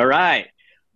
All 0.00 0.06
right. 0.06 0.46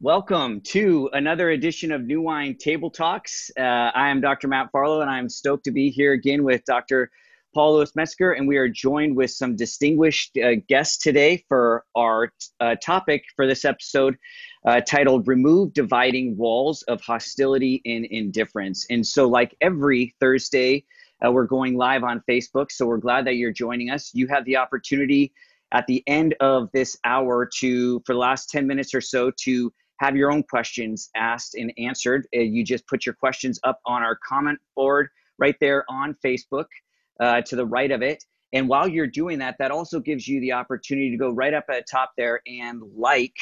Welcome 0.00 0.62
to 0.62 1.10
another 1.12 1.50
edition 1.50 1.92
of 1.92 2.04
New 2.04 2.22
Wine 2.22 2.56
Table 2.56 2.90
Talks. 2.90 3.50
Uh, 3.54 3.60
I 3.60 4.08
am 4.08 4.22
Dr. 4.22 4.48
Matt 4.48 4.72
Farlow, 4.72 5.02
and 5.02 5.10
I'm 5.10 5.28
stoked 5.28 5.64
to 5.64 5.72
be 5.72 5.90
here 5.90 6.12
again 6.12 6.42
with 6.42 6.64
Dr. 6.64 7.10
Paul 7.52 7.74
Louis 7.74 7.94
Metzger, 7.94 8.32
and 8.32 8.48
we 8.48 8.56
are 8.56 8.66
joined 8.66 9.14
with 9.14 9.30
some 9.30 9.56
distinguished 9.56 10.38
uh, 10.38 10.54
guests 10.70 10.96
today 10.96 11.44
for 11.50 11.84
our 11.94 12.32
uh, 12.60 12.76
topic 12.76 13.24
for 13.36 13.46
this 13.46 13.66
episode 13.66 14.16
uh, 14.64 14.80
titled 14.80 15.28
Remove 15.28 15.74
Dividing 15.74 16.34
Walls 16.38 16.80
of 16.84 17.02
Hostility 17.02 17.82
and 17.84 18.06
Indifference. 18.06 18.86
And 18.88 19.06
so, 19.06 19.28
like 19.28 19.54
every 19.60 20.14
Thursday, 20.18 20.86
uh, 21.22 21.30
we're 21.30 21.44
going 21.44 21.76
live 21.76 22.04
on 22.04 22.22
Facebook. 22.26 22.72
So, 22.72 22.86
we're 22.86 22.96
glad 22.96 23.26
that 23.26 23.34
you're 23.34 23.52
joining 23.52 23.90
us. 23.90 24.12
You 24.14 24.28
have 24.28 24.46
the 24.46 24.56
opportunity 24.56 25.34
at 25.72 25.86
the 25.86 26.02
end 26.06 26.34
of 26.40 26.68
this 26.72 26.96
hour 27.04 27.48
to, 27.58 28.00
for 28.06 28.14
the 28.14 28.18
last 28.18 28.50
10 28.50 28.66
minutes 28.66 28.94
or 28.94 29.00
so, 29.00 29.30
to 29.42 29.72
have 30.00 30.16
your 30.16 30.30
own 30.32 30.42
questions 30.42 31.10
asked 31.16 31.54
and 31.54 31.72
answered. 31.78 32.26
Uh, 32.36 32.40
you 32.40 32.64
just 32.64 32.86
put 32.86 33.06
your 33.06 33.14
questions 33.14 33.58
up 33.64 33.80
on 33.86 34.02
our 34.02 34.18
comment 34.26 34.58
board 34.76 35.08
right 35.38 35.56
there 35.60 35.84
on 35.88 36.14
Facebook 36.24 36.66
uh, 37.20 37.40
to 37.42 37.56
the 37.56 37.66
right 37.66 37.90
of 37.90 38.02
it. 38.02 38.24
And 38.52 38.68
while 38.68 38.86
you're 38.86 39.08
doing 39.08 39.38
that, 39.40 39.56
that 39.58 39.70
also 39.70 39.98
gives 39.98 40.28
you 40.28 40.40
the 40.40 40.52
opportunity 40.52 41.10
to 41.10 41.16
go 41.16 41.30
right 41.30 41.52
up 41.52 41.64
at 41.68 41.76
the 41.78 41.84
top 41.90 42.12
there 42.16 42.40
and 42.46 42.80
like 42.96 43.34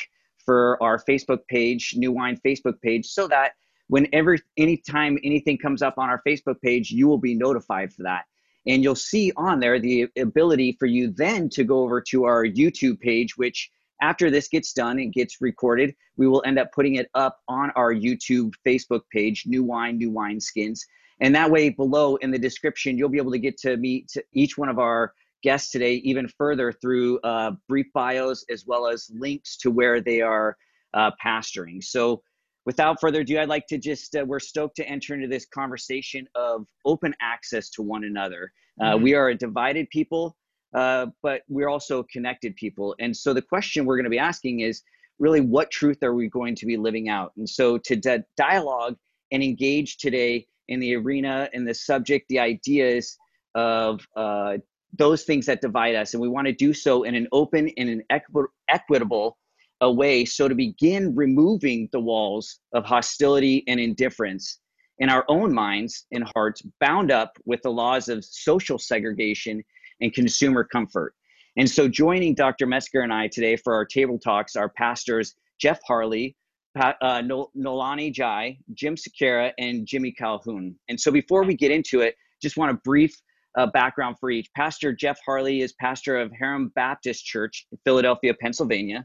for 0.44 0.82
our 0.82 0.98
Facebook 0.98 1.40
page, 1.48 1.94
New 1.96 2.12
Wine 2.12 2.40
Facebook 2.44 2.80
page, 2.80 3.06
so 3.06 3.28
that 3.28 3.52
whenever, 3.88 4.38
anytime 4.56 5.18
anything 5.22 5.58
comes 5.58 5.82
up 5.82 5.98
on 5.98 6.08
our 6.08 6.22
Facebook 6.26 6.60
page, 6.62 6.90
you 6.90 7.06
will 7.06 7.18
be 7.18 7.34
notified 7.34 7.92
for 7.92 8.04
that. 8.04 8.24
And 8.66 8.82
you'll 8.82 8.94
see 8.94 9.32
on 9.36 9.60
there 9.60 9.80
the 9.80 10.08
ability 10.18 10.76
for 10.78 10.86
you 10.86 11.10
then 11.10 11.48
to 11.50 11.64
go 11.64 11.80
over 11.80 12.00
to 12.02 12.24
our 12.24 12.44
YouTube 12.44 13.00
page, 13.00 13.36
which 13.36 13.70
after 14.00 14.30
this 14.30 14.48
gets 14.48 14.72
done 14.72 14.98
and 14.98 15.12
gets 15.12 15.40
recorded, 15.40 15.94
we 16.16 16.26
will 16.26 16.42
end 16.44 16.58
up 16.58 16.72
putting 16.72 16.96
it 16.96 17.08
up 17.14 17.38
on 17.48 17.70
our 17.76 17.94
YouTube 17.94 18.52
Facebook 18.66 19.02
page, 19.12 19.44
New 19.46 19.62
Wine, 19.62 19.96
New 19.96 20.10
Wine 20.10 20.40
Skins. 20.40 20.84
And 21.20 21.34
that 21.34 21.50
way, 21.50 21.70
below 21.70 22.16
in 22.16 22.32
the 22.32 22.38
description, 22.38 22.98
you'll 22.98 23.08
be 23.08 23.18
able 23.18 23.30
to 23.32 23.38
get 23.38 23.56
to 23.58 23.76
meet 23.76 24.12
each 24.32 24.58
one 24.58 24.68
of 24.68 24.78
our 24.80 25.14
guests 25.42 25.70
today 25.70 25.94
even 25.94 26.28
further 26.28 26.72
through 26.72 27.18
uh, 27.20 27.52
brief 27.68 27.86
bios 27.94 28.44
as 28.50 28.64
well 28.66 28.88
as 28.88 29.10
links 29.14 29.56
to 29.58 29.70
where 29.70 30.00
they 30.00 30.20
are 30.20 30.56
uh, 30.94 31.10
pastoring. 31.24 31.82
So, 31.82 32.22
without 32.66 33.00
further 33.00 33.20
ado, 33.20 33.38
I'd 33.38 33.48
like 33.48 33.66
to 33.68 33.78
just, 33.78 34.14
uh, 34.14 34.24
we're 34.26 34.40
stoked 34.40 34.76
to 34.76 34.88
enter 34.88 35.14
into 35.14 35.28
this 35.28 35.46
conversation 35.46 36.26
of 36.34 36.66
open 36.84 37.14
access 37.20 37.70
to 37.70 37.82
one 37.82 38.04
another. 38.04 38.52
Uh, 38.80 38.94
mm-hmm. 38.94 39.02
We 39.02 39.14
are 39.14 39.28
a 39.28 39.34
divided 39.34 39.88
people, 39.90 40.36
uh, 40.74 41.06
but 41.22 41.42
we're 41.48 41.68
also 41.68 42.04
connected 42.10 42.56
people. 42.56 42.94
And 42.98 43.16
so, 43.16 43.34
the 43.34 43.42
question 43.42 43.84
we're 43.84 43.96
going 43.96 44.04
to 44.04 44.10
be 44.10 44.18
asking 44.18 44.60
is 44.60 44.82
really, 45.18 45.40
what 45.40 45.70
truth 45.70 46.02
are 46.02 46.14
we 46.14 46.28
going 46.28 46.54
to 46.56 46.66
be 46.66 46.76
living 46.76 47.08
out? 47.08 47.32
And 47.36 47.48
so, 47.48 47.78
to 47.78 47.96
di- 47.96 48.24
dialogue 48.36 48.96
and 49.30 49.42
engage 49.42 49.98
today 49.98 50.46
in 50.68 50.80
the 50.80 50.94
arena 50.94 51.48
and 51.52 51.66
the 51.66 51.74
subject, 51.74 52.26
the 52.28 52.38
ideas 52.38 53.16
of 53.54 54.00
uh, 54.16 54.58
those 54.96 55.24
things 55.24 55.46
that 55.46 55.60
divide 55.60 55.94
us. 55.94 56.14
And 56.14 56.20
we 56.20 56.28
want 56.28 56.46
to 56.46 56.52
do 56.52 56.72
so 56.72 57.02
in 57.02 57.14
an 57.14 57.26
open 57.32 57.70
and 57.76 57.88
an 57.88 58.02
equi- 58.10 58.44
equitable 58.68 59.38
a 59.82 59.92
way. 59.92 60.24
So 60.24 60.48
to 60.48 60.54
begin 60.54 61.14
removing 61.14 61.88
the 61.92 62.00
walls 62.00 62.60
of 62.72 62.84
hostility 62.84 63.64
and 63.66 63.78
indifference 63.78 64.60
in 64.98 65.10
our 65.10 65.24
own 65.28 65.52
minds 65.52 66.06
and 66.12 66.24
hearts, 66.34 66.62
bound 66.80 67.10
up 67.10 67.32
with 67.44 67.60
the 67.62 67.70
laws 67.70 68.08
of 68.08 68.24
social 68.24 68.78
segregation 68.78 69.62
and 70.00 70.14
consumer 70.14 70.64
comfort. 70.64 71.14
And 71.56 71.68
so 71.68 71.88
joining 71.88 72.34
Dr. 72.34 72.66
Metzger 72.66 73.00
and 73.00 73.12
I 73.12 73.28
today 73.28 73.56
for 73.56 73.74
our 73.74 73.84
table 73.84 74.18
talks 74.18 74.56
are 74.56 74.70
pastors 74.70 75.34
Jeff 75.60 75.80
Harley, 75.86 76.36
Pat, 76.76 76.96
uh, 77.02 77.20
Noelani 77.20 78.12
Jai, 78.12 78.58
Jim 78.74 78.96
Sakara, 78.96 79.52
and 79.58 79.86
Jimmy 79.86 80.12
Calhoun. 80.12 80.74
And 80.88 80.98
so 80.98 81.10
before 81.10 81.44
we 81.44 81.54
get 81.54 81.70
into 81.70 82.00
it, 82.00 82.16
just 82.40 82.56
want 82.56 82.70
a 82.70 82.80
brief 82.84 83.14
uh, 83.58 83.66
background 83.66 84.16
for 84.18 84.30
each. 84.30 84.48
Pastor 84.56 84.92
Jeff 84.92 85.18
Harley 85.26 85.60
is 85.60 85.74
pastor 85.74 86.18
of 86.18 86.32
Harem 86.32 86.72
Baptist 86.74 87.24
Church 87.24 87.66
in 87.70 87.78
Philadelphia, 87.84 88.32
Pennsylvania. 88.40 89.04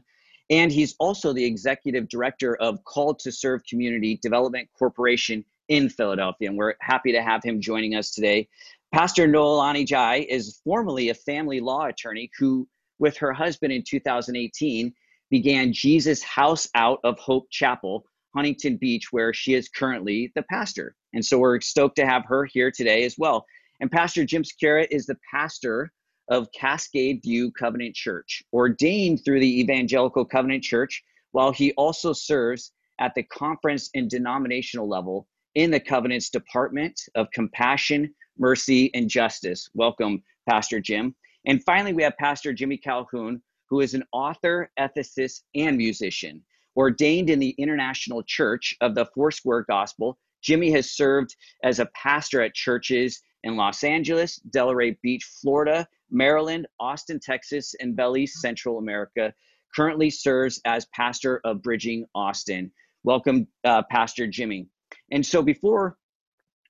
And 0.50 0.72
he's 0.72 0.94
also 0.98 1.32
the 1.32 1.44
executive 1.44 2.08
director 2.08 2.56
of 2.56 2.82
Call 2.84 3.14
to 3.16 3.30
Serve 3.30 3.62
Community 3.64 4.18
Development 4.22 4.68
Corporation 4.78 5.44
in 5.68 5.90
Philadelphia. 5.90 6.48
And 6.48 6.56
we're 6.56 6.74
happy 6.80 7.12
to 7.12 7.22
have 7.22 7.42
him 7.42 7.60
joining 7.60 7.94
us 7.94 8.12
today. 8.12 8.48
Pastor 8.92 9.28
Noelani 9.28 9.86
Jai 9.86 10.26
is 10.28 10.60
formerly 10.64 11.10
a 11.10 11.14
family 11.14 11.60
law 11.60 11.86
attorney 11.86 12.30
who, 12.38 12.66
with 12.98 13.16
her 13.18 13.32
husband 13.32 13.72
in 13.72 13.82
2018, 13.86 14.94
began 15.30 15.72
Jesus 15.72 16.22
House 16.22 16.66
Out 16.74 17.00
of 17.04 17.18
Hope 17.18 17.50
Chapel, 17.50 18.06
Huntington 18.34 18.78
Beach, 18.78 19.12
where 19.12 19.34
she 19.34 19.52
is 19.52 19.68
currently 19.68 20.32
the 20.34 20.42
pastor. 20.44 20.96
And 21.12 21.24
so 21.24 21.38
we're 21.38 21.60
stoked 21.60 21.96
to 21.96 22.06
have 22.06 22.24
her 22.24 22.46
here 22.46 22.70
today 22.70 23.04
as 23.04 23.16
well. 23.18 23.44
And 23.80 23.90
Pastor 23.90 24.24
Jim 24.24 24.42
Sakara 24.42 24.86
is 24.90 25.04
the 25.04 25.18
pastor 25.30 25.92
of 26.30 26.50
Cascade 26.52 27.22
View 27.22 27.50
Covenant 27.52 27.94
Church, 27.94 28.42
ordained 28.52 29.24
through 29.24 29.40
the 29.40 29.60
Evangelical 29.60 30.24
Covenant 30.24 30.62
Church, 30.62 31.02
while 31.32 31.52
he 31.52 31.72
also 31.72 32.12
serves 32.12 32.72
at 33.00 33.14
the 33.14 33.22
conference 33.22 33.90
and 33.94 34.10
denominational 34.10 34.88
level 34.88 35.26
in 35.54 35.70
the 35.70 35.80
Covenant's 35.80 36.30
Department 36.30 37.00
of 37.14 37.30
Compassion, 37.32 38.14
Mercy, 38.38 38.92
and 38.94 39.08
Justice. 39.08 39.68
Welcome, 39.74 40.22
Pastor 40.48 40.80
Jim. 40.80 41.14
And 41.46 41.62
finally, 41.64 41.92
we 41.92 42.02
have 42.02 42.16
Pastor 42.18 42.52
Jimmy 42.52 42.76
Calhoun, 42.76 43.42
who 43.68 43.80
is 43.80 43.94
an 43.94 44.04
author, 44.12 44.70
ethicist, 44.78 45.42
and 45.54 45.76
musician. 45.76 46.42
Ordained 46.76 47.30
in 47.30 47.38
the 47.38 47.54
International 47.58 48.22
Church 48.22 48.76
of 48.80 48.94
the 48.94 49.06
Foursquare 49.06 49.64
Gospel, 49.68 50.18
Jimmy 50.42 50.70
has 50.70 50.92
served 50.92 51.34
as 51.64 51.78
a 51.78 51.86
pastor 51.94 52.40
at 52.40 52.54
churches 52.54 53.20
in 53.42 53.56
Los 53.56 53.82
Angeles, 53.82 54.40
Delray 54.50 54.96
Beach, 55.02 55.24
Florida, 55.24 55.88
Maryland, 56.10 56.66
Austin, 56.80 57.20
Texas, 57.20 57.74
and 57.80 57.96
Belize, 57.96 58.40
Central 58.40 58.78
America. 58.78 59.32
Currently 59.74 60.10
serves 60.10 60.60
as 60.64 60.86
pastor 60.86 61.40
of 61.44 61.62
Bridging 61.62 62.06
Austin. 62.14 62.72
Welcome, 63.04 63.46
uh, 63.64 63.82
Pastor 63.90 64.26
Jimmy. 64.26 64.66
And 65.12 65.24
so 65.24 65.42
before 65.42 65.98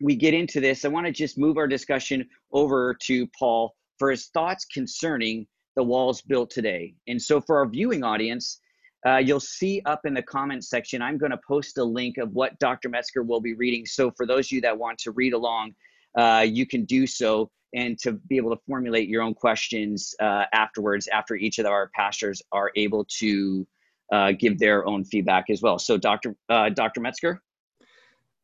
we 0.00 0.16
get 0.16 0.34
into 0.34 0.60
this, 0.60 0.84
I 0.84 0.88
want 0.88 1.06
to 1.06 1.12
just 1.12 1.38
move 1.38 1.56
our 1.56 1.66
discussion 1.66 2.28
over 2.52 2.96
to 3.02 3.26
Paul 3.38 3.74
for 3.98 4.10
his 4.10 4.26
thoughts 4.26 4.64
concerning 4.64 5.46
the 5.76 5.82
walls 5.82 6.22
built 6.22 6.50
today. 6.50 6.94
And 7.06 7.20
so 7.20 7.40
for 7.40 7.58
our 7.58 7.68
viewing 7.68 8.02
audience, 8.02 8.60
uh, 9.06 9.18
you'll 9.18 9.40
see 9.40 9.80
up 9.86 10.00
in 10.04 10.14
the 10.14 10.22
comments 10.22 10.68
section, 10.68 11.02
I'm 11.02 11.18
going 11.18 11.30
to 11.30 11.40
post 11.46 11.78
a 11.78 11.84
link 11.84 12.18
of 12.18 12.32
what 12.32 12.58
Dr. 12.58 12.88
Metzger 12.88 13.22
will 13.22 13.40
be 13.40 13.54
reading. 13.54 13.86
So 13.86 14.10
for 14.10 14.26
those 14.26 14.46
of 14.46 14.52
you 14.52 14.60
that 14.62 14.76
want 14.76 14.98
to 14.98 15.12
read 15.12 15.34
along, 15.34 15.74
uh, 16.16 16.44
you 16.46 16.66
can 16.66 16.84
do 16.84 17.06
so 17.06 17.50
and 17.74 17.98
to 17.98 18.12
be 18.12 18.36
able 18.36 18.50
to 18.50 18.60
formulate 18.66 19.08
your 19.08 19.22
own 19.22 19.34
questions 19.34 20.14
uh, 20.20 20.44
afterwards 20.52 21.06
after 21.08 21.34
each 21.34 21.58
of 21.58 21.66
our 21.66 21.90
pastors 21.94 22.40
are 22.52 22.70
able 22.76 23.04
to 23.04 23.66
uh, 24.10 24.32
give 24.32 24.58
their 24.58 24.86
own 24.86 25.04
feedback 25.04 25.50
as 25.50 25.60
well. 25.60 25.78
So 25.78 25.98
Dr. 25.98 26.34
Uh, 26.48 26.70
Dr. 26.70 27.00
Metzger. 27.00 27.42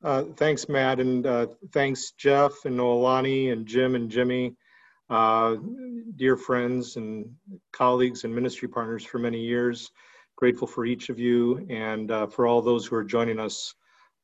Uh, 0.03 0.25
thanks, 0.37 0.69
Matt, 0.69 1.01
and 1.01 1.27
thanks, 1.73 2.13
Jeff 2.19 2.53
and 2.67 2.79
Noelani 2.79 3.53
and 3.53 3.67
Jim 3.67 3.95
and 3.95 4.11
Jimmy 4.11 4.55
uh, 5.11 5.57
dear 6.17 6.37
friends 6.37 6.97
and 6.97 7.31
colleagues 7.73 8.25
and 8.25 8.35
ministry 8.35 8.69
partners 8.69 9.05
for 9.05 9.19
many 9.19 9.41
years. 9.41 9.91
Grateful 10.37 10.67
for 10.67 10.85
each 10.85 11.11
of 11.11 11.19
you 11.19 11.65
and 11.71 12.11
uh, 12.11 12.27
for 12.27 12.47
all 12.47 12.61
those 12.61 12.87
who 12.87 12.97
are 12.97 13.05
joining 13.05 13.39
us 13.39 13.75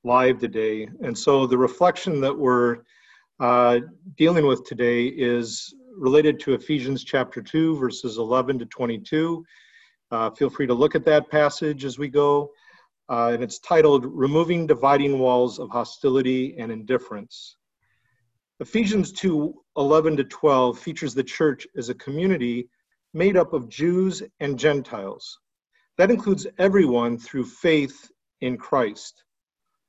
live 0.02 0.38
today. 0.38 0.88
And 1.02 1.16
so 1.16 1.46
the 1.46 1.58
reflection 1.58 2.20
that 2.22 2.36
we're 2.36 2.78
uh, 3.40 3.80
dealing 4.18 4.46
with 4.46 4.64
today 4.64 5.06
is 5.06 5.74
related 5.96 6.38
to 6.40 6.52
Ephesians 6.52 7.04
chapter 7.04 7.40
2, 7.40 7.78
verses 7.78 8.18
11 8.18 8.58
to 8.58 8.66
22. 8.66 9.44
Uh, 10.10 10.30
feel 10.30 10.50
free 10.50 10.66
to 10.66 10.74
look 10.74 10.94
at 10.94 11.06
that 11.06 11.30
passage 11.30 11.86
as 11.86 11.98
we 11.98 12.08
go. 12.08 12.50
Uh, 13.08 13.30
and 13.32 13.42
it's 13.42 13.58
titled 13.58 14.04
Removing 14.06 14.66
Dividing 14.66 15.18
Walls 15.18 15.58
of 15.58 15.70
Hostility 15.70 16.54
and 16.58 16.70
Indifference. 16.70 17.56
Ephesians 18.60 19.10
2 19.12 19.54
11 19.78 20.18
to 20.18 20.24
12 20.24 20.78
features 20.78 21.14
the 21.14 21.24
church 21.24 21.66
as 21.78 21.88
a 21.88 21.94
community 21.94 22.68
made 23.14 23.38
up 23.38 23.54
of 23.54 23.70
Jews 23.70 24.22
and 24.40 24.58
Gentiles. 24.58 25.38
That 25.96 26.10
includes 26.10 26.46
everyone 26.58 27.18
through 27.18 27.46
faith 27.46 28.10
in 28.42 28.58
Christ. 28.58 29.24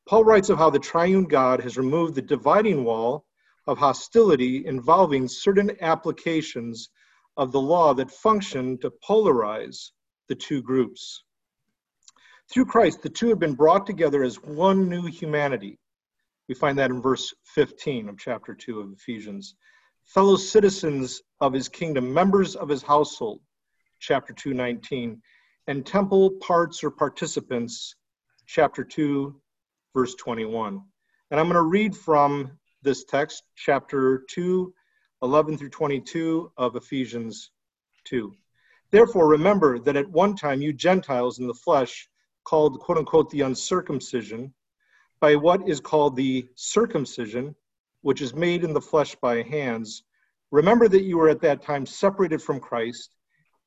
Paul 0.07 0.23
writes 0.23 0.49
of 0.49 0.57
how 0.57 0.69
the 0.69 0.79
triune 0.79 1.25
God 1.25 1.61
has 1.61 1.77
removed 1.77 2.15
the 2.15 2.21
dividing 2.21 2.85
wall 2.85 3.25
of 3.67 3.77
hostility 3.77 4.65
involving 4.65 5.27
certain 5.27 5.71
applications 5.81 6.89
of 7.37 7.51
the 7.51 7.61
law 7.61 7.93
that 7.93 8.11
function 8.11 8.77
to 8.79 8.91
polarize 9.07 9.91
the 10.27 10.35
two 10.35 10.61
groups. 10.61 11.23
Through 12.51 12.65
Christ, 12.65 13.01
the 13.01 13.09
two 13.09 13.29
have 13.29 13.39
been 13.39 13.55
brought 13.55 13.85
together 13.85 14.23
as 14.23 14.41
one 14.41 14.89
new 14.89 15.05
humanity 15.05 15.79
we 16.51 16.55
find 16.55 16.77
that 16.77 16.91
in 16.91 17.01
verse 17.01 17.33
15 17.45 18.09
of 18.09 18.17
chapter 18.17 18.53
2 18.53 18.81
of 18.81 18.91
Ephesians. 18.91 19.55
Fellow 20.03 20.35
citizens 20.35 21.21
of 21.39 21.53
his 21.53 21.69
kingdom, 21.69 22.13
members 22.13 22.57
of 22.57 22.67
his 22.67 22.83
household, 22.83 23.39
chapter 24.01 24.33
2, 24.33 24.53
19, 24.53 25.21
and 25.67 25.85
temple 25.85 26.31
parts 26.41 26.83
or 26.83 26.91
participants, 26.91 27.95
chapter 28.47 28.83
2, 28.83 29.33
verse 29.95 30.13
21. 30.15 30.81
And 31.31 31.39
I'm 31.39 31.45
going 31.45 31.55
to 31.55 31.61
read 31.61 31.95
from 31.95 32.51
this 32.81 33.03
text, 33.03 33.43
chapter 33.55 34.23
2, 34.29 34.73
11 35.21 35.57
through 35.57 35.69
22 35.69 36.51
of 36.57 36.75
Ephesians 36.75 37.51
2. 38.05 38.33
Therefore, 38.89 39.27
remember 39.27 39.79
that 39.79 39.95
at 39.95 40.09
one 40.09 40.35
time 40.35 40.61
you 40.61 40.73
Gentiles 40.73 41.39
in 41.39 41.47
the 41.47 41.53
flesh, 41.53 42.09
called 42.43 42.79
quote 42.79 42.97
unquote 42.97 43.29
the 43.29 43.41
uncircumcision, 43.41 44.53
by 45.19 45.35
what 45.35 45.67
is 45.69 45.79
called 45.79 46.15
the 46.15 46.47
circumcision, 46.55 47.55
which 48.01 48.21
is 48.21 48.33
made 48.33 48.63
in 48.63 48.73
the 48.73 48.81
flesh 48.81 49.15
by 49.21 49.43
hands, 49.43 50.03
remember 50.49 50.87
that 50.87 51.03
you 51.03 51.17
were 51.17 51.29
at 51.29 51.41
that 51.41 51.61
time 51.61 51.85
separated 51.85 52.41
from 52.41 52.59
Christ, 52.59 53.15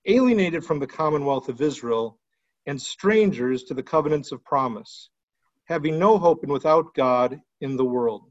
alienated 0.07 0.65
from 0.65 0.81
the 0.81 0.87
commonwealth 0.87 1.49
of 1.49 1.63
Israel, 1.63 2.19
and 2.67 2.81
strangers 2.81 3.63
to 3.65 3.75
the 3.75 3.83
covenants 3.83 4.33
of 4.33 4.43
promise, 4.45 5.11
having 5.67 5.99
no 5.99 6.19
hope 6.19 6.43
and 6.43 6.53
without 6.53 6.95
God 6.95 7.41
in 7.61 7.77
the 7.77 7.85
world. 7.85 8.31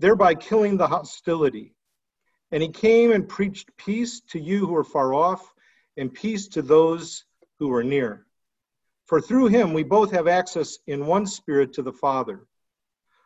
thereby 0.00 0.34
killing 0.34 0.76
the 0.76 0.88
hostility. 0.88 1.74
And 2.50 2.62
he 2.62 2.70
came 2.70 3.12
and 3.12 3.28
preached 3.28 3.76
peace 3.76 4.20
to 4.30 4.40
you 4.40 4.66
who 4.66 4.74
are 4.74 4.82
far 4.82 5.14
off, 5.14 5.52
and 5.96 6.12
peace 6.12 6.48
to 6.48 6.62
those 6.62 7.24
who 7.58 7.72
are 7.72 7.84
near. 7.84 8.26
For 9.04 9.20
through 9.20 9.48
him 9.48 9.74
we 9.74 9.82
both 9.82 10.10
have 10.12 10.26
access 10.26 10.78
in 10.86 11.06
one 11.06 11.26
spirit 11.26 11.74
to 11.74 11.82
the 11.82 11.92
Father. 11.92 12.46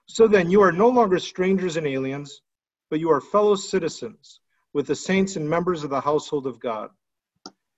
So 0.06 0.26
then, 0.26 0.50
you 0.50 0.60
are 0.60 0.72
no 0.72 0.88
longer 0.88 1.18
strangers 1.18 1.76
and 1.76 1.86
aliens, 1.86 2.42
but 2.90 3.00
you 3.00 3.10
are 3.10 3.20
fellow 3.20 3.54
citizens 3.54 4.40
with 4.72 4.86
the 4.86 4.96
saints 4.96 5.36
and 5.36 5.48
members 5.48 5.84
of 5.84 5.90
the 5.90 6.00
household 6.00 6.46
of 6.46 6.58
God, 6.58 6.90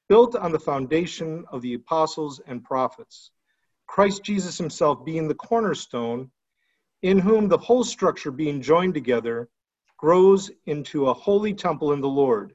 built 0.08 0.34
on 0.34 0.50
the 0.50 0.58
foundation 0.58 1.44
of 1.52 1.60
the 1.62 1.74
apostles 1.74 2.40
and 2.46 2.64
prophets, 2.64 3.30
Christ 3.86 4.24
Jesus 4.24 4.56
himself 4.58 5.04
being 5.04 5.28
the 5.28 5.34
cornerstone, 5.34 6.30
in 7.02 7.18
whom 7.18 7.48
the 7.48 7.58
whole 7.58 7.84
structure 7.84 8.30
being 8.30 8.62
joined 8.62 8.94
together 8.94 9.48
grows 9.96 10.50
into 10.66 11.08
a 11.08 11.14
holy 11.14 11.54
temple 11.54 11.92
in 11.92 12.00
the 12.00 12.08
Lord. 12.08 12.54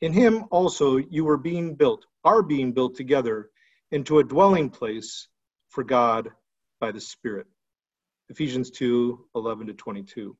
In 0.00 0.12
him 0.12 0.44
also 0.50 0.96
you 0.96 1.24
were 1.24 1.38
being 1.38 1.74
built, 1.74 2.06
are 2.24 2.42
being 2.42 2.72
built 2.72 2.96
together 2.96 3.50
into 3.90 4.18
a 4.18 4.24
dwelling 4.24 4.70
place 4.70 5.28
for 5.68 5.84
God 5.84 6.30
by 6.80 6.92
the 6.92 7.00
Spirit. 7.00 7.46
Ephesians 8.28 8.70
2 8.70 9.26
11 9.34 9.66
to 9.68 9.74
22. 9.74 10.36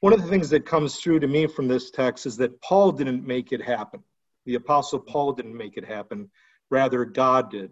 One 0.00 0.12
of 0.12 0.22
the 0.22 0.28
things 0.28 0.50
that 0.50 0.66
comes 0.66 0.96
through 0.96 1.20
to 1.20 1.26
me 1.26 1.46
from 1.46 1.66
this 1.66 1.90
text 1.90 2.26
is 2.26 2.36
that 2.36 2.60
Paul 2.60 2.92
didn't 2.92 3.26
make 3.26 3.52
it 3.52 3.62
happen. 3.62 4.02
The 4.44 4.56
Apostle 4.56 5.00
Paul 5.00 5.32
didn't 5.32 5.56
make 5.56 5.76
it 5.76 5.84
happen. 5.84 6.30
Rather, 6.70 7.04
God 7.04 7.50
did. 7.50 7.70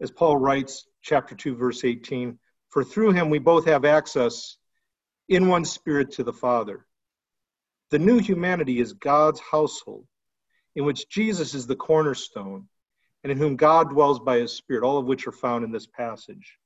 As 0.00 0.10
Paul 0.10 0.36
writes, 0.36 0.86
chapter 1.02 1.34
2, 1.34 1.54
verse 1.54 1.84
18, 1.84 2.38
for 2.76 2.84
through 2.84 3.12
him 3.12 3.30
we 3.30 3.38
both 3.38 3.64
have 3.64 3.86
access 3.86 4.58
in 5.30 5.48
one 5.48 5.64
spirit 5.64 6.10
to 6.10 6.22
the 6.22 6.32
Father. 6.34 6.84
The 7.90 7.98
new 7.98 8.18
humanity 8.18 8.80
is 8.80 8.92
God's 8.92 9.40
household, 9.40 10.04
in 10.74 10.84
which 10.84 11.08
Jesus 11.08 11.54
is 11.54 11.66
the 11.66 11.74
cornerstone 11.74 12.68
and 13.24 13.32
in 13.32 13.38
whom 13.38 13.56
God 13.56 13.88
dwells 13.88 14.20
by 14.20 14.40
his 14.40 14.52
Spirit, 14.52 14.84
all 14.84 14.98
of 14.98 15.06
which 15.06 15.26
are 15.26 15.32
found 15.32 15.64
in 15.64 15.72
this 15.72 15.86
passage. 15.86 16.58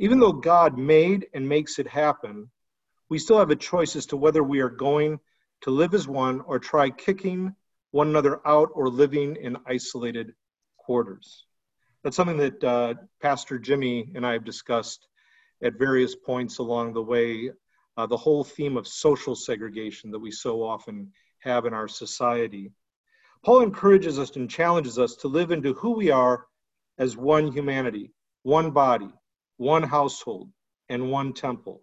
Even 0.00 0.18
though 0.18 0.32
God 0.32 0.76
made 0.76 1.28
and 1.32 1.48
makes 1.48 1.78
it 1.78 1.86
happen, 1.86 2.50
we 3.08 3.20
still 3.20 3.38
have 3.38 3.50
a 3.50 3.54
choice 3.54 3.94
as 3.94 4.06
to 4.06 4.16
whether 4.16 4.42
we 4.42 4.58
are 4.58 4.68
going 4.68 5.20
to 5.60 5.70
live 5.70 5.94
as 5.94 6.08
one 6.08 6.40
or 6.40 6.58
try 6.58 6.90
kicking 6.90 7.54
one 7.92 8.08
another 8.08 8.40
out 8.44 8.70
or 8.74 8.88
living 8.88 9.36
in 9.36 9.56
isolated 9.68 10.32
quarters. 10.78 11.44
That's 12.02 12.16
something 12.16 12.38
that 12.38 12.64
uh, 12.64 12.94
Pastor 13.22 13.60
Jimmy 13.60 14.10
and 14.16 14.26
I 14.26 14.32
have 14.32 14.44
discussed 14.44 15.06
at 15.62 15.78
various 15.78 16.14
points 16.14 16.58
along 16.58 16.92
the 16.92 17.02
way. 17.02 17.50
Uh, 17.96 18.06
the 18.06 18.16
whole 18.16 18.44
theme 18.44 18.76
of 18.76 18.86
social 18.86 19.34
segregation 19.34 20.10
that 20.10 20.18
we 20.18 20.30
so 20.30 20.62
often 20.62 21.12
have 21.40 21.66
in 21.66 21.74
our 21.74 21.88
society. 21.88 22.70
Paul 23.44 23.62
encourages 23.62 24.18
us 24.18 24.34
and 24.36 24.50
challenges 24.50 24.98
us 24.98 25.16
to 25.16 25.28
live 25.28 25.50
into 25.50 25.74
who 25.74 25.92
we 25.92 26.10
are 26.10 26.46
as 26.98 27.16
one 27.16 27.52
humanity, 27.52 28.12
one 28.42 28.70
body, 28.70 29.12
one 29.56 29.82
household, 29.82 30.50
and 30.88 31.10
one 31.10 31.32
temple. 31.32 31.82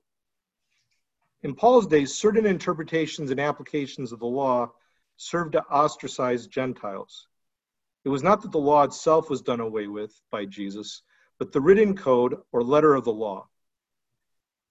In 1.43 1.53
Paul's 1.53 1.87
days, 1.87 2.13
certain 2.13 2.45
interpretations 2.45 3.31
and 3.31 3.39
applications 3.39 4.11
of 4.11 4.19
the 4.19 4.25
law 4.25 4.71
served 5.17 5.53
to 5.53 5.63
ostracize 5.67 6.47
Gentiles. 6.47 7.27
It 8.03 8.09
was 8.09 8.23
not 8.23 8.41
that 8.41 8.51
the 8.51 8.57
law 8.57 8.83
itself 8.83 9.29
was 9.29 9.41
done 9.41 9.59
away 9.59 9.87
with 9.87 10.19
by 10.31 10.45
Jesus, 10.45 11.03
but 11.39 11.51
the 11.51 11.61
written 11.61 11.95
code 11.95 12.35
or 12.51 12.63
letter 12.63 12.95
of 12.95 13.03
the 13.03 13.13
law. 13.13 13.47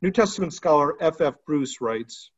New 0.05 0.11
Testament 0.11 0.53
scholar 0.53 0.99
F. 1.01 1.23
F. 1.23 1.37
Bruce 1.47 1.81
writes 1.81 2.31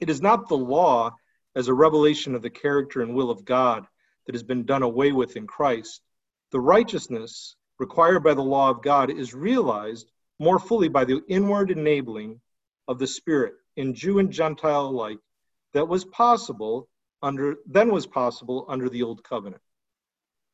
It 0.00 0.08
is 0.08 0.22
not 0.22 0.48
the 0.48 0.56
law 0.56 1.10
as 1.56 1.66
a 1.66 1.74
revelation 1.74 2.36
of 2.36 2.42
the 2.42 2.50
character 2.50 3.02
and 3.02 3.16
will 3.16 3.32
of 3.32 3.44
God 3.44 3.84
that 4.26 4.34
has 4.36 4.44
been 4.44 4.64
done 4.64 4.84
away 4.84 5.10
with 5.10 5.36
in 5.36 5.48
Christ, 5.48 6.00
the 6.52 6.60
righteousness 6.60 7.56
required 7.80 8.22
by 8.22 8.34
the 8.34 8.44
law 8.44 8.70
of 8.70 8.80
God 8.80 9.10
is 9.10 9.34
realized 9.34 10.12
more 10.38 10.60
fully 10.60 10.86
by 10.86 11.04
the 11.04 11.20
inward 11.26 11.72
enabling 11.72 12.40
of 12.86 13.00
the 13.00 13.08
Spirit 13.08 13.54
in 13.74 13.94
Jew 13.94 14.20
and 14.20 14.30
Gentile 14.30 14.86
alike 14.86 15.18
that 15.72 15.88
was 15.88 16.04
possible 16.04 16.88
under 17.20 17.56
then 17.66 17.90
was 17.90 18.06
possible 18.06 18.66
under 18.68 18.88
the 18.88 19.02
old 19.02 19.24
covenant. 19.24 19.62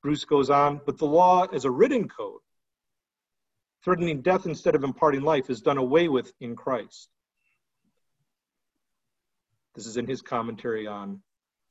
Bruce 0.03 0.25
goes 0.25 0.49
on, 0.49 0.81
but 0.87 0.97
the 0.97 1.05
law 1.05 1.45
as 1.53 1.67
a 1.67 1.71
written 1.71 2.09
code, 2.09 2.41
threatening 3.85 4.23
death 4.23 4.47
instead 4.47 4.75
of 4.75 4.85
imparting 4.85 5.23
life, 5.23 5.51
is 5.51 5.61
done 5.61 5.79
away 5.79 6.09
with 6.09 6.33
in 6.41 6.55
Christ. 6.57 7.09
This 9.75 9.87
is 9.87 9.97
in 9.97 10.07
his 10.07 10.23
commentary 10.23 10.87
on 10.87 11.23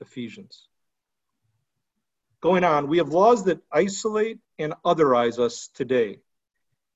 Ephesians. 0.01 0.67
Going 2.41 2.63
on, 2.63 2.87
we 2.87 2.97
have 2.97 3.09
laws 3.09 3.43
that 3.45 3.61
isolate 3.71 4.39
and 4.57 4.73
otherize 4.85 5.39
us 5.39 5.69
today. 5.73 6.19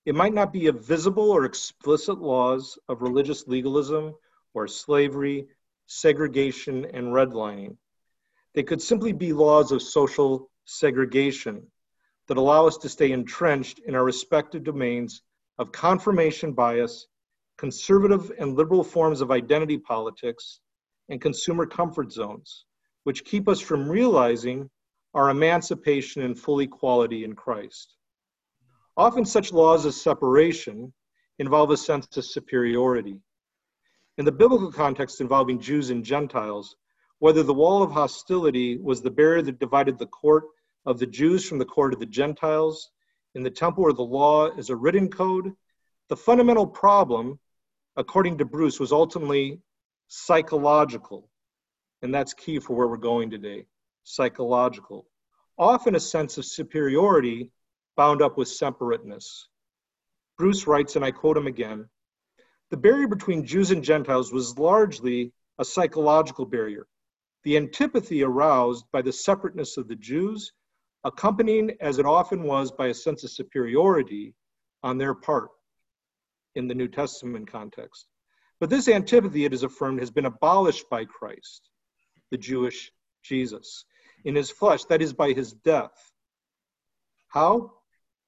It 0.06 0.16
might 0.16 0.34
not 0.34 0.54
be 0.54 0.68
a 0.68 0.72
visible 0.72 1.32
or 1.32 1.46
explicit 1.46 2.20
laws 2.20 2.78
of 2.88 3.02
religious 3.02 3.48
legalism 3.48 4.16
or 4.54 4.68
slavery, 4.68 5.48
segregation, 5.88 6.86
and 6.94 7.08
redlining. 7.08 7.78
They 8.54 8.64
could 8.64 8.82
simply 8.82 9.12
be 9.12 9.34
laws 9.34 9.72
of 9.72 9.82
social 9.82 10.50
segregation 10.66 11.68
that 12.28 12.38
allow 12.38 12.66
us 12.66 12.78
to 12.78 12.90
stay 12.90 13.12
entrenched 13.12 13.80
in 13.80 13.96
our 13.96 14.04
respective 14.04 14.64
domains 14.64 15.22
of 15.58 15.72
confirmation 15.72 16.54
bias, 16.54 17.08
conservative 17.58 18.32
and 18.40 18.56
liberal 18.56 18.84
forms 18.84 19.22
of 19.22 19.32
identity 19.32 19.78
politics, 19.78 20.60
and 21.10 21.22
consumer 21.22 21.66
comfort 21.66 22.12
zones, 22.12 22.66
which 23.04 23.26
keep 23.26 23.48
us 23.48 23.60
from 23.60 23.90
realizing 23.90 24.70
our 25.14 25.30
emancipation 25.30 26.24
and 26.24 26.40
full 26.40 26.62
equality 26.62 27.24
in 27.24 27.36
Christ. 27.36 27.96
Often, 28.96 29.26
such 29.26 29.52
laws 29.52 29.86
as 29.86 30.00
separation 30.00 30.94
involve 31.40 31.72
a 31.72 31.78
sense 31.78 32.16
of 32.16 32.26
superiority. 32.26 33.20
In 34.18 34.26
the 34.26 34.32
biblical 34.32 34.72
context 34.72 35.22
involving 35.22 35.60
Jews 35.60 35.90
and 35.90 36.04
Gentiles, 36.04 36.76
whether 37.20 37.44
the 37.44 37.54
wall 37.54 37.84
of 37.84 37.92
hostility 37.92 38.78
was 38.78 39.02
the 39.02 39.12
barrier 39.12 39.42
that 39.42 39.60
divided 39.60 39.98
the 39.98 40.08
court 40.08 40.46
of 40.86 41.00
the 41.00 41.08
Jews 41.08 41.48
from 41.48 41.60
the 41.60 41.66
court 41.66 41.94
of 41.94 42.00
the 42.00 42.06
Gentiles, 42.06 42.92
in 43.36 43.44
the 43.44 43.50
temple 43.50 43.84
where 43.84 43.94
the 43.94 44.02
law 44.02 44.48
is 44.48 44.70
a 44.70 44.76
written 44.76 45.10
code, 45.10 45.54
the 46.10 46.18
fundamental 46.18 46.68
problem, 46.68 47.40
according 47.96 48.38
to 48.38 48.46
Bruce, 48.46 48.80
was 48.80 48.92
ultimately 48.92 49.60
psychological. 50.08 51.30
And 52.02 52.14
that's 52.14 52.34
key 52.34 52.60
for 52.60 52.76
where 52.76 52.88
we're 52.88 52.98
going 52.98 53.30
today 53.30 53.66
psychological. 54.04 55.08
Often 55.58 55.96
a 55.96 56.00
sense 56.00 56.38
of 56.38 56.46
superiority 56.46 57.52
bound 57.96 58.22
up 58.22 58.38
with 58.38 58.50
separateness. 58.50 59.48
Bruce 60.38 60.68
writes, 60.68 60.96
and 60.96 61.06
I 61.06 61.12
quote 61.12 61.38
him 61.38 61.48
again 61.48 61.88
the 62.74 62.78
barrier 62.78 63.08
between 63.08 63.46
Jews 63.46 63.70
and 63.70 63.84
Gentiles 63.84 64.34
was 64.34 64.58
largely 64.58 65.32
a 65.60 65.64
psychological 65.64 66.44
barrier. 66.44 66.88
The 67.44 67.56
antipathy 67.56 68.24
aroused 68.24 68.86
by 68.92 69.04
the 69.04 69.14
separateness 69.14 69.78
of 69.78 69.88
the 69.88 69.96
Jews 69.96 70.52
accompanied 71.04 71.78
as 71.82 72.00
it 72.00 72.06
often 72.06 72.44
was 72.44 72.72
by 72.72 72.88
a 72.88 72.94
sense 72.94 73.24
of 73.24 73.32
superiority 73.32 74.34
on 74.84 74.98
their 74.98 75.14
part 75.14 75.50
in 76.56 76.68
the 76.68 76.76
New 76.76 76.88
Testament 76.88 77.52
context. 77.52 78.08
But 78.60 78.70
this 78.70 78.88
antipathy, 78.88 79.46
it 79.46 79.54
is 79.54 79.64
affirmed, 79.64 80.00
has 80.00 80.12
been 80.12 80.26
abolished 80.26 80.90
by 80.90 81.06
Christ, 81.06 81.70
the 82.32 82.38
Jewish 82.38 82.92
Jesus, 83.24 83.86
in 84.24 84.36
his 84.36 84.50
flesh, 84.52 84.86
that 84.86 85.02
is, 85.02 85.14
by 85.14 85.34
his 85.34 85.54
death. 85.54 85.92
How? 87.28 87.72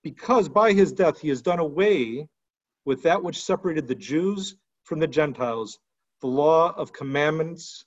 Because 0.03 0.49
by 0.49 0.73
his 0.73 0.91
death 0.91 1.19
he 1.19 1.29
has 1.29 1.41
done 1.41 1.59
away 1.59 2.27
with 2.83 3.03
that 3.03 3.23
which 3.23 3.43
separated 3.43 3.87
the 3.87 3.95
Jews 3.95 4.55
from 4.83 4.99
the 4.99 5.07
Gentiles, 5.07 5.79
the 6.21 6.27
law 6.27 6.73
of 6.75 6.93
commandments, 6.93 7.85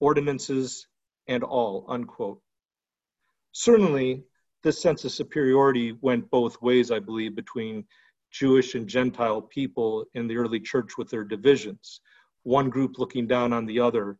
ordinances, 0.00 0.86
and 1.26 1.42
all, 1.42 1.84
unquote. 1.88 2.40
Certainly, 3.52 4.24
this 4.62 4.80
sense 4.80 5.04
of 5.04 5.12
superiority 5.12 5.92
went 6.00 6.30
both 6.30 6.60
ways, 6.60 6.90
I 6.90 6.98
believe, 6.98 7.34
between 7.34 7.84
Jewish 8.30 8.74
and 8.74 8.86
Gentile 8.86 9.40
people 9.40 10.04
in 10.14 10.26
the 10.26 10.36
early 10.36 10.60
church 10.60 10.98
with 10.98 11.08
their 11.10 11.24
divisions, 11.24 12.00
one 12.42 12.68
group 12.68 12.98
looking 12.98 13.26
down 13.26 13.52
on 13.52 13.66
the 13.66 13.80
other. 13.80 14.18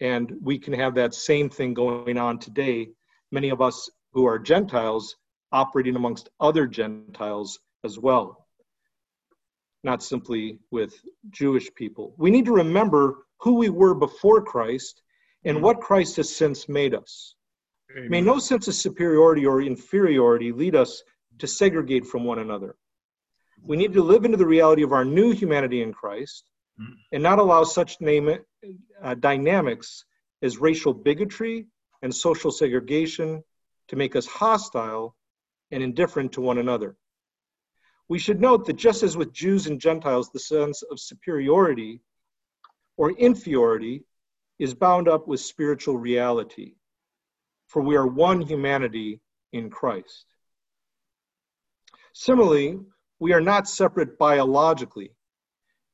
And 0.00 0.32
we 0.40 0.58
can 0.58 0.72
have 0.72 0.94
that 0.94 1.14
same 1.14 1.50
thing 1.50 1.74
going 1.74 2.18
on 2.18 2.38
today. 2.38 2.88
Many 3.30 3.50
of 3.50 3.60
us 3.60 3.90
who 4.12 4.26
are 4.26 4.38
Gentiles 4.38 5.16
operating 5.52 5.96
amongst 5.96 6.30
other 6.40 6.66
Gentiles 6.66 7.60
as 7.84 7.98
well, 7.98 8.46
not 9.84 10.02
simply 10.02 10.58
with 10.70 10.94
Jewish 11.30 11.72
people. 11.74 12.14
We 12.16 12.30
need 12.30 12.46
to 12.46 12.52
remember 12.52 13.26
who 13.38 13.54
we 13.54 13.68
were 13.68 13.94
before 13.94 14.42
Christ 14.42 15.02
and 15.44 15.62
what 15.62 15.80
Christ 15.80 16.16
has 16.16 16.34
since 16.34 16.68
made 16.68 16.94
us. 16.94 17.34
Amen. 17.96 18.10
May 18.10 18.20
no 18.20 18.38
sense 18.38 18.68
of 18.68 18.74
superiority 18.74 19.46
or 19.46 19.62
inferiority 19.62 20.52
lead 20.52 20.74
us 20.74 21.02
to 21.38 21.46
segregate 21.46 22.06
from 22.06 22.24
one 22.24 22.38
another. 22.38 22.76
We 23.62 23.76
need 23.76 23.92
to 23.92 24.02
live 24.02 24.24
into 24.24 24.36
the 24.36 24.46
reality 24.46 24.82
of 24.82 24.92
our 24.92 25.04
new 25.04 25.32
humanity 25.32 25.82
in 25.82 25.92
Christ 25.92 26.44
mm. 26.80 26.94
and 27.12 27.22
not 27.22 27.38
allow 27.38 27.64
such 27.64 28.00
name, 28.00 28.38
uh, 29.02 29.14
dynamics 29.14 30.04
as 30.42 30.58
racial 30.58 30.92
bigotry 30.92 31.66
and 32.02 32.14
social 32.14 32.50
segregation 32.50 33.42
to 33.88 33.96
make 33.96 34.16
us 34.16 34.26
hostile 34.26 35.14
and 35.70 35.82
indifferent 35.82 36.32
to 36.32 36.40
one 36.40 36.58
another. 36.58 36.96
We 38.08 38.18
should 38.18 38.40
note 38.40 38.66
that 38.66 38.76
just 38.76 39.02
as 39.02 39.16
with 39.16 39.32
Jews 39.32 39.66
and 39.66 39.80
Gentiles, 39.80 40.30
the 40.30 40.38
sense 40.38 40.82
of 40.82 41.00
superiority 41.00 42.00
or 42.96 43.12
inferiority 43.12 44.04
is 44.58 44.74
bound 44.74 45.08
up 45.08 45.26
with 45.26 45.40
spiritual 45.40 45.96
reality, 45.96 46.74
for 47.72 47.80
we 47.80 47.96
are 47.96 48.06
one 48.06 48.42
humanity 48.42 49.18
in 49.54 49.70
Christ. 49.70 50.26
Similarly, 52.12 52.78
we 53.18 53.32
are 53.32 53.40
not 53.40 53.66
separate 53.66 54.18
biologically. 54.18 55.12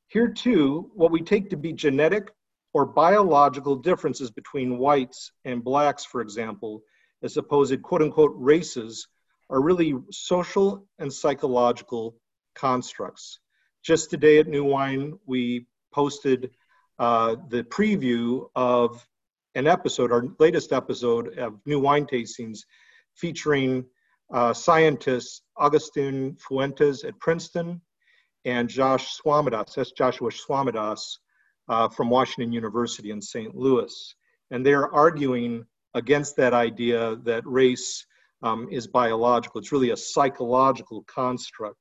Here, 0.08 0.28
too, 0.28 0.90
what 0.94 1.12
we 1.12 1.22
take 1.22 1.50
to 1.50 1.56
be 1.56 1.72
genetic 1.72 2.32
or 2.72 2.84
biological 2.84 3.76
differences 3.76 4.30
between 4.32 4.78
whites 4.78 5.30
and 5.44 5.62
blacks, 5.62 6.04
for 6.04 6.20
example, 6.20 6.82
as 7.22 7.34
supposed 7.34 7.80
quote 7.82 8.02
unquote 8.02 8.34
races, 8.34 9.06
are 9.48 9.62
really 9.62 9.94
social 10.10 10.84
and 10.98 11.12
psychological 11.12 12.16
constructs. 12.56 13.38
Just 13.84 14.10
today 14.10 14.38
at 14.38 14.48
New 14.48 14.64
Wine, 14.64 15.16
we 15.26 15.68
posted 15.92 16.50
uh, 16.98 17.36
the 17.48 17.62
preview 17.62 18.48
of 18.56 19.06
an 19.58 19.66
episode, 19.66 20.12
our 20.12 20.22
latest 20.38 20.72
episode 20.72 21.36
of 21.36 21.58
New 21.66 21.80
Wine 21.80 22.06
Tastings, 22.06 22.60
featuring 23.16 23.84
uh, 24.32 24.52
scientists 24.52 25.42
Agustín 25.58 26.40
Fuentes 26.40 27.02
at 27.02 27.18
Princeton 27.18 27.80
and 28.44 28.68
Josh 28.68 29.18
Swamidass, 29.18 29.74
that's 29.74 29.90
Joshua 29.90 30.30
Swamidass 30.30 31.00
uh, 31.68 31.88
from 31.88 32.08
Washington 32.08 32.52
University 32.52 33.10
in 33.10 33.20
St. 33.20 33.52
Louis. 33.56 34.14
And 34.52 34.64
they're 34.64 34.94
arguing 34.94 35.64
against 35.94 36.36
that 36.36 36.54
idea 36.54 37.16
that 37.24 37.42
race 37.44 38.06
um, 38.44 38.68
is 38.70 38.86
biological. 38.86 39.60
It's 39.60 39.72
really 39.72 39.90
a 39.90 39.96
psychological 39.96 41.02
construct. 41.08 41.80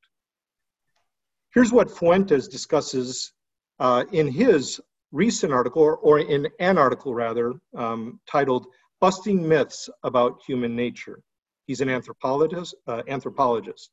Here's 1.53 1.71
what 1.71 1.95
Fuentes 1.95 2.47
discusses 2.47 3.33
uh, 3.79 4.05
in 4.11 4.27
his 4.27 4.81
recent 5.11 5.53
article, 5.53 5.81
or, 5.81 5.97
or, 5.97 6.19
in 6.19 6.47
an 6.59 6.77
article 6.77 7.13
rather, 7.13 7.53
um, 7.75 8.19
titled 8.29 8.67
Busting 8.99 9.47
Myths 9.47 9.89
About 10.03 10.41
Human 10.45 10.75
Nature. 10.75 11.21
He's 11.65 11.81
an 11.81 11.89
anthropologist. 11.89 12.75
Uh, 12.87 13.03
anthropologist. 13.07 13.91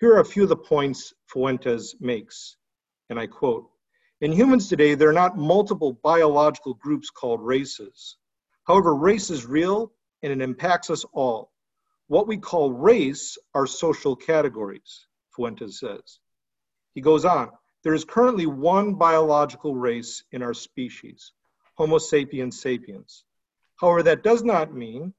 Here 0.00 0.14
are 0.14 0.20
a 0.20 0.24
few 0.24 0.44
of 0.44 0.48
the 0.48 0.56
points 0.56 1.12
Fuentes 1.26 1.96
makes, 2.00 2.56
and 3.10 3.18
I 3.18 3.26
quote 3.26 3.68
In 4.20 4.32
humans 4.32 4.68
today, 4.68 4.94
there 4.94 5.08
are 5.08 5.12
not 5.24 5.36
multiple 5.36 5.98
biological 6.04 6.74
groups 6.74 7.10
called 7.10 7.40
races. 7.42 8.16
However, 8.64 8.94
race 8.94 9.30
is 9.30 9.46
real 9.46 9.92
and 10.22 10.32
it 10.32 10.40
impacts 10.40 10.90
us 10.90 11.04
all. 11.12 11.50
What 12.06 12.26
we 12.26 12.36
call 12.36 12.72
race 12.72 13.36
are 13.54 13.66
social 13.66 14.14
categories, 14.14 15.06
Fuentes 15.34 15.80
says. 15.80 16.20
He 16.94 17.00
goes 17.00 17.24
on 17.24 17.50
there 17.88 17.94
is 17.94 18.04
currently 18.04 18.44
one 18.44 18.92
biological 18.92 19.74
race 19.74 20.22
in 20.30 20.42
our 20.42 20.52
species, 20.52 21.32
Homo 21.76 21.96
sapiens 21.96 22.60
sapiens. 22.60 23.24
However, 23.76 24.02
that 24.02 24.22
does 24.22 24.44
not 24.44 24.74
mean 24.74 25.14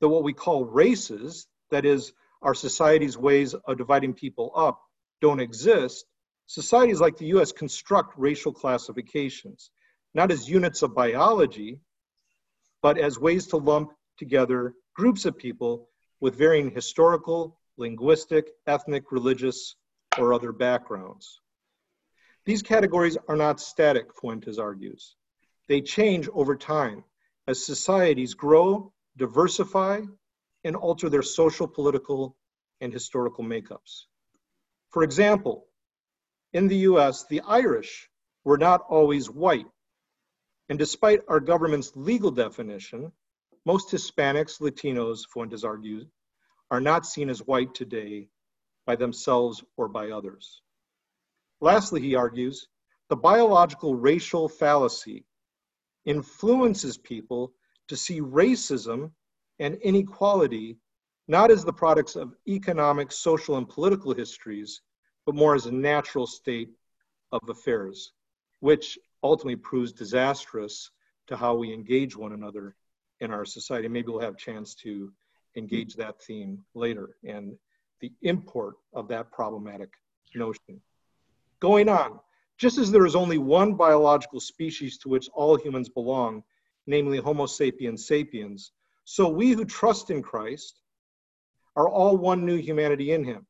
that 0.00 0.08
what 0.08 0.22
we 0.22 0.32
call 0.32 0.64
races, 0.64 1.48
that 1.72 1.84
is, 1.84 2.12
our 2.40 2.54
society's 2.54 3.18
ways 3.18 3.54
of 3.54 3.76
dividing 3.76 4.14
people 4.14 4.52
up, 4.54 4.80
don't 5.20 5.40
exist, 5.40 6.06
societies 6.46 7.00
like 7.00 7.16
the 7.16 7.26
US 7.34 7.50
construct 7.50 8.16
racial 8.16 8.52
classifications, 8.52 9.72
not 10.14 10.30
as 10.30 10.48
units 10.48 10.82
of 10.82 10.94
biology, 10.94 11.80
but 12.82 12.98
as 12.98 13.18
ways 13.18 13.48
to 13.48 13.56
lump 13.56 13.90
together 14.16 14.74
groups 14.94 15.24
of 15.24 15.36
people 15.36 15.88
with 16.20 16.38
varying 16.38 16.70
historical, 16.70 17.58
linguistic, 17.78 18.46
ethnic, 18.68 19.10
religious, 19.10 19.74
or 20.20 20.32
other 20.32 20.52
backgrounds. 20.52 21.40
These 22.44 22.62
categories 22.62 23.16
are 23.28 23.36
not 23.36 23.60
static, 23.60 24.14
Fuentes 24.14 24.58
argues. 24.58 25.16
They 25.68 25.80
change 25.80 26.28
over 26.32 26.56
time 26.56 27.04
as 27.46 27.64
societies 27.64 28.34
grow 28.34 28.92
diversify, 29.16 30.02
and 30.64 30.76
alter 30.76 31.08
their 31.08 31.22
social, 31.22 31.66
political, 31.66 32.36
and 32.80 32.92
historical 32.92 33.44
makeups. 33.44 34.06
For 34.90 35.02
example, 35.02 35.66
in 36.52 36.68
the 36.68 36.78
US, 36.90 37.26
the 37.26 37.40
Irish 37.42 38.08
were 38.44 38.58
not 38.58 38.82
always 38.88 39.30
white. 39.30 39.66
And 40.68 40.78
despite 40.78 41.20
our 41.28 41.40
government's 41.40 41.92
legal 41.96 42.30
definition, 42.30 43.12
most 43.64 43.90
Hispanics, 43.90 44.60
Latinos, 44.60 45.26
Fuentes 45.32 45.64
argues, 45.64 46.06
are 46.70 46.80
not 46.80 47.06
seen 47.06 47.28
as 47.28 47.46
white 47.46 47.74
today 47.74 48.28
by 48.86 48.96
themselves 48.96 49.62
or 49.76 49.88
by 49.88 50.10
others. 50.10 50.62
Lastly, 51.62 52.00
he 52.00 52.16
argues, 52.16 52.66
the 53.08 53.14
biological 53.14 53.94
racial 53.94 54.48
fallacy 54.48 55.24
influences 56.04 56.98
people 56.98 57.52
to 57.86 57.96
see 57.96 58.20
racism 58.20 59.12
and 59.60 59.76
inequality 59.76 60.76
not 61.28 61.52
as 61.52 61.64
the 61.64 61.72
products 61.72 62.16
of 62.16 62.34
economic, 62.48 63.12
social, 63.12 63.58
and 63.58 63.68
political 63.68 64.12
histories, 64.12 64.82
but 65.24 65.36
more 65.36 65.54
as 65.54 65.66
a 65.66 65.72
natural 65.72 66.26
state 66.26 66.70
of 67.30 67.40
affairs, 67.48 68.12
which 68.58 68.98
ultimately 69.22 69.54
proves 69.54 69.92
disastrous 69.92 70.90
to 71.28 71.36
how 71.36 71.54
we 71.54 71.72
engage 71.72 72.16
one 72.16 72.32
another 72.32 72.74
in 73.20 73.30
our 73.30 73.44
society. 73.44 73.86
Maybe 73.86 74.08
we'll 74.08 74.18
have 74.18 74.34
a 74.34 74.48
chance 74.48 74.74
to 74.82 75.12
engage 75.56 75.94
that 75.94 76.20
theme 76.20 76.64
later 76.74 77.10
and 77.24 77.56
the 78.00 78.10
import 78.22 78.74
of 78.92 79.06
that 79.08 79.30
problematic 79.30 79.90
notion. 80.34 80.82
Going 81.62 81.88
on, 81.88 82.18
just 82.58 82.76
as 82.76 82.90
there 82.90 83.06
is 83.06 83.14
only 83.14 83.38
one 83.38 83.74
biological 83.74 84.40
species 84.40 84.98
to 84.98 85.08
which 85.08 85.28
all 85.32 85.56
humans 85.56 85.88
belong, 85.88 86.42
namely 86.88 87.18
Homo 87.18 87.46
sapiens 87.46 88.04
sapiens, 88.08 88.72
so 89.04 89.28
we 89.28 89.52
who 89.52 89.64
trust 89.64 90.10
in 90.10 90.24
Christ 90.24 90.80
are 91.76 91.88
all 91.88 92.16
one 92.16 92.44
new 92.44 92.56
humanity 92.56 93.12
in 93.12 93.22
him, 93.22 93.46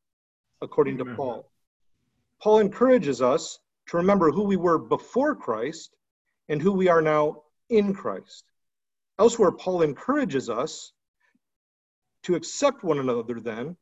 according 0.61 0.99
to 0.99 1.07
Paul. 1.07 1.51
Paul 2.39 2.59
encourages 2.59 3.23
us 3.23 3.59
to 3.87 3.97
remember 3.97 4.31
who 4.31 4.43
we 4.43 4.57
were 4.57 4.79
before 4.79 5.35
Christ 5.35 5.97
and 6.51 6.61
who 6.61 6.73
we 6.73 6.89
are 6.89 7.01
now 7.01 7.45
in 7.71 7.95
Christ. 7.95 8.45
Elsewhere, 9.19 9.53
Paul 9.53 9.81
encourages 9.81 10.51
us 10.51 10.93
to 12.25 12.35
accept 12.35 12.85
one 12.85 12.99
another 12.99 13.41
then, 13.41 13.75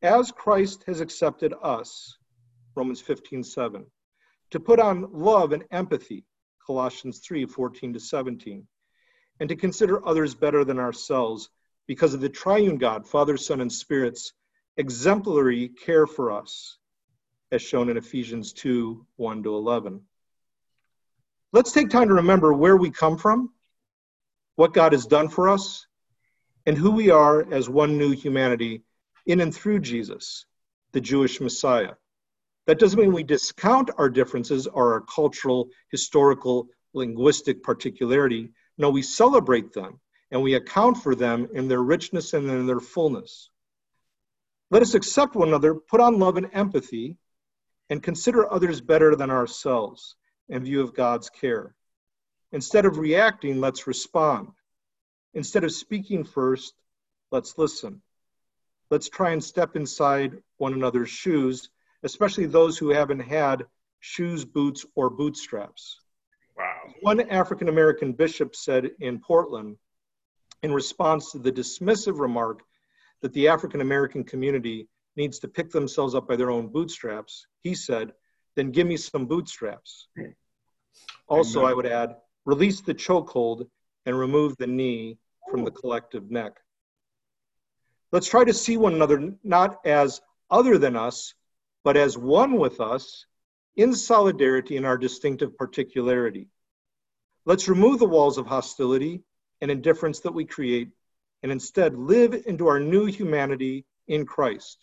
as 0.00 0.32
Christ 0.32 0.84
has 0.86 1.02
accepted 1.02 1.52
us, 1.62 2.16
Romans 2.74 3.00
15 3.00 3.42
7, 3.42 3.86
to 4.50 4.60
put 4.60 4.80
on 4.80 5.08
love 5.12 5.52
and 5.52 5.64
empathy, 5.70 6.24
Colossians 6.64 7.18
3 7.18 7.46
14 7.46 7.94
to 7.94 8.00
17, 8.00 8.66
and 9.40 9.48
to 9.48 9.56
consider 9.56 10.06
others 10.06 10.34
better 10.34 10.64
than 10.64 10.78
ourselves 10.78 11.50
because 11.86 12.14
of 12.14 12.20
the 12.20 12.28
triune 12.28 12.78
God, 12.78 13.06
Father, 13.06 13.36
Son, 13.36 13.60
and 13.60 13.72
Spirit's 13.72 14.32
exemplary 14.76 15.68
care 15.68 16.06
for 16.06 16.30
us, 16.30 16.78
as 17.50 17.62
shown 17.62 17.88
in 17.88 17.96
Ephesians 17.96 18.52
2 18.52 19.06
1 19.16 19.42
to 19.42 19.54
11. 19.54 20.00
Let's 21.52 21.72
take 21.72 21.90
time 21.90 22.08
to 22.08 22.14
remember 22.14 22.52
where 22.52 22.76
we 22.76 22.90
come 22.90 23.18
from, 23.18 23.52
what 24.54 24.72
God 24.72 24.92
has 24.92 25.06
done 25.06 25.28
for 25.28 25.48
us, 25.48 25.86
and 26.66 26.78
who 26.78 26.92
we 26.92 27.10
are 27.10 27.52
as 27.52 27.68
one 27.68 27.98
new 27.98 28.12
humanity 28.12 28.84
in 29.26 29.40
and 29.40 29.54
through 29.54 29.80
Jesus, 29.80 30.46
the 30.92 31.00
Jewish 31.00 31.40
Messiah. 31.40 31.94
That 32.70 32.78
doesn't 32.78 33.00
mean 33.00 33.12
we 33.12 33.24
discount 33.24 33.90
our 33.98 34.08
differences 34.08 34.68
or 34.68 34.92
our 34.92 35.00
cultural, 35.00 35.70
historical, 35.88 36.68
linguistic 36.94 37.64
particularity. 37.64 38.52
No, 38.78 38.90
we 38.90 39.02
celebrate 39.02 39.72
them 39.72 39.98
and 40.30 40.40
we 40.40 40.54
account 40.54 40.98
for 40.98 41.16
them 41.16 41.48
in 41.52 41.66
their 41.66 41.82
richness 41.82 42.32
and 42.32 42.48
in 42.48 42.66
their 42.68 42.78
fullness. 42.78 43.50
Let 44.70 44.82
us 44.82 44.94
accept 44.94 45.34
one 45.34 45.48
another, 45.48 45.74
put 45.74 46.00
on 46.00 46.20
love 46.20 46.36
and 46.36 46.48
empathy, 46.52 47.16
and 47.88 48.00
consider 48.00 48.48
others 48.48 48.80
better 48.80 49.16
than 49.16 49.32
ourselves 49.32 50.14
in 50.48 50.62
view 50.62 50.80
of 50.80 50.94
God's 50.94 51.28
care. 51.28 51.74
Instead 52.52 52.86
of 52.86 52.98
reacting, 52.98 53.60
let's 53.60 53.88
respond. 53.88 54.50
Instead 55.34 55.64
of 55.64 55.72
speaking 55.72 56.22
first, 56.22 56.74
let's 57.32 57.58
listen. 57.58 58.00
Let's 58.90 59.08
try 59.08 59.30
and 59.30 59.42
step 59.42 59.74
inside 59.74 60.40
one 60.58 60.74
another's 60.74 61.10
shoes 61.10 61.68
especially 62.02 62.46
those 62.46 62.78
who 62.78 62.90
haven't 62.90 63.20
had 63.20 63.64
shoes, 64.00 64.44
boots, 64.44 64.86
or 64.94 65.10
bootstraps. 65.10 66.00
Wow. 66.56 66.80
One 67.02 67.20
African 67.30 67.68
American 67.68 68.12
bishop 68.12 68.56
said 68.56 68.90
in 69.00 69.20
Portland, 69.20 69.76
in 70.62 70.72
response 70.72 71.32
to 71.32 71.38
the 71.38 71.52
dismissive 71.52 72.20
remark 72.20 72.62
that 73.22 73.32
the 73.32 73.48
African 73.48 73.80
American 73.80 74.24
community 74.24 74.88
needs 75.16 75.38
to 75.40 75.48
pick 75.48 75.70
themselves 75.70 76.14
up 76.14 76.28
by 76.28 76.36
their 76.36 76.50
own 76.50 76.68
bootstraps, 76.68 77.46
he 77.62 77.74
said, 77.74 78.12
then 78.56 78.70
give 78.70 78.86
me 78.86 78.96
some 78.96 79.26
bootstraps. 79.26 80.08
Also, 81.28 81.64
I 81.64 81.72
would 81.72 81.86
add, 81.86 82.16
release 82.44 82.80
the 82.80 82.94
chokehold 82.94 83.66
and 84.06 84.18
remove 84.18 84.56
the 84.56 84.66
knee 84.66 85.18
from 85.50 85.64
the 85.64 85.70
collective 85.70 86.30
neck. 86.30 86.52
Let's 88.12 88.28
try 88.28 88.44
to 88.44 88.52
see 88.52 88.76
one 88.76 88.94
another 88.94 89.34
not 89.44 89.78
as 89.84 90.20
other 90.50 90.78
than 90.78 90.96
us, 90.96 91.34
but 91.84 91.96
as 91.96 92.16
one 92.16 92.56
with 92.56 92.80
us 92.80 93.26
in 93.76 93.94
solidarity 93.94 94.76
in 94.76 94.84
our 94.84 94.98
distinctive 94.98 95.56
particularity. 95.56 96.48
Let's 97.46 97.68
remove 97.68 97.98
the 97.98 98.06
walls 98.06 98.38
of 98.38 98.46
hostility 98.46 99.22
and 99.60 99.70
indifference 99.70 100.20
that 100.20 100.34
we 100.34 100.44
create 100.44 100.88
and 101.42 101.50
instead 101.50 101.96
live 101.96 102.34
into 102.46 102.66
our 102.66 102.80
new 102.80 103.06
humanity 103.06 103.86
in 104.06 104.26
Christ. 104.26 104.78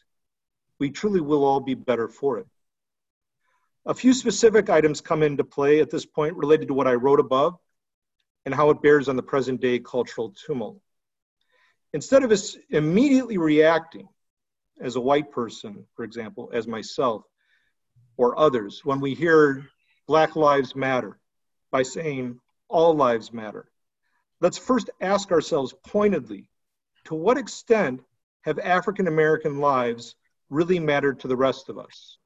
We 0.80 0.90
truly 0.90 1.22
will 1.22 1.46
all 1.46 1.60
be 1.60 1.76
better 1.76 2.08
for 2.08 2.40
it. 2.40 2.48
A 3.86 3.94
few 3.94 4.14
specific 4.14 4.70
items 4.70 5.02
come 5.02 5.24
into 5.24 5.44
play 5.44 5.80
at 5.80 5.90
this 5.90 6.06
point 6.06 6.36
related 6.36 6.68
to 6.70 6.74
what 6.74 6.88
I 6.88 6.94
wrote 6.94 7.20
above 7.20 7.58
and 8.46 8.54
how 8.54 8.70
it 8.70 8.82
bears 8.82 9.08
on 9.08 9.16
the 9.16 9.24
present 9.24 9.62
day 9.62 9.80
cultural 9.80 10.34
tumult. 10.46 10.82
Instead 11.94 12.24
of 12.24 12.32
us 12.32 12.58
immediately 12.70 13.38
reacting 13.38 14.10
as 14.82 14.96
a 14.96 15.02
white 15.02 15.32
person, 15.32 15.86
for 15.96 16.04
example, 16.04 16.50
as 16.54 16.68
myself 16.68 17.24
or 18.18 18.38
others, 18.38 18.82
when 18.84 19.00
we 19.00 19.14
hear 19.14 19.66
Black 20.08 20.36
Lives 20.36 20.76
Matter 20.76 21.18
by 21.72 21.84
saying 21.84 22.40
all 22.70 22.96
lives 22.96 23.32
matter, 23.32 23.70
let's 24.42 24.58
first 24.58 24.90
ask 25.02 25.32
ourselves 25.32 25.74
pointedly 25.86 26.50
to 27.06 27.16
what 27.16 27.38
extent 27.38 28.02
have 28.42 28.60
African 28.60 29.08
American 29.08 29.60
lives 29.60 30.16
really 30.50 30.80
mattered 30.80 31.20
to 31.20 31.28
the 31.28 31.36
rest 31.36 31.70
of 31.70 31.78
us? 31.78 32.18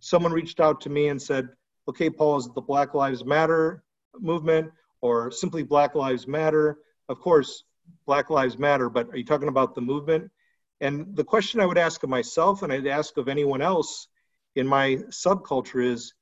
Someone 0.00 0.32
reached 0.32 0.60
out 0.60 0.82
to 0.82 0.90
me 0.90 1.08
and 1.08 1.20
said, 1.20 1.48
okay, 1.88 2.08
Paul, 2.08 2.38
is 2.38 2.48
the 2.54 2.60
Black 2.60 2.94
Lives 2.94 3.24
Matter 3.24 3.82
movement 4.18 4.72
or 5.00 5.30
simply 5.30 5.62
Black 5.62 5.94
Lives 5.94 6.26
Matter? 6.26 6.78
Of 7.08 7.20
course, 7.20 7.64
Black 8.06 8.30
Lives 8.30 8.58
Matter, 8.58 8.88
but 8.88 9.08
are 9.10 9.16
you 9.16 9.24
talking 9.24 9.48
about 9.48 9.74
the 9.74 9.80
movement? 9.80 10.30
And 10.80 11.14
the 11.14 11.24
question 11.24 11.60
I 11.60 11.66
would 11.66 11.78
ask 11.78 12.02
of 12.02 12.10
myself 12.10 12.62
and 12.62 12.72
I'd 12.72 12.86
ask 12.86 13.16
of 13.16 13.28
anyone 13.28 13.60
else 13.60 14.08
in 14.56 14.66
my 14.66 14.96
subculture 15.10 15.84
is 15.84 16.14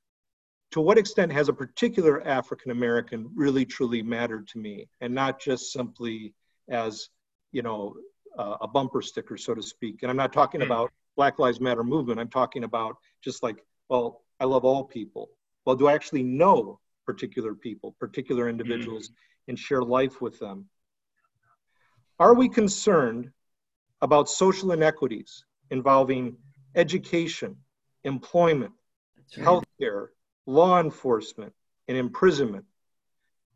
to 0.72 0.80
what 0.80 0.98
extent 0.98 1.32
has 1.32 1.48
a 1.48 1.52
particular 1.52 2.26
African 2.26 2.70
American 2.70 3.30
really 3.34 3.64
truly 3.64 4.02
mattered 4.02 4.48
to 4.48 4.58
me 4.58 4.88
and 5.00 5.14
not 5.14 5.40
just 5.40 5.72
simply 5.72 6.34
as, 6.68 7.08
you 7.52 7.62
know, 7.62 7.94
uh, 8.36 8.56
a 8.60 8.68
bumper 8.68 9.00
sticker, 9.00 9.36
so 9.36 9.54
to 9.54 9.62
speak. 9.62 10.02
And 10.02 10.10
I'm 10.10 10.16
not 10.16 10.32
talking 10.32 10.60
hmm. 10.60 10.66
about 10.66 10.92
Black 11.16 11.38
Lives 11.38 11.60
Matter 11.60 11.82
movement. 11.82 12.20
I'm 12.20 12.28
talking 12.28 12.64
about 12.64 12.96
just 13.22 13.42
like, 13.42 13.64
well, 13.88 14.22
I 14.40 14.44
love 14.44 14.64
all 14.64 14.84
people. 14.84 15.30
Well, 15.64 15.76
do 15.76 15.86
I 15.88 15.94
actually 15.94 16.22
know 16.22 16.80
particular 17.06 17.54
people, 17.54 17.96
particular 17.98 18.48
individuals, 18.48 19.08
mm-hmm. 19.08 19.50
and 19.50 19.58
share 19.58 19.82
life 19.82 20.20
with 20.20 20.38
them? 20.38 20.66
Are 22.18 22.34
we 22.34 22.48
concerned 22.48 23.30
about 24.00 24.28
social 24.28 24.72
inequities 24.72 25.44
involving 25.70 26.36
education, 26.74 27.56
employment, 28.04 28.72
right. 29.36 29.46
healthcare, 29.46 30.08
law 30.46 30.80
enforcement, 30.80 31.52
and 31.88 31.96
imprisonment. 31.96 32.64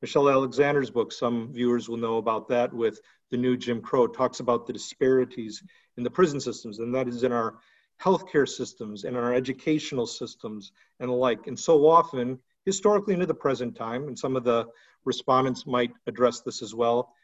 Michelle 0.00 0.28
Alexander's 0.28 0.90
book, 0.90 1.12
some 1.12 1.52
viewers 1.52 1.88
will 1.88 1.96
know 1.96 2.16
about 2.16 2.48
that 2.48 2.72
with 2.72 3.00
the 3.30 3.36
new 3.36 3.56
Jim 3.56 3.80
Crow, 3.80 4.06
talks 4.08 4.40
about 4.40 4.66
the 4.66 4.72
disparities 4.72 5.62
in 5.96 6.02
the 6.02 6.10
prison 6.10 6.40
systems, 6.40 6.80
and 6.80 6.94
that 6.94 7.06
is 7.06 7.22
in 7.22 7.32
our 7.32 7.58
healthcare 8.02 8.48
systems 8.48 9.04
and 9.04 9.16
our 9.16 9.32
educational 9.32 10.06
systems 10.06 10.72
and 10.98 11.08
the 11.08 11.14
like. 11.14 11.46
And 11.46 11.58
so 11.58 11.88
often, 11.88 12.38
historically 12.64 13.14
into 13.14 13.26
the 13.26 13.34
present 13.34 13.76
time, 13.76 14.08
and 14.08 14.18
some 14.18 14.34
of 14.36 14.42
the 14.42 14.66
respondents 15.04 15.66
might 15.66 15.92
address 16.06 16.40
this 16.40 16.62
as 16.62 16.74
well, 16.74 17.14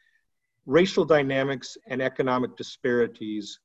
racial 0.69 1.07
dynamics 1.07 1.79
and 1.87 2.03
economic 2.03 2.55
disparities 2.55 3.59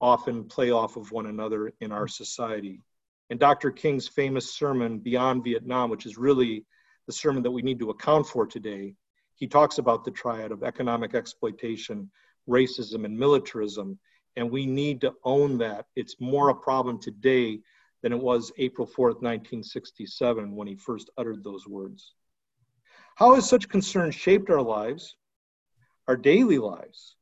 often 0.00 0.42
play 0.42 0.72
off 0.72 0.96
of 0.96 1.12
one 1.12 1.26
another 1.26 1.72
in 1.80 1.92
our 1.92 2.08
society. 2.08 2.82
And 3.30 3.38
Dr. 3.38 3.70
King's 3.70 4.08
famous 4.08 4.52
sermon, 4.54 4.98
Beyond 4.98 5.44
Vietnam, 5.44 5.88
which 5.88 6.04
is 6.04 6.18
really 6.18 6.64
the 7.06 7.12
sermon 7.12 7.44
that 7.44 7.50
we 7.52 7.62
need 7.62 7.78
to 7.78 7.90
account 7.90 8.26
for 8.26 8.44
today, 8.44 8.94
he 9.36 9.46
talks 9.46 9.78
about 9.78 10.04
the 10.04 10.10
triad 10.10 10.50
of 10.50 10.64
economic 10.64 11.14
exploitation, 11.14 12.10
racism, 12.48 13.04
and 13.04 13.16
militarism. 13.16 13.96
And 14.34 14.50
we 14.50 14.66
need 14.66 15.00
to 15.02 15.14
own 15.22 15.58
that. 15.58 15.86
It's 15.94 16.16
more 16.20 16.48
a 16.48 16.54
problem 16.56 17.00
today 17.00 17.60
than 18.02 18.12
it 18.12 18.20
was 18.20 18.50
April 18.58 18.86
4th, 18.86 19.22
1967, 19.22 20.56
when 20.56 20.66
he 20.66 20.74
first 20.74 21.08
uttered 21.16 21.44
those 21.44 21.68
words. 21.68 22.14
How 23.14 23.36
has 23.36 23.48
such 23.48 23.68
concern 23.68 24.10
shaped 24.10 24.50
our 24.50 24.62
lives? 24.62 25.14
Our 26.08 26.16
daily 26.16 26.58
lives, 26.58 27.16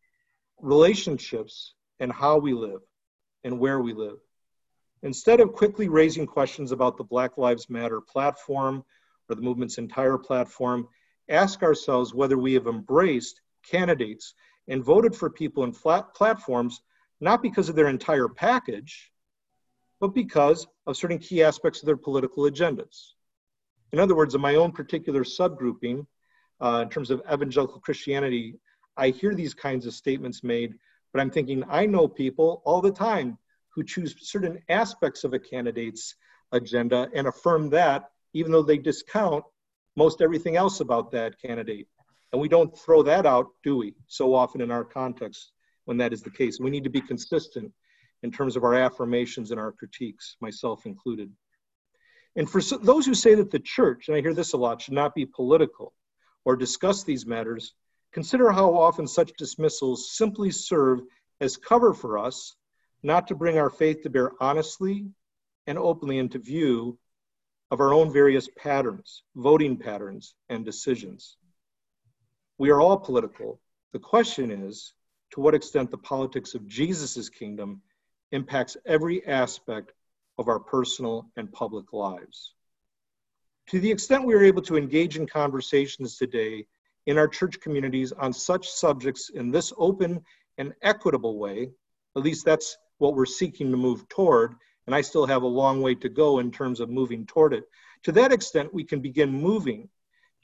relationships, 0.63 1.75
and 1.99 2.13
how 2.13 2.39
we 2.39 2.55
live 2.55 2.81
and 3.45 3.59
where 3.59 3.81
we 3.81 3.93
live. 3.93 4.19
Instead 5.03 5.41
of 5.41 5.53
quickly 5.53 5.89
raising 5.89 6.27
questions 6.27 6.73
about 6.73 6.97
the 6.97 7.05
Black 7.05 7.37
Lives 7.37 7.69
Matter 7.69 8.01
platform 8.01 8.85
or 9.29 9.35
the 9.35 9.43
movement's 9.43 9.79
entire 9.79 10.17
platform, 10.17 10.89
ask 11.29 11.63
ourselves 11.63 12.15
whether 12.15 12.39
we 12.39 12.55
have 12.55 12.69
embraced 12.69 13.41
candidates 13.69 14.35
and 14.69 14.85
voted 14.85 15.15
for 15.15 15.29
people 15.31 15.65
in 15.65 15.73
flat 15.73 16.15
platforms 16.15 16.81
not 17.21 17.43
because 17.43 17.69
of 17.69 17.77
their 17.77 17.89
entire 17.89 18.29
package, 18.29 19.11
but 20.01 20.15
because 20.15 20.67
of 20.87 20.97
certain 20.97 21.19
key 21.19 21.43
aspects 21.43 21.81
of 21.81 21.87
their 21.87 21.97
political 21.97 22.45
agendas. 22.45 23.13
In 23.93 23.99
other 23.99 24.15
words, 24.15 24.35
in 24.35 24.41
my 24.41 24.57
own 24.57 24.73
particular 24.73 25.25
subgrouping, 25.25 26.07
uh, 26.61 26.81
in 26.83 26.89
terms 26.89 27.11
of 27.11 27.23
evangelical 27.33 27.81
Christianity, 27.81 28.59
I 28.97 29.11
hear 29.11 29.35
these 29.35 29.55
kinds 29.55 29.87
of 29.87 29.95
statements 29.95 30.43
made, 30.43 30.75
but 31.13 31.21
I'm 31.21 31.31
thinking 31.31 31.65
I 31.69 31.87
know 31.87 32.09
people 32.09 32.63
all 32.65 32.81
the 32.81 32.91
time 32.91 33.39
who 33.69 33.85
choose 33.85 34.15
certain 34.21 34.63
aspects 34.69 35.25
of 35.25 35.35
a 35.35 35.39
candidate's 35.39 36.15
agenda 36.53 37.09
and 37.15 37.27
affirm 37.27 37.71
that, 37.71 38.11
even 38.33 38.53
though 38.53 38.63
they 38.63 38.79
discount 38.79 39.45
most 39.97 40.23
everything 40.23 40.57
else 40.57 40.81
about 40.81 41.11
that 41.11 41.41
candidate. 41.41 41.89
And 42.33 42.41
we 42.41 42.49
don't 42.49 42.77
throw 42.77 43.03
that 43.03 43.27
out, 43.27 43.49
do 43.63 43.77
we, 43.77 43.95
so 44.09 44.35
often 44.35 44.61
in 44.61 44.71
our 44.71 44.85
context 44.85 45.53
when 45.85 45.97
that 45.99 46.13
is 46.13 46.23
the 46.23 46.31
case. 46.31 46.59
We 46.61 46.71
need 46.71 46.85
to 46.85 46.91
be 46.91 47.01
consistent 47.01 47.73
in 48.23 48.31
terms 48.33 48.57
of 48.57 48.65
our 48.65 48.75
affirmations 48.75 49.51
and 49.51 49.61
our 49.61 49.73
critiques, 49.73 50.37
myself 50.41 50.87
included. 50.87 51.31
And 52.35 52.49
for 52.49 52.61
those 52.61 53.07
who 53.07 53.15
say 53.15 53.35
that 53.35 53.51
the 53.51 53.59
church, 53.59 54.09
and 54.09 54.17
I 54.17 54.21
hear 54.21 54.35
this 54.35 54.53
a 54.53 54.59
lot, 54.59 54.83
should 54.83 54.95
not 54.95 55.15
be 55.15 55.25
political 55.25 55.95
or 56.45 56.57
discuss 56.57 57.05
these 57.05 57.27
matters, 57.27 57.75
Consider 58.17 58.51
how 58.51 58.75
often 58.75 59.07
such 59.07 59.37
dismissals 59.37 60.11
simply 60.11 60.51
serve 60.51 61.03
as 61.43 61.59
cover 61.59 61.93
for 61.93 62.17
us 62.17 62.57
not 63.03 63.29
to 63.29 63.35
bring 63.35 63.59
our 63.59 63.69
faith 63.69 64.01
to 64.05 64.09
bear 64.09 64.33
honestly 64.41 65.11
and 65.67 65.77
openly 65.77 66.17
into 66.17 66.39
view 66.39 66.99
of 67.71 67.79
our 67.79 67.93
own 67.93 68.11
various 68.11 68.49
patterns, 68.57 69.23
voting 69.35 69.77
patterns, 69.77 70.35
and 70.49 70.65
decisions. 70.65 71.37
We 72.57 72.71
are 72.71 72.81
all 72.81 72.97
political. 72.97 73.61
The 73.93 73.99
question 73.99 74.51
is 74.51 74.95
to 75.33 75.41
what 75.41 75.55
extent 75.55 75.91
the 75.91 75.99
politics 75.99 76.55
of 76.55 76.67
Jesus' 76.67 77.29
kingdom 77.29 77.83
impacts 78.33 78.79
every 78.87 79.27
aspect 79.27 79.93
of 80.39 80.49
our 80.49 80.59
personal 80.59 81.31
and 81.37 81.53
public 81.53 81.93
lives. 81.93 82.55
To 83.73 83.79
the 83.79 83.91
extent 83.91 84.25
we 84.25 84.33
are 84.33 84.43
able 84.43 84.63
to 84.63 84.79
engage 84.79 85.19
in 85.19 85.27
conversations 85.27 86.17
today 86.17 86.67
in 87.07 87.19
our 87.19 87.29
church 87.29 87.61
communities 87.61 88.13
on 88.13 88.33
such 88.33 88.69
subjects 88.69 89.31
in 89.31 89.51
this 89.51 89.73
open 89.79 90.21
and 90.59 90.75
equitable 90.83 91.39
way, 91.39 91.71
at 92.17 92.23
least 92.23 92.45
that's 92.45 92.77
what 92.99 93.15
we're 93.15 93.27
seeking 93.27 93.71
to 93.71 93.77
move 93.77 94.09
toward, 94.09 94.55
and 94.87 94.95
I 94.95 95.01
still 95.01 95.27
have 95.27 95.43
a 95.43 95.47
long 95.47 95.83
way 95.83 95.95
to 95.97 96.09
go 96.09 96.39
in 96.39 96.51
terms 96.51 96.81
of 96.81 96.91
moving 96.91 97.27
toward 97.27 97.53
it. 97.53 97.65
To 98.05 98.13
that 98.13 98.33
extent, 98.33 98.73
we 98.73 98.85
can 98.85 99.01
begin 99.01 99.31
moving 99.31 99.89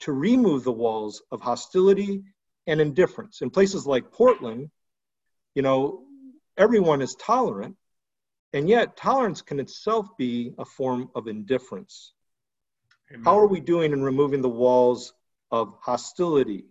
to 0.01 0.11
remove 0.11 0.63
the 0.63 0.71
walls 0.71 1.21
of 1.31 1.41
hostility 1.41 2.23
and 2.67 2.79
indifference. 2.79 3.41
In 3.41 3.49
places 3.49 3.85
like 3.85 4.11
Portland, 4.11 4.69
you 5.55 5.61
know, 5.61 6.03
everyone 6.57 7.01
is 7.01 7.15
tolerant, 7.15 7.75
and 8.53 8.69
yet 8.69 8.95
tolerance 8.95 9.41
can 9.41 9.59
itself 9.59 10.07
be 10.17 10.53
a 10.59 10.65
form 10.65 11.09
of 11.15 11.27
indifference. 11.27 12.13
Amen. 13.11 13.23
How 13.23 13.39
are 13.39 13.47
we 13.47 13.59
doing 13.59 13.93
in 13.93 14.03
removing 14.03 14.41
the 14.41 14.49
walls 14.49 15.13
of 15.53 15.75
hostility, 15.79 16.65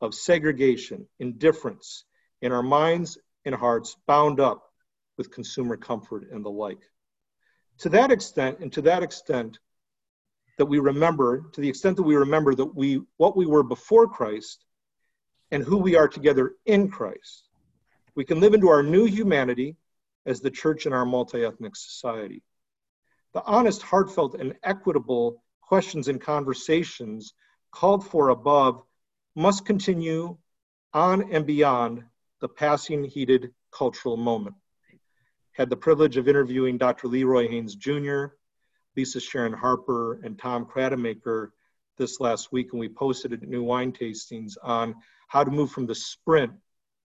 of 0.00 0.12
segregation, 0.12 1.06
indifference 1.20 2.04
in 2.42 2.50
our 2.50 2.64
minds 2.64 3.16
and 3.44 3.54
hearts 3.54 3.96
bound 4.08 4.40
up 4.40 4.64
with 5.16 5.30
consumer 5.30 5.76
comfort 5.76 6.26
and 6.32 6.44
the 6.44 6.50
like? 6.50 6.82
To 7.78 7.88
that 7.90 8.10
extent, 8.10 8.58
and 8.58 8.72
to 8.72 8.82
that 8.82 9.04
extent, 9.04 9.60
that 10.58 10.66
we 10.66 10.80
remember, 10.80 11.44
to 11.52 11.60
the 11.60 11.68
extent 11.68 11.96
that 11.96 12.02
we 12.02 12.16
remember 12.16 12.56
that 12.56 12.74
we 12.74 13.00
what 13.18 13.36
we 13.36 13.46
were 13.46 13.62
before 13.62 14.08
Christ 14.08 14.64
and 15.52 15.62
who 15.62 15.76
we 15.76 15.94
are 15.94 16.08
together 16.08 16.56
in 16.66 16.90
Christ, 16.90 17.48
we 18.16 18.24
can 18.24 18.40
live 18.40 18.52
into 18.52 18.68
our 18.68 18.82
new 18.82 19.04
humanity 19.04 19.76
as 20.26 20.40
the 20.40 20.50
church 20.50 20.86
in 20.86 20.92
our 20.92 21.06
multi 21.06 21.44
ethnic 21.44 21.76
society. 21.76 22.42
The 23.32 23.44
honest, 23.44 23.80
heartfelt, 23.80 24.34
and 24.34 24.56
equitable 24.64 25.40
questions 25.60 26.08
and 26.08 26.20
conversations 26.20 27.32
called 27.70 28.06
for 28.06 28.30
above 28.30 28.82
must 29.34 29.64
continue 29.64 30.36
on 30.92 31.32
and 31.32 31.46
beyond 31.46 32.04
the 32.40 32.48
passing 32.48 33.04
heated 33.04 33.52
cultural 33.70 34.16
moment. 34.16 34.56
Had 35.52 35.70
the 35.70 35.76
privilege 35.76 36.16
of 36.16 36.28
interviewing 36.28 36.78
Dr. 36.78 37.08
Leroy 37.08 37.48
Haynes 37.48 37.74
Jr., 37.74 38.26
Lisa 38.96 39.20
Sharon 39.20 39.52
Harper, 39.52 40.20
and 40.24 40.38
Tom 40.38 40.66
Krattenmaker 40.66 41.50
this 41.96 42.20
last 42.20 42.52
week, 42.52 42.72
and 42.72 42.80
we 42.80 42.88
posted 42.88 43.42
New 43.46 43.62
Wine 43.62 43.92
Tastings 43.92 44.56
on 44.62 44.94
how 45.28 45.44
to 45.44 45.50
move 45.50 45.70
from 45.70 45.86
the 45.86 45.94
sprint 45.94 46.52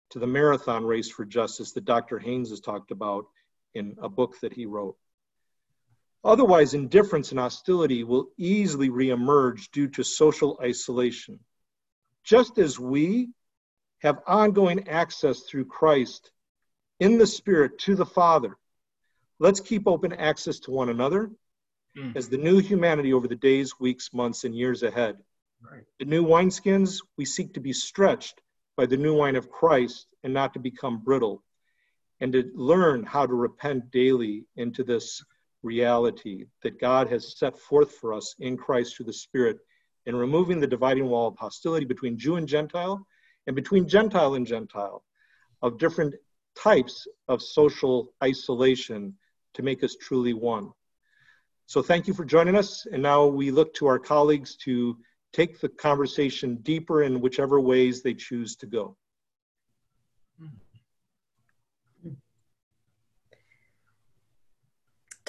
to 0.10 0.20
the 0.20 0.28
marathon 0.28 0.84
race 0.84 1.10
for 1.10 1.26
justice 1.26 1.72
that 1.74 1.86
Dr. 1.86 2.20
Haynes 2.20 2.50
has 2.50 2.60
talked 2.60 2.92
about 2.92 3.26
in 3.76 3.96
a 4.02 4.10
book 4.10 4.40
that 4.42 4.54
he 4.54 4.66
wrote. 4.66 4.98
Otherwise, 6.24 6.74
indifference 6.74 7.32
and 7.32 7.40
hostility 7.40 8.04
will 8.04 8.30
easily 8.38 8.90
reemerge 8.90 9.72
due 9.72 9.88
to 9.88 10.04
social 10.04 10.60
isolation. 10.62 11.40
Just 12.24 12.58
as 12.58 12.78
we 12.78 13.30
have 14.00 14.20
ongoing 14.28 14.90
access 14.90 15.42
through 15.42 15.66
Christ 15.66 16.32
in 17.00 17.18
the 17.18 17.28
Spirit 17.28 17.80
to 17.80 17.96
the 17.96 18.06
Father, 18.06 18.58
let's 19.40 19.62
keep 19.62 19.88
open 19.88 20.12
access 20.12 20.60
to 20.60 20.72
one 20.72 20.90
another 20.90 21.32
mm. 21.98 22.16
as 22.16 22.28
the 22.28 22.38
new 22.38 22.60
humanity 22.60 23.14
over 23.14 23.28
the 23.28 23.36
days, 23.36 23.80
weeks, 23.80 24.14
months, 24.14 24.44
and 24.44 24.54
years 24.54 24.84
ahead. 24.84 25.18
Right. 25.62 25.84
The 26.00 26.06
new 26.06 26.26
wineskins, 26.26 27.02
we 27.18 27.26
seek 27.26 27.54
to 27.54 27.60
be 27.62 27.74
stretched 27.74 28.42
by 28.76 28.86
the 28.86 28.98
new 28.98 29.16
wine 29.16 29.36
of 29.36 29.52
Christ 29.52 30.08
and 30.24 30.34
not 30.34 30.54
to 30.54 30.60
become 30.60 31.00
brittle, 31.00 31.44
and 32.20 32.34
to 32.34 32.52
learn 32.54 33.04
how 33.04 33.26
to 33.26 33.34
repent 33.34 33.92
daily 33.92 34.46
into 34.56 34.84
this 34.84 35.24
reality 35.64 36.46
that 36.64 36.80
God 36.80 37.10
has 37.10 37.38
set 37.38 37.58
forth 37.58 37.92
for 37.96 38.14
us 38.14 38.36
in 38.40 38.58
Christ 38.58 38.96
through 38.96 39.08
the 39.08 39.14
Spirit 39.14 39.58
in 40.06 40.16
removing 40.16 40.60
the 40.60 40.68
dividing 40.68 41.08
wall 41.08 41.28
of 41.28 41.38
hostility 41.38 41.86
between 41.86 42.18
Jew 42.18 42.38
and 42.38 42.48
Gentile 42.48 43.06
and 43.48 43.56
between 43.56 43.88
Gentile 43.88 44.36
and 44.36 44.46
Gentile 44.46 45.04
of 45.62 45.78
different 45.78 46.16
types 46.56 47.08
of 47.28 47.42
social 47.42 48.14
isolation 48.24 49.14
to 49.54 49.64
make 49.64 49.84
us 49.84 49.96
truly 50.02 50.34
one. 50.34 50.72
So 51.66 51.82
thank 51.82 52.08
you 52.08 52.14
for 52.14 52.26
joining 52.26 52.56
us. 52.56 52.88
And 52.92 53.04
now 53.04 53.26
we 53.28 53.52
look 53.52 53.74
to 53.76 53.88
our 53.88 54.00
colleagues 54.00 54.56
to 54.64 54.98
take 55.34 55.60
the 55.60 55.70
conversation 55.70 56.56
deeper 56.64 57.04
in 57.04 57.22
whichever 57.22 57.60
ways 57.60 58.02
they 58.02 58.14
choose 58.14 58.56
to 58.58 58.66
go. 58.66 58.98
Hmm. 60.40 60.48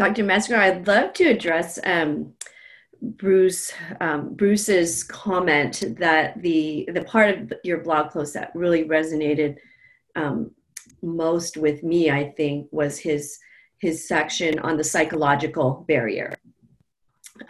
Dr. 0.01 0.25
Metzger, 0.25 0.57
I'd 0.57 0.87
love 0.87 1.13
to 1.13 1.25
address 1.25 1.79
um, 1.85 2.33
Bruce 3.03 3.71
um, 4.01 4.35
Bruce's 4.35 5.05
comment 5.05 5.85
that 5.99 6.41
the 6.41 6.89
the 6.91 7.05
part 7.05 7.37
of 7.37 7.53
your 7.65 7.83
blog 7.83 8.11
post 8.11 8.33
that 8.33 8.51
really 8.55 8.85
resonated 8.85 9.57
um, 10.17 10.53
most 11.03 11.59
with 11.59 11.83
me, 11.83 12.11
I 12.11 12.31
think, 12.31 12.69
was 12.71 12.99
his 12.99 13.39
his 13.77 14.09
section 14.09 14.59
on 14.61 14.79
the 14.79 14.85
psychological 14.85 15.85
barrier 15.87 16.33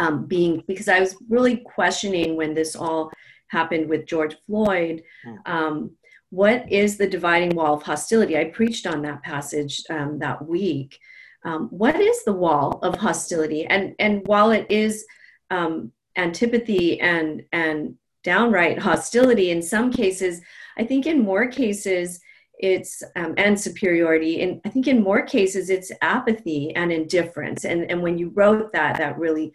um, 0.01 0.27
being 0.27 0.65
because 0.67 0.89
I 0.89 0.99
was 0.99 1.17
really 1.29 1.59
questioning 1.59 2.35
when 2.35 2.53
this 2.53 2.75
all 2.75 3.13
happened 3.47 3.89
with 3.89 4.07
George 4.07 4.37
Floyd. 4.47 5.05
Hmm. 5.25 5.37
Um, 5.47 5.91
what 6.31 6.71
is 6.71 6.97
the 6.97 7.09
dividing 7.09 7.55
wall 7.55 7.75
of 7.75 7.85
hostility? 7.85 8.37
I 8.37 8.47
preached 8.47 8.89
on 8.89 9.03
that 9.03 9.23
passage 9.23 9.85
um, 9.89 10.19
that 10.19 10.45
week. 10.45 10.99
Um, 11.45 11.69
what 11.71 11.99
is 12.01 12.25
the 12.25 12.33
wall 12.33 12.79
of 12.83 12.97
hostility? 12.97 13.67
And 13.67 13.95
and 13.99 14.27
while 14.27 14.51
it 14.51 14.67
is 14.69 15.05
um, 15.51 15.93
antipathy 16.17 17.01
and 17.01 17.43
and 17.53 17.97
downright 18.23 18.79
hostility 18.79 19.51
in 19.51 19.63
some 19.63 19.91
cases, 19.91 20.41
I 20.77 20.85
think 20.85 21.07
in 21.07 21.21
more 21.21 21.47
cases 21.47 22.21
it's 22.59 23.03
um, 23.17 23.35
and 23.39 23.59
superiority. 23.59 24.43
And 24.43 24.61
i 24.67 24.69
think 24.69 24.87
in 24.87 25.03
more 25.03 25.23
cases 25.23 25.71
it's 25.71 25.91
apathy 26.03 26.75
and 26.77 26.93
indifference. 26.93 27.65
And 27.65 27.91
and 27.91 28.03
when 28.03 28.19
you 28.19 28.31
wrote 28.35 28.73
that 28.73 28.99
that 28.99 29.19
really 29.19 29.53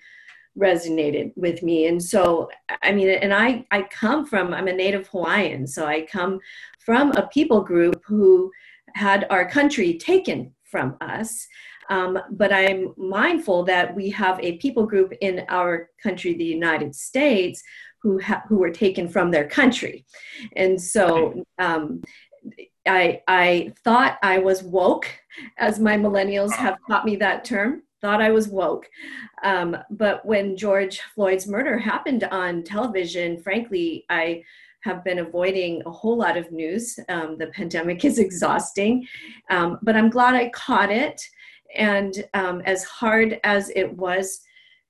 resonated 0.58 1.34
with 1.36 1.62
me. 1.62 1.88
And 1.88 2.02
so 2.02 2.50
i 2.82 2.92
mean 2.92 3.10
and 3.10 3.34
i 3.34 3.66
i 3.72 3.84
come 3.84 4.26
from 4.26 4.54
i'm 4.54 4.68
a 4.68 4.74
native 4.74 5.08
hawaiian 5.10 5.68
so 5.68 5.86
i 5.86 6.02
come 6.02 6.40
from 6.80 7.12
a 7.12 7.28
people 7.28 7.62
group 7.62 8.02
who 8.06 8.52
had 8.96 9.28
our 9.30 9.48
country 9.48 9.98
taken 9.98 10.54
from 10.64 10.96
us 11.02 11.48
um, 11.90 12.20
but 12.32 12.52
i'm 12.52 12.94
mindful 12.98 13.64
that 13.64 13.94
we 13.96 14.10
have 14.10 14.40
a 14.40 14.58
people 14.58 14.86
group 14.86 15.14
in 15.22 15.46
our 15.50 15.90
country 16.02 16.34
the 16.34 16.44
united 16.44 16.96
states 16.96 17.62
who 18.02 18.20
ha- 18.20 18.44
who 18.48 18.58
were 18.58 18.72
taken 18.72 19.08
from 19.08 19.32
their 19.32 19.48
country 19.48 20.06
and 20.56 20.82
so 20.82 21.44
um, 21.60 22.02
I, 22.88 23.22
I 23.28 23.74
thought 23.84 24.20
I 24.22 24.38
was 24.38 24.62
woke, 24.62 25.08
as 25.58 25.80
my 25.80 25.98
millennials 25.98 26.54
have 26.54 26.78
taught 26.88 27.04
me 27.04 27.16
that 27.16 27.44
term 27.44 27.82
thought 28.06 28.22
I 28.22 28.30
was 28.30 28.48
woke. 28.48 28.88
Um, 29.44 29.76
but 29.90 30.24
when 30.26 30.56
George 30.56 31.02
Floyd's 31.16 31.48
murder 31.48 31.80
happened 31.80 32.24
on 32.26 32.64
television, 32.64 33.42
frankly, 33.42 34.06
I 34.10 34.44
have 34.82 35.04
been 35.04 35.18
avoiding 35.20 35.82
a 35.88 35.92
whole 35.92 36.16
lot 36.16 36.38
of 36.38 36.52
news. 36.52 37.00
Um, 37.10 37.38
the 37.40 37.48
pandemic 37.48 38.06
is 38.06 38.20
exhausting, 38.28 39.08
um, 39.50 39.80
but 39.82 39.96
I'm 39.96 40.12
glad 40.12 40.36
I 40.36 40.50
caught 40.50 40.92
it. 40.92 41.20
And 41.76 42.24
um, 42.34 42.62
as 42.62 42.84
hard 42.84 43.40
as 43.44 43.70
it 43.76 43.92
was 43.96 44.42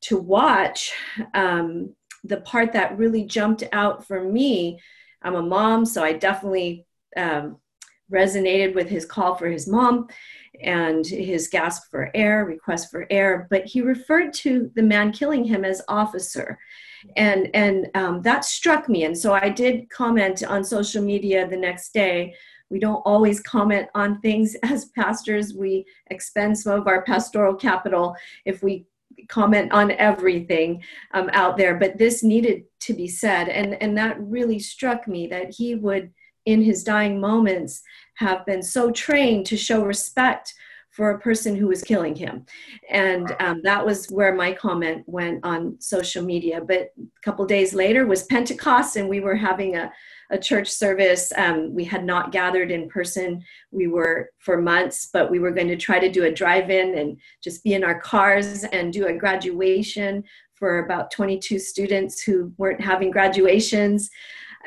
to 0.02 0.18
watch, 0.18 0.94
um, 1.34 1.96
the 2.24 2.42
part 2.42 2.74
that 2.74 2.98
really 2.98 3.24
jumped 3.24 3.64
out 3.72 4.06
for 4.06 4.24
me, 4.24 4.80
I'm 5.22 5.36
a 5.36 5.42
mom, 5.42 5.86
so 5.86 6.04
I 6.04 6.14
definitely 6.14 6.86
um, 7.18 7.58
resonated 8.12 8.76
with 8.76 8.90
his 8.90 9.06
call 9.06 9.36
for 9.36 9.48
his 9.48 9.68
mom 9.68 10.08
and 10.62 11.06
his 11.06 11.48
gasp 11.48 11.90
for 11.90 12.12
air, 12.14 12.46
request 12.46 12.92
for 12.92 13.08
air, 13.10 13.48
but 13.50 13.66
he 13.66 13.82
referred 13.82 14.34
to 14.34 14.72
the 14.76 14.84
man 14.84 15.12
killing 15.12 15.44
him 15.44 15.66
as 15.66 15.82
officer. 15.88 16.58
And, 17.18 17.50
and 17.54 17.88
um, 17.94 18.22
that 18.22 18.46
struck 18.46 18.90
me. 18.90 19.04
And 19.04 19.18
so 19.18 19.34
I 19.34 19.50
did 19.50 19.90
comment 19.90 20.44
on 20.44 20.64
social 20.64 21.04
media 21.04 21.48
the 21.48 21.58
next 21.58 21.94
day. 21.94 22.36
We 22.76 22.82
don't 22.82 23.04
always 23.06 23.40
comment 23.40 23.88
on 23.96 24.20
things 24.20 24.54
as 24.64 24.90
pastors. 24.98 25.54
We 25.54 25.86
expend 26.08 26.60
some 26.60 26.78
of 26.78 26.88
our 26.88 27.04
pastoral 27.04 27.56
capital 27.56 28.18
if 28.44 28.62
we 28.62 28.86
comment 29.30 29.72
on 29.72 29.92
everything 29.92 30.84
um, 31.14 31.30
out 31.32 31.56
there. 31.56 31.76
But 31.76 31.98
this 31.98 32.22
needed 32.22 32.66
to 32.82 32.94
be 32.94 33.08
said. 33.08 33.48
And, 33.48 33.82
and 33.82 33.98
that 33.98 34.20
really 34.20 34.60
struck 34.60 35.08
me 35.08 35.26
that 35.28 35.56
he 35.56 35.76
would 35.76 36.12
in 36.46 36.62
his 36.62 36.84
dying 36.84 37.18
moments 37.18 37.82
have 38.16 38.46
been 38.46 38.62
so 38.62 38.92
trained 38.92 39.46
to 39.46 39.56
show 39.56 39.86
respect 39.86 40.54
for 40.92 41.12
a 41.12 41.20
person 41.20 41.56
who 41.56 41.68
was 41.68 41.82
killing 41.82 42.16
him. 42.16 42.46
And 42.90 43.34
um, 43.40 43.62
that 43.64 43.86
was 43.86 44.08
where 44.08 44.36
my 44.36 44.52
comment 44.52 45.04
went 45.08 45.46
on 45.46 45.78
social 45.80 46.26
media. 46.26 46.60
But 46.60 46.92
a 46.98 47.22
couple 47.24 47.46
days 47.46 47.74
later 47.74 48.06
was 48.06 48.24
Pentecost, 48.24 48.98
and 48.98 49.08
we 49.08 49.22
were 49.22 49.36
having 49.36 49.78
a, 49.78 49.92
a 50.32 50.38
church 50.38 50.70
service. 50.70 51.32
Um, 51.38 51.74
we 51.74 51.84
had 51.84 52.04
not 52.04 52.32
gathered 52.32 52.72
in 52.72 52.90
person. 52.90 53.44
We 53.72 53.88
were 53.88 54.30
for 54.40 54.62
months, 54.62 55.10
but 55.12 55.30
we 55.30 55.40
were 55.40 55.52
going 55.52 55.68
to 55.68 55.78
try 55.78 56.00
to 56.00 56.12
do 56.12 56.26
a 56.26 56.32
drive 56.32 56.70
in 56.70 56.98
and 56.98 57.20
just 57.44 57.64
be 57.64 57.74
in 57.74 57.84
our 57.84 58.00
cars 58.00 58.64
and 58.66 58.92
do 58.92 59.08
a 59.08 59.14
graduation 59.14 60.24
for 60.54 60.80
about 60.80 61.12
22 61.12 61.60
students 61.60 62.22
who 62.22 62.54
weren't 62.58 62.82
having 62.82 63.12
graduations 63.12 64.10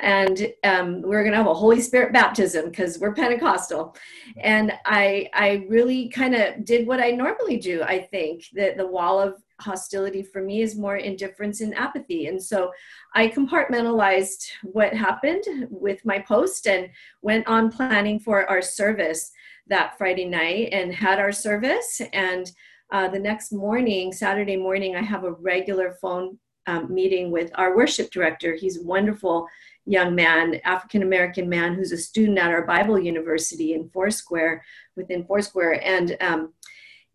and 0.00 0.52
um, 0.64 1.02
we 1.02 1.16
are 1.16 1.22
going 1.22 1.32
to 1.32 1.38
have 1.38 1.46
a 1.46 1.54
holy 1.54 1.80
spirit 1.80 2.12
baptism 2.12 2.70
because 2.70 2.98
we're 2.98 3.14
pentecostal 3.14 3.96
and 4.38 4.72
i 4.84 5.28
i 5.34 5.64
really 5.68 6.08
kind 6.08 6.34
of 6.34 6.64
did 6.64 6.86
what 6.86 7.00
i 7.00 7.10
normally 7.10 7.56
do 7.56 7.82
i 7.82 7.98
think 7.98 8.44
that 8.52 8.76
the 8.76 8.86
wall 8.86 9.20
of 9.20 9.42
hostility 9.60 10.22
for 10.22 10.42
me 10.42 10.62
is 10.62 10.76
more 10.76 10.96
indifference 10.96 11.60
and 11.60 11.76
apathy. 11.76 12.26
And 12.26 12.42
so 12.42 12.70
i 13.14 13.28
compartmentalized 13.28 14.48
what 14.62 14.94
happened 14.94 15.44
with 15.70 16.04
my 16.04 16.18
post 16.18 16.66
and 16.66 16.88
went 17.22 17.46
on 17.46 17.70
planning 17.70 18.18
for 18.20 18.48
our 18.48 18.62
service 18.62 19.30
that 19.66 19.96
friday 19.98 20.24
night 20.24 20.68
and 20.72 20.92
had 20.94 21.18
our 21.18 21.32
service. 21.32 22.00
And 22.12 22.50
uh, 22.90 23.08
the 23.08 23.18
next 23.18 23.52
morning 23.52 24.12
saturday 24.12 24.56
morning 24.56 24.96
i 24.96 25.02
have 25.02 25.24
a 25.24 25.32
regular 25.32 25.92
phone 26.00 26.38
um, 26.68 26.92
meeting 26.92 27.30
with 27.30 27.50
our 27.54 27.74
worship 27.74 28.10
director. 28.10 28.54
He's 28.54 28.78
a 28.78 28.84
wonderful 28.84 29.48
young 29.86 30.14
man, 30.14 30.60
African 30.64 31.02
American 31.02 31.48
man, 31.48 31.74
who's 31.74 31.92
a 31.92 31.96
student 31.96 32.38
at 32.38 32.50
our 32.50 32.66
Bible 32.66 32.98
University 32.98 33.72
in 33.72 33.88
Foursquare, 33.88 34.62
within 34.94 35.24
Foursquare, 35.24 35.80
and 35.82 36.16
um, 36.20 36.52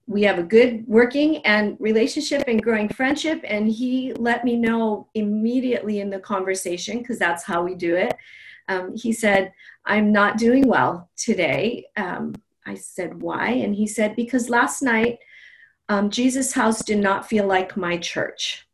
we 0.06 0.24
have 0.24 0.38
a 0.38 0.44
good 0.44 0.86
working 0.88 1.38
and 1.46 1.78
relationship 1.80 2.44
and 2.48 2.62
growing 2.62 2.90
friendship. 2.90 3.42
And 3.46 3.68
he 3.70 4.14
let 4.14 4.44
me 4.44 4.58
know 4.58 5.08
immediately 5.14 6.02
in 6.02 6.10
the 6.10 6.20
conversation 6.20 7.00
because 7.00 7.18
that's 7.18 7.44
how 7.44 7.64
we 7.64 7.76
do 7.76 7.96
it. 7.96 8.14
Um, 8.68 8.96
he 8.96 9.12
said, 9.12 9.52
"I'm 9.86 10.12
not 10.12 10.38
doing 10.38 10.68
well 10.68 11.10
today." 11.18 11.86
Um, 11.98 12.34
I 12.66 12.76
said, 12.76 13.22
"Why?" 13.22 13.50
And 13.50 13.76
he 13.76 13.88
said, 13.88 14.16
"Because 14.16 14.50
last 14.50 14.82
night." 14.82 15.20
Um, 15.90 16.10
Jesus 16.10 16.54
House 16.54 16.82
did 16.84 17.00
not 17.00 17.28
feel 17.28 17.46
like 17.46 17.76
my 17.76 17.98
church. 17.98 18.66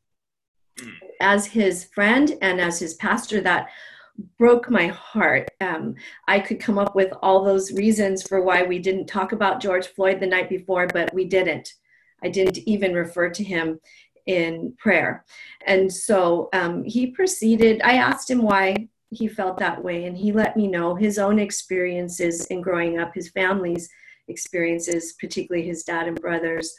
Hmm. 0.79 0.89
As 1.19 1.47
his 1.47 1.85
friend 1.85 2.37
and 2.41 2.61
as 2.61 2.79
his 2.79 2.93
pastor, 2.93 3.41
that 3.41 3.69
broke 4.37 4.69
my 4.69 4.87
heart. 4.87 5.49
Um, 5.61 5.95
I 6.27 6.39
could 6.39 6.59
come 6.59 6.77
up 6.77 6.95
with 6.95 7.11
all 7.21 7.43
those 7.43 7.71
reasons 7.71 8.23
for 8.23 8.41
why 8.41 8.63
we 8.63 8.79
didn't 8.79 9.07
talk 9.07 9.31
about 9.31 9.61
George 9.61 9.87
Floyd 9.87 10.19
the 10.19 10.27
night 10.27 10.49
before, 10.49 10.87
but 10.87 11.13
we 11.13 11.25
didn't. 11.25 11.73
I 12.23 12.29
didn't 12.29 12.57
even 12.59 12.93
refer 12.93 13.29
to 13.29 13.43
him 13.43 13.79
in 14.25 14.73
prayer. 14.77 15.25
And 15.65 15.91
so 15.91 16.49
um, 16.53 16.83
he 16.83 17.07
proceeded, 17.07 17.81
I 17.83 17.93
asked 17.93 18.29
him 18.29 18.41
why 18.41 18.89
he 19.09 19.27
felt 19.27 19.57
that 19.57 19.83
way, 19.83 20.05
and 20.05 20.15
he 20.17 20.31
let 20.31 20.55
me 20.55 20.67
know 20.67 20.95
his 20.95 21.17
own 21.17 21.39
experiences 21.39 22.45
in 22.47 22.61
growing 22.61 22.99
up, 22.99 23.13
his 23.15 23.29
family's 23.29 23.89
experiences, 24.27 25.13
particularly 25.19 25.65
his 25.65 25.83
dad 25.83 26.07
and 26.07 26.19
brothers, 26.21 26.75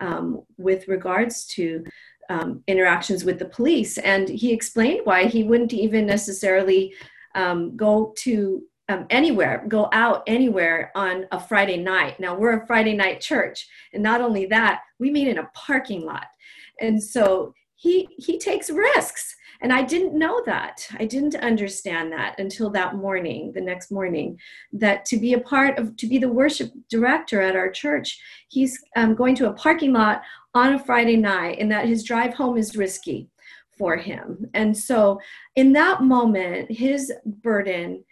um, 0.00 0.42
with 0.58 0.88
regards 0.88 1.46
to 1.46 1.84
um, 2.28 2.62
interactions 2.66 3.24
with 3.24 3.38
the 3.38 3.44
police. 3.44 3.98
And 3.98 4.28
he 4.28 4.52
explained 4.52 5.00
why 5.04 5.26
he 5.26 5.44
wouldn't 5.44 5.72
even 5.72 6.06
necessarily 6.06 6.94
um, 7.34 7.76
go 7.76 8.14
to 8.18 8.62
um, 8.88 9.06
anywhere, 9.10 9.64
go 9.68 9.88
out 9.92 10.22
anywhere 10.26 10.90
on 10.94 11.26
a 11.32 11.40
Friday 11.40 11.76
night. 11.76 12.18
Now, 12.20 12.34
we're 12.34 12.62
a 12.62 12.66
Friday 12.66 12.94
night 12.94 13.20
church. 13.20 13.68
And 13.92 14.02
not 14.02 14.20
only 14.20 14.46
that, 14.46 14.82
we 14.98 15.10
meet 15.10 15.28
in 15.28 15.38
a 15.38 15.50
parking 15.54 16.04
lot. 16.04 16.26
And 16.80 17.02
so 17.02 17.54
he, 17.76 18.08
he 18.18 18.38
takes 18.38 18.70
risks. 18.70 19.34
And 19.62 19.72
I 19.72 19.82
didn't 19.82 20.18
know 20.18 20.42
that. 20.44 20.86
I 20.98 21.06
didn't 21.06 21.36
understand 21.36 22.12
that 22.12 22.38
until 22.38 22.68
that 22.70 22.96
morning, 22.96 23.52
the 23.52 23.60
next 23.60 23.92
morning, 23.92 24.38
that 24.72 25.04
to 25.06 25.16
be 25.16 25.34
a 25.34 25.40
part 25.40 25.78
of, 25.78 25.96
to 25.96 26.06
be 26.06 26.18
the 26.18 26.28
worship 26.28 26.72
director 26.90 27.40
at 27.40 27.56
our 27.56 27.70
church, 27.70 28.20
he's 28.48 28.76
um, 28.96 29.14
going 29.14 29.36
to 29.36 29.48
a 29.48 29.52
parking 29.52 29.92
lot 29.92 30.22
on 30.54 30.74
a 30.74 30.84
Friday 30.84 31.16
night 31.16 31.58
and 31.60 31.70
that 31.70 31.86
his 31.86 32.02
drive 32.02 32.34
home 32.34 32.58
is 32.58 32.76
risky 32.76 33.28
for 33.78 33.96
him. 33.96 34.50
And 34.52 34.76
so 34.76 35.20
in 35.56 35.72
that 35.72 36.02
moment, 36.02 36.70
his 36.70 37.12
burden 37.24 38.04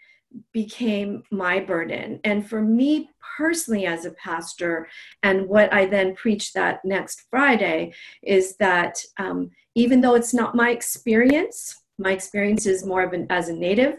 became 0.53 1.23
my 1.31 1.61
burden. 1.61 2.21
And 2.25 2.49
for 2.49 2.63
me 2.63 3.11
personally, 3.37 3.87
as 3.87 4.05
a 4.05 4.13
pastor, 4.13 4.89
and 5.23 5.49
what 5.49 5.73
I 5.73 5.87
then 5.87 6.15
preached 6.15 6.55
that 6.55 6.85
next 6.85 7.25
Friday 7.31 7.95
is 8.23 8.57
that 8.57 9.03
um, 9.19 9.51
even 9.75 10.01
though 10.01 10.15
it's 10.15 10.35
not 10.35 10.55
my 10.55 10.71
experience, 10.71 11.77
my 11.99 12.13
experience 12.13 12.67
is 12.67 12.85
more 12.85 13.03
of 13.03 13.13
an 13.13 13.27
as 13.31 13.49
a 13.49 13.53
native, 13.53 13.95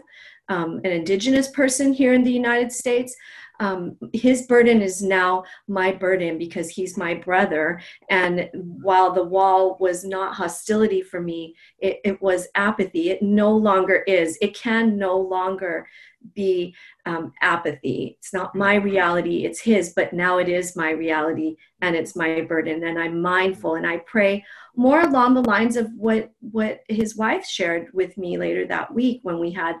um, 0.48 0.80
an 0.84 0.90
indigenous 0.90 1.48
person 1.48 1.92
here 1.92 2.14
in 2.14 2.24
the 2.24 2.32
United 2.32 2.72
States 2.72 3.14
um, 3.62 3.96
his 4.12 4.42
burden 4.48 4.82
is 4.82 5.02
now 5.02 5.44
my 5.68 5.92
burden 5.92 6.36
because 6.36 6.68
he's 6.68 6.98
my 6.98 7.14
brother. 7.14 7.80
And 8.10 8.50
while 8.52 9.12
the 9.12 9.22
wall 9.22 9.76
was 9.78 10.04
not 10.04 10.34
hostility 10.34 11.00
for 11.00 11.20
me, 11.20 11.54
it, 11.78 12.00
it 12.04 12.20
was 12.20 12.48
apathy. 12.56 13.10
It 13.10 13.22
no 13.22 13.52
longer 13.52 14.02
is. 14.08 14.36
It 14.40 14.56
can 14.56 14.98
no 14.98 15.16
longer 15.16 15.86
be 16.34 16.74
um, 17.06 17.32
apathy. 17.40 18.16
It's 18.18 18.34
not 18.34 18.56
my 18.56 18.74
reality, 18.74 19.44
it's 19.44 19.60
his, 19.60 19.92
but 19.94 20.12
now 20.12 20.38
it 20.38 20.48
is 20.48 20.76
my 20.76 20.90
reality 20.90 21.56
and 21.82 21.94
it's 21.94 22.16
my 22.16 22.40
burden. 22.40 22.82
And 22.82 22.98
I'm 22.98 23.22
mindful 23.22 23.76
and 23.76 23.86
I 23.86 23.98
pray 23.98 24.44
more 24.74 25.02
along 25.02 25.34
the 25.34 25.48
lines 25.48 25.76
of 25.76 25.88
what, 25.96 26.32
what 26.40 26.80
his 26.88 27.16
wife 27.16 27.46
shared 27.46 27.88
with 27.92 28.18
me 28.18 28.38
later 28.38 28.66
that 28.66 28.92
week 28.92 29.20
when 29.22 29.38
we 29.38 29.52
had 29.52 29.76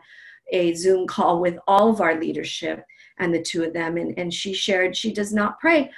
a 0.52 0.74
Zoom 0.74 1.06
call 1.06 1.40
with 1.40 1.58
all 1.66 1.90
of 1.90 2.00
our 2.00 2.20
leadership 2.20 2.84
and 3.22 3.34
the 3.34 3.42
two 3.42 3.62
of 3.62 3.72
them. 3.72 3.96
And, 3.96 4.18
and 4.18 4.32
she 4.32 4.52
shared 4.52 4.96
she 4.96 5.12
does 5.12 5.32
not 5.32 5.60
pray 5.60 5.90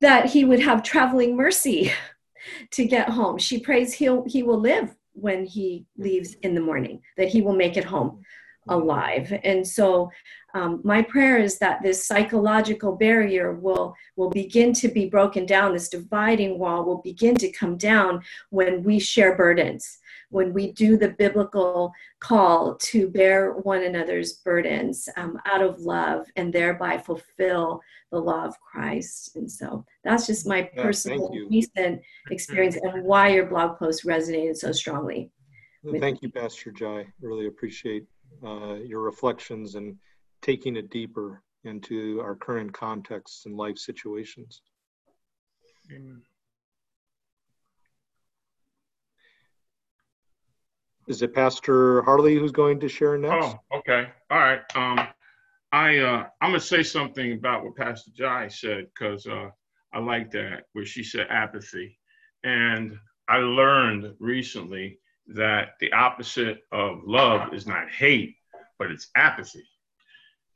that 0.00 0.26
he 0.26 0.44
would 0.44 0.60
have 0.60 0.82
traveling 0.82 1.36
mercy 1.36 1.92
to 2.72 2.84
get 2.84 3.08
home. 3.08 3.38
She 3.38 3.60
prays 3.60 3.94
he'll 3.94 4.24
he 4.26 4.42
will 4.42 4.60
live 4.60 4.94
when 5.12 5.46
he 5.46 5.86
leaves 5.96 6.34
in 6.42 6.54
the 6.54 6.60
morning, 6.60 7.00
that 7.16 7.28
he 7.28 7.40
will 7.40 7.56
make 7.56 7.76
it 7.76 7.84
home 7.84 8.22
alive. 8.68 9.32
And 9.44 9.66
so 9.66 10.10
um, 10.52 10.80
my 10.84 11.02
prayer 11.02 11.38
is 11.38 11.58
that 11.58 11.82
this 11.82 12.06
psychological 12.06 12.96
barrier 12.96 13.54
will 13.54 13.94
will 14.16 14.30
begin 14.30 14.72
to 14.74 14.88
be 14.88 15.08
broken 15.08 15.46
down. 15.46 15.72
This 15.72 15.88
dividing 15.88 16.58
wall 16.58 16.84
will 16.84 17.02
begin 17.02 17.34
to 17.36 17.52
come 17.52 17.76
down 17.76 18.22
when 18.50 18.82
we 18.82 18.98
share 18.98 19.36
burdens 19.36 19.98
when 20.30 20.52
we 20.52 20.72
do 20.72 20.96
the 20.96 21.10
biblical 21.10 21.92
call 22.20 22.74
to 22.76 23.08
bear 23.08 23.52
one 23.52 23.82
another's 23.82 24.34
burdens 24.34 25.08
um, 25.16 25.38
out 25.46 25.62
of 25.62 25.80
love 25.80 26.26
and 26.36 26.52
thereby 26.52 26.98
fulfill 26.98 27.80
the 28.10 28.18
law 28.18 28.44
of 28.44 28.60
Christ. 28.60 29.36
And 29.36 29.50
so 29.50 29.84
that's 30.04 30.26
just 30.26 30.46
my 30.46 30.70
yeah, 30.74 30.82
personal 30.82 31.30
recent 31.50 32.00
experience 32.30 32.76
and 32.76 33.04
why 33.04 33.28
your 33.28 33.46
blog 33.46 33.78
post 33.78 34.04
resonated 34.04 34.56
so 34.56 34.72
strongly. 34.72 35.30
Well, 35.82 36.00
thank 36.00 36.22
you, 36.22 36.30
Pastor 36.30 36.72
Jai. 36.72 37.06
Really 37.20 37.46
appreciate 37.46 38.04
uh, 38.44 38.74
your 38.74 39.02
reflections 39.02 39.76
and 39.76 39.96
taking 40.42 40.76
it 40.76 40.90
deeper 40.90 41.42
into 41.64 42.20
our 42.20 42.34
current 42.34 42.72
contexts 42.72 43.46
and 43.46 43.56
life 43.56 43.78
situations. 43.78 44.62
Amen. 45.92 46.22
Is 51.06 51.22
it 51.22 51.34
Pastor 51.34 52.02
Harley 52.02 52.34
who's 52.36 52.52
going 52.52 52.80
to 52.80 52.88
share 52.88 53.16
next? 53.16 53.56
Oh, 53.72 53.78
okay. 53.78 54.08
All 54.30 54.38
right. 54.38 54.62
Um, 54.74 55.06
I 55.72 55.98
uh, 55.98 56.26
I'm 56.40 56.50
gonna 56.50 56.60
say 56.60 56.82
something 56.82 57.32
about 57.32 57.64
what 57.64 57.76
Pastor 57.76 58.10
Jai 58.14 58.48
said 58.48 58.86
because 58.92 59.26
uh, 59.26 59.50
I 59.92 59.98
like 59.98 60.30
that 60.32 60.64
where 60.72 60.84
she 60.84 61.04
said 61.04 61.26
apathy, 61.30 61.98
and 62.44 62.96
I 63.28 63.38
learned 63.38 64.14
recently 64.18 64.98
that 65.28 65.70
the 65.80 65.92
opposite 65.92 66.58
of 66.72 67.00
love 67.04 67.52
is 67.52 67.66
not 67.66 67.90
hate, 67.90 68.36
but 68.78 68.90
it's 68.90 69.08
apathy. 69.16 69.64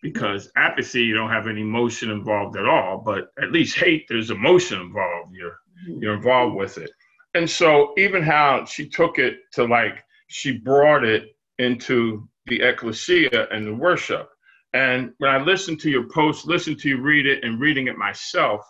Because 0.02 0.50
apathy, 0.56 1.02
you 1.02 1.14
don't 1.14 1.30
have 1.30 1.48
any 1.48 1.60
emotion 1.60 2.10
involved 2.10 2.56
at 2.56 2.66
all, 2.66 3.02
but 3.04 3.30
at 3.42 3.52
least 3.52 3.76
hate, 3.76 4.06
there's 4.08 4.30
emotion 4.30 4.80
involved. 4.80 5.34
You're 5.34 5.58
you're 5.86 6.14
involved 6.14 6.56
with 6.56 6.78
it, 6.78 6.90
and 7.34 7.48
so 7.48 7.94
even 7.98 8.22
how 8.22 8.64
she 8.64 8.88
took 8.88 9.18
it 9.18 9.38
to 9.52 9.64
like 9.64 10.04
she 10.30 10.58
brought 10.58 11.04
it 11.04 11.36
into 11.58 12.28
the 12.46 12.62
ecclesia 12.62 13.48
and 13.50 13.66
the 13.66 13.74
worship. 13.74 14.30
And 14.72 15.12
when 15.18 15.30
I 15.30 15.38
listened 15.38 15.80
to 15.80 15.90
your 15.90 16.08
post, 16.08 16.46
listened 16.46 16.78
to 16.80 16.88
you 16.88 17.00
read 17.00 17.26
it, 17.26 17.42
and 17.42 17.60
reading 17.60 17.88
it 17.88 17.98
myself, 17.98 18.64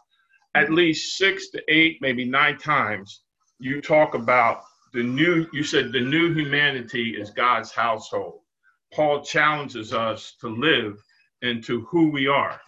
at 0.54 0.64
mm-hmm. 0.64 0.74
least 0.74 1.18
six 1.18 1.50
to 1.50 1.62
eight, 1.68 1.98
maybe 2.00 2.24
nine 2.24 2.56
times, 2.56 3.22
you 3.58 3.82
talk 3.82 4.14
about 4.14 4.62
the 4.94 5.02
new, 5.02 5.46
you 5.52 5.62
said 5.62 5.92
the 5.92 6.00
new 6.00 6.32
humanity 6.32 7.10
is 7.10 7.30
God's 7.30 7.72
household. 7.72 8.40
Paul 8.94 9.22
challenges 9.22 9.92
us 9.92 10.36
to 10.40 10.48
live 10.48 10.98
into 11.42 11.82
who 11.82 12.10
we 12.10 12.26
are. 12.26 12.58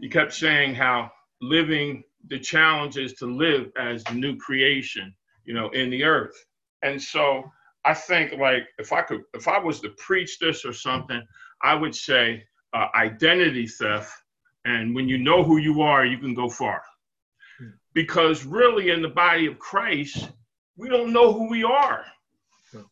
You 0.00 0.10
kept 0.10 0.34
saying 0.34 0.74
how 0.74 1.12
living, 1.40 2.02
the 2.26 2.40
challenge 2.40 2.96
is 2.96 3.12
to 3.14 3.26
live 3.26 3.70
as 3.78 4.02
the 4.02 4.14
new 4.14 4.36
creation, 4.36 5.14
you 5.44 5.54
know, 5.54 5.68
in 5.70 5.90
the 5.90 6.02
earth. 6.02 6.36
And 6.82 7.00
so 7.00 7.44
I 7.86 7.94
think 7.94 8.32
like 8.38 8.64
if 8.78 8.92
I 8.92 9.02
could, 9.02 9.22
if 9.32 9.46
I 9.48 9.58
was 9.58 9.80
to 9.80 9.90
preach 9.90 10.38
this 10.38 10.64
or 10.64 10.72
something, 10.72 11.22
I 11.62 11.74
would 11.74 11.94
say 11.94 12.44
uh, 12.74 12.88
identity 12.94 13.66
theft. 13.66 14.12
And 14.64 14.94
when 14.94 15.08
you 15.08 15.18
know 15.18 15.44
who 15.44 15.58
you 15.58 15.80
are, 15.82 16.04
you 16.04 16.18
can 16.18 16.34
go 16.34 16.48
far. 16.48 16.82
Because 17.94 18.44
really, 18.44 18.90
in 18.90 19.00
the 19.00 19.08
body 19.08 19.46
of 19.46 19.58
Christ, 19.58 20.30
we 20.76 20.88
don't 20.88 21.12
know 21.12 21.32
who 21.32 21.48
we 21.48 21.62
are. 21.62 22.04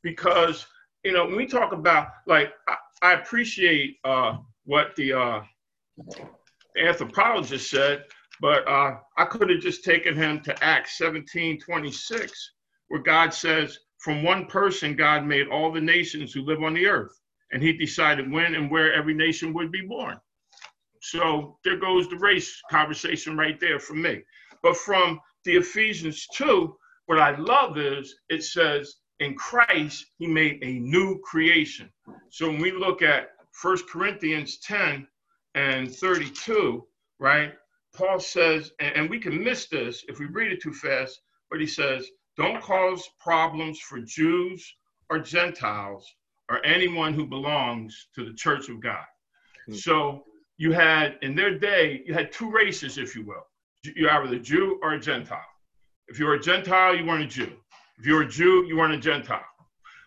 Because 0.02 0.66
you 1.04 1.12
know, 1.12 1.26
when 1.26 1.36
we 1.36 1.46
talk 1.46 1.72
about 1.72 2.08
like, 2.26 2.52
I, 2.68 2.76
I 3.02 3.12
appreciate 3.14 3.98
uh, 4.04 4.38
what 4.64 4.96
the, 4.96 5.12
uh, 5.12 5.42
anthropologist 6.80 7.70
said, 7.70 8.04
but 8.40 8.66
uh, 8.66 8.96
I 9.16 9.24
could 9.26 9.50
have 9.50 9.60
just 9.60 9.84
taken 9.84 10.16
him 10.16 10.40
to 10.40 10.64
Acts 10.64 10.98
17 10.98 11.60
26, 11.60 12.52
where 12.88 13.02
God 13.02 13.32
says, 13.32 13.78
From 14.04 14.22
one 14.22 14.44
person, 14.44 14.96
God 14.96 15.24
made 15.24 15.48
all 15.48 15.72
the 15.72 15.80
nations 15.80 16.34
who 16.34 16.42
live 16.42 16.62
on 16.62 16.74
the 16.74 16.86
earth, 16.86 17.18
and 17.52 17.62
he 17.62 17.72
decided 17.72 18.30
when 18.30 18.54
and 18.54 18.70
where 18.70 18.92
every 18.92 19.14
nation 19.14 19.54
would 19.54 19.72
be 19.72 19.80
born. 19.80 20.20
So 21.00 21.58
there 21.64 21.78
goes 21.78 22.10
the 22.10 22.18
race 22.18 22.60
conversation 22.70 23.34
right 23.34 23.58
there 23.58 23.80
for 23.80 23.94
me. 23.94 24.22
But 24.62 24.76
from 24.76 25.20
the 25.46 25.56
Ephesians 25.56 26.26
2, 26.34 26.76
what 27.06 27.18
I 27.18 27.34
love 27.36 27.78
is 27.78 28.14
it 28.28 28.44
says, 28.44 28.96
in 29.20 29.36
Christ, 29.36 30.04
he 30.18 30.26
made 30.26 30.58
a 30.62 30.80
new 30.80 31.18
creation. 31.24 31.90
So 32.28 32.48
when 32.48 32.60
we 32.60 32.72
look 32.72 33.00
at 33.00 33.30
First 33.52 33.88
Corinthians 33.88 34.58
10 34.58 35.08
and 35.54 35.90
32, 35.90 36.86
right, 37.18 37.54
Paul 37.96 38.20
says, 38.20 38.70
and 38.80 39.08
we 39.08 39.18
can 39.18 39.42
miss 39.42 39.64
this 39.68 40.04
if 40.08 40.18
we 40.18 40.26
read 40.26 40.52
it 40.52 40.60
too 40.60 40.74
fast, 40.74 41.22
but 41.50 41.58
he 41.58 41.66
says, 41.66 42.06
don't 42.36 42.62
cause 42.62 43.08
problems 43.20 43.78
for 43.80 44.00
Jews 44.00 44.74
or 45.10 45.18
Gentiles 45.18 46.06
or 46.50 46.64
anyone 46.64 47.14
who 47.14 47.26
belongs 47.26 48.08
to 48.14 48.24
the 48.24 48.34
church 48.34 48.68
of 48.68 48.80
God. 48.80 49.04
Mm-hmm. 49.68 49.74
So 49.74 50.24
you 50.56 50.72
had, 50.72 51.18
in 51.22 51.34
their 51.34 51.58
day, 51.58 52.02
you 52.06 52.14
had 52.14 52.32
two 52.32 52.50
races, 52.50 52.98
if 52.98 53.14
you 53.14 53.24
will. 53.24 53.44
You're 53.96 54.10
either 54.10 54.36
a 54.36 54.38
Jew 54.38 54.78
or 54.82 54.92
a 54.92 55.00
Gentile. 55.00 55.40
If 56.08 56.18
you 56.18 56.26
were 56.26 56.34
a 56.34 56.40
Gentile, 56.40 56.96
you 56.96 57.04
weren't 57.04 57.24
a 57.24 57.26
Jew. 57.26 57.52
If 57.98 58.06
you're 58.06 58.22
a 58.22 58.28
Jew, 58.28 58.64
you 58.66 58.76
weren't 58.76 58.94
a 58.94 58.98
Gentile. 58.98 59.44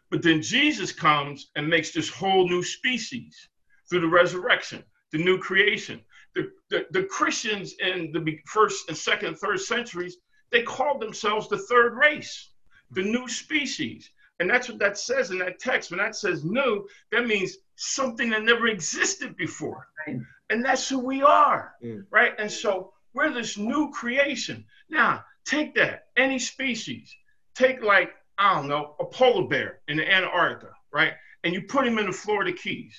But 0.10 0.22
then 0.22 0.42
Jesus 0.42 0.92
comes 0.92 1.50
and 1.56 1.68
makes 1.68 1.92
this 1.92 2.10
whole 2.10 2.48
new 2.48 2.64
species 2.64 3.50
through 3.90 4.02
the 4.02 4.08
resurrection, 4.08 4.84
the 5.12 5.18
new 5.18 5.38
creation. 5.38 6.02
The, 6.36 6.52
the, 6.70 6.86
the 6.92 7.04
Christians 7.04 7.74
in 7.80 8.12
the 8.12 8.40
first 8.46 8.88
and 8.90 8.98
second, 8.98 9.38
third 9.38 9.60
centuries, 9.60 10.18
they 10.52 10.64
called 10.64 11.02
themselves 11.02 11.50
the 11.50 11.58
third 11.58 11.96
race, 11.96 12.50
the 12.92 13.04
new 13.04 13.28
species. 13.28 14.10
And 14.40 14.50
that's 14.50 14.70
what 14.70 14.80
that 14.80 14.98
says 14.98 15.32
in 15.32 15.40
that 15.40 15.60
text. 15.60 15.90
When 15.90 16.00
that 16.00 16.16
says 16.16 16.46
new, 16.46 16.88
that 17.12 17.26
means 17.26 17.58
something 17.76 18.30
that 18.30 18.44
never 18.44 18.68
existed 18.68 19.36
before. 19.36 19.88
Right. 20.06 20.20
And 20.50 20.64
that's 20.64 20.88
who 20.88 21.00
we 21.00 21.24
are, 21.24 21.74
mm. 21.84 22.06
right? 22.12 22.34
And 22.38 22.52
so 22.52 22.94
we're 23.14 23.34
this 23.34 23.58
new 23.58 23.92
creation. 23.92 24.64
Now, 24.90 25.24
take 25.46 25.76
that, 25.76 26.06
any 26.16 26.40
species, 26.40 27.14
take 27.56 27.82
like, 27.82 28.12
I 28.38 28.56
don't 28.56 28.68
know, 28.68 28.96
a 29.00 29.06
polar 29.06 29.48
bear 29.48 29.80
in 29.88 29.98
the 29.98 30.10
Antarctica, 30.10 30.72
right? 30.94 31.14
And 31.44 31.54
you 31.54 31.64
put 31.64 31.88
him 31.88 31.98
in 31.98 32.06
the 32.06 32.12
Florida 32.12 32.54
Keys. 32.54 32.96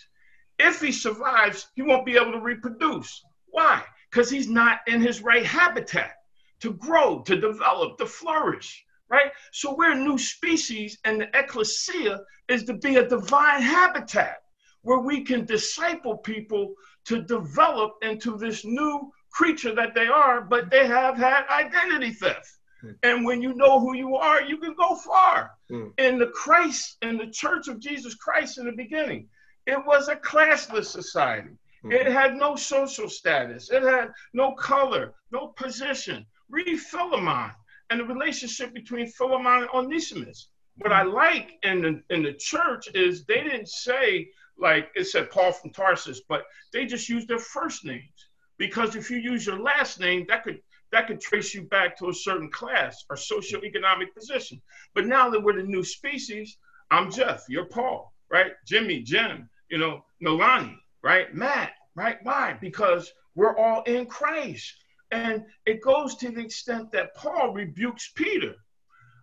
If 0.59 0.81
he 0.81 0.91
survives, 0.91 1.69
he 1.77 1.83
won't 1.83 2.05
be 2.05 2.17
able 2.17 2.33
to 2.33 2.41
reproduce. 2.41 3.23
Why? 3.47 3.83
Because 4.11 4.29
he's 4.29 4.49
not 4.49 4.81
in 4.87 5.01
his 5.01 5.23
right 5.23 5.47
habitat 5.47 6.18
to 6.61 6.73
grow, 6.75 7.21
to 7.21 7.41
develop, 7.41 7.99
to 7.99 8.07
flourish, 8.07 8.85
right? 9.09 9.31
So 9.53 9.75
we're 9.75 9.93
a 9.93 9.95
new 9.95 10.19
species, 10.19 10.99
and 11.05 11.21
the 11.21 11.39
ecclesia 11.39 12.21
is 12.49 12.65
to 12.65 12.75
be 12.75 12.97
a 12.97 13.09
divine 13.09 13.63
habitat 13.63 14.39
where 14.83 15.01
we 15.01 15.25
can 15.25 15.45
disciple 15.45 16.17
people 16.17 16.75
to 17.07 17.23
develop 17.23 17.95
into 18.03 18.37
this 18.37 18.65
new 18.65 19.11
creature 19.31 19.75
that 19.75 19.95
they 19.95 20.07
are, 20.07 20.41
but 20.43 20.71
they 20.71 20.87
have 20.87 21.17
had 21.17 21.47
identity 21.49 22.11
theft. 22.11 22.59
Mm. 22.85 22.97
And 23.03 23.25
when 23.25 23.43
you 23.43 23.55
know 23.55 23.81
who 23.81 23.95
you 23.95 24.17
are, 24.17 24.43
you 24.43 24.59
can 24.59 24.75
go 24.75 24.95
far. 24.97 25.51
Mm. 25.71 25.93
In 25.99 26.19
the 26.19 26.29
Christ, 26.29 26.97
in 27.03 27.17
the 27.19 27.27
church 27.27 27.69
of 27.69 27.81
Jesus 27.81 28.15
Christ 28.15 28.59
in 28.59 28.67
the 28.67 28.73
beginning, 28.73 29.29
it 29.67 29.79
was 29.85 30.09
a 30.09 30.17
classless 30.17 30.87
society. 30.87 31.57
Mm. 31.85 31.93
It 31.93 32.07
had 32.07 32.35
no 32.37 32.57
social 32.57 33.09
status. 33.09 33.71
It 33.71 33.83
had 33.83 34.13
no 34.33 34.53
color, 34.53 35.15
no 35.31 35.49
position. 35.49 36.27
Read 36.51 36.79
Philemon 36.79 37.51
and 37.91 38.01
the 38.01 38.05
relationship 38.05 38.73
between 38.75 39.07
Philemon 39.07 39.63
and 39.63 39.71
Onesimus. 39.75 40.49
What 40.77 40.93
I 40.93 41.03
like 41.03 41.53
in 41.63 41.83
the 41.83 42.03
in 42.15 42.23
the 42.23 42.35
church 42.35 42.89
is 42.95 43.25
they 43.25 43.43
didn't 43.43 43.69
say 43.69 44.31
like 44.59 44.91
it 44.95 45.05
said 45.05 45.31
Paul 45.31 45.53
from 45.53 45.71
Tarsus, 45.71 46.21
but 46.29 46.45
they 46.73 46.87
just 46.87 47.09
used 47.09 47.29
their 47.29 47.39
first 47.39 47.85
names. 47.85 48.29
Because 48.59 48.97
if 48.97 49.11
you 49.11 49.19
use 49.19 49.47
your 49.47 49.59
last 49.59 50.01
name, 50.01 50.27
that 50.29 50.43
could 50.45 50.61
that 50.91 51.07
could 51.07 51.21
trace 51.21 51.55
you 51.55 51.63
back 51.63 51.97
to 51.99 52.09
a 52.09 52.15
certain 52.15 52.51
class 52.51 53.05
or 53.11 53.17
socioeconomic 53.17 54.15
position. 54.15 54.61
But 54.95 55.07
now 55.07 55.29
that 55.31 55.43
we're 55.43 55.57
the 55.57 55.63
new 55.63 55.85
species, 55.85 56.57
I'm 56.91 57.11
Jeff, 57.11 57.45
you're 57.49 57.67
Paul, 57.67 58.13
right? 58.31 58.53
Jimmy, 58.67 59.03
Jim, 59.03 59.49
you 59.71 59.79
know, 59.79 60.05
Noelani, 60.23 60.77
right? 61.03 61.33
Matt, 61.35 61.73
right? 61.95 62.19
Why? 62.23 62.57
Because 62.61 63.13
we're 63.35 63.57
all 63.57 63.83
in 63.83 64.07
Christ. 64.07 64.75
And 65.11 65.45
it 65.67 65.83
goes 65.83 66.17
to 66.17 66.31
the 66.31 66.41
extent 66.41 66.93
that 66.93 67.15
Paul 67.15 67.53
rebukes 67.53 68.11
Peter. 68.15 68.55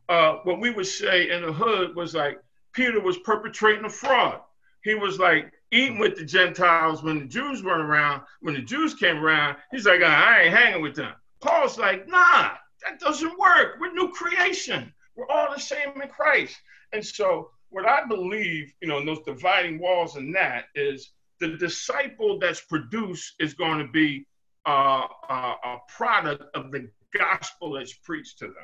Uh, 0.09 0.37
what 0.43 0.59
we 0.59 0.69
would 0.69 0.87
say 0.87 1.29
in 1.29 1.41
the 1.43 1.53
hood 1.53 1.95
was 1.95 2.13
like 2.15 2.39
Peter 2.73 2.99
was 2.99 3.17
perpetrating 3.19 3.85
a 3.85 3.89
fraud. 3.89 4.41
He 4.83 4.93
was 4.95 5.19
like 5.19 5.51
eating 5.71 5.97
with 5.97 6.15
the 6.15 6.25
Gentiles 6.25 7.01
when 7.01 7.19
the 7.19 7.25
Jews 7.25 7.63
weren't 7.63 7.81
around. 7.81 8.21
When 8.41 8.53
the 8.53 8.61
Jews 8.61 8.93
came 8.93 9.17
around, 9.17 9.57
he's 9.71 9.85
like, 9.85 10.01
I 10.01 10.43
ain't 10.43 10.55
hanging 10.55 10.81
with 10.81 10.95
them. 10.95 11.13
Paul's 11.41 11.77
like, 11.77 12.07
nah, 12.07 12.51
that 12.83 12.99
doesn't 12.99 13.39
work. 13.39 13.77
We're 13.79 13.93
new 13.93 14.11
creation. 14.11 14.93
We're 15.15 15.29
all 15.29 15.53
the 15.53 15.59
same 15.59 16.01
in 16.01 16.09
Christ. 16.09 16.55
And 16.93 17.05
so, 17.05 17.49
what 17.69 17.87
I 17.87 18.05
believe, 18.05 18.73
you 18.81 18.87
know, 18.87 18.99
in 18.99 19.05
those 19.05 19.23
dividing 19.25 19.79
walls 19.79 20.15
and 20.15 20.33
that 20.35 20.65
is 20.75 21.11
the 21.39 21.57
disciple 21.57 22.39
that's 22.39 22.61
produced 22.61 23.33
is 23.39 23.53
going 23.53 23.79
to 23.79 23.91
be 23.91 24.25
uh, 24.65 25.07
uh, 25.29 25.55
a 25.63 25.77
product 25.89 26.43
of 26.55 26.71
the 26.71 26.89
gospel 27.17 27.73
that's 27.73 27.93
preached 27.93 28.39
to 28.39 28.45
them. 28.45 28.55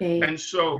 Okay. 0.00 0.20
And 0.20 0.40
so, 0.40 0.78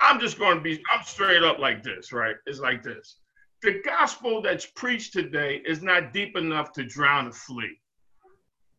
I'm 0.00 0.18
just 0.18 0.38
going 0.38 0.56
to 0.56 0.62
be, 0.62 0.82
I'm 0.90 1.04
straight 1.04 1.42
up 1.42 1.58
like 1.58 1.82
this, 1.82 2.12
right? 2.12 2.36
It's 2.46 2.58
like 2.58 2.82
this. 2.82 3.16
The 3.62 3.82
gospel 3.84 4.40
that's 4.40 4.64
preached 4.64 5.12
today 5.12 5.60
is 5.66 5.82
not 5.82 6.14
deep 6.14 6.36
enough 6.36 6.72
to 6.72 6.84
drown 6.84 7.26
a 7.26 7.32
flea. 7.32 7.76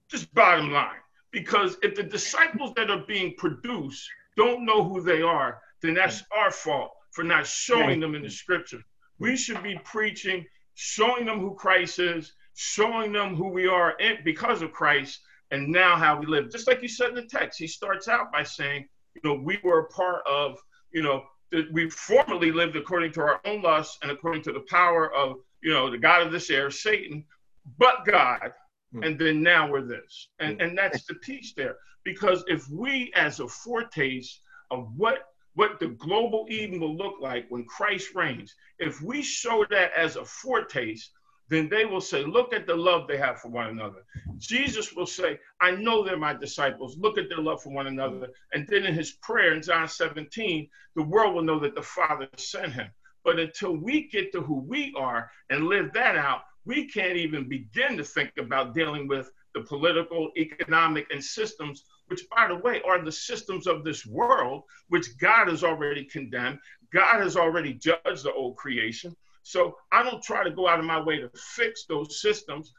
Just 0.09 0.33
bottom 0.33 0.71
line. 0.71 0.89
Because 1.31 1.77
if 1.83 1.95
the 1.95 2.03
disciples 2.03 2.73
that 2.75 2.89
are 2.89 3.05
being 3.07 3.35
produced 3.37 4.09
don't 4.35 4.65
know 4.65 4.83
who 4.83 5.01
they 5.01 5.21
are, 5.21 5.61
then 5.81 5.93
that's 5.93 6.23
our 6.35 6.51
fault 6.51 6.91
for 7.11 7.23
not 7.23 7.45
showing 7.45 7.99
them 7.99 8.15
in 8.15 8.23
the 8.23 8.29
scripture. 8.29 8.81
We 9.19 9.37
should 9.37 9.61
be 9.61 9.79
preaching, 9.83 10.45
showing 10.73 11.25
them 11.25 11.39
who 11.39 11.53
Christ 11.53 11.99
is, 11.99 12.33
showing 12.61 13.11
them 13.11 13.35
who 13.35 13.49
we 13.49 13.67
are 13.67 13.91
in, 13.99 14.17
because 14.23 14.61
of 14.61 14.71
Christ, 14.71 15.19
and 15.51 15.67
now 15.67 15.95
how 15.95 16.19
we 16.19 16.25
live. 16.25 16.51
Just 16.51 16.67
like 16.67 16.81
you 16.81 16.87
said 16.87 17.09
in 17.09 17.15
the 17.15 17.25
text, 17.25 17.59
he 17.59 17.67
starts 17.67 18.07
out 18.07 18.31
by 18.31 18.43
saying, 18.43 18.87
you 19.15 19.21
know, 19.23 19.35
we 19.35 19.59
were 19.63 19.79
a 19.79 19.87
part 19.89 20.21
of, 20.27 20.57
you 20.93 21.03
know, 21.03 21.23
we 21.73 21.89
formerly 21.89 22.51
lived 22.51 22.75
according 22.77 23.11
to 23.13 23.21
our 23.21 23.41
own 23.45 23.61
lusts 23.61 23.97
and 24.01 24.11
according 24.11 24.41
to 24.43 24.53
the 24.53 24.63
power 24.69 25.13
of, 25.13 25.37
you 25.61 25.73
know, 25.73 25.91
the 25.91 25.97
God 25.97 26.21
of 26.21 26.31
this 26.31 26.49
air, 26.49 26.71
Satan, 26.71 27.25
but 27.77 28.05
God 28.05 28.51
Hmm. 28.91 29.03
and 29.03 29.19
then 29.19 29.41
now 29.41 29.69
we're 29.69 29.83
this 29.83 30.29
and 30.39 30.55
hmm. 30.55 30.61
and 30.61 30.77
that's 30.77 31.05
the 31.05 31.15
piece 31.15 31.53
there 31.53 31.77
because 32.03 32.43
if 32.47 32.67
we 32.69 33.11
as 33.15 33.39
a 33.39 33.47
foretaste 33.47 34.41
of 34.69 34.91
what 34.97 35.27
what 35.53 35.79
the 35.79 35.89
global 35.89 36.45
eden 36.49 36.79
will 36.79 36.95
look 36.95 37.15
like 37.21 37.45
when 37.49 37.65
christ 37.65 38.13
reigns 38.15 38.53
if 38.79 39.01
we 39.01 39.21
show 39.21 39.65
that 39.69 39.91
as 39.95 40.15
a 40.15 40.25
foretaste 40.25 41.11
then 41.51 41.69
they 41.69 41.85
will 41.85 42.01
say 42.01 42.23
look 42.25 42.53
at 42.53 42.65
the 42.65 42.75
love 42.75 43.07
they 43.07 43.17
have 43.17 43.39
for 43.39 43.49
one 43.49 43.67
another 43.67 44.03
jesus 44.37 44.93
will 44.93 45.05
say 45.05 45.37
i 45.59 45.71
know 45.71 46.03
they're 46.03 46.17
my 46.17 46.33
disciples 46.33 46.97
look 46.97 47.17
at 47.17 47.29
their 47.29 47.39
love 47.39 47.61
for 47.61 47.73
one 47.73 47.87
another 47.87 48.29
and 48.53 48.67
then 48.67 48.85
in 48.85 48.93
his 48.93 49.11
prayer 49.21 49.53
in 49.53 49.61
john 49.61 49.87
17 49.87 50.67
the 50.95 51.03
world 51.03 51.35
will 51.35 51.43
know 51.43 51.59
that 51.59 51.75
the 51.75 51.81
father 51.81 52.27
sent 52.37 52.73
him 52.73 52.89
but 53.23 53.39
until 53.39 53.75
we 53.75 54.07
get 54.07 54.31
to 54.31 54.41
who 54.41 54.55
we 54.61 54.93
are 54.97 55.29
and 55.49 55.67
live 55.67 55.91
that 55.93 56.15
out 56.15 56.41
we 56.65 56.87
can't 56.87 57.17
even 57.17 57.47
begin 57.47 57.97
to 57.97 58.03
think 58.03 58.31
about 58.37 58.73
dealing 58.73 59.07
with 59.07 59.31
the 59.53 59.61
political, 59.61 60.31
economic, 60.37 61.07
and 61.11 61.23
systems, 61.23 61.85
which, 62.07 62.21
by 62.29 62.47
the 62.47 62.55
way, 62.55 62.81
are 62.87 63.03
the 63.03 63.11
systems 63.11 63.67
of 63.67 63.83
this 63.83 64.05
world, 64.05 64.63
which 64.89 65.17
God 65.17 65.47
has 65.47 65.63
already 65.63 66.05
condemned. 66.05 66.59
God 66.93 67.21
has 67.21 67.35
already 67.35 67.73
judged 67.73 68.23
the 68.23 68.33
old 68.33 68.57
creation. 68.57 69.15
So 69.43 69.75
I 69.91 70.03
don't 70.03 70.23
try 70.23 70.43
to 70.43 70.51
go 70.51 70.67
out 70.67 70.79
of 70.79 70.85
my 70.85 71.01
way 71.01 71.19
to 71.19 71.29
fix 71.35 71.85
those 71.85 72.21
systems 72.21 72.73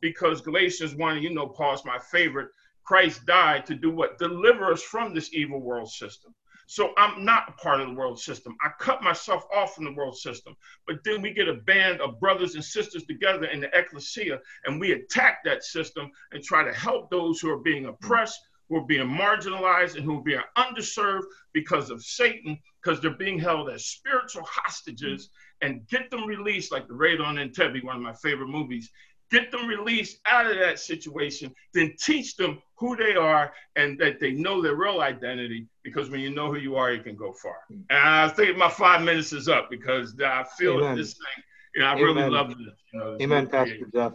because 0.00 0.40
Galatians 0.40 0.94
1, 0.94 1.22
you 1.22 1.32
know, 1.32 1.48
Paul's 1.48 1.84
my 1.84 1.98
favorite. 1.98 2.48
Christ 2.84 3.24
died 3.24 3.64
to 3.66 3.74
do 3.74 3.90
what? 3.90 4.18
Deliver 4.18 4.70
us 4.70 4.82
from 4.82 5.14
this 5.14 5.32
evil 5.32 5.60
world 5.60 5.90
system. 5.90 6.34
So 6.66 6.92
I'm 6.96 7.24
not 7.24 7.48
a 7.48 7.52
part 7.52 7.80
of 7.80 7.88
the 7.88 7.94
world 7.94 8.18
system. 8.18 8.56
I 8.62 8.70
cut 8.78 9.02
myself 9.02 9.44
off 9.54 9.74
from 9.74 9.84
the 9.84 9.92
world 9.92 10.16
system. 10.16 10.54
But 10.86 10.96
then 11.04 11.20
we 11.22 11.32
get 11.32 11.48
a 11.48 11.54
band 11.54 12.00
of 12.00 12.20
brothers 12.20 12.54
and 12.54 12.64
sisters 12.64 13.04
together 13.04 13.46
in 13.46 13.60
the 13.60 13.78
ecclesia 13.78 14.40
and 14.64 14.80
we 14.80 14.92
attack 14.92 15.44
that 15.44 15.64
system 15.64 16.10
and 16.32 16.42
try 16.42 16.64
to 16.64 16.72
help 16.72 17.10
those 17.10 17.40
who 17.40 17.50
are 17.50 17.60
being 17.60 17.86
oppressed, 17.86 18.40
who 18.68 18.76
are 18.76 18.86
being 18.86 19.06
marginalized, 19.08 19.96
and 19.96 20.04
who 20.04 20.18
are 20.18 20.22
being 20.22 20.40
underserved 20.56 21.24
because 21.52 21.90
of 21.90 22.02
Satan, 22.02 22.58
because 22.82 23.00
they're 23.00 23.10
being 23.10 23.38
held 23.38 23.68
as 23.68 23.86
spiritual 23.86 24.44
hostages 24.44 25.28
and 25.64 25.88
get 25.88 26.10
them 26.10 26.26
released, 26.26 26.70
like 26.70 26.86
the 26.86 26.94
raid 26.94 27.20
on 27.20 27.36
Entebbe, 27.36 27.82
one 27.82 27.96
of 27.96 28.02
my 28.02 28.12
favorite 28.12 28.48
movies, 28.48 28.90
get 29.30 29.50
them 29.50 29.66
released 29.66 30.18
out 30.26 30.46
of 30.50 30.58
that 30.58 30.78
situation, 30.78 31.54
then 31.72 31.94
teach 31.98 32.36
them 32.36 32.60
who 32.76 32.94
they 32.96 33.14
are 33.16 33.52
and 33.74 33.98
that 33.98 34.20
they 34.20 34.32
know 34.32 34.60
their 34.60 34.74
real 34.74 35.00
identity. 35.00 35.66
Because 35.82 36.10
when 36.10 36.20
you 36.20 36.30
know 36.30 36.52
who 36.52 36.58
you 36.58 36.76
are, 36.76 36.92
you 36.92 37.02
can 37.02 37.16
go 37.16 37.32
far. 37.32 37.56
And 37.70 37.84
I 37.90 38.28
think 38.28 38.58
my 38.58 38.68
five 38.68 39.02
minutes 39.02 39.32
is 39.32 39.48
up 39.48 39.70
because 39.70 40.14
I 40.20 40.44
feel 40.58 40.78
Amen. 40.78 40.96
this 40.96 41.14
thing. 41.14 41.44
You 41.74 41.80
know, 41.80 41.88
I 41.88 41.92
Amen. 41.92 42.04
really 42.04 42.30
love 42.30 42.48
this. 42.48 42.58
You 42.92 42.98
know, 43.00 43.18
Amen, 43.22 43.46
Pastor 43.46 43.88
Jeff. 43.92 44.12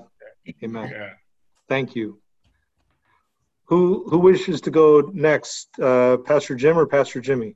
Amen. 0.63 0.89
Yeah. 0.89 1.09
Thank 1.67 1.95
you. 1.95 2.21
Who 3.65 4.07
who 4.09 4.17
wishes 4.19 4.61
to 4.61 4.71
go 4.71 5.11
next, 5.13 5.67
uh, 5.79 6.17
Pastor 6.17 6.55
Jim 6.55 6.77
or 6.77 6.87
Pastor 6.87 7.21
Jimmy? 7.21 7.55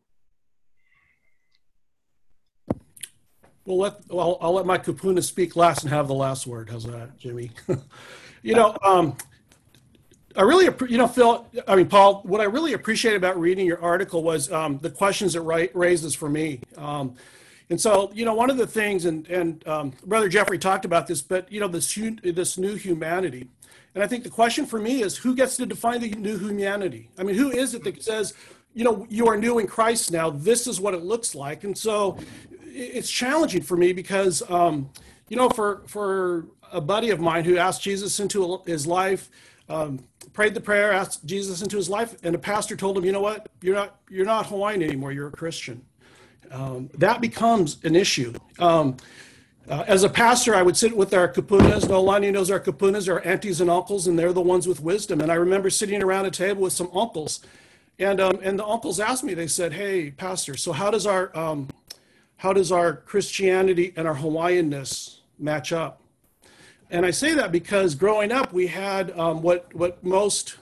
Well, 3.66 3.78
let, 3.78 3.94
well, 4.10 4.38
I'll 4.42 4.54
let 4.54 4.66
my 4.66 4.78
kupuna 4.78 5.24
speak 5.24 5.56
last 5.56 5.84
and 5.84 5.94
have 5.94 6.08
the 6.08 6.14
last 6.14 6.46
word. 6.46 6.70
How's 6.70 6.86
that, 6.86 7.18
Jimmy? 7.18 7.52
you 8.42 8.56
know, 8.56 8.76
um, 8.84 9.16
I 10.36 10.42
really, 10.42 10.68
you 10.90 10.98
know, 10.98 11.08
Phil, 11.08 11.48
I 11.68 11.76
mean, 11.76 11.88
Paul, 11.88 12.22
what 12.24 12.42
I 12.42 12.46
really 12.46 12.74
appreciate 12.74 13.16
about 13.16 13.40
reading 13.40 13.66
your 13.66 13.82
article 13.82 14.22
was 14.22 14.52
um, 14.52 14.80
the 14.80 14.90
questions 14.90 15.36
it 15.36 15.42
ra- 15.42 15.68
raises 15.74 16.14
for 16.14 16.28
me. 16.28 16.60
Um, 16.78 17.16
and 17.70 17.80
so, 17.80 18.12
you 18.14 18.26
know, 18.26 18.34
one 18.34 18.50
of 18.50 18.58
the 18.58 18.68
things, 18.68 19.06
and, 19.06 19.28
and 19.30 19.66
um, 19.68 19.94
Brother 20.06 20.28
Jeffrey 20.28 20.60
talked 20.60 20.84
about 20.84 21.08
this, 21.08 21.22
but, 21.22 21.50
you 21.50 21.62
know, 21.62 21.70
this, 21.70 21.98
this 22.24 22.58
new 22.58 22.76
humanity. 22.76 23.48
And 23.96 24.04
I 24.04 24.08
think 24.08 24.24
the 24.24 24.30
question 24.30 24.66
for 24.66 24.80
me 24.80 25.04
is 25.04 25.16
who 25.16 25.36
gets 25.36 25.56
to 25.58 25.66
define 25.66 26.02
the 26.02 26.10
new 26.10 26.38
humanity? 26.38 27.10
I 27.18 27.24
mean, 27.24 27.36
who 27.36 27.52
is 27.52 27.76
it 27.76 27.84
that 27.86 28.04
says, 28.04 28.34
you 28.74 28.84
know, 28.84 29.06
you 29.10 29.28
are 29.28 29.38
new 29.38 29.60
in 29.60 29.68
Christ 29.68 30.12
now. 30.12 30.32
This 30.32 30.68
is 30.68 30.82
what 30.82 30.94
it 30.94 31.04
looks 31.04 31.36
like. 31.36 31.64
And 31.64 31.78
so, 31.78 32.18
it's 32.74 33.10
challenging 33.10 33.62
for 33.62 33.78
me 33.78 33.94
because, 33.94 34.42
um, 34.50 34.90
you 35.30 35.38
know, 35.38 35.50
for 35.50 35.84
for 35.88 36.48
a 36.72 36.82
buddy 36.82 37.12
of 37.12 37.20
mine 37.20 37.46
who 37.46 37.58
asked 37.58 37.82
Jesus 37.82 38.20
into 38.20 38.62
his 38.66 38.88
life, 38.88 39.30
um, 39.70 40.00
prayed 40.34 40.54
the 40.54 40.62
prayer, 40.62 40.92
asked 40.92 41.26
Jesus 41.26 41.62
into 41.62 41.78
his 41.78 41.90
life, 41.90 42.16
and 42.24 42.36
a 42.36 42.40
pastor 42.40 42.76
told 42.76 42.98
him, 42.98 43.06
you 43.06 43.12
know 43.12 43.22
what, 43.22 43.48
you're 43.62 43.76
not 43.76 44.00
you're 44.10 44.26
not 44.26 44.48
Hawaiian 44.48 44.82
anymore. 44.82 45.12
You're 45.12 45.28
a 45.28 45.32
Christian. 45.32 45.86
Um, 46.52 46.90
that 46.96 47.22
becomes 47.22 47.84
an 47.84 47.96
issue. 47.96 48.34
Um, 48.60 48.98
uh, 49.70 49.86
as 49.88 50.04
a 50.04 50.10
pastor, 50.10 50.54
I 50.54 50.62
would 50.62 50.76
sit 50.76 50.96
with 50.96 51.14
our 51.14 51.28
kupunas. 51.28 51.86
Noelani 51.86 52.32
knows 52.34 52.52
our 52.52 52.60
kupunas, 52.60 53.12
our 53.12 53.22
aunties 53.26 53.62
and 53.62 53.70
uncles, 53.70 54.08
and 54.08 54.20
they're 54.20 54.34
the 54.34 54.42
ones 54.42 54.68
with 54.68 54.82
wisdom. 54.82 55.22
And 55.22 55.32
I 55.32 55.36
remember 55.36 55.70
sitting 55.70 56.04
around 56.04 56.26
a 56.26 56.32
table 56.32 56.64
with 56.64 56.74
some 56.74 56.90
uncles, 56.94 57.40
and 57.98 58.20
um, 58.20 58.40
and 58.44 58.60
the 58.60 58.66
uncles 58.66 59.00
asked 59.00 59.24
me. 59.24 59.34
They 59.34 59.48
said, 59.48 59.74
"Hey, 59.74 60.12
pastor, 60.12 60.58
so 60.58 60.74
how 60.74 60.92
does 60.92 61.08
our 61.08 61.36
um, 61.38 61.70
how 62.44 62.52
does 62.52 62.74
our 62.74 62.98
Christianity 62.98 63.94
and 63.96 64.06
our 64.06 64.18
Hawaiianness 64.18 65.20
match 65.40 65.72
up? 65.72 66.02
And 66.92 67.06
I 67.06 67.12
say 67.12 67.34
that 67.36 67.54
because 67.54 67.96
growing 67.96 68.34
up, 68.34 68.52
we 68.52 68.68
had 68.68 69.18
um, 69.18 69.42
what, 69.42 69.74
what 69.74 70.04
most, 70.04 70.58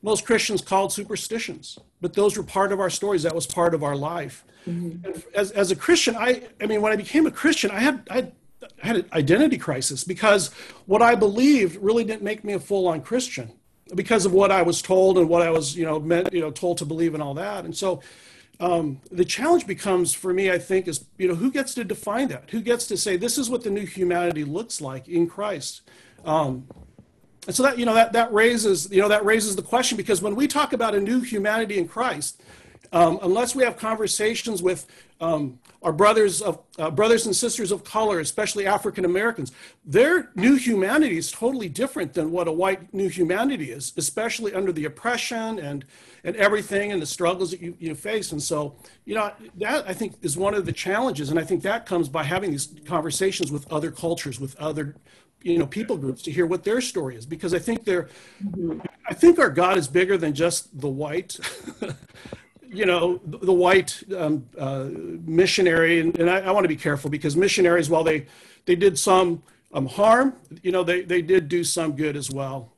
most 0.00 0.24
Christians 0.24 0.62
called 0.62 0.94
superstitions, 0.94 1.78
but 2.00 2.14
those 2.14 2.38
were 2.38 2.42
part 2.42 2.72
of 2.72 2.80
our 2.80 2.88
stories. 2.88 3.22
That 3.24 3.34
was 3.34 3.46
part 3.46 3.74
of 3.74 3.82
our 3.82 3.94
life. 3.94 4.46
Mm-hmm. 4.66 5.10
As, 5.34 5.50
as 5.50 5.70
a 5.70 5.76
Christian, 5.76 6.16
I, 6.16 6.44
I 6.58 6.64
mean, 6.64 6.80
when 6.80 6.90
I 6.90 6.96
became 6.96 7.26
a 7.26 7.30
Christian, 7.30 7.70
I 7.70 7.80
had, 7.80 8.08
I 8.10 8.32
had 8.78 8.96
an 8.96 9.04
identity 9.12 9.58
crisis 9.58 10.04
because 10.04 10.54
what 10.86 11.02
I 11.02 11.16
believed 11.16 11.76
really 11.82 12.04
didn't 12.04 12.22
make 12.22 12.44
me 12.44 12.54
a 12.54 12.60
full 12.60 12.88
on 12.88 13.02
Christian 13.02 13.52
because 13.94 14.24
of 14.24 14.32
what 14.32 14.50
I 14.50 14.62
was 14.62 14.80
told 14.80 15.18
and 15.18 15.28
what 15.28 15.42
I 15.42 15.50
was, 15.50 15.76
you 15.76 15.84
know, 15.84 16.00
meant, 16.00 16.32
you 16.32 16.40
know, 16.40 16.50
told 16.50 16.78
to 16.78 16.86
believe 16.86 17.12
and 17.12 17.22
all 17.22 17.34
that. 17.34 17.66
And 17.66 17.76
so 17.76 18.00
um, 18.60 19.00
the 19.10 19.24
challenge 19.24 19.66
becomes 19.66 20.14
for 20.14 20.32
me, 20.32 20.50
I 20.50 20.58
think, 20.58 20.86
is 20.86 21.04
you 21.18 21.28
know 21.28 21.34
who 21.34 21.50
gets 21.50 21.74
to 21.74 21.84
define 21.84 22.28
that? 22.28 22.50
Who 22.50 22.60
gets 22.60 22.86
to 22.86 22.96
say 22.96 23.16
this 23.16 23.36
is 23.38 23.50
what 23.50 23.62
the 23.62 23.70
new 23.70 23.86
humanity 23.86 24.44
looks 24.44 24.80
like 24.80 25.08
in 25.08 25.28
Christ? 25.28 25.82
Um, 26.24 26.66
and 27.46 27.54
so 27.54 27.62
that 27.64 27.78
you 27.78 27.84
know 27.84 27.94
that 27.94 28.12
that 28.12 28.32
raises 28.32 28.90
you 28.90 29.00
know 29.00 29.08
that 29.08 29.24
raises 29.24 29.56
the 29.56 29.62
question 29.62 29.96
because 29.96 30.22
when 30.22 30.36
we 30.36 30.46
talk 30.46 30.72
about 30.72 30.94
a 30.94 31.00
new 31.00 31.20
humanity 31.20 31.78
in 31.78 31.88
Christ, 31.88 32.42
um, 32.92 33.18
unless 33.22 33.54
we 33.54 33.64
have 33.64 33.76
conversations 33.76 34.62
with 34.62 34.86
um, 35.20 35.58
our 35.84 35.92
brothers 35.92 36.40
of 36.40 36.60
uh, 36.78 36.90
brothers 36.90 37.26
and 37.26 37.36
sisters 37.36 37.70
of 37.70 37.84
color, 37.84 38.18
especially 38.18 38.66
African 38.66 39.04
Americans, 39.04 39.52
their 39.84 40.30
new 40.34 40.56
humanity 40.56 41.18
is 41.18 41.30
totally 41.30 41.68
different 41.68 42.14
than 42.14 42.32
what 42.32 42.48
a 42.48 42.52
white 42.52 42.92
new 42.94 43.08
humanity 43.08 43.70
is, 43.70 43.92
especially 43.98 44.54
under 44.54 44.72
the 44.72 44.86
oppression 44.86 45.58
and 45.58 45.84
and 46.24 46.34
everything 46.36 46.90
and 46.90 47.02
the 47.02 47.06
struggles 47.06 47.50
that 47.50 47.60
you, 47.60 47.76
you 47.78 47.94
face. 47.94 48.32
And 48.32 48.42
so, 48.42 48.76
you 49.04 49.14
know, 49.14 49.30
that 49.56 49.86
I 49.86 49.92
think 49.92 50.14
is 50.22 50.38
one 50.38 50.54
of 50.54 50.64
the 50.64 50.72
challenges, 50.72 51.28
and 51.28 51.38
I 51.38 51.44
think 51.44 51.62
that 51.62 51.84
comes 51.84 52.08
by 52.08 52.24
having 52.24 52.50
these 52.50 52.74
conversations 52.86 53.52
with 53.52 53.70
other 53.70 53.90
cultures, 53.90 54.40
with 54.40 54.56
other 54.56 54.96
you 55.42 55.58
know 55.58 55.66
people 55.66 55.98
groups 55.98 56.22
to 56.22 56.32
hear 56.32 56.46
what 56.46 56.64
their 56.64 56.80
story 56.80 57.14
is. 57.14 57.26
Because 57.26 57.52
i 57.52 57.58
think 57.58 57.84
they're 57.84 58.08
i 59.06 59.12
think 59.12 59.38
our 59.38 59.50
god 59.50 59.76
is 59.76 59.86
bigger 59.86 60.16
than 60.16 60.34
just 60.34 60.80
the 60.80 60.88
white 60.88 61.38
you 62.74 62.86
know, 62.86 63.20
the 63.24 63.52
white 63.52 64.02
um, 64.16 64.46
uh, 64.58 64.86
missionary, 65.26 66.00
and, 66.00 66.18
and 66.18 66.28
I, 66.28 66.40
I 66.40 66.50
want 66.50 66.64
to 66.64 66.68
be 66.68 66.76
careful 66.76 67.10
because 67.10 67.36
missionaries, 67.36 67.88
while 67.88 68.04
they, 68.04 68.26
they 68.66 68.74
did 68.74 68.98
some 68.98 69.42
um, 69.72 69.86
harm, 69.86 70.34
you 70.62 70.72
know, 70.72 70.82
they, 70.82 71.02
they 71.02 71.22
did 71.22 71.48
do 71.48 71.64
some 71.64 71.92
good 71.92 72.16
as 72.16 72.30
well. 72.30 72.70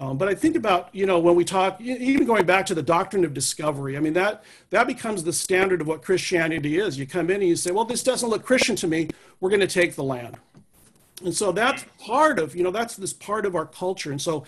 Um, 0.00 0.16
but 0.16 0.28
I 0.28 0.34
think 0.34 0.54
about, 0.54 0.94
you 0.94 1.06
know, 1.06 1.18
when 1.18 1.34
we 1.34 1.44
talk, 1.44 1.80
even 1.80 2.24
going 2.24 2.46
back 2.46 2.66
to 2.66 2.74
the 2.74 2.82
doctrine 2.82 3.24
of 3.24 3.34
discovery, 3.34 3.96
I 3.96 4.00
mean, 4.00 4.12
that, 4.12 4.44
that 4.70 4.86
becomes 4.86 5.24
the 5.24 5.32
standard 5.32 5.80
of 5.80 5.88
what 5.88 6.02
Christianity 6.02 6.78
is. 6.78 6.96
You 6.96 7.06
come 7.06 7.30
in 7.30 7.40
and 7.40 7.48
you 7.48 7.56
say, 7.56 7.72
well, 7.72 7.84
this 7.84 8.04
doesn't 8.04 8.28
look 8.28 8.44
Christian 8.44 8.76
to 8.76 8.86
me. 8.86 9.08
We're 9.40 9.50
going 9.50 9.60
to 9.60 9.66
take 9.66 9.96
the 9.96 10.04
land. 10.04 10.36
And 11.24 11.34
so 11.34 11.50
that's 11.50 11.84
part 11.98 12.38
of, 12.38 12.54
you 12.54 12.62
know, 12.62 12.70
that's 12.70 12.94
this 12.94 13.12
part 13.12 13.44
of 13.44 13.56
our 13.56 13.66
culture. 13.66 14.12
And 14.12 14.22
so 14.22 14.44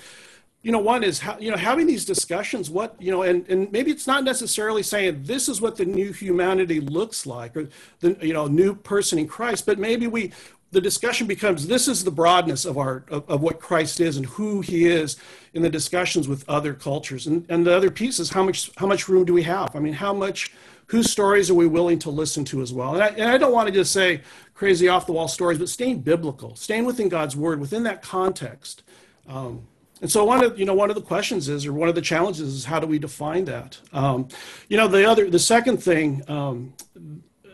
you 0.63 0.73
know 0.73 0.79
one 0.79 1.03
is 1.03 1.21
how 1.21 1.39
you 1.39 1.51
know 1.51 1.57
having 1.57 1.87
these 1.87 2.05
discussions 2.05 2.69
what 2.71 2.95
you 3.01 3.11
know 3.11 3.23
and 3.23 3.49
and 3.49 3.71
maybe 3.73 3.91
it's 3.91 4.07
not 4.07 4.25
necessarily 4.25 4.83
saying 4.83 5.23
this 5.23 5.49
is 5.49 5.61
what 5.61 5.77
the 5.77 5.85
new 5.85 6.13
humanity 6.13 6.81
looks 6.81 7.27
like 7.27 7.57
or 7.57 7.69
the 8.01 8.17
you 8.21 8.33
know 8.33 8.47
new 8.47 8.75
person 8.75 9.19
in 9.19 9.27
christ 9.27 9.65
but 9.65 9.79
maybe 9.79 10.07
we 10.07 10.33
the 10.73 10.81
discussion 10.81 11.27
becomes 11.27 11.67
this 11.67 11.89
is 11.89 12.05
the 12.05 12.11
broadness 12.11 12.65
of 12.65 12.79
our 12.79 13.05
of, 13.09 13.29
of 13.29 13.41
what 13.41 13.61
christ 13.61 14.01
is 14.01 14.17
and 14.17 14.27
who 14.27 14.61
he 14.61 14.87
is 14.87 15.17
in 15.55 15.63
the 15.63 15.71
discussions 15.71 16.29
with 16.29 16.49
other 16.49 16.75
cultures. 16.75 17.27
And 17.27 17.45
and 17.49 17.67
the 17.67 17.75
other 17.75 17.91
piece 17.91 18.19
is 18.19 18.31
how 18.31 18.45
much 18.45 18.71
how 18.77 18.87
much 18.87 19.09
room 19.09 19.25
do 19.25 19.33
we 19.33 19.43
have? 19.43 19.75
I 19.75 19.81
mean 19.81 19.95
how 19.95 20.13
much 20.13 20.53
whose 20.87 21.11
stories 21.11 21.51
are 21.51 21.55
we 21.55 21.67
willing 21.67 21.99
to 22.01 22.11
listen 22.11 22.45
to 22.47 22.63
as 22.63 22.73
well? 22.73 22.95
And 22.95 23.03
i, 23.03 23.09
and 23.09 23.31
I 23.31 23.39
don't 23.39 23.53
want 23.53 23.69
to 23.69 23.75
just 23.75 23.93
say 23.93 24.23
crazy 24.55 24.89
off 24.89 25.07
the 25.07 25.13
wall 25.13 25.29
stories 25.29 25.59
but 25.59 25.69
staying 25.69 26.01
biblical 26.01 26.55
staying 26.55 26.85
within 26.85 27.09
god's 27.09 27.35
word 27.35 27.61
within 27.61 27.83
that 27.85 28.03
context 28.03 28.83
um, 29.27 29.67
and 30.01 30.11
so 30.11 30.25
one 30.25 30.43
of 30.43 30.59
you 30.59 30.65
know 30.65 30.75
one 30.75 30.91
of 30.91 30.97
the 30.97 31.03
questions 31.03 31.49
is, 31.49 31.67
or 31.67 31.73
one 31.73 31.89
of 31.89 31.95
the 31.95 32.01
challenges 32.01 32.55
is, 32.55 32.65
how 32.65 32.81
do 32.81 32.87
we 32.87 32.99
define 32.99 33.45
that? 33.47 33.79
Um, 33.93 34.29
you 34.69 34.77
know, 34.77 34.89
the 34.89 35.09
other, 35.09 35.29
the 35.29 35.39
second 35.39 35.83
thing 35.83 36.23
um, 36.29 36.73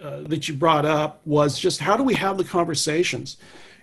uh, 0.02 0.20
that 0.22 0.48
you 0.48 0.54
brought 0.54 0.84
up 0.84 1.20
was 1.24 1.58
just 1.58 1.80
how 1.80 1.96
do 1.96 2.02
we 2.02 2.14
have 2.14 2.38
the 2.38 2.44
conversations? 2.44 3.36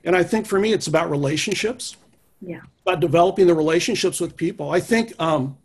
And 0.05 0.15
I 0.15 0.23
think 0.23 0.45
for 0.45 0.59
me, 0.59 0.73
it's 0.73 0.87
about 0.87 1.09
relationships. 1.09 1.97
Yeah. 2.41 2.61
About 2.85 2.99
developing 2.99 3.47
the 3.47 3.55
relationships 3.55 4.19
with 4.19 4.35
people. 4.35 4.71
I 4.71 4.81
think, 4.81 5.13
um, 5.17 5.57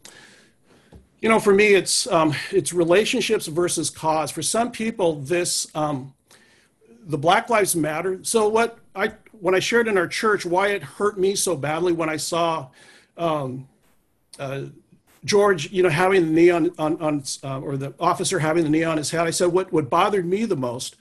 you 1.20 1.28
know, 1.28 1.40
for 1.40 1.52
me, 1.52 1.74
it's 1.74 2.06
um, 2.06 2.34
it's 2.52 2.72
relationships 2.72 3.46
versus 3.48 3.90
cause. 3.90 4.30
For 4.30 4.42
some 4.42 4.70
people, 4.70 5.20
this 5.20 5.66
um, 5.74 6.14
the 7.04 7.18
Black 7.18 7.50
Lives 7.50 7.74
Matter. 7.74 8.20
So 8.22 8.48
what 8.48 8.78
I 8.94 9.12
when 9.40 9.54
I 9.54 9.58
shared 9.58 9.88
in 9.88 9.98
our 9.98 10.08
church 10.08 10.44
why 10.46 10.68
it 10.68 10.82
hurt 10.82 11.18
me 11.18 11.34
so 11.34 11.56
badly 11.56 11.92
when 11.92 12.08
I 12.08 12.16
saw 12.16 12.68
um, 13.16 13.68
uh, 14.38 14.66
George, 15.24 15.70
you 15.72 15.82
know, 15.82 15.88
having 15.88 16.26
the 16.26 16.30
knee 16.30 16.50
on, 16.50 16.70
on, 16.78 17.00
on 17.00 17.22
uh, 17.42 17.60
or 17.60 17.76
the 17.76 17.94
officer 17.98 18.38
having 18.38 18.64
the 18.64 18.70
knee 18.70 18.84
on 18.84 18.96
his 18.96 19.10
head, 19.10 19.26
I 19.26 19.30
said 19.30 19.48
what, 19.48 19.72
what 19.72 19.90
bothered 19.90 20.26
me 20.26 20.44
the 20.44 20.56
most 20.56 20.96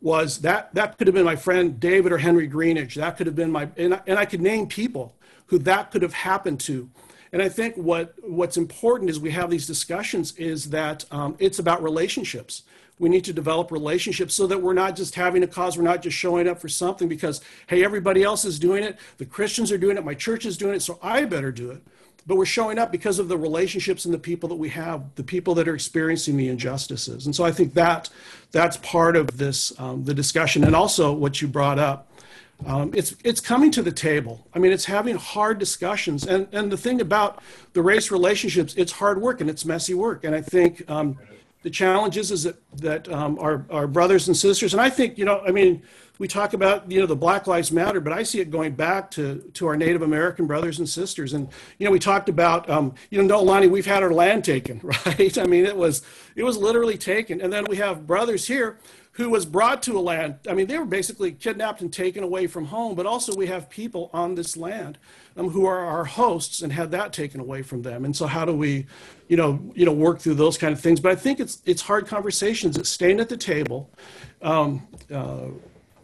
was 0.00 0.38
that 0.38 0.74
that 0.74 0.96
could 0.96 1.06
have 1.06 1.14
been 1.14 1.26
my 1.26 1.36
friend 1.36 1.78
David 1.78 2.10
or 2.10 2.18
Henry 2.18 2.48
Greenidge. 2.48 2.94
That 2.94 3.16
could 3.16 3.26
have 3.26 3.36
been 3.36 3.52
my, 3.52 3.68
and 3.76 3.94
I, 3.94 4.00
and 4.06 4.18
I 4.18 4.24
could 4.24 4.40
name 4.40 4.66
people 4.66 5.14
who 5.46 5.58
that 5.58 5.90
could 5.90 6.02
have 6.02 6.14
happened 6.14 6.60
to. 6.60 6.88
And 7.32 7.42
I 7.42 7.48
think 7.48 7.76
what 7.76 8.14
what's 8.22 8.56
important 8.56 9.10
is 9.10 9.20
we 9.20 9.30
have 9.30 9.50
these 9.50 9.66
discussions 9.66 10.36
is 10.36 10.70
that 10.70 11.04
um, 11.10 11.36
it's 11.38 11.58
about 11.58 11.82
relationships 11.82 12.62
we 13.00 13.08
need 13.08 13.24
to 13.24 13.32
develop 13.32 13.72
relationships 13.72 14.34
so 14.34 14.46
that 14.46 14.62
we're 14.62 14.72
not 14.72 14.94
just 14.94 15.16
having 15.16 15.42
a 15.42 15.46
cause 15.46 15.76
we're 15.76 15.82
not 15.82 16.02
just 16.02 16.16
showing 16.16 16.46
up 16.46 16.60
for 16.60 16.68
something 16.68 17.08
because 17.08 17.40
hey 17.66 17.82
everybody 17.82 18.22
else 18.22 18.44
is 18.44 18.58
doing 18.58 18.84
it 18.84 18.98
the 19.18 19.26
christians 19.26 19.72
are 19.72 19.78
doing 19.78 19.96
it 19.96 20.04
my 20.04 20.14
church 20.14 20.46
is 20.46 20.56
doing 20.56 20.74
it 20.74 20.80
so 20.80 20.98
i 21.02 21.24
better 21.24 21.50
do 21.50 21.70
it 21.70 21.82
but 22.26 22.36
we're 22.36 22.46
showing 22.46 22.78
up 22.78 22.92
because 22.92 23.18
of 23.18 23.28
the 23.28 23.36
relationships 23.36 24.04
and 24.04 24.12
the 24.14 24.18
people 24.18 24.48
that 24.50 24.56
we 24.56 24.68
have, 24.68 25.14
the 25.14 25.22
people 25.24 25.54
that 25.54 25.66
are 25.66 25.74
experiencing 25.74 26.36
the 26.36 26.48
injustices. 26.48 27.26
And 27.26 27.34
so 27.34 27.44
I 27.44 27.50
think 27.50 27.74
that 27.74 28.10
that's 28.52 28.76
part 28.78 29.16
of 29.16 29.38
this, 29.38 29.78
um, 29.80 30.04
the 30.04 30.14
discussion, 30.14 30.64
and 30.64 30.76
also 30.76 31.12
what 31.12 31.40
you 31.40 31.48
brought 31.48 31.78
up. 31.78 32.06
Um, 32.66 32.92
it's 32.94 33.14
it's 33.24 33.40
coming 33.40 33.70
to 33.70 33.82
the 33.82 33.90
table. 33.90 34.46
I 34.54 34.58
mean, 34.58 34.70
it's 34.70 34.84
having 34.84 35.16
hard 35.16 35.58
discussions, 35.58 36.26
and 36.26 36.46
and 36.52 36.70
the 36.70 36.76
thing 36.76 37.00
about 37.00 37.42
the 37.72 37.82
race 37.82 38.10
relationships, 38.10 38.74
it's 38.76 38.92
hard 38.92 39.20
work 39.20 39.40
and 39.40 39.48
it's 39.48 39.64
messy 39.64 39.94
work. 39.94 40.24
And 40.24 40.34
I 40.34 40.42
think 40.42 40.88
um, 40.90 41.18
the 41.62 41.70
challenge 41.70 42.16
is 42.16 42.30
is 42.30 42.44
that 42.44 42.56
that 42.78 43.08
um, 43.12 43.38
our 43.38 43.66
our 43.70 43.86
brothers 43.86 44.28
and 44.28 44.36
sisters, 44.36 44.72
and 44.72 44.80
I 44.80 44.88
think 44.88 45.18
you 45.18 45.24
know, 45.24 45.42
I 45.46 45.50
mean, 45.50 45.82
we 46.18 46.26
talk 46.26 46.54
about 46.54 46.90
you 46.90 47.00
know 47.00 47.06
the 47.06 47.16
Black 47.16 47.46
Lives 47.46 47.70
Matter, 47.70 48.00
but 48.00 48.12
I 48.12 48.22
see 48.22 48.40
it 48.40 48.50
going 48.50 48.72
back 48.72 49.10
to 49.12 49.38
to 49.54 49.66
our 49.66 49.76
Native 49.76 50.02
American 50.02 50.46
brothers 50.46 50.78
and 50.78 50.88
sisters. 50.88 51.34
And 51.34 51.48
you 51.78 51.84
know, 51.84 51.90
we 51.90 51.98
talked 51.98 52.28
about 52.28 52.68
um, 52.70 52.94
you 53.10 53.22
know, 53.22 53.38
Noelani, 53.38 53.70
we've 53.70 53.86
had 53.86 54.02
our 54.02 54.12
land 54.12 54.44
taken, 54.44 54.80
right? 55.06 55.36
I 55.36 55.44
mean, 55.44 55.66
it 55.66 55.76
was 55.76 56.02
it 56.34 56.44
was 56.44 56.56
literally 56.56 56.96
taken, 56.96 57.40
and 57.40 57.52
then 57.52 57.64
we 57.68 57.76
have 57.76 58.06
brothers 58.06 58.46
here 58.46 58.78
who 59.20 59.28
was 59.28 59.44
brought 59.44 59.82
to 59.82 59.98
a 59.98 60.00
land. 60.00 60.36
I 60.48 60.54
mean, 60.54 60.66
they 60.66 60.78
were 60.78 60.86
basically 60.86 61.32
kidnapped 61.32 61.82
and 61.82 61.92
taken 61.92 62.24
away 62.24 62.46
from 62.46 62.64
home, 62.64 62.94
but 62.94 63.04
also 63.04 63.34
we 63.34 63.46
have 63.48 63.68
people 63.68 64.08
on 64.14 64.34
this 64.34 64.56
land 64.56 64.96
um, 65.36 65.50
who 65.50 65.66
are 65.66 65.78
our 65.78 66.04
hosts 66.04 66.62
and 66.62 66.72
had 66.72 66.90
that 66.92 67.12
taken 67.12 67.38
away 67.38 67.60
from 67.60 67.82
them. 67.82 68.06
And 68.06 68.16
so, 68.16 68.26
how 68.26 68.46
do 68.46 68.54
we, 68.54 68.86
you 69.28 69.36
know, 69.36 69.60
you 69.74 69.84
know, 69.84 69.92
work 69.92 70.20
through 70.20 70.36
those 70.36 70.56
kind 70.56 70.72
of 70.72 70.80
things? 70.80 71.00
But 71.00 71.12
I 71.12 71.16
think 71.16 71.38
it's 71.38 71.60
it's 71.66 71.82
hard 71.82 72.06
conversations. 72.06 72.78
It's 72.78 72.88
staying 72.88 73.20
at 73.20 73.28
the 73.28 73.36
table. 73.36 73.90
Um, 74.40 74.88
uh, 75.12 75.48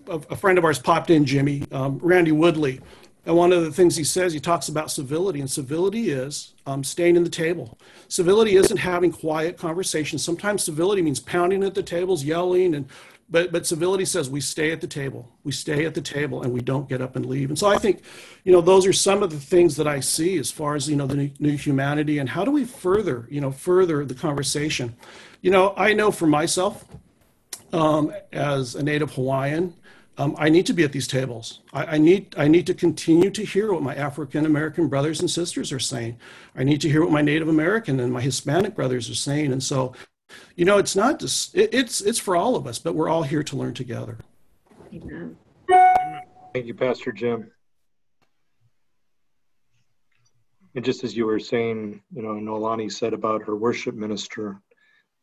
a, 0.09 0.21
a, 0.31 0.37
friend 0.37 0.59
of 0.59 0.65
ours 0.65 0.79
popped 0.79 1.09
in, 1.09 1.25
Jimmy, 1.25 1.65
um, 1.73 1.99
Randy 2.03 2.33
Woodley. 2.33 2.81
And 3.27 3.37
one 3.37 3.53
of 3.53 3.65
the 3.65 3.73
things 3.73 3.97
he 3.97 4.05
says, 4.05 4.33
he 4.33 4.39
talks 4.39 4.69
about 4.69 4.89
civility, 4.89 5.41
and 5.41 5.51
civility 5.51 6.11
is 6.11 6.55
um, 6.65 6.85
staying 6.85 7.17
in 7.17 7.25
the 7.25 7.29
table. 7.29 7.77
Civility 8.07 8.55
isn't 8.55 8.77
having 8.77 9.11
quiet 9.11 9.59
conversations. 9.59 10.25
Sometimes 10.25 10.63
civility 10.63 11.03
means 11.03 11.19
pounding 11.19 11.65
at 11.65 11.75
the 11.75 11.83
tables, 11.83 12.23
yelling, 12.23 12.77
and 12.77 12.89
but 13.29 13.51
but 13.51 13.67
civility 13.67 14.05
says 14.05 14.31
we 14.31 14.41
stay 14.41 14.71
at 14.71 14.81
the 14.81 14.87
table. 14.87 15.29
We 15.43 15.51
stay 15.51 15.85
at 15.85 15.95
the 15.95 16.01
table, 16.01 16.43
and 16.43 16.53
we 16.53 16.61
don't 16.61 16.89
get 16.89 17.03
up 17.03 17.17
and 17.17 17.27
leave. 17.27 17.49
And 17.49 17.59
so 17.59 17.67
I 17.67 17.79
think, 17.79 18.03
you 18.45 18.53
know, 18.53 18.61
those 18.61 18.87
are 18.87 18.93
some 18.93 19.25
of 19.25 19.31
the 19.31 19.41
things 19.41 19.75
that 19.77 19.89
I 19.89 19.99
see 19.99 20.39
as 20.39 20.53
far 20.53 20.77
as 20.77 20.89
you 20.89 20.95
know 20.95 21.09
the 21.09 21.17
new, 21.17 21.31
new 21.41 21.57
humanity 21.57 22.21
and 22.21 22.29
how 22.29 22.45
do 22.45 22.53
we 22.53 22.65
further, 22.65 23.27
you 23.29 23.41
know, 23.41 23.51
further 23.51 24.05
the 24.05 24.15
conversation. 24.15 24.95
You 25.43 25.51
know, 25.51 25.75
I 25.77 25.93
know 25.95 26.13
for 26.13 26.29
myself, 26.29 26.85
um, 27.73 28.13
as 28.33 28.77
a 28.77 28.85
native 28.85 29.15
Hawaiian 29.15 29.75
um, 30.19 30.35
I 30.39 30.49
need 30.49 30.67
to 30.67 30.73
be 30.73 30.83
at 30.83 30.93
these 30.93 31.07
tables. 31.07 31.61
I, 31.73 31.85
I, 31.85 31.99
need 31.99 32.35
I 32.39 32.49
need 32.49 32.67
to 32.69 32.75
continue 32.75 33.31
to 33.31 33.45
hear 33.45 33.73
what 33.73 33.83
my 33.83 33.95
African 33.95 34.47
American 34.47 34.89
brothers 34.89 35.21
and 35.21 35.31
sisters 35.31 35.73
are 35.73 35.79
saying. 35.79 36.19
I 36.55 36.65
need 36.65 36.81
to 36.83 36.89
hear 36.89 37.03
what 37.03 37.11
my 37.11 37.23
Native 37.23 37.49
American 37.49 38.01
and 38.01 38.13
my 38.13 38.23
Hispanic 38.23 38.75
brothers 38.75 39.11
are 39.11 39.15
saying. 39.15 39.53
And 39.53 39.63
so, 39.63 39.93
you 40.55 40.65
know, 40.65 40.79
it's 40.79 40.97
not 40.97 41.21
just 41.21 41.55
it, 41.55 41.75
it's 41.75 42.01
it's 42.01 42.19
for 42.19 42.35
all 42.35 42.57
of 42.57 42.67
us, 42.67 42.79
but 42.79 42.95
we're 42.95 43.11
all 43.11 43.25
here 43.25 43.43
to 43.43 43.57
learn 43.57 43.75
together. 43.75 44.19
Amen. 44.95 45.37
Thank 45.69 46.67
you, 46.67 46.75
Pastor 46.75 47.13
Jim. 47.13 47.51
And 50.75 50.85
just 50.85 51.05
as 51.05 51.17
you 51.17 51.27
were 51.27 51.39
saying, 51.39 52.03
you 52.15 52.23
know, 52.23 52.35
Noelani 52.35 52.91
said 52.91 53.13
about 53.13 53.43
her 53.45 53.57
worship 53.57 53.95
minister, 53.95 54.61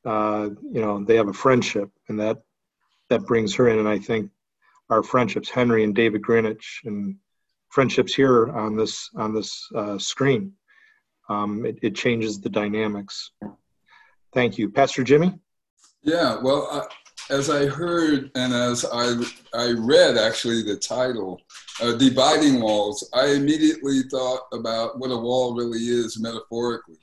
uh, 0.05 0.49
you 0.71 0.81
know, 0.81 1.03
they 1.03 1.15
have 1.15 1.29
a 1.29 1.33
friendship, 1.33 1.89
and 2.09 2.19
that 2.19 2.43
that 3.09 3.25
brings 3.25 3.55
her 3.55 3.67
in. 3.69 3.79
And 3.79 3.87
I 3.87 3.97
think 3.97 4.29
our 4.93 5.01
friendships, 5.03 5.49
Henry 5.49 5.83
and 5.83 5.95
David 5.95 6.21
Greenidge, 6.21 6.65
and 6.85 7.15
friendships 7.69 8.13
here 8.13 8.49
on 8.49 8.77
this 8.77 9.09
on 9.15 9.33
this 9.33 9.67
uh, 9.75 9.97
screen. 9.97 10.53
Um, 11.29 11.65
it, 11.65 11.77
it, 11.81 11.95
changes 11.95 12.39
the 12.39 12.49
dynamics. 12.49 13.31
Thank 14.33 14.57
you, 14.57 14.69
Pastor 14.69 15.03
Jimmy. 15.03 15.33
Yeah, 16.03 16.37
well, 16.43 16.67
uh, 16.69 16.85
as 17.29 17.49
I 17.49 17.65
heard 17.65 18.29
and 18.35 18.53
as 18.53 18.85
I 18.85 19.15
I 19.55 19.71
read 19.71 20.17
actually 20.17 20.61
the 20.61 20.77
title, 20.77 21.41
uh, 21.81 21.93
"Dividing 21.93 22.61
Walls," 22.61 23.09
I 23.13 23.27
immediately 23.29 24.03
thought 24.11 24.41
about 24.53 24.99
what 24.99 25.11
a 25.11 25.17
wall 25.17 25.55
really 25.55 25.79
is 25.79 26.19
metaphorically, 26.19 26.99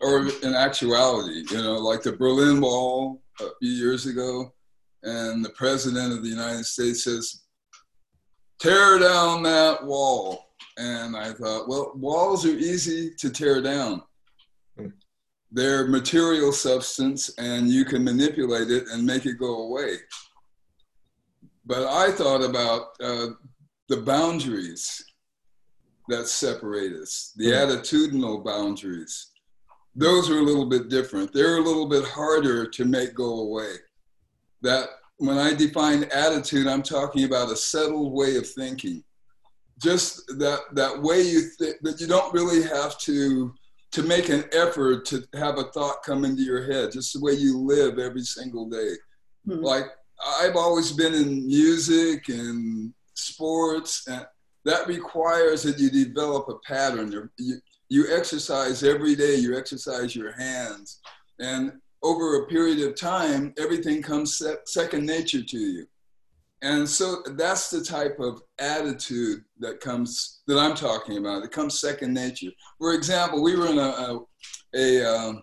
or 0.00 0.26
in 0.42 0.54
actuality. 0.54 1.44
You 1.50 1.62
know, 1.62 1.74
like 1.74 2.02
the 2.02 2.12
Berlin 2.12 2.60
Wall 2.60 3.22
a 3.40 3.50
few 3.60 3.70
years 3.70 4.06
ago 4.06 4.52
and 5.02 5.44
the 5.44 5.50
president 5.50 6.12
of 6.12 6.22
the 6.22 6.28
United 6.28 6.64
States 6.64 7.04
says, 7.04 7.42
tear 8.58 8.98
down 8.98 9.42
that 9.44 9.84
wall. 9.84 10.46
And 10.76 11.16
I 11.16 11.32
thought, 11.32 11.68
well, 11.68 11.92
walls 11.94 12.44
are 12.46 12.50
easy 12.50 13.14
to 13.18 13.30
tear 13.30 13.60
down. 13.60 14.02
They're 15.50 15.88
material 15.88 16.52
substance 16.52 17.30
and 17.38 17.68
you 17.68 17.84
can 17.84 18.04
manipulate 18.04 18.70
it 18.70 18.84
and 18.92 19.06
make 19.06 19.24
it 19.24 19.38
go 19.38 19.62
away. 19.62 19.96
But 21.64 21.88
I 21.88 22.12
thought 22.12 22.42
about 22.42 22.88
uh, 23.02 23.28
the 23.88 23.98
boundaries 23.98 25.04
that 26.08 26.26
separate 26.26 26.92
us, 26.92 27.32
the 27.36 27.46
attitudinal 27.46 28.44
boundaries. 28.44 29.32
Those 29.94 30.30
are 30.30 30.38
a 30.38 30.42
little 30.42 30.66
bit 30.66 30.88
different. 30.88 31.32
They're 31.32 31.58
a 31.58 31.62
little 31.62 31.88
bit 31.88 32.04
harder 32.04 32.66
to 32.68 32.84
make 32.84 33.14
go 33.14 33.40
away 33.40 33.74
that 34.62 34.88
when 35.18 35.38
I 35.38 35.54
define 35.54 36.04
attitude, 36.04 36.66
I'm 36.66 36.82
talking 36.82 37.24
about 37.24 37.50
a 37.50 37.56
settled 37.56 38.12
way 38.12 38.36
of 38.36 38.48
thinking. 38.48 39.02
Just 39.80 40.26
that 40.38 40.60
that 40.72 41.00
way 41.02 41.22
you 41.22 41.40
think 41.40 41.76
that 41.82 42.00
you 42.00 42.06
don't 42.06 42.34
really 42.34 42.62
have 42.62 42.98
to 43.00 43.54
to 43.92 44.02
make 44.02 44.28
an 44.28 44.44
effort 44.52 45.04
to 45.06 45.24
have 45.34 45.58
a 45.58 45.64
thought 45.72 46.02
come 46.04 46.24
into 46.24 46.42
your 46.42 46.70
head. 46.70 46.92
Just 46.92 47.12
the 47.14 47.20
way 47.20 47.32
you 47.32 47.58
live 47.58 47.98
every 47.98 48.22
single 48.22 48.68
day. 48.68 48.92
Mm-hmm. 49.46 49.62
Like 49.62 49.86
I've 50.40 50.56
always 50.56 50.92
been 50.92 51.14
in 51.14 51.46
music 51.46 52.28
and 52.28 52.92
sports, 53.14 54.06
and 54.08 54.26
that 54.64 54.86
requires 54.86 55.62
that 55.62 55.78
you 55.78 55.90
develop 55.90 56.48
a 56.48 56.58
pattern. 56.66 57.30
You 57.38 57.60
you 57.88 58.06
exercise 58.14 58.82
every 58.82 59.14
day. 59.14 59.36
You 59.36 59.56
exercise 59.56 60.14
your 60.14 60.32
hands, 60.32 61.00
and 61.38 61.72
over 62.02 62.36
a 62.36 62.46
period 62.46 62.80
of 62.80 62.98
time, 62.98 63.54
everything 63.58 64.02
comes 64.02 64.42
second 64.66 65.06
nature 65.06 65.42
to 65.42 65.58
you. 65.58 65.86
And 66.62 66.88
so 66.88 67.22
that's 67.36 67.70
the 67.70 67.84
type 67.84 68.18
of 68.18 68.42
attitude 68.58 69.44
that 69.60 69.80
comes, 69.80 70.40
that 70.48 70.58
I'm 70.58 70.74
talking 70.74 71.18
about. 71.18 71.44
It 71.44 71.52
comes 71.52 71.80
second 71.80 72.12
nature. 72.12 72.50
For 72.78 72.94
example, 72.94 73.42
we 73.42 73.56
were 73.56 73.68
in 73.68 73.78
a, 73.78 73.82
a, 73.82 74.20
a 74.74 75.04
um, 75.04 75.42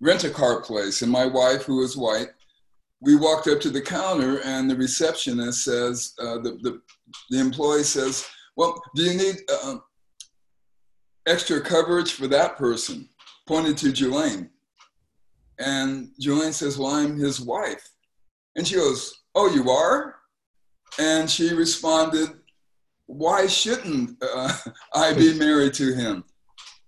rent 0.00 0.24
a 0.24 0.30
car 0.30 0.60
place, 0.60 1.02
and 1.02 1.10
my 1.10 1.26
wife, 1.26 1.62
who 1.62 1.82
is 1.82 1.96
white, 1.96 2.28
we 3.00 3.16
walked 3.16 3.48
up 3.48 3.60
to 3.60 3.70
the 3.70 3.80
counter, 3.80 4.40
and 4.44 4.70
the 4.70 4.76
receptionist 4.76 5.64
says, 5.64 6.12
uh, 6.18 6.38
the, 6.38 6.58
the, 6.62 6.80
the 7.30 7.40
employee 7.40 7.82
says, 7.82 8.26
Well, 8.56 8.80
do 8.94 9.02
you 9.02 9.16
need 9.16 9.36
uh, 9.50 9.76
extra 11.26 11.60
coverage 11.62 12.12
for 12.12 12.26
that 12.28 12.58
person? 12.58 13.08
Pointed 13.46 13.78
to 13.78 13.92
Jelaine. 13.92 14.50
And 15.60 16.08
Julian 16.18 16.52
says, 16.52 16.78
Well, 16.78 16.92
I'm 16.92 17.18
his 17.18 17.40
wife. 17.40 17.86
And 18.56 18.66
she 18.66 18.76
goes, 18.76 19.22
Oh, 19.34 19.52
you 19.54 19.70
are? 19.70 20.16
And 20.98 21.30
she 21.30 21.54
responded, 21.54 22.30
Why 23.06 23.46
shouldn't 23.46 24.16
uh, 24.22 24.56
I 24.94 25.12
be 25.12 25.34
married 25.38 25.74
to 25.74 25.94
him? 25.94 26.24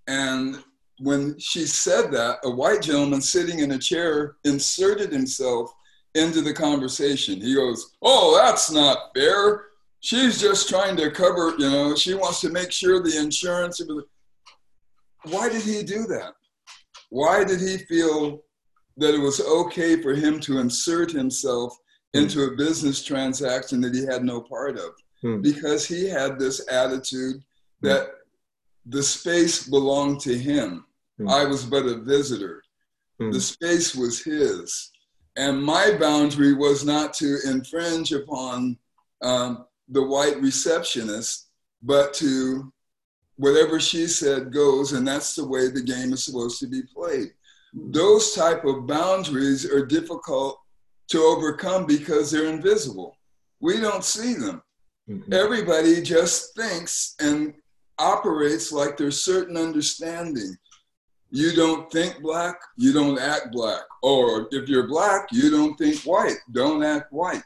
And 0.08 0.64
when 0.98 1.38
she 1.38 1.66
said 1.66 2.10
that, 2.12 2.38
a 2.44 2.50
white 2.50 2.82
gentleman 2.82 3.20
sitting 3.20 3.60
in 3.60 3.72
a 3.72 3.78
chair 3.78 4.36
inserted 4.44 5.12
himself 5.12 5.72
into 6.14 6.40
the 6.40 6.54
conversation. 6.54 7.40
He 7.40 7.54
goes, 7.54 7.92
Oh, 8.00 8.40
that's 8.42 8.70
not 8.70 9.10
fair. 9.14 9.66
She's 10.00 10.40
just 10.40 10.68
trying 10.68 10.96
to 10.96 11.10
cover, 11.10 11.50
you 11.58 11.70
know, 11.70 11.94
she 11.94 12.14
wants 12.14 12.40
to 12.40 12.50
make 12.50 12.72
sure 12.72 13.00
the 13.00 13.16
insurance. 13.18 13.80
Why 15.24 15.48
did 15.48 15.62
he 15.62 15.82
do 15.82 16.06
that? 16.06 16.32
Why 17.10 17.44
did 17.44 17.60
he 17.60 17.76
feel 17.76 18.42
that 18.96 19.14
it 19.14 19.18
was 19.18 19.40
okay 19.40 20.00
for 20.00 20.14
him 20.14 20.40
to 20.40 20.58
insert 20.58 21.10
himself 21.10 21.76
into 22.14 22.44
a 22.44 22.56
business 22.56 23.02
transaction 23.02 23.80
that 23.80 23.94
he 23.94 24.04
had 24.04 24.24
no 24.24 24.40
part 24.40 24.76
of 24.76 24.92
hmm. 25.22 25.40
because 25.40 25.86
he 25.86 26.08
had 26.08 26.38
this 26.38 26.66
attitude 26.70 27.36
hmm. 27.80 27.88
that 27.88 28.10
the 28.86 29.02
space 29.02 29.68
belonged 29.68 30.20
to 30.20 30.36
him. 30.36 30.84
Hmm. 31.18 31.28
I 31.28 31.44
was 31.44 31.64
but 31.64 31.86
a 31.86 31.98
visitor. 31.98 32.62
The 33.30 33.40
space 33.40 33.94
was 33.94 34.20
his. 34.20 34.90
And 35.36 35.62
my 35.62 35.96
boundary 35.98 36.54
was 36.54 36.84
not 36.84 37.14
to 37.14 37.38
infringe 37.46 38.12
upon 38.12 38.76
um, 39.22 39.66
the 39.88 40.02
white 40.02 40.40
receptionist, 40.40 41.48
but 41.84 42.12
to 42.14 42.72
whatever 43.36 43.78
she 43.78 44.08
said 44.08 44.52
goes, 44.52 44.92
and 44.92 45.06
that's 45.06 45.36
the 45.36 45.46
way 45.46 45.68
the 45.68 45.82
game 45.82 46.12
is 46.12 46.24
supposed 46.24 46.58
to 46.60 46.66
be 46.66 46.82
played 46.82 47.28
those 47.72 48.34
type 48.34 48.64
of 48.64 48.86
boundaries 48.86 49.64
are 49.64 49.86
difficult 49.86 50.58
to 51.08 51.20
overcome 51.20 51.86
because 51.86 52.30
they're 52.30 52.52
invisible. 52.52 53.16
We 53.60 53.80
don't 53.80 54.04
see 54.04 54.34
them. 54.34 54.62
Mm-hmm. 55.08 55.32
Everybody 55.32 56.02
just 56.02 56.54
thinks, 56.54 57.14
and 57.20 57.54
operates 57.98 58.72
like 58.72 58.96
there's 58.96 59.24
certain 59.24 59.56
understanding. 59.56 60.56
You 61.30 61.54
don't 61.54 61.90
think 61.90 62.20
black, 62.20 62.56
you 62.76 62.92
don't 62.92 63.18
act 63.18 63.52
black. 63.52 63.84
Or 64.02 64.48
if 64.50 64.68
you're 64.68 64.88
black, 64.88 65.28
you 65.32 65.50
don't 65.50 65.76
think 65.76 66.00
white, 66.00 66.36
don't 66.52 66.82
act 66.82 67.12
white. 67.12 67.42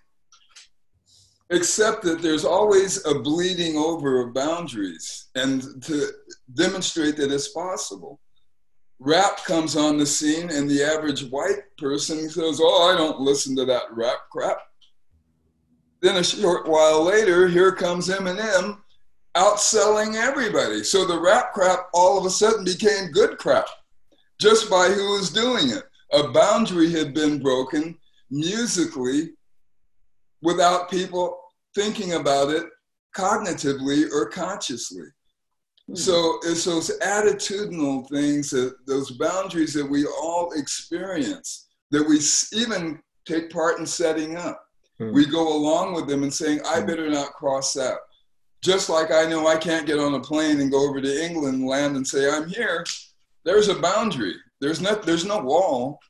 Except 1.50 2.02
that 2.02 2.20
there's 2.20 2.44
always 2.44 3.06
a 3.06 3.14
bleeding 3.20 3.76
over 3.76 4.20
of 4.22 4.34
boundaries 4.34 5.28
and 5.36 5.62
to 5.84 6.08
demonstrate 6.54 7.16
that 7.18 7.30
it's 7.30 7.48
possible. 7.48 8.18
Rap 8.98 9.44
comes 9.44 9.76
on 9.76 9.98
the 9.98 10.06
scene, 10.06 10.50
and 10.50 10.68
the 10.68 10.82
average 10.82 11.24
white 11.24 11.64
person 11.76 12.30
says, 12.30 12.60
Oh, 12.62 12.92
I 12.92 12.96
don't 12.96 13.20
listen 13.20 13.54
to 13.56 13.64
that 13.66 13.84
rap 13.92 14.18
crap. 14.30 14.58
Then 16.00 16.16
a 16.16 16.24
short 16.24 16.68
while 16.68 17.04
later, 17.04 17.48
here 17.48 17.72
comes 17.72 18.08
Eminem 18.08 18.78
outselling 19.36 20.14
everybody. 20.14 20.82
So 20.82 21.04
the 21.04 21.20
rap 21.20 21.52
crap 21.52 21.88
all 21.92 22.18
of 22.18 22.24
a 22.24 22.30
sudden 22.30 22.64
became 22.64 23.10
good 23.10 23.38
crap 23.38 23.66
just 24.40 24.70
by 24.70 24.88
who 24.88 25.12
was 25.12 25.30
doing 25.30 25.70
it. 25.70 25.84
A 26.12 26.28
boundary 26.28 26.90
had 26.90 27.12
been 27.12 27.42
broken 27.42 27.98
musically 28.30 29.30
without 30.42 30.90
people 30.90 31.38
thinking 31.74 32.14
about 32.14 32.50
it 32.50 32.66
cognitively 33.14 34.10
or 34.12 34.28
consciously. 34.28 35.04
So 35.94 36.40
it's 36.42 36.64
those 36.64 36.98
attitudinal 36.98 38.08
things, 38.08 38.50
that, 38.50 38.74
those 38.86 39.12
boundaries 39.12 39.72
that 39.74 39.88
we 39.88 40.04
all 40.04 40.50
experience, 40.56 41.68
that 41.92 42.06
we 42.06 42.18
even 42.60 43.00
take 43.24 43.50
part 43.50 43.78
in 43.78 43.86
setting 43.86 44.36
up. 44.36 44.60
Hmm. 44.98 45.12
We 45.12 45.26
go 45.26 45.56
along 45.56 45.94
with 45.94 46.08
them 46.08 46.24
and 46.24 46.34
saying, 46.34 46.60
I 46.66 46.80
hmm. 46.80 46.86
better 46.86 47.08
not 47.08 47.34
cross 47.34 47.72
that. 47.74 47.98
Just 48.62 48.88
like 48.88 49.12
I 49.12 49.26
know 49.26 49.46
I 49.46 49.56
can't 49.56 49.86
get 49.86 50.00
on 50.00 50.14
a 50.14 50.20
plane 50.20 50.60
and 50.60 50.72
go 50.72 50.88
over 50.88 51.00
to 51.00 51.24
England, 51.24 51.64
land, 51.64 51.94
and 51.94 52.06
say, 52.06 52.28
I'm 52.28 52.48
here. 52.48 52.84
There's 53.44 53.68
a 53.68 53.78
boundary. 53.78 54.34
There's 54.60 54.80
no, 54.80 54.96
there's 54.96 55.24
no 55.24 55.38
wall, 55.38 56.00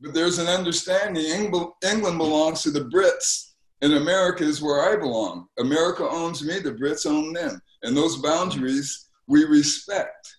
but 0.00 0.14
there's 0.14 0.38
an 0.38 0.46
understanding. 0.46 1.24
England 1.26 2.18
belongs 2.18 2.62
to 2.62 2.70
the 2.70 2.86
Brits, 2.86 3.52
and 3.82 3.92
America 3.92 4.44
is 4.44 4.62
where 4.62 4.90
I 4.90 4.96
belong. 4.96 5.48
America 5.58 6.08
owns 6.08 6.42
me, 6.42 6.58
the 6.58 6.72
Brits 6.72 7.04
own 7.04 7.34
them. 7.34 7.60
And 7.82 7.94
those 7.94 8.16
boundaries 8.16 9.05
we 9.26 9.44
respect. 9.44 10.36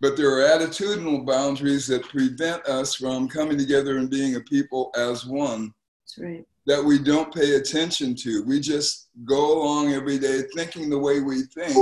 But 0.00 0.16
there 0.16 0.30
are 0.30 0.58
attitudinal 0.58 1.26
boundaries 1.26 1.86
that 1.86 2.08
prevent 2.08 2.64
us 2.66 2.94
from 2.94 3.28
coming 3.28 3.56
together 3.56 3.96
and 3.96 4.10
being 4.10 4.36
a 4.36 4.40
people 4.40 4.90
as 4.96 5.24
one. 5.24 5.72
That's 6.04 6.18
right. 6.18 6.44
That 6.66 6.84
we 6.84 6.98
don't 6.98 7.32
pay 7.32 7.54
attention 7.54 8.14
to. 8.16 8.44
We 8.44 8.60
just 8.60 9.08
go 9.24 9.62
along 9.62 9.92
every 9.92 10.18
day 10.18 10.42
thinking 10.54 10.90
the 10.90 10.98
way 10.98 11.20
we 11.20 11.42
think 11.42 11.76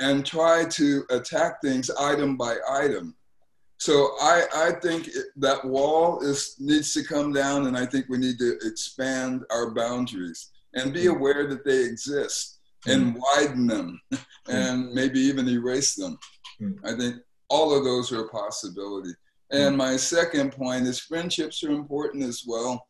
and 0.00 0.24
try 0.24 0.64
to 0.64 1.04
attack 1.10 1.60
things 1.62 1.90
item 1.90 2.36
by 2.36 2.56
item. 2.70 3.16
So 3.78 4.10
I, 4.20 4.44
I 4.54 4.72
think 4.82 5.08
that 5.36 5.64
wall 5.64 6.20
is 6.20 6.56
needs 6.58 6.92
to 6.92 7.02
come 7.02 7.32
down, 7.32 7.66
and 7.66 7.76
I 7.76 7.86
think 7.86 8.06
we 8.10 8.18
need 8.18 8.38
to 8.38 8.58
expand 8.62 9.42
our 9.50 9.70
boundaries 9.70 10.50
and 10.74 10.92
be 10.92 11.04
mm-hmm. 11.04 11.16
aware 11.16 11.46
that 11.46 11.64
they 11.64 11.82
exist 11.84 12.59
and 12.86 13.14
mm. 13.14 13.20
widen 13.20 13.66
them 13.66 14.00
mm. 14.12 14.18
and 14.48 14.92
maybe 14.92 15.20
even 15.20 15.48
erase 15.48 15.94
them. 15.94 16.18
Mm. 16.60 16.76
I 16.84 16.96
think 16.96 17.16
all 17.48 17.76
of 17.76 17.84
those 17.84 18.12
are 18.12 18.24
a 18.24 18.28
possibility. 18.28 19.10
And 19.52 19.76
my 19.76 19.96
second 19.96 20.52
point 20.52 20.86
is 20.86 21.00
friendships 21.00 21.64
are 21.64 21.70
important 21.70 22.22
as 22.22 22.44
well. 22.46 22.86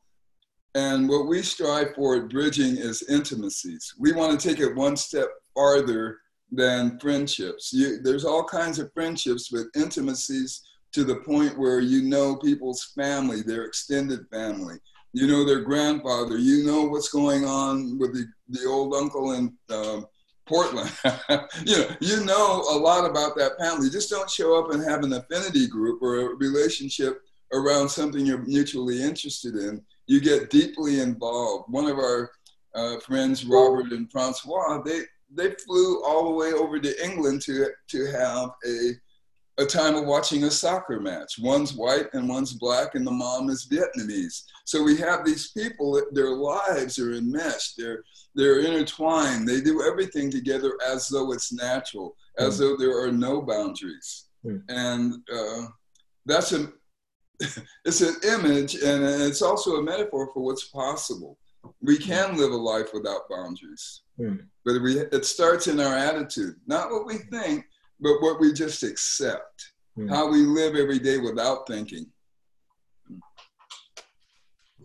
And 0.75 1.09
what 1.09 1.27
we 1.27 1.43
strive 1.43 1.95
for 1.95 2.17
at 2.17 2.29
Bridging 2.29 2.77
is 2.77 3.03
intimacies. 3.09 3.95
We 3.99 4.13
want 4.13 4.39
to 4.39 4.49
take 4.49 4.61
it 4.61 4.75
one 4.75 4.97
step 4.97 5.29
farther 5.55 6.19
than 6.53 6.99
friendships. 7.01 7.73
You, 7.73 8.01
there's 8.03 8.25
all 8.25 8.45
kinds 8.45 8.79
of 8.79 8.93
friendships, 8.93 9.49
but 9.49 9.67
intimacies 9.75 10.63
to 10.93 11.05
the 11.05 11.17
point 11.17 11.59
where 11.59 11.81
you 11.81 12.03
know 12.03 12.37
people's 12.37 12.93
family, 12.95 13.43
their 13.43 13.65
extended 13.65 14.21
family 14.31 14.77
you 15.13 15.27
know 15.27 15.45
their 15.45 15.61
grandfather, 15.61 16.39
you 16.39 16.65
know 16.65 16.85
what's 16.85 17.09
going 17.09 17.45
on 17.45 17.99
with 17.99 18.13
the, 18.13 18.27
the 18.49 18.67
old 18.69 18.95
uncle 18.95 19.33
in 19.33 19.57
um, 19.71 20.07
Portland. 20.47 20.91
you 21.65 21.79
know, 21.79 21.89
you 22.01 22.25
know 22.25 22.65
a 22.71 22.77
lot 22.77 23.09
about 23.09 23.37
that 23.37 23.59
family. 23.59 23.91
Just 23.91 24.11
don't 24.11 24.31
show 24.31 24.59
up 24.59 24.73
and 24.73 24.83
have 24.83 25.03
an 25.03 25.13
affinity 25.13 25.67
group 25.67 26.03
or 26.03 26.21
a 26.21 26.35
relationship 26.37 27.23
around 27.53 27.89
something 27.89 28.25
you're 28.25 28.47
mutually 28.47 29.03
interested 29.03 29.57
in. 29.57 29.83
You 30.07 30.21
get 30.21 30.51
deeply 30.51 31.01
involved. 31.01 31.73
One 31.73 31.87
of 31.87 31.99
our 31.99 32.31
uh, 32.75 32.99
friends, 33.01 33.45
Robert 33.45 33.93
and 33.93 34.11
Francois, 34.11 34.83
they 34.83 35.01
they 35.33 35.53
flew 35.65 36.03
all 36.05 36.25
the 36.25 36.35
way 36.35 36.53
over 36.53 36.81
to 36.81 37.05
England 37.05 37.43
to 37.43 37.69
to 37.89 38.07
have 38.07 38.51
a 38.67 38.93
a 39.61 39.67
time 39.67 39.95
of 39.95 40.07
watching 40.07 40.45
a 40.45 40.51
soccer 40.51 40.99
match. 40.99 41.39
One's 41.39 41.75
white 41.75 42.07
and 42.15 42.29
one's 42.29 42.55
black, 42.55 42.95
and 42.95 43.07
the 43.07 43.11
mom 43.11 43.51
is 43.51 43.69
Vietnamese. 43.71 44.45
So 44.65 44.83
we 44.83 44.97
have 44.97 45.25
these 45.25 45.51
people, 45.51 46.01
their 46.13 46.31
lives 46.31 46.99
are 46.99 47.13
enmeshed, 47.13 47.75
they're, 47.77 48.03
they're 48.35 48.61
intertwined, 48.61 49.47
they 49.47 49.61
do 49.61 49.83
everything 49.83 50.31
together 50.31 50.79
as 50.89 51.09
though 51.09 51.33
it's 51.33 51.53
natural, 51.53 52.17
as 52.39 52.57
mm. 52.57 52.59
though 52.61 52.77
there 52.77 52.99
are 53.03 53.13
no 53.13 53.43
boundaries. 53.43 54.29
Mm. 54.45 54.63
And 54.69 55.15
uh, 55.33 55.67
that's 56.25 56.53
a, 56.53 56.73
it's 57.85 58.01
an 58.01 58.17
image 58.25 58.77
and 58.77 59.05
it's 59.05 59.43
also 59.43 59.77
a 59.77 59.83
metaphor 59.83 60.31
for 60.33 60.43
what's 60.43 60.69
possible. 60.69 61.37
We 61.83 61.99
can 61.99 62.39
live 62.39 62.53
a 62.53 62.57
life 62.57 62.95
without 62.95 63.29
boundaries, 63.29 64.03
mm. 64.19 64.41
but 64.65 64.81
we, 64.81 65.01
it 65.01 65.27
starts 65.27 65.67
in 65.67 65.81
our 65.81 65.95
attitude, 65.95 66.55
not 66.67 66.91
what 66.91 67.07
we 67.07 67.19
think, 67.31 67.67
but 68.01 68.21
what 68.21 68.41
we 68.41 68.53
just 68.53 68.83
accept, 68.83 69.73
mm. 69.99 70.09
how 70.09 70.31
we 70.31 70.39
live 70.39 70.75
every 70.75 70.99
day 70.99 71.19
without 71.19 71.67
thinking. 71.67 72.07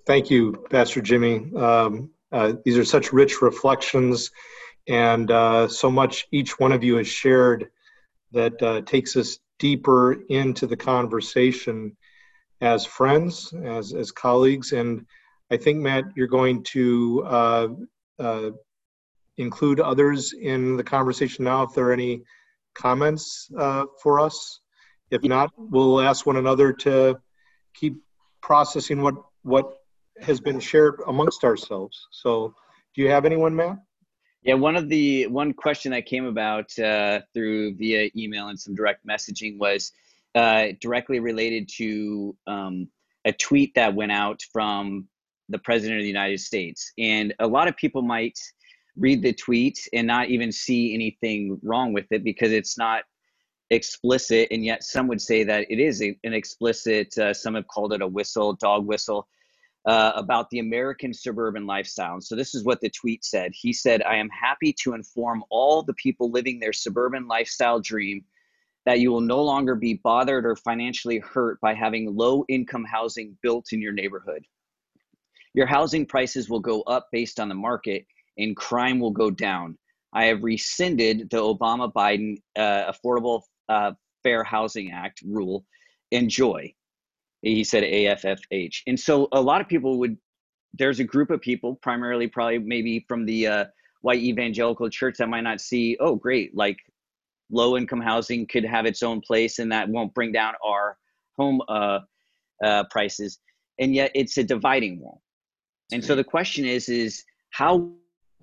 Thank 0.05 0.29
you, 0.29 0.63
Pastor 0.69 1.01
Jimmy. 1.01 1.51
Um, 1.55 2.11
uh, 2.31 2.53
these 2.63 2.77
are 2.77 2.85
such 2.85 3.11
rich 3.11 3.41
reflections, 3.41 4.29
and 4.87 5.31
uh, 5.31 5.67
so 5.67 5.89
much 5.89 6.27
each 6.31 6.59
one 6.59 6.71
of 6.71 6.83
you 6.83 6.97
has 6.97 7.07
shared 7.07 7.69
that 8.31 8.61
uh, 8.61 8.81
takes 8.81 9.15
us 9.15 9.39
deeper 9.57 10.17
into 10.29 10.67
the 10.67 10.77
conversation 10.77 11.95
as 12.61 12.85
friends, 12.85 13.53
as 13.63 13.93
as 13.93 14.11
colleagues, 14.11 14.73
and 14.73 15.05
I 15.51 15.57
think 15.57 15.79
Matt, 15.79 16.05
you're 16.15 16.27
going 16.27 16.63
to 16.63 17.23
uh, 17.25 17.67
uh, 18.19 18.49
include 19.37 19.79
others 19.79 20.33
in 20.33 20.75
the 20.75 20.83
conversation 20.83 21.45
now. 21.45 21.63
If 21.63 21.73
there 21.73 21.87
are 21.89 21.93
any 21.93 22.21
comments 22.75 23.49
uh, 23.57 23.85
for 24.01 24.19
us? 24.19 24.59
If 25.11 25.23
not, 25.23 25.51
we'll 25.57 26.01
ask 26.01 26.25
one 26.25 26.37
another 26.37 26.73
to 26.73 27.17
keep 27.73 27.97
processing 28.41 29.01
what 29.01 29.15
what 29.43 29.77
has 30.21 30.39
been 30.39 30.59
shared 30.59 31.01
amongst 31.07 31.43
ourselves. 31.43 32.07
So, 32.11 32.53
do 32.95 33.01
you 33.01 33.09
have 33.09 33.25
anyone, 33.25 33.55
Matt? 33.55 33.77
Yeah, 34.43 34.55
one 34.55 34.75
of 34.75 34.89
the 34.89 35.27
one 35.27 35.53
question 35.53 35.91
that 35.91 36.05
came 36.05 36.25
about 36.25 36.77
uh, 36.77 37.21
through 37.33 37.75
via 37.75 38.09
email 38.15 38.49
and 38.49 38.59
some 38.59 38.75
direct 38.75 39.05
messaging 39.05 39.57
was 39.57 39.91
uh, 40.35 40.67
directly 40.79 41.19
related 41.19 41.67
to 41.77 42.35
um, 42.45 42.87
a 43.25 43.31
tweet 43.33 43.73
that 43.75 43.95
went 43.95 44.11
out 44.11 44.41
from 44.53 45.07
the 45.49 45.59
president 45.59 45.99
of 45.99 46.03
the 46.03 46.07
United 46.07 46.39
States, 46.39 46.91
and 46.97 47.33
a 47.39 47.47
lot 47.47 47.67
of 47.67 47.75
people 47.75 48.01
might 48.01 48.37
read 48.97 49.21
the 49.21 49.33
tweet 49.33 49.77
and 49.93 50.07
not 50.07 50.29
even 50.29 50.51
see 50.51 50.93
anything 50.93 51.59
wrong 51.63 51.93
with 51.93 52.05
it 52.11 52.23
because 52.23 52.51
it's 52.51 52.77
not 52.77 53.03
explicit 53.71 54.47
and 54.51 54.63
yet 54.63 54.83
some 54.83 55.07
would 55.07 55.21
say 55.21 55.43
that 55.43 55.65
it 55.69 55.79
is 55.79 55.99
an 56.01 56.15
explicit 56.23 57.17
uh, 57.17 57.33
some 57.33 57.55
have 57.55 57.67
called 57.67 57.93
it 57.93 58.01
a 58.01 58.07
whistle 58.07 58.53
dog 58.53 58.85
whistle 58.85 59.27
uh, 59.87 60.11
about 60.15 60.49
the 60.49 60.59
american 60.59 61.13
suburban 61.13 61.65
lifestyle. 61.65 62.13
And 62.13 62.23
so 62.23 62.35
this 62.35 62.53
is 62.53 62.63
what 62.63 62.79
the 62.81 62.89
tweet 62.89 63.25
said. 63.25 63.51
He 63.53 63.73
said 63.73 64.03
i 64.03 64.15
am 64.15 64.29
happy 64.29 64.73
to 64.81 64.93
inform 64.93 65.43
all 65.49 65.81
the 65.81 65.93
people 65.95 66.31
living 66.31 66.59
their 66.59 66.73
suburban 66.73 67.27
lifestyle 67.27 67.79
dream 67.79 68.23
that 68.85 68.99
you 68.99 69.11
will 69.11 69.21
no 69.21 69.41
longer 69.41 69.75
be 69.75 69.95
bothered 70.03 70.45
or 70.45 70.55
financially 70.55 71.17
hurt 71.17 71.59
by 71.59 71.73
having 71.73 72.15
low 72.15 72.45
income 72.47 72.85
housing 72.85 73.35
built 73.41 73.73
in 73.73 73.81
your 73.81 73.93
neighborhood. 73.93 74.45
Your 75.55 75.65
housing 75.65 76.05
prices 76.05 76.49
will 76.49 76.59
go 76.59 76.81
up 76.83 77.07
based 77.11 77.39
on 77.39 77.49
the 77.49 77.55
market 77.55 78.05
and 78.37 78.55
crime 78.55 78.99
will 78.99 79.11
go 79.11 79.29
down. 79.29 79.77
I 80.13 80.25
have 80.25 80.43
rescinded 80.43 81.29
the 81.29 81.37
Obama 81.37 81.91
Biden 81.91 82.37
uh, 82.55 82.91
Affordable 82.91 83.41
uh, 83.67 83.91
Fair 84.23 84.43
Housing 84.43 84.91
Act 84.91 85.21
rule. 85.25 85.65
Enjoy. 86.11 86.73
He 87.41 87.63
said 87.63 87.83
AFFH. 87.83 88.81
And 88.87 88.99
so 88.99 89.27
a 89.33 89.41
lot 89.41 89.61
of 89.61 89.67
people 89.67 89.99
would, 89.99 90.17
there's 90.73 90.99
a 90.99 91.03
group 91.03 91.29
of 91.31 91.41
people, 91.41 91.75
primarily 91.81 92.27
probably 92.27 92.59
maybe 92.59 93.05
from 93.07 93.25
the 93.25 93.47
uh, 93.47 93.65
white 94.01 94.21
evangelical 94.21 94.89
church, 94.89 95.17
that 95.17 95.29
might 95.29 95.41
not 95.41 95.61
see, 95.61 95.97
oh, 95.99 96.15
great, 96.15 96.55
like 96.55 96.77
low 97.51 97.77
income 97.77 98.01
housing 98.01 98.47
could 98.47 98.65
have 98.65 98.85
its 98.85 99.03
own 99.03 99.21
place 99.21 99.59
and 99.59 99.71
that 99.71 99.87
won't 99.89 100.13
bring 100.13 100.31
down 100.31 100.53
our 100.65 100.97
home 101.37 101.61
uh, 101.67 101.99
uh, 102.63 102.83
prices. 102.89 103.39
And 103.79 103.93
yet 103.93 104.11
it's 104.15 104.37
a 104.37 104.43
dividing 104.43 104.99
wall. 104.99 105.21
And 105.91 106.03
so 106.03 106.15
the 106.15 106.23
question 106.23 106.65
is, 106.65 106.89
is 106.89 107.23
how 107.51 107.91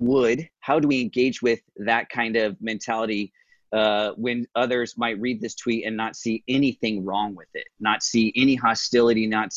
would 0.03 0.49
how 0.61 0.79
do 0.79 0.89
we 0.89 1.01
engage 1.01 1.43
with 1.43 1.61
that 1.77 2.09
kind 2.09 2.37
of 2.37 2.57
mentality 2.61 3.33
uh, 3.73 4.13
when 4.17 4.47
others 4.55 4.99
might 4.99 5.19
read 5.21 5.41
this 5.41 5.55
tweet 5.55 5.87
and 5.87 5.97
not 5.97 6.15
see 6.15 6.45
anything 6.47 7.05
wrong 7.05 7.35
with 7.35 7.49
it, 7.55 7.67
not 7.81 8.03
see 8.03 8.33
any 8.37 8.55
hostility, 8.55 9.27
not 9.27 9.51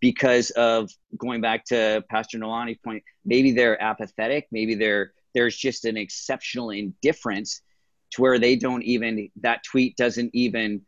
because 0.00 0.50
of 0.50 0.90
going 1.16 1.40
back 1.40 1.64
to 1.64 2.02
Pastor 2.10 2.38
Noelani's 2.38 2.78
point, 2.78 3.04
maybe 3.24 3.52
they're 3.52 3.80
apathetic, 3.80 4.48
maybe 4.50 4.74
they're 4.74 5.12
there's 5.34 5.56
just 5.56 5.84
an 5.84 5.96
exceptional 5.96 6.70
indifference 6.70 7.62
to 8.10 8.20
where 8.20 8.38
they 8.38 8.56
don't 8.56 8.82
even 8.82 9.30
that 9.40 9.62
tweet 9.64 9.96
doesn't 9.96 10.30
even 10.34 10.82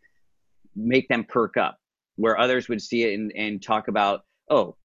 make 0.76 1.08
them 1.08 1.24
perk 1.24 1.56
up 1.56 1.78
where 2.16 2.38
others 2.38 2.68
would 2.68 2.82
see 2.82 3.04
it 3.04 3.14
and, 3.14 3.32
and 3.36 3.62
talk 3.62 3.88
about 3.88 4.24
oh 4.50 4.76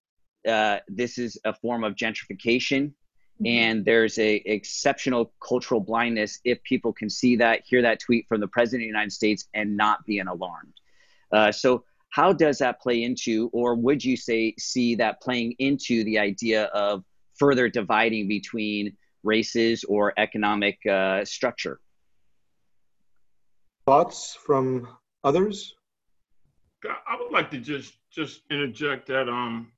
uh, 0.48 0.78
this 0.88 1.18
is 1.18 1.38
a 1.46 1.54
form 1.54 1.84
of 1.84 1.96
gentrification. 1.96 2.94
And 3.46 3.86
there's 3.86 4.18
a 4.20 4.36
exceptional 4.46 5.32
cultural 5.42 5.80
blindness 5.80 6.40
if 6.44 6.62
people 6.64 6.92
can 6.92 7.10
see 7.10 7.36
that 7.38 7.62
hear 7.66 7.82
that 7.82 8.00
tweet 8.00 8.28
from 8.28 8.42
the 8.42 8.48
president 8.48 8.82
of 8.82 8.86
the 8.86 8.88
united 8.88 9.12
states 9.12 9.48
and 9.54 9.78
not 9.78 10.06
be 10.06 10.20
alarmed. 10.20 10.74
Uh, 11.32 11.52
so 11.52 11.84
how 12.10 12.34
does 12.34 12.58
that 12.58 12.82
play 12.82 13.04
into 13.04 13.50
or 13.54 13.76
would 13.76 14.04
you 14.04 14.18
say 14.18 14.54
see 14.58 14.96
that 14.96 15.22
playing 15.22 15.54
into 15.60 16.04
the 16.04 16.20
idea 16.20 16.66
of 16.66 17.04
further 17.36 17.70
dividing 17.70 18.28
between 18.28 18.96
races 19.24 19.84
or 19.86 20.14
economic 20.18 20.78
uh, 20.86 21.24
structure? 21.24 21.80
Thoughts 23.86 24.38
from 24.46 24.88
others? 25.24 25.76
I 26.86 27.18
would 27.20 27.32
like 27.32 27.52
to 27.52 27.58
just 27.58 27.94
just 28.12 28.42
interject 28.50 29.08
that 29.08 29.30
um 29.30 29.72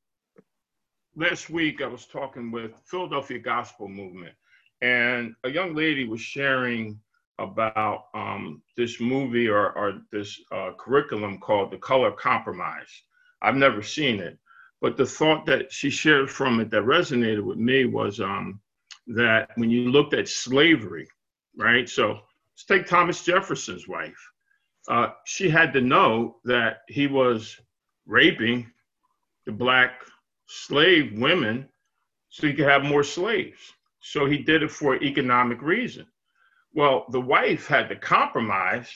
last 1.16 1.49
week 1.49 1.82
I 1.82 1.88
was 1.88 2.05
talking 2.05 2.51
with 2.51 2.72
Philadelphia 2.86 3.39
Gospel 3.39 3.88
Movement, 3.88 4.34
and 4.82 5.36
a 5.43 5.49
young 5.49 5.76
lady 5.76 6.07
was 6.07 6.22
sharing 6.22 6.99
about 7.39 8.05
um, 8.14 8.62
this 8.78 8.99
movie 8.99 9.47
or, 9.47 9.72
or 9.74 10.01
this 10.12 10.39
uh, 10.51 10.72
curriculum 10.78 11.39
called 11.39 11.72
The 11.72 11.78
Color 11.78 12.12
Compromise. 12.12 13.03
I've 13.41 13.55
never 13.55 13.82
seen 13.82 14.20
it, 14.20 14.38
but 14.82 14.97
the 14.97 15.05
thought 15.05 15.45
that 15.47 15.72
she 15.72 15.89
shared 15.89 16.30
from 16.30 16.59
it 16.59 16.70
that 16.72 16.84
resonated 16.84 17.43
with 17.43 17.57
me 17.57 17.86
was 17.86 18.20
um, 18.20 18.59
that 19.07 19.49
when 19.55 19.72
you 19.72 19.89
looked 19.89 20.14
at 20.14 20.28
slavery, 20.28 21.07
right? 21.57 21.89
So 21.89 22.09
let's 22.53 22.66
take 22.68 22.86
Thomas 22.86 23.24
Jefferson's 23.24 23.88
wife 23.88 24.32
uh, 24.88 25.09
she 25.26 25.49
had 25.49 25.74
to 25.74 25.82
know 25.82 26.38
that 26.45 26.82
he 26.88 27.07
was 27.07 27.59
raping 28.05 28.70
the 29.45 29.51
black 29.51 30.03
slave 30.52 31.18
women 31.18 31.68
so 32.30 32.45
he 32.45 32.54
could 32.54 32.68
have 32.68 32.84
more 32.84 33.04
slaves. 33.04 33.74
So 34.02 34.26
he 34.26 34.39
did 34.39 34.64
it 34.64 34.72
for 34.72 34.95
economic 34.95 35.62
reason. 35.62 36.06
Well, 36.74 37.06
the 37.10 37.22
wife 37.22 37.68
had 37.68 37.88
to 37.89 37.95
compromise, 37.95 38.89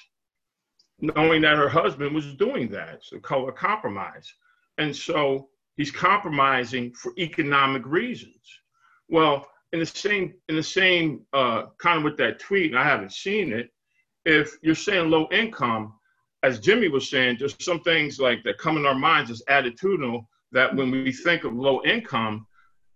knowing 1.00 1.42
that 1.42 1.58
her 1.58 1.70
husband 1.70 2.14
was 2.14 2.34
doing 2.36 2.70
that. 2.72 3.04
So 3.04 3.20
color 3.20 3.52
compromise. 3.52 4.34
And 4.78 4.94
so 4.94 5.50
he's 5.78 5.92
compromising 5.92 6.94
for 6.94 7.14
economic 7.18 7.86
reasons. 7.86 8.42
Well, 9.08 9.48
in 9.72 9.80
the 9.80 9.86
same 9.86 10.34
in 10.50 10.56
the 10.56 10.64
same 10.64 11.22
uh, 11.34 11.68
kind 11.78 12.00
of 12.00 12.04
with 12.04 12.18
that 12.18 12.40
tweet, 12.40 12.72
and 12.72 12.80
I 12.80 12.84
haven't 12.84 13.14
seen 13.14 13.54
it, 13.54 13.70
if 14.26 14.58
you're 14.62 14.76
saying 14.76 15.10
low 15.10 15.28
income, 15.32 15.94
as 16.44 16.60
Jimmy 16.60 16.88
was 16.88 17.10
saying, 17.10 17.38
there's 17.40 17.56
some 17.64 17.82
things 17.82 18.20
like 18.20 18.44
that 18.44 18.58
come 18.58 18.78
in 18.78 18.86
our 18.86 18.96
minds 18.96 19.32
as 19.32 19.44
attitudinal 19.50 20.26
that 20.56 20.76
when 20.76 20.90
we 20.90 21.12
think 21.12 21.44
of 21.44 21.54
low 21.54 21.84
income, 21.84 22.48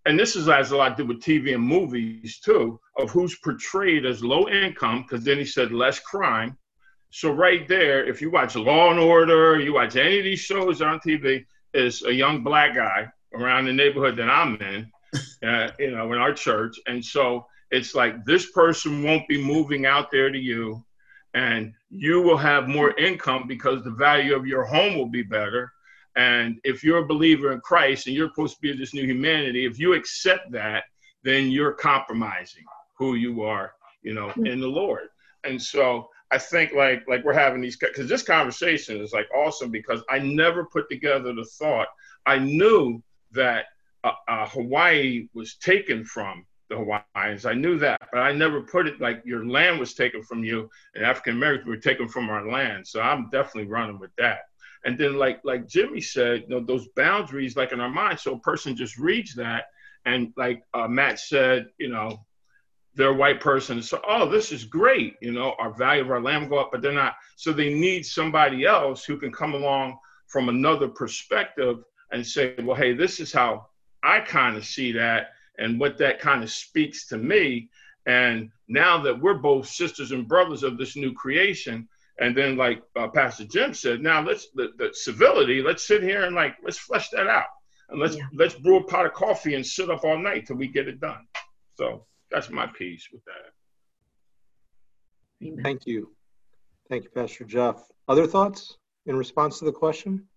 and 0.05 0.18
this 0.18 0.36
is 0.36 0.47
has 0.47 0.72
a 0.72 0.78
lot 0.78 0.97
to 0.97 1.03
do 1.03 1.07
with 1.10 1.22
TV 1.22 1.53
and 1.53 1.64
movies 1.64 2.39
too, 2.39 2.80
of 2.97 3.12
who's 3.12 3.38
portrayed 3.39 4.05
as 4.05 4.24
low 4.24 4.47
income, 4.49 5.03
because 5.03 5.24
then 5.24 5.38
he 5.38 5.45
said 5.45 5.72
less 5.72 5.99
crime. 5.99 6.57
So 7.12 7.32
right 7.32 7.68
there, 7.68 8.05
if 8.05 8.22
you 8.22 8.32
watch 8.32 8.55
Law 8.55 8.89
and 8.91 8.99
Order, 8.99 9.60
you 9.60 9.74
watch 9.74 9.95
any 9.95 10.18
of 10.20 10.24
these 10.24 10.39
shows 10.39 10.82
on 10.82 10.99
TV, 10.99 11.45
is 11.74 12.03
a 12.03 12.14
young 12.14 12.43
black 12.43 12.76
guy 12.76 13.07
around 13.36 13.66
the 13.66 13.74
neighborhood 13.74 14.16
that 14.18 14.30
I'm 14.30 14.55
in, 14.62 14.91
uh, 15.47 15.72
you 15.78 15.91
know, 15.91 16.12
in 16.14 16.20
our 16.20 16.34
church, 16.34 16.76
and 16.88 17.03
so 17.03 17.45
it's 17.72 17.93
like 17.93 18.26
this 18.26 18.51
person 18.51 19.03
won't 19.03 19.28
be 19.28 19.43
moving 19.43 19.86
out 19.86 20.10
there 20.10 20.32
to 20.32 20.39
you 20.39 20.84
and 21.34 21.74
you 21.89 22.22
will 22.22 22.38
have 22.38 22.68
more 22.68 22.97
income 22.97 23.45
because 23.47 23.84
the 23.84 23.91
value 23.91 24.36
of 24.36 24.47
your 24.47 24.64
home 24.64 24.97
will 24.97 25.07
be 25.07 25.22
better. 25.22 25.72
And 26.16 26.60
if 26.64 26.84
you're 26.84 26.99
a 26.99 27.07
believer 27.07 27.51
in 27.51 27.62
Christ 27.62 28.07
and 28.07 28.16
you're 28.16 28.30
supposed 28.30 28.55
to 28.55 28.62
be 28.62 28.76
this 28.76 28.93
new 28.93 29.05
humanity, 29.05 29.66
if 29.66 29.80
you 29.80 29.93
accept 29.93 30.51
that, 30.51 30.84
then 31.24 31.51
you're 31.51 31.74
compromising 31.74 32.64
who 32.97 33.16
you 33.16 33.43
are, 33.43 33.74
you 34.01 34.14
know, 34.14 34.30
hmm. 34.30 34.45
in 34.45 34.60
the 34.60 34.68
Lord. 34.68 35.10
And 35.43 35.62
so 35.62 36.10
I 36.32 36.38
think 36.38 36.74
like 36.74 37.07
like 37.07 37.24
we're 37.24 37.34
having 37.34 37.62
these 37.62 37.78
because 37.78 38.07
this 38.07 38.24
conversation 38.24 39.01
is 39.01 39.14
like 39.14 39.28
awesome 39.34 39.72
because 39.72 40.03
I 40.10 40.20
never 40.20 40.66
put 40.66 40.89
together 40.89 41.34
the 41.34 41.45
thought. 41.45 41.88
I 42.26 42.38
knew 42.38 43.01
that 43.32 43.66
uh, 44.03 44.12
uh, 44.28 44.47
Hawaii 44.47 45.28
was 45.34 45.55
taken 45.55 46.05
from 46.05 46.45
the 46.70 46.78
Hawaiians. 46.78 47.45
I 47.45 47.53
knew 47.53 47.80
that, 47.80 47.99
but 48.12 48.20
I 48.20 48.32
never 48.32 48.62
put 48.62 48.88
it 48.88 49.01
like 49.01 49.24
your 49.26 49.45
land 49.45 49.80
was 49.80 49.95
taken 49.95 50.22
from 50.22 50.43
you 50.43 50.70
and 50.93 51.03
African 51.03 51.36
Americans 51.36 51.68
were 51.68 51.78
taken 51.78 52.07
from 52.07 52.30
our 52.30 52.49
land. 52.49 52.88
So 52.88 53.01
I'm 53.01 53.30
definitely 53.32 53.70
running 53.70 53.99
with 53.99 54.12
that. 54.18 54.41
And 54.86 54.98
then 54.98 55.18
like 55.18 55.42
like 55.44 55.68
Jimmy 55.68 56.02
said, 56.02 56.44
you 56.44 56.50
know, 56.50 56.64
those 56.64 56.88
boundaries 56.96 57.58
like 57.58 57.72
in 57.72 57.82
our 57.82 57.90
mind. 57.90 58.20
So 58.20 58.34
a 58.34 58.40
person 58.40 58.76
just 58.76 58.98
reads 58.98 59.36
that 59.36 59.66
and 60.06 60.34
like 60.38 60.64
uh, 60.74 60.88
Matt 60.88 61.20
said, 61.20 61.68
you 61.78 61.90
know, 61.90 62.26
they're 62.96 63.10
a 63.10 63.14
white 63.14 63.40
person. 63.40 63.82
So, 63.82 64.02
oh, 64.08 64.30
this 64.30 64.52
is 64.52 64.66
great. 64.66 65.16
You 65.22 65.32
know, 65.32 65.56
our 65.60 65.74
value 65.74 66.02
of 66.02 66.12
our 66.12 66.22
land 66.22 66.50
go 66.50 66.58
up, 66.58 66.70
but 66.72 66.82
they're 66.82 66.92
not. 66.92 67.16
So 67.36 67.54
they 67.54 67.74
need 67.74 68.06
somebody 68.06 68.66
else 68.66 69.06
who 69.06 69.18
can 69.18 69.32
come 69.32 69.54
along 69.54 69.98
from 70.28 70.50
another 70.50 70.88
perspective 70.88 71.84
and 72.12 72.26
say, 72.26 72.56
well, 72.62 72.76
hey, 72.76 72.94
this 72.94 73.20
is 73.20 73.32
how 73.32 73.68
I 74.04 74.22
kind 74.22 74.58
of 74.58 74.66
see 74.66 74.92
that 74.94 75.32
and 75.58 75.80
what 75.80 75.98
that 76.00 76.20
kind 76.20 76.44
of 76.44 76.52
speaks 76.52 77.08
to 77.08 77.18
me. 77.18 77.70
And 78.06 78.50
now 78.68 79.02
that 79.04 79.20
we're 79.20 79.36
both 79.36 79.68
sisters 79.68 80.12
and 80.12 80.28
brothers 80.28 80.64
of 80.64 80.78
this 80.78 80.96
new 80.96 81.14
creation, 81.14 81.88
and 82.20 82.36
then 82.36 82.57
like 82.57 82.82
uh, 82.95 83.07
Pastor 83.07 83.45
Jim 83.45 83.74
said, 83.74 84.01
now 84.01 84.22
let's 84.22 84.49
the, 84.53 84.70
the, 84.78 84.89
civility. 84.93 85.61
Let's 85.61 85.88
sit 85.88 86.03
here 86.03 86.24
and 86.26 86.36
like 86.36 86.55
let's 86.63 86.78
flesh 86.78 87.09
that 87.09 87.28
out, 87.28 87.47
and 87.89 87.99
let's 87.99 88.15
yeah. 88.15 88.28
let's 88.34 88.55
brew 88.55 88.78
a 88.78 88.84
pot 88.84 89.05
of 89.05 89.13
coffee 89.13 89.55
and 89.55 89.65
sit 89.65 89.89
up 89.89 90.03
all 90.03 90.17
night 90.17 90.45
till 90.45 90.57
we 90.57 90.67
get 90.67 90.88
it 90.88 90.99
done. 90.99 91.26
So 91.76 92.05
that's 92.30 92.49
my 92.49 92.67
piece 92.67 93.07
with 93.11 93.24
that. 93.26 93.53
Thank 95.63 95.88
you, 95.88 96.13
thank 96.89 97.05
you, 97.05 97.09
Pastor 97.09 97.45
Jeff. 97.45 97.82
Other 98.07 98.28
thoughts 98.28 98.78
in 99.05 99.15
response 99.15 99.59
to 99.59 99.65
the 99.65 99.72
question? 99.72 100.28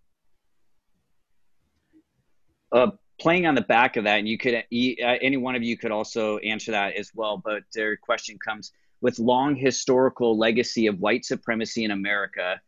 Uh, 2.70 2.92
playing 3.20 3.46
on 3.46 3.54
the 3.54 3.62
back 3.62 3.96
of 3.96 4.04
that, 4.04 4.18
and 4.18 4.28
you 4.28 4.38
could 4.38 4.54
uh, 4.54 4.62
any 4.70 5.36
one 5.36 5.56
of 5.56 5.62
you 5.64 5.76
could 5.76 5.90
also 5.90 6.38
answer 6.38 6.70
that 6.70 6.94
as 6.94 7.10
well. 7.12 7.42
But 7.44 7.64
their 7.74 7.96
question 7.96 8.38
comes 8.44 8.72
with 9.02 9.18
long 9.18 9.56
historical 9.56 10.38
legacy 10.38 10.86
of 10.86 11.00
white 11.00 11.24
supremacy 11.24 11.84
in 11.84 11.90
America. 11.90 12.60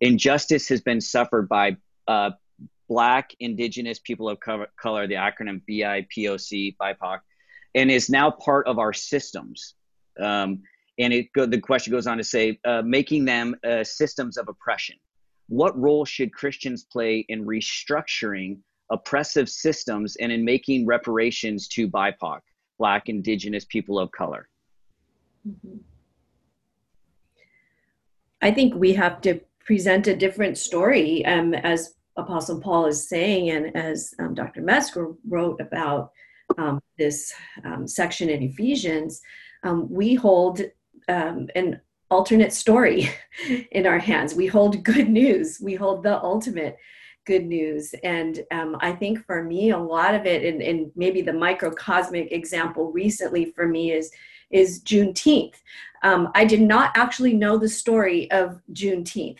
Injustice 0.00 0.68
has 0.68 0.80
been 0.80 1.00
suffered 1.00 1.48
by 1.48 1.76
uh, 2.08 2.30
Black, 2.88 3.34
Indigenous 3.40 3.98
people 3.98 4.30
of 4.30 4.38
color, 4.40 5.06
the 5.06 5.14
acronym 5.14 5.60
BIPOC, 5.68 6.76
BIPOC, 6.80 7.18
and 7.74 7.90
is 7.90 8.08
now 8.08 8.30
part 8.30 8.66
of 8.66 8.78
our 8.78 8.92
systems. 8.92 9.74
Um, 10.18 10.62
and 10.98 11.12
it 11.12 11.32
go, 11.32 11.46
the 11.46 11.60
question 11.60 11.92
goes 11.92 12.06
on 12.06 12.18
to 12.18 12.24
say, 12.24 12.58
uh, 12.64 12.82
making 12.82 13.24
them 13.24 13.54
uh, 13.64 13.84
systems 13.84 14.36
of 14.36 14.48
oppression. 14.48 14.96
What 15.48 15.78
role 15.78 16.04
should 16.04 16.32
Christians 16.32 16.84
play 16.84 17.24
in 17.28 17.44
restructuring 17.44 18.58
oppressive 18.90 19.48
systems 19.48 20.16
and 20.16 20.30
in 20.30 20.44
making 20.44 20.86
reparations 20.86 21.68
to 21.68 21.88
BIPOC, 21.88 22.40
Black, 22.78 23.08
Indigenous 23.08 23.64
people 23.64 23.98
of 23.98 24.10
color? 24.12 24.49
Mm-hmm. 25.48 25.78
I 28.42 28.50
think 28.50 28.74
we 28.74 28.94
have 28.94 29.20
to 29.22 29.40
present 29.64 30.06
a 30.06 30.16
different 30.16 30.58
story, 30.58 31.24
um, 31.26 31.54
as 31.54 31.94
Apostle 32.16 32.60
Paul 32.60 32.86
is 32.86 33.08
saying, 33.08 33.50
and 33.50 33.76
as 33.76 34.14
um, 34.18 34.34
Dr. 34.34 34.62
Metzger 34.62 35.12
wrote 35.28 35.60
about 35.60 36.10
um, 36.58 36.80
this 36.98 37.32
um, 37.64 37.86
section 37.86 38.28
in 38.28 38.42
Ephesians. 38.42 39.20
Um, 39.62 39.88
we 39.90 40.14
hold 40.14 40.62
um, 41.08 41.48
an 41.54 41.80
alternate 42.10 42.52
story 42.52 43.10
in 43.72 43.86
our 43.86 43.98
hands. 43.98 44.34
We 44.34 44.46
hold 44.46 44.82
good 44.82 45.08
news. 45.08 45.60
We 45.62 45.74
hold 45.74 46.02
the 46.02 46.22
ultimate 46.22 46.76
good 47.26 47.46
news. 47.46 47.94
And 48.02 48.40
um, 48.50 48.76
I 48.80 48.92
think 48.92 49.24
for 49.24 49.44
me, 49.44 49.70
a 49.70 49.78
lot 49.78 50.14
of 50.14 50.26
it, 50.26 50.44
and, 50.44 50.62
and 50.62 50.90
maybe 50.96 51.22
the 51.22 51.32
microcosmic 51.32 52.32
example 52.32 52.90
recently 52.92 53.44
for 53.44 53.68
me 53.68 53.92
is 53.92 54.10
is 54.50 54.82
Juneteenth. 54.82 55.54
Um, 56.02 56.30
I 56.34 56.44
did 56.44 56.60
not 56.60 56.92
actually 56.96 57.34
know 57.34 57.58
the 57.58 57.68
story 57.68 58.30
of 58.30 58.60
Juneteenth. 58.72 59.38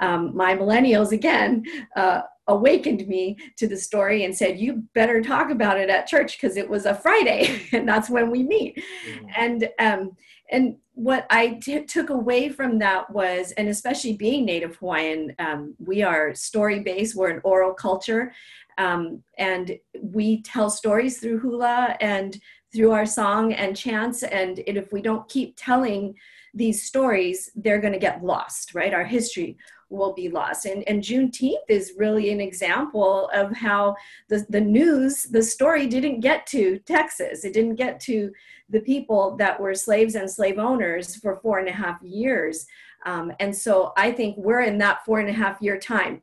Um, 0.00 0.36
my 0.36 0.54
millennials 0.56 1.12
again 1.12 1.64
uh, 1.96 2.22
awakened 2.46 3.06
me 3.08 3.36
to 3.56 3.66
the 3.66 3.76
story 3.76 4.24
and 4.24 4.36
said, 4.36 4.58
"You 4.58 4.84
better 4.94 5.22
talk 5.22 5.50
about 5.50 5.78
it 5.78 5.88
at 5.88 6.06
church 6.06 6.38
because 6.38 6.56
it 6.56 6.68
was 6.68 6.86
a 6.86 6.94
Friday, 6.94 7.62
and 7.72 7.88
that's 7.88 8.10
when 8.10 8.30
we 8.30 8.42
meet." 8.42 8.82
Mm-hmm. 9.08 9.26
And 9.36 9.68
um, 9.78 10.16
and 10.50 10.76
what 10.92 11.26
I 11.30 11.58
t- 11.62 11.84
took 11.84 12.10
away 12.10 12.48
from 12.48 12.78
that 12.78 13.10
was, 13.10 13.52
and 13.52 13.68
especially 13.68 14.16
being 14.16 14.44
Native 14.44 14.76
Hawaiian, 14.76 15.34
um, 15.38 15.74
we 15.78 16.02
are 16.02 16.34
story 16.34 16.80
based. 16.80 17.16
We're 17.16 17.30
an 17.30 17.40
oral 17.44 17.72
culture, 17.72 18.32
um, 18.78 19.22
and 19.38 19.78
we 20.02 20.42
tell 20.42 20.70
stories 20.70 21.18
through 21.18 21.38
hula 21.38 21.96
and 22.00 22.38
through 22.74 22.92
our 22.92 23.06
song 23.06 23.52
and 23.52 23.76
chants. 23.76 24.22
And 24.22 24.60
if 24.66 24.92
we 24.92 25.00
don't 25.00 25.28
keep 25.28 25.54
telling 25.56 26.14
these 26.52 26.84
stories, 26.84 27.50
they're 27.54 27.80
going 27.80 27.92
to 27.92 27.98
get 27.98 28.24
lost, 28.24 28.74
right? 28.74 28.94
Our 28.94 29.04
history 29.04 29.56
will 29.90 30.12
be 30.14 30.28
lost. 30.28 30.66
And, 30.66 30.82
and 30.88 31.02
Juneteenth 31.02 31.68
is 31.68 31.94
really 31.96 32.30
an 32.30 32.40
example 32.40 33.30
of 33.32 33.52
how 33.52 33.96
the, 34.28 34.44
the 34.48 34.60
news, 34.60 35.24
the 35.24 35.42
story 35.42 35.86
didn't 35.86 36.20
get 36.20 36.46
to 36.48 36.78
Texas. 36.80 37.44
It 37.44 37.52
didn't 37.52 37.76
get 37.76 38.00
to 38.00 38.32
the 38.68 38.80
people 38.80 39.36
that 39.36 39.60
were 39.60 39.74
slaves 39.74 40.14
and 40.14 40.30
slave 40.30 40.58
owners 40.58 41.16
for 41.16 41.36
four 41.36 41.58
and 41.58 41.68
a 41.68 41.72
half 41.72 42.02
years. 42.02 42.66
Um, 43.06 43.32
and 43.40 43.54
so 43.54 43.92
I 43.96 44.10
think 44.12 44.36
we're 44.38 44.62
in 44.62 44.78
that 44.78 45.04
four 45.04 45.20
and 45.20 45.28
a 45.28 45.32
half 45.32 45.60
year 45.60 45.78
time 45.78 46.22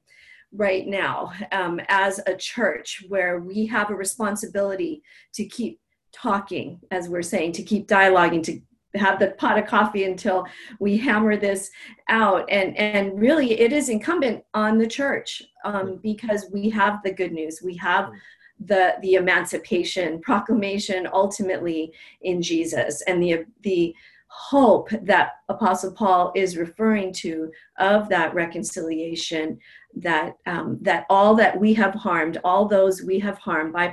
right 0.53 0.85
now 0.87 1.31
um, 1.51 1.79
as 1.87 2.19
a 2.27 2.35
church 2.35 3.03
where 3.07 3.39
we 3.39 3.65
have 3.67 3.89
a 3.89 3.95
responsibility 3.95 5.01
to 5.33 5.45
keep 5.45 5.79
talking, 6.11 6.79
as 6.91 7.09
we're 7.09 7.21
saying, 7.21 7.53
to 7.53 7.63
keep 7.63 7.87
dialoguing, 7.87 8.43
to 8.43 8.59
have 8.99 9.19
the 9.19 9.31
pot 9.31 9.57
of 9.57 9.65
coffee 9.65 10.03
until 10.03 10.45
we 10.79 10.97
hammer 10.97 11.37
this 11.37 11.71
out. 12.09 12.45
And 12.49 12.75
and 12.77 13.19
really 13.19 13.59
it 13.59 13.71
is 13.71 13.89
incumbent 13.89 14.43
on 14.53 14.77
the 14.77 14.87
church 14.87 15.41
um, 15.63 15.99
because 16.03 16.47
we 16.51 16.69
have 16.71 17.01
the 17.03 17.13
good 17.13 17.31
news. 17.31 17.61
We 17.63 17.75
have 17.77 18.11
the 18.65 18.95
the 19.01 19.15
emancipation 19.15 20.19
proclamation 20.21 21.07
ultimately 21.11 21.91
in 22.21 22.41
jesus 22.41 23.01
and 23.03 23.21
the 23.21 23.43
the 23.63 23.93
hope 24.27 24.89
that 25.01 25.33
apostle 25.49 25.91
paul 25.91 26.31
is 26.35 26.57
referring 26.57 27.11
to 27.11 27.51
of 27.79 28.07
that 28.07 28.33
reconciliation 28.33 29.57
that 29.95 30.37
um, 30.45 30.77
that 30.81 31.05
all 31.09 31.35
that 31.35 31.59
we 31.59 31.73
have 31.73 31.93
harmed 31.93 32.37
all 32.43 32.65
those 32.65 33.01
we 33.01 33.19
have 33.19 33.37
harmed 33.37 33.73
by 33.73 33.87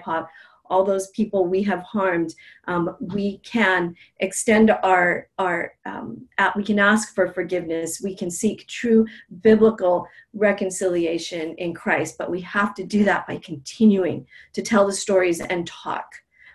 all 0.71 0.85
those 0.85 1.09
people 1.11 1.47
we 1.47 1.63
have 1.63 1.83
harmed, 1.83 2.35
um, 2.67 2.97
we 3.01 3.39
can 3.39 3.95
extend 4.21 4.71
our 4.83 5.29
our 5.39 5.73
um, 5.87 6.27
we 6.57 6.65
can 6.65 6.79
ask 6.79 7.15
for 7.15 7.33
forgiveness. 7.33 8.01
We 8.03 8.15
can 8.15 8.31
seek 8.31 8.67
true 8.67 9.07
biblical 9.43 10.07
reconciliation 10.33 11.55
in 11.57 11.75
Christ, 11.75 12.17
but 12.19 12.31
we 12.31 12.41
have 12.43 12.75
to 12.75 12.85
do 12.85 13.05
that 13.05 13.27
by 13.27 13.39
continuing 13.39 14.27
to 14.53 14.63
tell 14.63 14.87
the 14.87 14.93
stories 14.93 15.41
and 15.41 15.67
talk. 15.67 16.07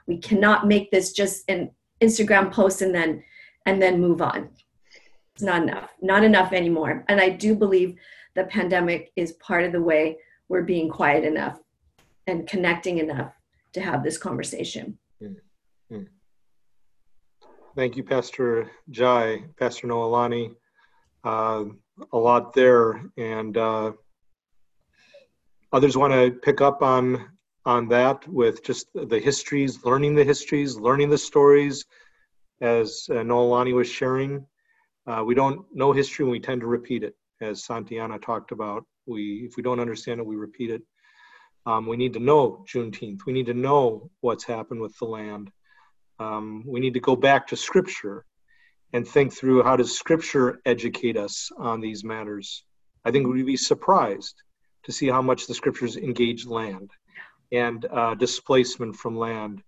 We 0.07 0.17
cannot 0.17 0.67
make 0.67 0.91
this 0.91 1.13
just 1.13 1.43
an 1.49 1.71
Instagram 2.01 2.51
post 2.51 2.81
and 2.81 2.93
then 2.93 3.23
and 3.65 3.81
then 3.81 4.01
move 4.01 4.21
on. 4.21 4.49
It's 5.33 5.43
not 5.43 5.63
enough. 5.63 5.89
Not 6.01 6.23
enough 6.23 6.53
anymore. 6.53 7.05
And 7.07 7.19
I 7.19 7.29
do 7.29 7.55
believe 7.55 7.95
the 8.35 8.43
pandemic 8.45 9.11
is 9.15 9.33
part 9.33 9.63
of 9.63 9.71
the 9.71 9.81
way 9.81 10.17
we're 10.47 10.63
being 10.63 10.89
quiet 10.89 11.23
enough 11.23 11.59
and 12.27 12.47
connecting 12.47 12.99
enough 12.99 13.33
to 13.73 13.81
have 13.81 14.03
this 14.03 14.17
conversation. 14.17 14.97
Mm-hmm. 15.21 16.03
Thank 17.75 17.97
you, 17.97 18.03
Pastor 18.03 18.69
Jai, 18.91 19.45
Pastor 19.59 19.87
Noelani. 19.87 20.55
Uh, 21.23 21.65
a 22.11 22.17
lot 22.17 22.53
there, 22.53 23.03
and 23.17 23.57
uh, 23.57 23.93
others 25.71 25.97
want 25.97 26.13
to 26.13 26.31
pick 26.31 26.61
up 26.61 26.81
on 26.81 27.29
on 27.65 27.87
that 27.87 28.27
with 28.27 28.63
just 28.63 28.87
the 28.93 29.19
histories, 29.19 29.83
learning 29.85 30.15
the 30.15 30.23
histories, 30.23 30.75
learning 30.75 31.09
the 31.09 31.17
stories. 31.17 31.85
As 32.61 33.07
uh, 33.09 33.15
Noelani 33.15 33.73
was 33.73 33.89
sharing, 33.89 34.45
uh, 35.07 35.23
we 35.25 35.33
don't 35.33 35.65
know 35.73 35.91
history, 35.93 36.23
and 36.23 36.31
we 36.31 36.39
tend 36.39 36.61
to 36.61 36.67
repeat 36.67 37.03
it. 37.03 37.15
As 37.41 37.65
Santayana 37.65 38.21
talked 38.21 38.51
about, 38.51 38.85
we 39.07 39.47
if 39.49 39.57
we 39.57 39.63
don't 39.63 39.79
understand 39.79 40.19
it, 40.19 40.25
we 40.25 40.35
repeat 40.35 40.69
it. 40.69 40.83
Um, 41.65 41.87
we 41.87 41.97
need 41.97 42.13
to 42.13 42.19
know 42.19 42.65
Juneteenth. 42.67 43.25
We 43.25 43.33
need 43.33 43.45
to 43.45 43.53
know 43.53 44.09
what's 44.21 44.43
happened 44.43 44.81
with 44.81 44.97
the 44.97 45.05
land. 45.05 45.49
Um, 46.19 46.63
we 46.67 46.79
need 46.79 46.93
to 46.93 46.99
go 46.99 47.15
back 47.15 47.47
to 47.47 47.55
Scripture 47.55 48.25
and 48.91 49.07
think 49.07 49.33
through 49.33 49.63
how 49.63 49.75
does 49.75 49.97
Scripture 49.97 50.59
educate 50.65 51.17
us 51.17 51.49
on 51.57 51.81
these 51.81 52.03
matters. 52.03 52.63
I 53.05 53.11
think 53.11 53.27
we'd 53.27 53.45
be 53.45 53.57
surprised 53.57 54.35
to 54.83 54.91
see 54.91 55.07
how 55.07 55.21
much 55.21 55.47
the 55.47 55.53
Scriptures 55.53 55.97
engage 55.97 56.45
land 56.45 56.91
and 57.51 57.85
uh, 57.85 58.15
displacement 58.15 58.95
from 58.95 59.17
land. 59.17 59.63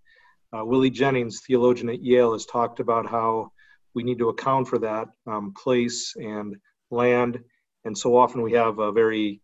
Uh, 0.56 0.64
Willie 0.64 0.90
Jennings, 0.90 1.42
theologian 1.46 1.90
at 1.90 2.04
Yale, 2.04 2.34
has 2.34 2.46
talked 2.46 2.80
about 2.80 3.10
how 3.10 3.52
we 3.94 4.04
need 4.04 4.20
to 4.20 4.30
account 4.30 4.68
for 4.68 4.80
that 4.80 5.08
um, 5.26 5.54
place 5.54 6.14
and 6.18 6.56
land. 6.92 7.40
And 7.86 7.98
so 7.98 8.16
often 8.18 8.42
we 8.42 8.54
have 8.54 8.80
a 8.80 8.92
very 8.92 9.42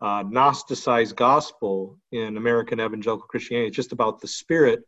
uh, 0.00 0.24
Gnosticized 0.24 1.16
gospel 1.16 1.98
in 2.12 2.36
American 2.36 2.80
evangelical 2.80 3.26
Christianity. 3.26 3.68
It's 3.68 3.76
just 3.76 3.92
about 3.92 4.20
the 4.20 4.28
spirit, 4.28 4.80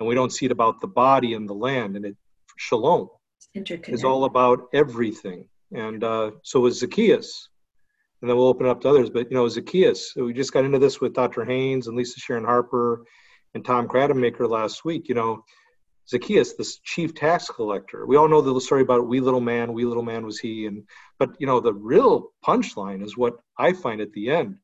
and 0.00 0.08
we 0.08 0.14
don't 0.14 0.32
see 0.32 0.46
it 0.46 0.52
about 0.52 0.80
the 0.80 0.88
body 0.88 1.34
and 1.34 1.48
the 1.48 1.54
land. 1.54 1.96
And 1.96 2.04
it, 2.04 2.16
shalom 2.56 3.08
is 3.94 4.04
all 4.04 4.24
about 4.24 4.68
everything. 4.74 5.48
And 5.72 6.02
uh, 6.02 6.32
so 6.42 6.66
is 6.66 6.80
Zacchaeus. 6.80 7.48
And 8.20 8.28
then 8.28 8.36
we'll 8.36 8.48
open 8.48 8.66
it 8.66 8.70
up 8.70 8.80
to 8.80 8.88
others. 8.88 9.10
But, 9.10 9.30
you 9.30 9.36
know, 9.36 9.48
Zacchaeus, 9.48 10.12
we 10.16 10.32
just 10.32 10.52
got 10.52 10.64
into 10.64 10.78
this 10.78 11.00
with 11.00 11.14
Dr. 11.14 11.44
Haynes 11.44 11.86
and 11.86 11.96
Lisa 11.96 12.18
Sharon 12.18 12.44
Harper 12.44 13.04
and 13.54 13.64
Tom 13.64 13.86
Krattenmaker 13.86 14.48
last 14.48 14.84
week. 14.84 15.08
You 15.08 15.14
know, 15.14 15.44
Zacchaeus, 16.08 16.54
this 16.54 16.78
chief 16.78 17.14
tax 17.14 17.48
collector. 17.48 18.06
We 18.06 18.16
all 18.16 18.28
know 18.28 18.40
the 18.40 18.60
story 18.60 18.82
about 18.82 19.06
wee 19.06 19.20
little 19.20 19.40
man, 19.40 19.72
wee 19.72 19.84
little 19.84 20.02
man 20.02 20.24
was 20.24 20.38
he. 20.38 20.66
And 20.66 20.84
but 21.18 21.30
you 21.38 21.46
know, 21.46 21.60
the 21.60 21.74
real 21.74 22.32
punchline 22.44 23.02
is 23.04 23.16
what 23.16 23.36
I 23.58 23.72
find 23.72 24.00
at 24.00 24.12
the 24.12 24.30
end, 24.30 24.56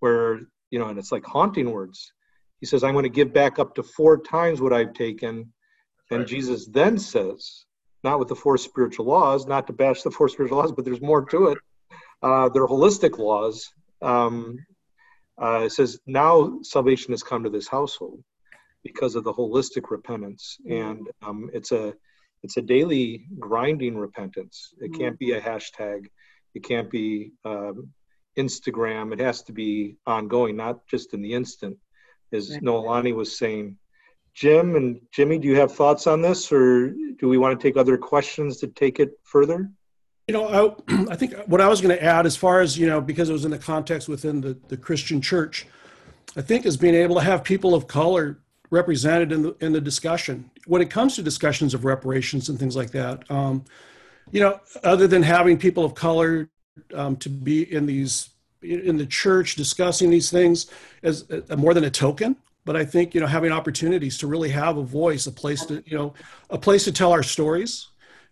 where 0.00 0.40
you 0.70 0.78
know, 0.78 0.88
and 0.88 0.98
it's 0.98 1.12
like 1.12 1.24
haunting 1.24 1.70
words. 1.70 2.12
He 2.60 2.66
says, 2.66 2.84
"I'm 2.84 2.92
going 2.92 3.04
to 3.04 3.08
give 3.08 3.32
back 3.32 3.58
up 3.58 3.74
to 3.76 3.82
four 3.82 4.20
times 4.20 4.60
what 4.60 4.72
I've 4.72 4.92
taken," 4.92 5.52
and 6.10 6.20
right. 6.20 6.28
Jesus 6.28 6.66
then 6.66 6.98
says, 6.98 7.64
not 8.02 8.18
with 8.18 8.28
the 8.28 8.36
four 8.36 8.58
spiritual 8.58 9.06
laws, 9.06 9.46
not 9.46 9.66
to 9.66 9.72
bash 9.72 10.02
the 10.02 10.10
four 10.10 10.28
spiritual 10.28 10.58
laws, 10.58 10.72
but 10.72 10.84
there's 10.84 11.00
more 11.00 11.24
to 11.24 11.48
it. 11.48 11.58
Uh, 12.22 12.50
they're 12.50 12.66
holistic 12.66 13.18
laws. 13.18 13.72
Um, 14.02 14.58
uh, 15.40 15.62
it 15.64 15.72
says, 15.72 15.98
"Now 16.06 16.58
salvation 16.62 17.12
has 17.12 17.22
come 17.22 17.42
to 17.44 17.50
this 17.50 17.66
household." 17.66 18.22
Because 18.84 19.16
of 19.16 19.24
the 19.24 19.32
holistic 19.32 19.90
repentance 19.90 20.58
mm-hmm. 20.64 20.90
and 20.90 21.08
um, 21.22 21.50
it's 21.52 21.72
a 21.72 21.94
it's 22.44 22.58
a 22.58 22.62
daily 22.62 23.26
grinding 23.40 23.96
repentance 23.96 24.74
it 24.78 24.92
mm-hmm. 24.92 25.00
can't 25.00 25.18
be 25.18 25.32
a 25.32 25.40
hashtag 25.40 26.06
it 26.54 26.62
can't 26.62 26.90
be 26.90 27.32
um, 27.44 27.88
instagram 28.38 29.12
it 29.12 29.18
has 29.18 29.42
to 29.42 29.52
be 29.52 29.96
ongoing 30.06 30.56
not 30.56 30.86
just 30.86 31.14
in 31.14 31.22
the 31.22 31.32
instant 31.32 31.76
as 32.32 32.50
right. 32.50 32.62
noelani 32.62 33.14
was 33.14 33.36
saying 33.36 33.76
jim 34.34 34.76
and 34.76 35.00
jimmy 35.12 35.38
do 35.38 35.48
you 35.48 35.56
have 35.56 35.72
thoughts 35.72 36.06
on 36.06 36.20
this 36.20 36.52
or 36.52 36.90
do 37.18 37.28
we 37.28 37.38
want 37.38 37.58
to 37.58 37.66
take 37.66 37.76
other 37.76 37.96
questions 37.96 38.58
to 38.58 38.66
take 38.68 39.00
it 39.00 39.12
further 39.22 39.70
you 40.28 40.34
know 40.34 40.76
i, 40.88 41.04
I 41.10 41.16
think 41.16 41.34
what 41.46 41.60
i 41.60 41.68
was 41.68 41.80
going 41.80 41.96
to 41.96 42.02
add 42.02 42.26
as 42.26 42.36
far 42.36 42.60
as 42.60 42.76
you 42.76 42.86
know 42.86 43.00
because 43.00 43.30
it 43.30 43.32
was 43.32 43.44
in 43.44 43.50
the 43.50 43.58
context 43.58 44.08
within 44.08 44.40
the, 44.40 44.58
the 44.68 44.76
christian 44.76 45.20
church 45.20 45.66
i 46.36 46.42
think 46.42 46.66
is 46.66 46.76
being 46.76 46.96
able 46.96 47.14
to 47.14 47.22
have 47.22 47.44
people 47.44 47.74
of 47.74 47.86
color 47.86 48.40
represented 48.70 49.32
in 49.32 49.42
the 49.42 49.56
in 49.60 49.72
the 49.72 49.80
discussion 49.80 50.50
when 50.66 50.82
it 50.82 50.90
comes 50.90 51.16
to 51.16 51.22
discussions 51.22 51.74
of 51.74 51.84
reparations 51.84 52.48
and 52.48 52.58
things 52.58 52.76
like 52.76 52.90
that. 52.90 53.30
Um, 53.30 53.64
you 54.30 54.40
know, 54.40 54.58
other 54.82 55.06
than 55.06 55.22
having 55.22 55.58
people 55.58 55.84
of 55.84 55.94
color 55.94 56.48
um, 56.94 57.16
to 57.16 57.28
be 57.28 57.72
in 57.72 57.86
these 57.86 58.30
in 58.62 58.96
the 58.96 59.06
church 59.06 59.56
discussing 59.56 60.10
these 60.10 60.30
things 60.30 60.66
as 61.02 61.30
a, 61.50 61.56
more 61.56 61.74
than 61.74 61.84
a 61.84 61.90
token, 61.90 62.34
but 62.64 62.76
I 62.76 62.84
think 62.84 63.14
you 63.14 63.20
know 63.20 63.26
having 63.26 63.52
opportunities 63.52 64.18
to 64.18 64.26
really 64.26 64.48
have 64.50 64.78
a 64.78 64.82
voice, 64.82 65.26
a 65.26 65.32
place 65.32 65.64
to 65.66 65.82
you 65.86 65.96
know 65.96 66.14
a 66.50 66.58
place 66.58 66.84
to 66.84 66.92
tell 66.92 67.12
our 67.12 67.22
stories. 67.22 67.88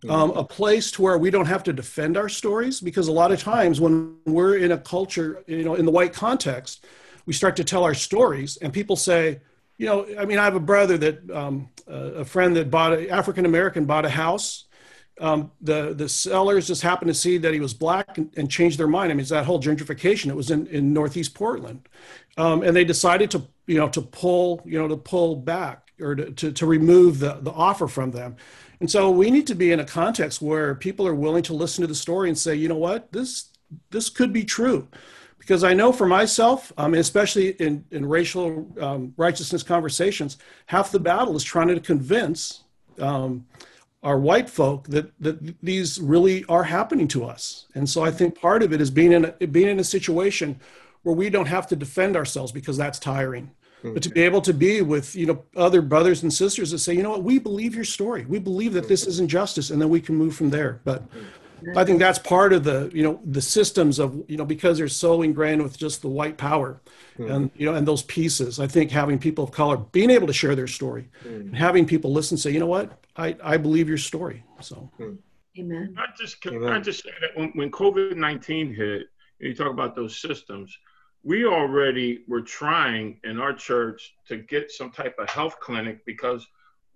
Um, 0.08 0.32
a 0.32 0.42
place 0.42 0.90
to 0.92 1.02
where 1.02 1.16
we 1.16 1.30
don't 1.30 1.46
have 1.46 1.62
to 1.62 1.72
defend 1.72 2.16
our 2.16 2.28
stories 2.28 2.80
because 2.80 3.06
a 3.06 3.12
lot 3.12 3.30
of 3.30 3.40
times 3.40 3.80
when 3.80 4.16
we're 4.26 4.56
in 4.56 4.72
a 4.72 4.78
culture 4.78 5.44
you 5.46 5.62
know 5.62 5.76
in 5.76 5.84
the 5.84 5.92
white 5.92 6.12
context 6.12 6.84
we 7.24 7.32
start 7.32 7.54
to 7.54 7.62
tell 7.62 7.84
our 7.84 7.94
stories 7.94 8.56
and 8.56 8.72
people 8.72 8.96
say 8.96 9.40
you 9.78 9.86
know, 9.86 10.06
I 10.18 10.24
mean, 10.24 10.38
I 10.38 10.44
have 10.44 10.54
a 10.54 10.60
brother 10.60 10.98
that 10.98 11.30
um, 11.30 11.68
a 11.86 12.24
friend 12.24 12.56
that 12.56 12.70
bought 12.70 12.92
an 12.92 13.10
African 13.10 13.46
American 13.46 13.84
bought 13.84 14.04
a 14.04 14.10
house. 14.10 14.66
Um, 15.20 15.52
the 15.60 15.92
the 15.94 16.08
sellers 16.08 16.66
just 16.66 16.82
happened 16.82 17.08
to 17.08 17.14
see 17.14 17.38
that 17.38 17.52
he 17.52 17.60
was 17.60 17.74
black 17.74 18.16
and, 18.16 18.32
and, 18.36 18.50
changed 18.50 18.78
their 18.78 18.86
mind. 18.86 19.12
I 19.12 19.14
mean, 19.14 19.20
it's 19.20 19.30
that 19.30 19.44
whole 19.44 19.60
gentrification. 19.60 20.30
It 20.30 20.36
was 20.36 20.50
in, 20.50 20.66
in 20.68 20.92
Northeast 20.92 21.34
Portland, 21.34 21.86
um, 22.38 22.62
and 22.62 22.74
they 22.74 22.84
decided 22.84 23.30
to 23.32 23.42
you 23.66 23.76
know 23.76 23.88
to 23.90 24.00
pull 24.00 24.62
you 24.64 24.78
know 24.78 24.88
to 24.88 24.96
pull 24.96 25.36
back 25.36 25.92
or 26.00 26.14
to, 26.14 26.30
to, 26.32 26.52
to 26.52 26.66
remove 26.66 27.18
the 27.18 27.34
the 27.42 27.52
offer 27.52 27.88
from 27.88 28.10
them. 28.10 28.36
And 28.80 28.90
so 28.90 29.10
we 29.10 29.30
need 29.30 29.46
to 29.48 29.54
be 29.54 29.70
in 29.70 29.80
a 29.80 29.84
context 29.84 30.42
where 30.42 30.74
people 30.74 31.06
are 31.06 31.14
willing 31.14 31.42
to 31.44 31.52
listen 31.52 31.82
to 31.82 31.86
the 31.86 31.94
story 31.94 32.28
and 32.28 32.36
say, 32.36 32.54
you 32.54 32.68
know 32.68 32.76
what, 32.76 33.12
this 33.12 33.50
this 33.90 34.08
could 34.08 34.32
be 34.32 34.44
true 34.44 34.88
because 35.42 35.64
I 35.64 35.74
know 35.74 35.90
for 35.90 36.06
myself, 36.06 36.72
um, 36.76 36.94
especially 36.94 37.50
in, 37.60 37.84
in 37.90 38.06
racial 38.06 38.68
um, 38.80 39.12
righteousness 39.16 39.64
conversations, 39.64 40.38
half 40.66 40.92
the 40.92 41.00
battle 41.00 41.34
is 41.34 41.42
trying 41.42 41.66
to 41.66 41.80
convince 41.80 42.62
um, 43.00 43.44
are 44.04 44.20
white 44.20 44.48
folk 44.48 44.86
that 44.88 45.10
that 45.20 45.60
these 45.60 46.00
really 46.00 46.44
are 46.44 46.62
happening 46.62 47.08
to 47.08 47.24
us. 47.24 47.66
And 47.74 47.90
so 47.90 48.04
I 48.04 48.12
think 48.12 48.40
part 48.40 48.62
of 48.62 48.72
it 48.72 48.80
is 48.80 48.88
being 48.88 49.10
in 49.10 49.24
a, 49.24 49.46
being 49.48 49.68
in 49.68 49.80
a 49.80 49.84
situation 49.84 50.60
where 51.02 51.16
we 51.16 51.28
don't 51.28 51.46
have 51.46 51.66
to 51.68 51.76
defend 51.76 52.16
ourselves 52.16 52.52
because 52.52 52.76
that's 52.76 53.00
tiring. 53.00 53.50
Mm-hmm. 53.78 53.94
But 53.94 54.04
to 54.04 54.10
be 54.10 54.22
able 54.22 54.42
to 54.42 54.54
be 54.54 54.80
with 54.80 55.16
you 55.16 55.26
know 55.26 55.42
other 55.56 55.82
brothers 55.82 56.22
and 56.22 56.32
sisters 56.32 56.70
that 56.70 56.78
say, 56.78 56.94
you 56.94 57.02
know 57.02 57.10
what, 57.10 57.24
we 57.24 57.40
believe 57.40 57.74
your 57.74 57.84
story. 57.84 58.24
We 58.26 58.38
believe 58.38 58.74
that 58.74 58.86
this 58.86 59.08
is 59.08 59.18
injustice, 59.18 59.70
and 59.70 59.82
then 59.82 59.88
we 59.88 60.00
can 60.00 60.14
move 60.14 60.36
from 60.36 60.50
there. 60.50 60.80
But 60.84 61.02
I 61.76 61.84
think 61.84 61.98
that's 61.98 62.18
part 62.18 62.52
of 62.52 62.64
the 62.64 62.90
you 62.92 63.02
know 63.02 63.20
the 63.24 63.42
systems 63.42 63.98
of 63.98 64.22
you 64.28 64.36
know 64.36 64.44
because 64.44 64.78
they're 64.78 64.88
so 64.88 65.22
ingrained 65.22 65.62
with 65.62 65.76
just 65.76 66.02
the 66.02 66.08
white 66.08 66.36
power, 66.36 66.80
mm-hmm. 67.18 67.30
and 67.30 67.50
you 67.56 67.66
know 67.66 67.74
and 67.74 67.86
those 67.86 68.02
pieces. 68.02 68.60
I 68.60 68.66
think 68.66 68.90
having 68.90 69.18
people 69.18 69.44
of 69.44 69.50
color 69.50 69.76
being 69.76 70.10
able 70.10 70.26
to 70.26 70.32
share 70.32 70.54
their 70.54 70.66
story, 70.66 71.08
mm-hmm. 71.24 71.48
and 71.48 71.56
having 71.56 71.86
people 71.86 72.12
listen, 72.12 72.36
say, 72.36 72.50
you 72.50 72.60
know 72.60 72.66
what, 72.66 73.04
I 73.16 73.36
I 73.42 73.56
believe 73.56 73.88
your 73.88 73.98
story. 73.98 74.44
So. 74.60 74.90
Mm-hmm. 74.98 75.14
Amen. 75.58 75.94
I 75.98 76.06
just 76.18 76.40
can 76.40 76.54
Amen. 76.54 76.72
I 76.72 76.80
just 76.80 77.02
say 77.02 77.10
that 77.20 77.38
when, 77.38 77.50
when 77.50 77.70
COVID 77.70 78.16
nineteen 78.16 78.74
hit, 78.74 79.02
and 79.40 79.48
you 79.48 79.54
talk 79.54 79.70
about 79.70 79.94
those 79.94 80.16
systems 80.18 80.74
we 81.24 81.44
already 81.44 82.24
were 82.26 82.40
trying 82.40 83.18
in 83.24 83.40
our 83.40 83.52
church 83.52 84.14
to 84.26 84.36
get 84.36 84.70
some 84.70 84.90
type 84.90 85.14
of 85.18 85.30
health 85.30 85.58
clinic 85.60 86.04
because 86.04 86.46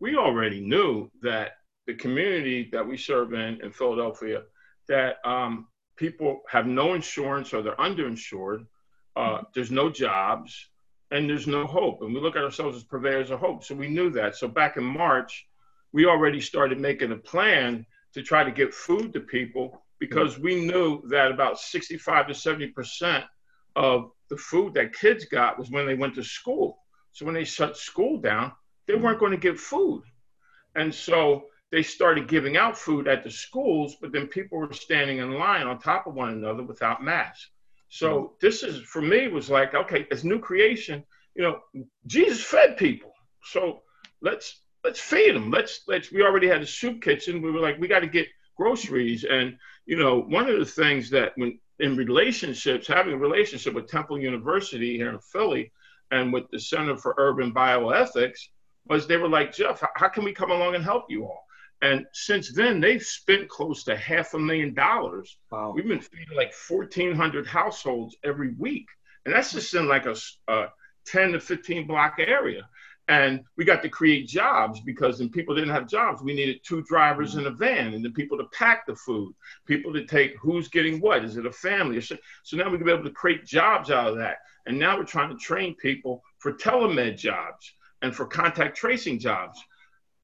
we 0.00 0.16
already 0.16 0.60
knew 0.60 1.10
that 1.22 1.52
the 1.86 1.94
community 1.94 2.68
that 2.72 2.86
we 2.86 2.96
serve 2.96 3.32
in 3.32 3.60
in 3.62 3.70
Philadelphia, 3.70 4.42
that 4.88 5.16
um, 5.24 5.68
people 5.96 6.40
have 6.50 6.66
no 6.66 6.94
insurance 6.94 7.52
or 7.52 7.62
they're 7.62 7.76
underinsured, 7.76 8.66
uh, 9.16 9.42
there's 9.54 9.70
no 9.70 9.90
jobs, 9.90 10.68
and 11.10 11.28
there's 11.28 11.46
no 11.46 11.66
hope. 11.66 12.02
And 12.02 12.12
we 12.14 12.20
look 12.20 12.36
at 12.36 12.44
ourselves 12.44 12.76
as 12.76 12.84
purveyors 12.84 13.30
of 13.30 13.40
hope. 13.40 13.64
So 13.64 13.74
we 13.74 13.88
knew 13.88 14.10
that. 14.10 14.36
So 14.36 14.48
back 14.48 14.76
in 14.76 14.84
March, 14.84 15.46
we 15.92 16.06
already 16.06 16.40
started 16.40 16.80
making 16.80 17.12
a 17.12 17.16
plan 17.16 17.86
to 18.14 18.22
try 18.22 18.44
to 18.44 18.50
get 18.50 18.74
food 18.74 19.12
to 19.14 19.20
people 19.20 19.82
because 19.98 20.38
we 20.38 20.66
knew 20.66 21.02
that 21.08 21.30
about 21.30 21.58
65 21.58 22.28
to 22.28 22.34
70 22.34 22.68
percent 22.68 23.24
of 23.76 24.10
the 24.28 24.36
food 24.36 24.74
that 24.74 24.94
kids 24.94 25.26
got 25.26 25.58
was 25.58 25.70
when 25.70 25.86
they 25.86 25.94
went 25.94 26.14
to 26.16 26.24
school. 26.24 26.78
So 27.12 27.24
when 27.24 27.34
they 27.34 27.44
shut 27.44 27.76
school 27.76 28.18
down, 28.18 28.52
they 28.86 28.94
weren't 28.94 29.20
going 29.20 29.32
to 29.32 29.38
get 29.38 29.58
food. 29.58 30.02
And 30.74 30.94
so 30.94 31.44
they 31.72 31.82
started 31.82 32.28
giving 32.28 32.56
out 32.56 32.78
food 32.78 33.08
at 33.08 33.24
the 33.24 33.30
schools, 33.30 33.96
but 34.00 34.12
then 34.12 34.26
people 34.28 34.58
were 34.58 34.72
standing 34.72 35.18
in 35.18 35.32
line 35.32 35.66
on 35.66 35.78
top 35.78 36.06
of 36.06 36.14
one 36.14 36.30
another 36.30 36.62
without 36.62 37.02
masks. 37.02 37.50
So 37.88 38.14
mm-hmm. 38.14 38.34
this 38.40 38.62
is 38.62 38.82
for 38.82 39.02
me 39.02 39.28
was 39.28 39.50
like, 39.50 39.74
okay, 39.74 40.06
as 40.10 40.24
new 40.24 40.38
creation, 40.38 41.04
you 41.34 41.42
know, 41.42 41.60
Jesus 42.06 42.42
fed 42.42 42.76
people. 42.76 43.12
So 43.42 43.82
let's 44.22 44.60
let's 44.84 45.00
feed 45.00 45.34
them. 45.34 45.50
Let's 45.50 45.82
let's 45.86 46.10
we 46.10 46.22
already 46.22 46.48
had 46.48 46.62
a 46.62 46.66
soup 46.66 47.02
kitchen. 47.02 47.42
We 47.42 47.50
were 47.50 47.60
like, 47.60 47.78
we 47.78 47.88
got 47.88 48.00
to 48.00 48.06
get 48.06 48.28
groceries. 48.56 49.24
And 49.24 49.56
you 49.86 49.96
know, 49.96 50.20
one 50.20 50.48
of 50.48 50.58
the 50.58 50.64
things 50.64 51.10
that 51.10 51.32
when 51.36 51.58
in 51.78 51.96
relationships, 51.96 52.86
having 52.86 53.12
a 53.12 53.18
relationship 53.18 53.74
with 53.74 53.88
Temple 53.88 54.18
University 54.18 54.96
here 54.96 55.10
in 55.10 55.18
Philly 55.18 55.72
and 56.10 56.32
with 56.32 56.50
the 56.50 56.58
Center 56.58 56.96
for 56.96 57.14
Urban 57.18 57.52
Bioethics 57.52 58.38
was 58.86 59.06
they 59.06 59.16
were 59.16 59.28
like, 59.28 59.52
Jeff, 59.52 59.82
how 59.94 60.08
can 60.08 60.24
we 60.24 60.32
come 60.32 60.50
along 60.50 60.74
and 60.74 60.84
help 60.84 61.04
you 61.08 61.24
all? 61.24 61.45
And 61.82 62.06
since 62.12 62.52
then, 62.52 62.80
they've 62.80 63.02
spent 63.02 63.48
close 63.48 63.84
to 63.84 63.96
half 63.96 64.34
a 64.34 64.38
million 64.38 64.74
dollars. 64.74 65.36
Wow. 65.50 65.72
We've 65.74 65.86
been 65.86 66.00
feeding 66.00 66.36
like 66.36 66.54
1,400 66.68 67.46
households 67.46 68.16
every 68.24 68.54
week. 68.54 68.86
And 69.24 69.34
that's 69.34 69.52
just 69.52 69.74
in 69.74 69.86
like 69.86 70.06
a, 70.06 70.16
a 70.48 70.66
10 71.06 71.32
to 71.32 71.40
15 71.40 71.86
block 71.86 72.16
area. 72.18 72.68
And 73.08 73.44
we 73.56 73.64
got 73.64 73.82
to 73.82 73.88
create 73.88 74.26
jobs 74.26 74.80
because 74.80 75.18
then 75.18 75.28
people 75.28 75.54
didn't 75.54 75.70
have 75.70 75.86
jobs. 75.86 76.22
We 76.22 76.34
needed 76.34 76.60
two 76.64 76.82
drivers 76.82 77.36
in 77.36 77.46
a 77.46 77.50
van 77.50 77.94
and 77.94 78.04
then 78.04 78.12
people 78.12 78.36
to 78.38 78.46
pack 78.52 78.84
the 78.86 78.96
food, 78.96 79.32
people 79.64 79.92
to 79.92 80.04
take 80.04 80.36
who's 80.38 80.68
getting 80.68 81.00
what. 81.00 81.24
Is 81.24 81.36
it 81.36 81.46
a 81.46 81.52
family? 81.52 82.00
So 82.00 82.16
now 82.54 82.68
we 82.68 82.78
can 82.78 82.86
be 82.86 82.92
able 82.92 83.04
to 83.04 83.10
create 83.10 83.46
jobs 83.46 83.90
out 83.90 84.08
of 84.08 84.16
that. 84.16 84.38
And 84.66 84.78
now 84.78 84.96
we're 84.96 85.04
trying 85.04 85.30
to 85.30 85.36
train 85.36 85.76
people 85.76 86.24
for 86.38 86.52
telemed 86.52 87.16
jobs 87.16 87.72
and 88.02 88.14
for 88.14 88.26
contact 88.26 88.76
tracing 88.76 89.20
jobs. 89.20 89.62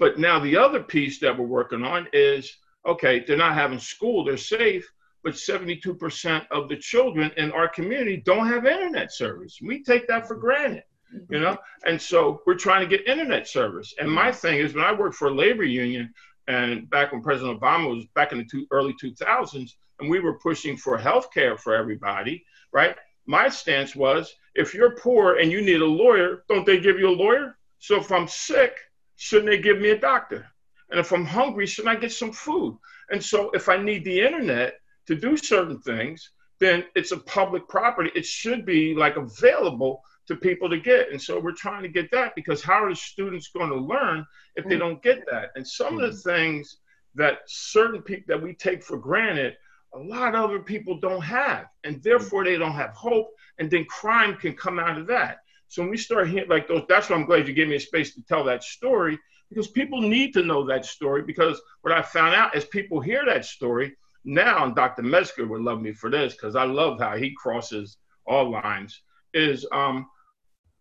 But 0.03 0.19
now 0.19 0.41
the 0.41 0.57
other 0.57 0.83
piece 0.83 1.21
that 1.21 1.39
we're 1.39 1.47
working 1.47 1.85
on 1.85 2.09
is 2.13 2.57
okay, 2.85 3.23
they're 3.25 3.37
not 3.37 3.55
having 3.55 3.79
school, 3.79 4.25
they're 4.25 4.37
safe, 4.37 4.85
but 5.23 5.35
72% 5.35 6.45
of 6.51 6.69
the 6.69 6.77
children 6.77 7.31
in 7.37 7.53
our 7.53 7.69
community 7.69 8.17
don't 8.17 8.49
have 8.49 8.67
internet 8.67 9.13
service. 9.13 9.61
We 9.63 9.85
take 9.85 10.09
that 10.09 10.27
for 10.27 10.35
granted 10.35 10.83
you 11.31 11.39
know? 11.39 11.57
And 11.87 12.03
so 12.03 12.43
we're 12.47 12.57
trying 12.57 12.81
to 12.81 12.97
get 12.97 13.07
internet 13.07 13.47
service. 13.47 13.95
And 14.01 14.11
my 14.11 14.33
thing 14.33 14.59
is 14.59 14.75
when 14.75 14.83
i 14.83 14.93
worked 14.93 15.15
for 15.15 15.29
a 15.29 15.35
labor 15.35 15.63
union 15.63 16.13
and 16.49 16.91
back 16.91 17.13
when 17.13 17.23
president 17.23 17.61
obama 17.61 17.95
was 17.95 18.07
back 18.17 18.33
in 18.33 18.39
the 18.39 18.45
two, 18.45 18.67
early 18.73 18.95
2000s 19.01 19.75
and 20.01 20.11
we 20.11 20.19
were 20.19 20.41
pushing 20.41 20.77
for 20.77 20.99
health 20.99 21.33
care 21.33 21.57
for 21.57 21.77
everybody 21.77 22.45
right? 22.73 22.97
My 23.27 23.49
stance 23.49 23.95
was 23.95 24.35
if 24.57 24.75
you're 24.75 24.97
poor 24.97 25.37
and 25.37 25.53
you 25.53 25.61
need 25.61 25.81
a 25.81 25.87
lawyer 25.87 26.43
don't 26.49 26.67
they 26.67 26.81
give 26.81 26.99
you 26.99 27.09
a 27.09 27.21
lawyer? 27.25 27.57
So 27.79 28.01
if 28.01 28.11
i'm 28.11 28.27
sick 28.27 28.75
shouldn't 29.23 29.51
they 29.51 29.59
give 29.59 29.81
me 29.81 29.91
a 29.91 29.99
doctor 29.99 30.47
and 30.91 31.01
if 31.01 31.13
i'm 31.13 31.25
hungry 31.25 31.67
shouldn't 31.67 31.97
i 31.97 32.01
get 32.01 32.13
some 32.13 32.33
food 32.33 32.77
and 33.11 33.23
so 33.23 33.51
if 33.51 33.69
i 33.69 33.77
need 33.77 34.05
the 34.05 34.21
internet 34.21 34.75
to 35.07 35.15
do 35.15 35.37
certain 35.37 35.79
things 35.81 36.31
then 36.61 36.85
it's 36.95 37.13
a 37.13 37.19
public 37.19 37.67
property 37.69 38.11
it 38.15 38.27
should 38.27 38.65
be 38.67 38.95
like 38.95 39.17
available 39.17 40.03
to 40.27 40.37
people 40.37 40.69
to 40.69 40.79
get. 40.79 41.11
And 41.11 41.21
so 41.21 41.41
we're 41.41 41.53
trying 41.53 41.83
to 41.83 41.89
get 41.89 42.11
that 42.13 42.35
because 42.35 42.63
how 42.63 42.85
are 42.85 42.91
the 42.91 42.97
students 42.97 43.49
going 43.49 43.71
to 43.71 43.77
learn 43.77 44.27
if 44.57 44.65
they 44.65 44.77
mm. 44.77 44.81
don't 44.81 45.03
get 45.03 45.25
that? 45.31 45.51
And 45.57 45.67
some 45.67 45.99
of 45.99 46.01
the 46.01 46.17
mm. 46.17 46.23
things 46.23 46.79
that 47.15 47.41
certain 47.47 48.03
people 48.03 48.25
that 48.29 48.43
we 48.43 48.55
take 48.55 48.83
for 48.83 48.97
granted, 48.97 49.57
a 49.95 49.99
lot 49.99 50.35
of 50.35 50.43
other 50.43 50.61
people 50.61 50.99
don't 51.01 51.21
have, 51.23 51.67
and 51.85 52.03
therefore 52.03 52.45
they 52.45 52.57
don't 52.57 52.73
have 52.73 52.91
hope. 52.91 53.31
And 53.59 53.71
then 53.71 53.85
crime 53.85 54.37
can 54.37 54.55
come 54.55 54.79
out 54.79 54.99
of 54.99 55.07
that. 55.09 55.41
So 55.73 55.81
when 55.81 55.91
we 55.91 55.97
start 55.97 56.29
hearing 56.29 56.51
like 56.51 56.69
those, 56.69 56.85
that's 56.87 57.09
why 57.09 57.17
I'm 57.17 57.25
glad 57.25 57.49
you 57.49 57.55
gave 57.55 57.69
me 57.69 57.77
a 57.77 57.81
space 57.81 58.15
to 58.15 58.23
tell 58.25 58.45
that 58.45 58.63
story 58.63 59.19
because 59.49 59.69
people 59.69 60.03
need 60.03 60.35
to 60.35 60.43
know 60.43 60.67
that 60.67 60.85
story. 60.85 61.23
Because 61.23 61.59
what 61.81 61.95
I 61.95 62.03
found 62.03 62.35
out 62.35 62.55
is 62.55 62.67
people 62.67 63.01
hear 63.01 63.25
that 63.25 63.47
story 63.47 63.97
now, 64.27 64.67
and 64.67 64.77
Dr. 64.77 65.03
Metzger 65.03 65.47
would 65.47 65.63
love 65.63 65.81
me 65.81 65.95
for 65.95 66.11
this 66.11 66.35
because 66.35 66.57
I 66.57 66.65
love 66.65 67.01
how 67.01 67.17
he 67.17 67.35
crosses 67.43 67.97
all 68.27 68.51
lines 68.51 69.01
is 69.33 69.67
um, 69.73 70.07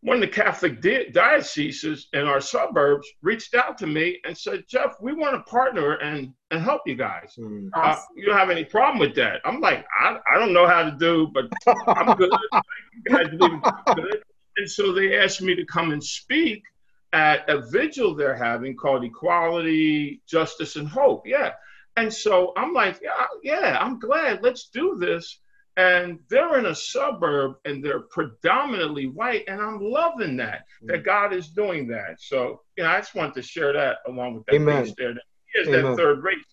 one 0.02 0.18
of 0.18 0.22
the 0.22 0.28
Catholic 0.28 0.82
di- 0.82 1.10
dioceses 1.12 2.10
in 2.12 2.26
our 2.26 2.42
suburbs 2.42 3.08
reached 3.22 3.56
out 3.56 3.78
to 3.78 3.88
me 3.88 4.20
and 4.26 4.38
said, 4.38 4.66
Jeff, 4.68 4.96
we 5.00 5.14
want 5.14 5.36
to 5.36 5.50
partner 5.50 5.94
and, 6.00 6.34
and 6.52 6.62
help 6.62 6.82
you 6.86 6.96
guys. 6.96 7.36
Mm. 7.40 7.70
Uh, 7.74 7.96
you 8.18 8.26
don't 8.26 8.38
have 8.38 8.50
any 8.50 8.66
problem 8.66 9.00
with 9.00 9.16
that. 9.16 9.40
I'm 9.46 9.62
like, 9.62 9.86
I, 9.98 10.18
I 10.30 10.38
don't 10.38 10.52
know 10.52 10.68
how 10.68 10.84
to 10.84 10.92
do, 10.92 11.32
but 11.34 11.46
I'm 11.88 12.18
good. 12.18 12.32
good. 13.96 14.24
And 14.58 14.70
so 14.70 14.94
they 14.94 15.18
asked 15.18 15.42
me 15.42 15.56
to 15.56 15.66
come 15.66 15.92
and 15.92 16.04
speak 16.04 16.64
at 17.14 17.50
a 17.50 17.62
vigil 17.70 18.16
they're 18.16 18.36
having 18.36 18.76
called 18.76 19.04
Equality, 19.04 20.22
Justice, 20.28 20.76
and 20.76 20.88
Hope. 20.88 21.26
Yeah. 21.26 21.52
And 21.98 22.14
so 22.14 22.54
I'm 22.56 22.74
like, 22.74 23.02
yeah, 23.02 23.26
yeah, 23.44 23.78
I'm 23.80 24.00
glad. 24.00 24.42
Let's 24.42 24.70
do 24.70 24.98
this 24.98 25.40
and 25.78 26.20
they're 26.30 26.60
in 26.60 26.66
a 26.66 26.76
suburb 26.76 27.56
and 27.66 27.84
they're 27.84 28.02
predominantly 28.02 29.08
white 29.08 29.44
and 29.48 29.62
i'm 29.62 29.80
loving 29.80 30.36
that 30.36 30.66
that 30.84 31.02
mm. 31.02 31.06
god 31.06 31.34
is 31.34 31.50
doing 31.50 31.88
that 31.88 32.20
so 32.20 32.62
you 32.78 32.84
know 32.84 32.90
i 32.90 32.98
just 32.98 33.16
wanted 33.16 33.34
to 33.34 33.42
share 33.42 33.72
that 33.72 33.98
along 34.08 34.36
with 34.36 34.46
that 34.46 34.56
Amen. 34.56 34.84
piece 34.84 34.94
there 34.98 35.14
here's 35.54 35.68
that 35.68 35.96
third 35.96 36.24
race 36.24 36.44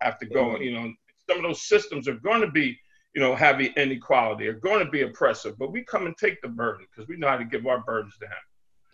have 0.00 0.18
to 0.18 0.26
go 0.26 0.50
Amen. 0.50 0.62
you 0.62 0.72
know 0.74 0.92
some 1.28 1.38
of 1.38 1.42
those 1.42 1.62
systems 1.62 2.06
are 2.06 2.14
going 2.14 2.40
to 2.40 2.50
be 2.50 2.78
you 3.16 3.22
know 3.22 3.34
have 3.34 3.60
inequality 3.60 4.46
are 4.46 4.52
going 4.52 4.84
to 4.84 4.90
be 4.90 5.02
oppressive 5.02 5.58
but 5.58 5.72
we 5.72 5.82
come 5.82 6.06
and 6.06 6.16
take 6.16 6.40
the 6.42 6.48
burden 6.48 6.86
because 6.88 7.08
we 7.08 7.16
know 7.16 7.26
how 7.26 7.36
to 7.36 7.44
give 7.44 7.66
our 7.66 7.80
burdens 7.80 8.14
to 8.20 8.26
him 8.26 8.32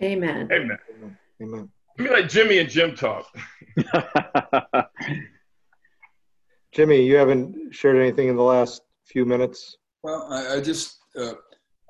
Amen. 0.02 0.48
Amen. 0.52 0.78
Amen. 1.40 1.70
Let 1.98 2.04
me 2.04 2.10
let 2.10 2.28
Jimmy 2.30 2.58
and 2.58 2.68
Jim 2.68 2.94
talk. 2.96 3.26
Jimmy, 6.72 7.04
you 7.04 7.16
haven't 7.16 7.72
shared 7.72 7.96
anything 7.96 8.28
in 8.28 8.36
the 8.36 8.42
last 8.42 8.82
few 9.04 9.24
minutes? 9.24 9.76
Well, 10.02 10.26
I, 10.30 10.56
I 10.56 10.60
just, 10.60 10.98
uh, 11.16 11.34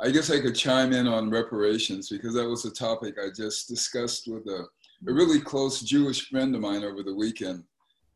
I 0.00 0.10
guess 0.10 0.30
I 0.30 0.40
could 0.40 0.54
chime 0.54 0.92
in 0.92 1.06
on 1.06 1.30
reparations 1.30 2.08
because 2.10 2.34
that 2.34 2.48
was 2.48 2.64
a 2.64 2.70
topic 2.70 3.14
I 3.18 3.28
just 3.34 3.68
discussed 3.68 4.24
with 4.26 4.46
a, 4.48 4.66
a 5.08 5.12
really 5.12 5.40
close 5.40 5.80
Jewish 5.80 6.28
friend 6.28 6.54
of 6.54 6.60
mine 6.60 6.84
over 6.84 7.02
the 7.02 7.14
weekend. 7.14 7.62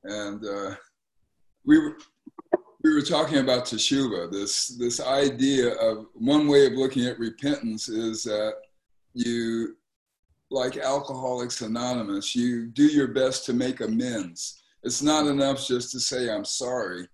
And 0.05 0.45
uh, 0.45 0.75
we 1.65 1.79
were, 1.79 1.97
we 2.87 2.95
were 2.95 3.03
talking 3.03 3.39
about 3.39 3.65
teshuva, 3.65 4.31
this, 4.31 4.69
this 4.69 5.01
idea 5.01 5.75
of 5.75 6.07
one 6.15 6.47
way 6.47 6.67
of 6.67 6.75
looking 6.75 7.07
at 7.07 7.19
repentance 7.19 7.89
is 7.89 8.23
that 8.25 8.55
you, 9.15 9.77
like 10.51 10.77
Alcoholics 10.77 11.61
Anonymous, 11.63 12.37
you 12.37 12.67
do 12.67 12.85
your 12.85 13.09
best 13.09 13.45
to 13.47 13.53
make 13.53 13.81
amends. 13.81 14.63
It's 14.83 15.03
not 15.03 15.27
enough 15.27 15.67
just 15.67 15.91
to 15.93 16.01
say, 16.01 16.31
I'm 16.31 16.45
sorry 16.45 17.09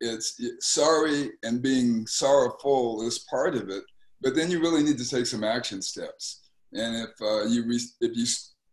it's 0.00 0.40
sorry 0.60 1.30
and 1.42 1.62
being 1.62 2.06
sorrowful 2.06 3.06
is 3.06 3.20
part 3.30 3.54
of 3.54 3.68
it, 3.68 3.84
but 4.20 4.34
then 4.34 4.50
you 4.50 4.60
really 4.60 4.82
need 4.82 4.98
to 4.98 5.08
take 5.08 5.26
some 5.26 5.44
action 5.44 5.82
steps. 5.82 6.48
And 6.72 6.96
if 6.96 7.10
uh, 7.22 7.44
you 7.44 7.64
re- 7.66 7.80
if 8.00 8.16
you 8.16 8.26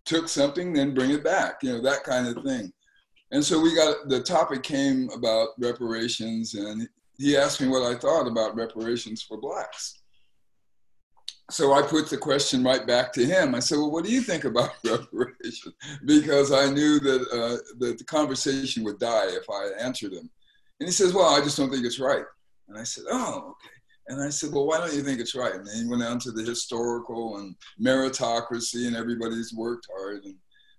took 0.05 0.27
something, 0.27 0.73
then 0.73 0.93
bring 0.93 1.11
it 1.11 1.23
back. 1.23 1.61
You 1.61 1.73
know 1.73 1.81
that 1.81 2.03
kind 2.03 2.27
of 2.27 2.43
thing. 2.43 2.73
And 3.31 3.43
so 3.43 3.59
we 3.59 3.75
got 3.75 4.09
the 4.09 4.21
topic 4.21 4.63
came 4.63 5.09
about 5.09 5.49
reparations, 5.57 6.55
and 6.55 6.87
he 7.17 7.37
asked 7.37 7.61
me 7.61 7.67
what 7.67 7.83
I 7.83 7.97
thought 7.97 8.27
about 8.27 8.55
reparations 8.55 9.21
for 9.21 9.39
blacks. 9.39 9.99
So 11.49 11.73
I 11.73 11.81
put 11.81 12.09
the 12.09 12.17
question 12.17 12.63
right 12.63 12.85
back 12.85 13.11
to 13.13 13.25
him. 13.25 13.55
I 13.55 13.59
said, 13.59 13.77
"Well, 13.77 13.91
what 13.91 14.05
do 14.05 14.11
you 14.11 14.21
think 14.21 14.43
about 14.43 14.71
reparations?" 14.85 15.75
Because 16.05 16.51
I 16.51 16.69
knew 16.69 16.99
that 16.99 17.21
uh, 17.31 17.57
that 17.79 17.97
the 17.97 18.03
conversation 18.05 18.83
would 18.83 18.99
die 18.99 19.27
if 19.27 19.49
I 19.49 19.71
answered 19.79 20.13
him. 20.13 20.29
And 20.79 20.87
he 20.87 20.91
says, 20.91 21.13
"Well, 21.13 21.33
I 21.33 21.41
just 21.41 21.57
don't 21.57 21.71
think 21.71 21.85
it's 21.85 21.99
right." 21.99 22.25
And 22.67 22.77
I 22.77 22.83
said, 22.83 23.05
"Oh, 23.09 23.51
okay." 23.51 23.75
And 24.07 24.21
I 24.21 24.29
said, 24.29 24.51
Well, 24.51 24.65
why 24.65 24.77
don't 24.77 24.93
you 24.93 25.03
think 25.03 25.21
it's 25.21 25.35
right? 25.35 25.55
And 25.55 25.67
he 25.69 25.87
went 25.87 26.03
on 26.03 26.19
to 26.19 26.31
the 26.31 26.43
historical 26.43 27.37
and 27.37 27.55
meritocracy, 27.81 28.87
and 28.87 28.95
everybody's 28.95 29.53
worked 29.53 29.87
hard. 29.95 30.25
And 30.25 30.35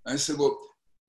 I 0.07 0.17
said, 0.17 0.37
Well, 0.39 0.59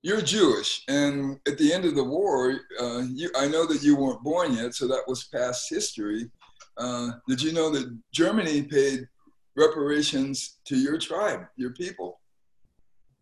you're 0.04 0.20
Jewish, 0.20 0.84
and 0.86 1.40
at 1.48 1.56
the 1.56 1.72
end 1.72 1.86
of 1.86 1.94
the 1.94 2.04
war, 2.04 2.60
uh, 2.78 3.04
you, 3.10 3.30
I 3.38 3.48
know 3.48 3.64
that 3.64 3.82
you 3.82 3.96
weren't 3.96 4.22
born 4.22 4.52
yet, 4.52 4.74
so 4.74 4.86
that 4.86 5.08
was 5.08 5.24
past 5.24 5.70
history. 5.70 6.30
Uh, 6.76 7.12
did 7.26 7.40
you 7.40 7.54
know 7.54 7.70
that 7.70 7.98
Germany 8.12 8.64
paid 8.64 9.08
reparations 9.56 10.58
to 10.66 10.76
your 10.76 10.98
tribe, 10.98 11.46
your 11.56 11.70
people? 11.70 12.20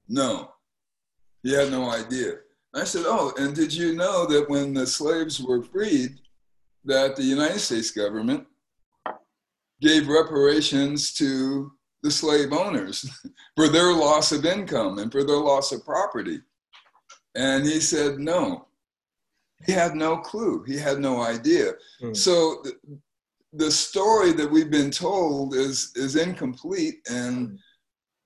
No, 0.09 0.51
he 1.45 1.53
had 1.53 1.70
no 1.70 1.89
idea. 1.89 2.39
I 2.74 2.83
said, 2.83 3.05
Oh, 3.07 3.33
and 3.39 3.55
did 3.55 3.72
you 3.72 3.95
know 3.95 4.26
that 4.26 4.51
when 4.51 4.74
the 4.74 4.85
slaves 4.85 5.41
were 5.41 5.62
freed, 5.62 6.18
that 6.85 7.14
the 7.14 7.22
United 7.22 7.61
States 7.61 7.93
government 7.93 8.45
gave 9.80 10.09
reparations 10.09 11.12
to 11.12 11.70
the 12.03 12.11
slave 12.11 12.53
owners 12.53 13.09
for 13.57 13.68
their 13.68 13.93
loss 13.93 14.33
of 14.33 14.45
income 14.45 14.99
and 14.99 15.12
for 15.12 15.22
their 15.22 15.37
loss 15.37 15.70
of 15.70 15.85
property? 15.85 16.41
And 17.35 17.64
he 17.64 17.80
said, 17.80 18.18
no. 18.18 18.66
He 19.64 19.72
had 19.72 19.95
no 19.95 20.18
clue. 20.18 20.64
He 20.64 20.76
had 20.76 20.99
no 20.99 21.22
idea. 21.22 21.72
Mm. 22.03 22.16
So 22.16 22.62
the, 22.64 22.74
the 23.53 23.70
story 23.70 24.33
that 24.33 24.51
we've 24.51 24.70
been 24.70 24.91
told 24.91 25.55
is, 25.55 25.93
is 25.95 26.16
incomplete. 26.16 26.97
And 27.11 27.49
hmm. 27.49 27.55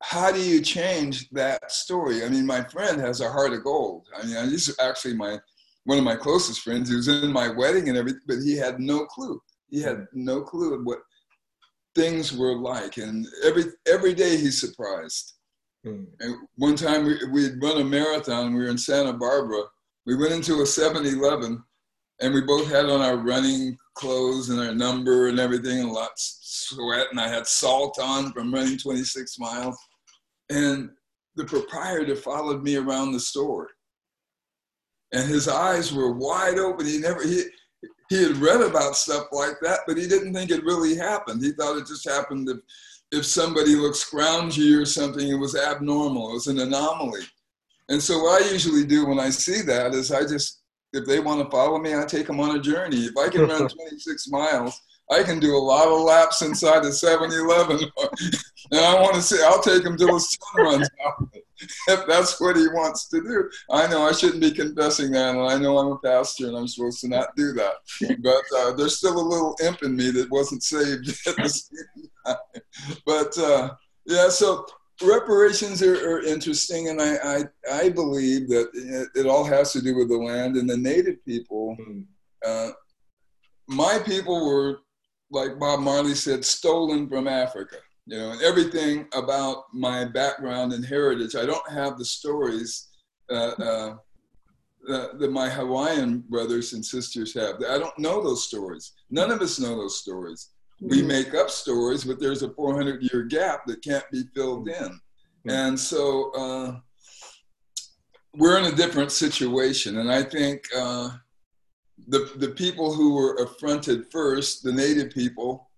how 0.03 0.31
do 0.31 0.41
you 0.41 0.61
change 0.61 1.29
that 1.31 1.71
story? 1.71 2.25
I 2.25 2.29
mean, 2.29 2.47
my 2.47 2.63
friend 2.65 3.01
has 3.01 3.21
a 3.21 3.31
heart 3.31 3.53
of 3.53 3.65
gold. 3.65 4.07
I 4.17 4.25
mean, 4.25 4.51
he's 4.51 4.75
actually 4.79 5.15
my 5.15 5.39
one 5.85 5.99
of 5.99 6.05
my 6.05 6.17
closest 6.17 6.61
friends. 6.63 6.89
He 6.89 6.97
was 6.97 7.07
in 7.07 7.33
my 7.33 7.49
wedding 7.49 7.89
and 7.89 7.97
everything, 7.97 8.23
but 8.27 8.39
he 8.45 8.57
had 8.57 8.81
no 8.81 9.07
clue. 9.07 9.41
He 9.69 9.81
had 9.81 10.07
no 10.13 10.43
clue 10.43 10.75
of 10.75 10.85
what 10.85 10.99
things 11.95 12.37
were 12.37 12.57
like. 12.57 12.99
And 12.99 13.27
every 13.45 13.65
every 13.87 14.15
day 14.15 14.37
he's 14.37 14.61
surprised. 14.61 15.36
Mm. 15.87 16.07
And 16.21 16.37
one 16.57 16.77
time 16.77 17.05
we, 17.05 17.19
we'd 17.31 17.63
run 17.63 17.81
a 17.81 17.85
marathon, 17.85 18.55
we 18.55 18.61
were 18.61 18.69
in 18.69 18.79
Santa 18.79 19.13
Barbara. 19.13 19.63
We 20.05 20.17
went 20.17 20.33
into 20.33 20.63
a 20.63 20.67
7 20.67 21.05
Eleven 21.07 21.63
and 22.21 22.35
we 22.35 22.41
both 22.41 22.69
had 22.71 22.87
on 22.87 23.01
our 23.01 23.17
running 23.17 23.77
clothes 23.95 24.51
and 24.51 24.61
our 24.61 24.75
number 24.75 25.29
and 25.29 25.39
everything 25.39 25.81
and 25.81 25.93
lots 25.93 26.71
of 26.73 26.79
sweat. 26.79 27.07
And 27.11 27.21
I 27.21 27.29
had 27.29 27.47
salt 27.47 27.99
on 28.01 28.33
from 28.33 28.53
running 28.53 28.79
26 28.79 29.39
miles. 29.39 29.77
And 30.51 30.91
the 31.35 31.45
proprietor 31.45 32.17
followed 32.17 32.63
me 32.63 32.77
around 32.77 33.13
the 33.13 33.21
store. 33.21 33.69
And 35.13 35.29
his 35.29 35.49
eyes 35.49 35.93
were 35.93 36.13
wide 36.13 36.59
open. 36.59 36.87
He 36.87 36.99
never, 36.99 37.23
he, 37.23 37.45
he 38.09 38.23
had 38.23 38.37
read 38.37 38.61
about 38.61 38.97
stuff 38.97 39.27
like 39.33 39.57
that, 39.63 39.81
but 39.87 39.97
he 39.97 40.09
didn't 40.09 40.33
think 40.33 40.51
it 40.51 40.65
really 40.65 40.97
happened. 40.97 41.43
He 41.43 41.53
thought 41.53 41.77
it 41.77 41.87
just 41.87 42.09
happened 42.09 42.49
if 42.49 42.59
if 43.17 43.27
somebody 43.27 43.75
looked 43.75 43.97
scroungy 43.97 44.81
or 44.81 44.85
something, 44.85 45.29
it 45.29 45.35
was 45.35 45.57
abnormal, 45.57 46.31
it 46.31 46.35
was 46.35 46.47
an 46.47 46.59
anomaly. 46.59 47.23
And 47.89 48.03
so 48.03 48.19
what 48.19 48.43
I 48.43 48.51
usually 48.51 48.85
do 48.85 49.07
when 49.07 49.19
I 49.19 49.31
see 49.31 49.63
that 49.63 49.95
is 49.95 50.13
I 50.13 50.23
just, 50.23 50.63
if 50.93 51.07
they 51.07 51.21
want 51.21 51.43
to 51.43 51.51
follow 51.51 51.79
me, 51.79 51.95
I 51.95 52.05
take 52.05 52.27
them 52.27 52.41
on 52.41 52.57
a 52.57 52.61
journey. 52.61 53.05
If 53.05 53.17
I 53.17 53.29
can 53.29 53.43
run 53.43 53.69
26 53.69 54.29
miles, 54.29 54.81
I 55.11 55.23
can 55.23 55.39
do 55.39 55.57
a 55.57 55.59
lot 55.59 55.87
of 55.87 56.01
laps 56.01 56.43
inside 56.43 56.83
the 56.83 56.89
7-Eleven. 56.89 57.79
and 58.73 58.81
I 58.81 59.01
want 59.01 59.15
to 59.15 59.23
say, 59.23 59.45
I'll 59.45 59.63
take 59.63 59.85
them 59.85 59.97
till 59.97 60.13
the 60.13 60.21
sun 60.21 60.65
runs 60.65 60.89
out. 61.05 61.29
if 61.89 62.07
that's 62.07 62.41
what 62.41 62.57
he 62.57 62.69
wants 62.69 63.09
to 63.09 63.21
do. 63.21 63.51
I 63.71 63.87
know 63.87 64.03
I 64.03 64.13
shouldn't 64.13 64.41
be 64.41 64.51
confessing 64.51 65.11
that, 65.13 65.35
and 65.35 65.41
I 65.41 65.59
know 65.59 65.79
I'm 65.79 65.93
a 65.93 65.99
pastor 65.99 66.47
and 66.47 66.57
I'm 66.57 66.69
supposed 66.69 67.01
to 67.01 67.09
not 67.09 67.35
do 67.37 67.53
that. 67.53 67.75
But 68.23 68.45
uh, 68.59 68.73
there's 68.73 68.99
still 68.99 69.19
a 69.19 69.21
little 69.21 69.57
imp 69.63 69.83
in 69.83 69.97
me 69.97 70.11
that 70.11 70.31
wasn't 70.31 70.63
saved 70.63 71.09
at 71.27 71.37
the 71.37 71.49
same 71.49 72.09
time. 72.27 72.37
But 73.05 73.39
uh, 73.39 73.71
yeah, 74.07 74.29
so 74.29 74.67
reparations 75.03 75.83
are, 75.83 75.95
are 75.95 76.23
interesting, 76.23 76.89
and 76.89 77.01
I, 77.01 77.17
I, 77.17 77.45
I, 77.73 77.89
believe 77.91 78.49
that 78.49 78.71
it, 78.73 79.09
it, 79.21 79.27
all 79.27 79.45
has 79.45 79.73
to 79.73 79.83
do 79.83 79.97
with 79.97 80.09
the 80.09 80.17
land 80.17 80.57
and 80.57 80.69
the 80.69 80.77
native 80.77 81.25
people. 81.25 81.77
Hmm. 81.77 82.01
Uh, 82.45 82.71
my 83.69 84.01
people 84.05 84.47
were, 84.47 84.81
like 85.31 85.59
Bob 85.59 85.81
Marley 85.81 86.15
said, 86.15 86.45
stolen 86.45 87.09
from 87.09 87.29
Africa 87.29 87.77
you 88.07 88.19
know, 88.19 88.31
and 88.31 88.43
everything 88.43 89.09
about 89.15 89.65
my 89.73 90.05
background 90.05 90.73
and 90.73 90.85
heritage. 90.85 91.35
I 91.35 91.45
don't 91.45 91.71
have 91.71 91.99
the 91.99 92.05
stories 92.05 92.89
uh, 93.31 93.53
uh, 93.59 93.97
that, 94.87 95.19
that, 95.19 95.33
my 95.33 95.49
Hawaiian 95.49 96.21
brothers 96.29 96.73
and 96.73 96.85
sisters 96.85 97.35
have. 97.35 97.57
I 97.69 97.79
don't 97.79 97.99
know 97.99 98.23
those 98.23 98.47
stories. 98.47 98.93
None 99.11 99.33
of 99.33 99.41
us 99.41 99.59
know 99.59 99.77
those 99.77 99.99
stories. 99.99 100.51
We 100.81 100.99
mm-hmm. 100.99 101.09
make 101.09 101.35
up 101.35 101.51
stories, 101.51 102.05
but 102.05 102.21
there's 102.21 102.43
a 102.43 102.51
400 102.51 103.03
year 103.03 103.25
gap 103.25 103.67
that 103.67 103.83
can't 103.83 104.09
be 104.13 104.23
filled 104.35 104.69
in. 104.69 104.75
Mm-hmm. 104.75 105.51
And 105.51 105.81
so 105.81 106.31
uh, 106.33 106.77
we're 108.37 108.59
in 108.59 108.73
a 108.73 108.77
different 108.77 109.11
situation. 109.11 109.99
And 109.99 110.13
I 110.13 110.23
think 110.23 110.63
uh, 110.77 111.11
the, 112.07 112.31
the 112.37 112.51
people 112.51 112.95
who 112.95 113.15
were 113.15 113.35
affronted 113.37 114.13
first, 114.13 114.63
the 114.63 114.73
native 114.73 115.11
people, 115.11 115.71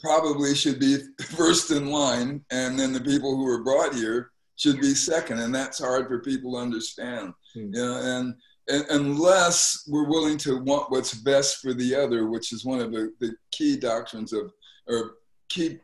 probably 0.00 0.54
should 0.54 0.78
be 0.78 0.98
first 1.36 1.70
in 1.70 1.90
line, 1.90 2.44
and 2.50 2.78
then 2.78 2.92
the 2.92 3.00
people 3.00 3.36
who 3.36 3.44
were 3.44 3.62
brought 3.62 3.94
here 3.94 4.30
should 4.56 4.80
be 4.80 4.94
second, 4.94 5.38
and 5.38 5.54
that's 5.54 5.78
hard 5.78 6.08
for 6.08 6.18
people 6.20 6.52
to 6.52 6.58
understand. 6.58 7.32
Mm. 7.56 7.74
You 7.74 7.82
know, 7.84 8.00
and, 8.02 8.34
and, 8.68 8.84
unless 8.90 9.84
we're 9.88 10.08
willing 10.08 10.36
to 10.38 10.58
want 10.58 10.90
what's 10.90 11.14
best 11.14 11.58
for 11.58 11.72
the 11.72 11.94
other, 11.94 12.28
which 12.28 12.52
is 12.52 12.64
one 12.64 12.80
of 12.80 12.92
the, 12.92 13.12
the 13.20 13.34
key 13.52 13.76
doctrines 13.76 14.32
of 14.32 14.52
or 14.88 15.16
key 15.48 15.78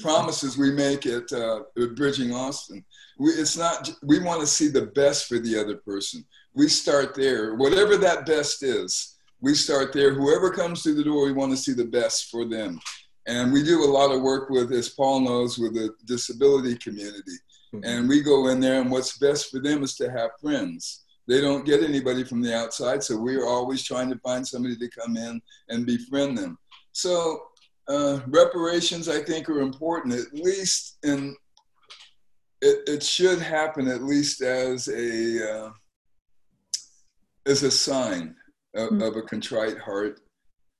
promises 0.00 0.58
we 0.58 0.72
make 0.72 1.06
at, 1.06 1.30
uh, 1.32 1.60
at 1.80 1.94
Bridging 1.94 2.32
Austin. 2.32 2.84
We, 3.18 3.30
it's 3.30 3.56
not 3.56 3.90
we 4.02 4.18
want 4.18 4.40
to 4.40 4.46
see 4.46 4.68
the 4.68 4.86
best 4.86 5.26
for 5.26 5.38
the 5.38 5.58
other 5.58 5.76
person. 5.76 6.24
We 6.54 6.68
start 6.68 7.14
there, 7.14 7.54
whatever 7.54 7.96
that 7.98 8.26
best 8.26 8.62
is. 8.62 9.16
We 9.40 9.54
start 9.54 9.92
there. 9.92 10.12
Whoever 10.12 10.50
comes 10.50 10.82
through 10.82 10.96
the 10.96 11.04
door, 11.04 11.24
we 11.24 11.32
want 11.32 11.52
to 11.52 11.56
see 11.56 11.72
the 11.72 11.84
best 11.84 12.30
for 12.30 12.44
them. 12.44 12.78
And 13.26 13.52
we 13.52 13.62
do 13.62 13.84
a 13.84 13.90
lot 13.90 14.10
of 14.10 14.22
work 14.22 14.50
with, 14.50 14.72
as 14.72 14.88
Paul 14.88 15.20
knows, 15.20 15.58
with 15.58 15.74
the 15.74 15.94
disability 16.06 16.76
community. 16.76 17.38
Mm-hmm. 17.74 17.84
And 17.84 18.08
we 18.08 18.22
go 18.22 18.48
in 18.48 18.60
there, 18.60 18.80
and 18.80 18.90
what's 18.90 19.18
best 19.18 19.50
for 19.50 19.60
them 19.60 19.82
is 19.82 19.94
to 19.96 20.10
have 20.10 20.30
friends. 20.40 21.04
They 21.28 21.40
don't 21.40 21.66
get 21.66 21.82
anybody 21.82 22.24
from 22.24 22.42
the 22.42 22.56
outside, 22.56 23.04
so 23.04 23.16
we're 23.16 23.46
always 23.46 23.84
trying 23.84 24.10
to 24.10 24.18
find 24.18 24.46
somebody 24.46 24.76
to 24.76 24.88
come 24.88 25.16
in 25.16 25.40
and 25.68 25.86
befriend 25.86 26.36
them. 26.36 26.58
So 26.92 27.42
uh, 27.88 28.20
reparations, 28.26 29.08
I 29.08 29.22
think, 29.22 29.48
are 29.48 29.60
important, 29.60 30.14
at 30.14 30.32
least 30.32 30.98
in 31.04 31.36
it, 32.62 32.88
it 32.88 33.02
should 33.02 33.40
happen 33.40 33.88
at 33.88 34.02
least 34.02 34.42
as 34.42 34.88
a 34.88 35.66
uh, 35.66 35.70
as 37.46 37.62
a 37.62 37.70
sign 37.70 38.34
of, 38.74 38.90
mm-hmm. 38.90 39.02
of, 39.02 39.16
a 39.16 39.22
contrite 39.22 39.78
heart 39.78 40.20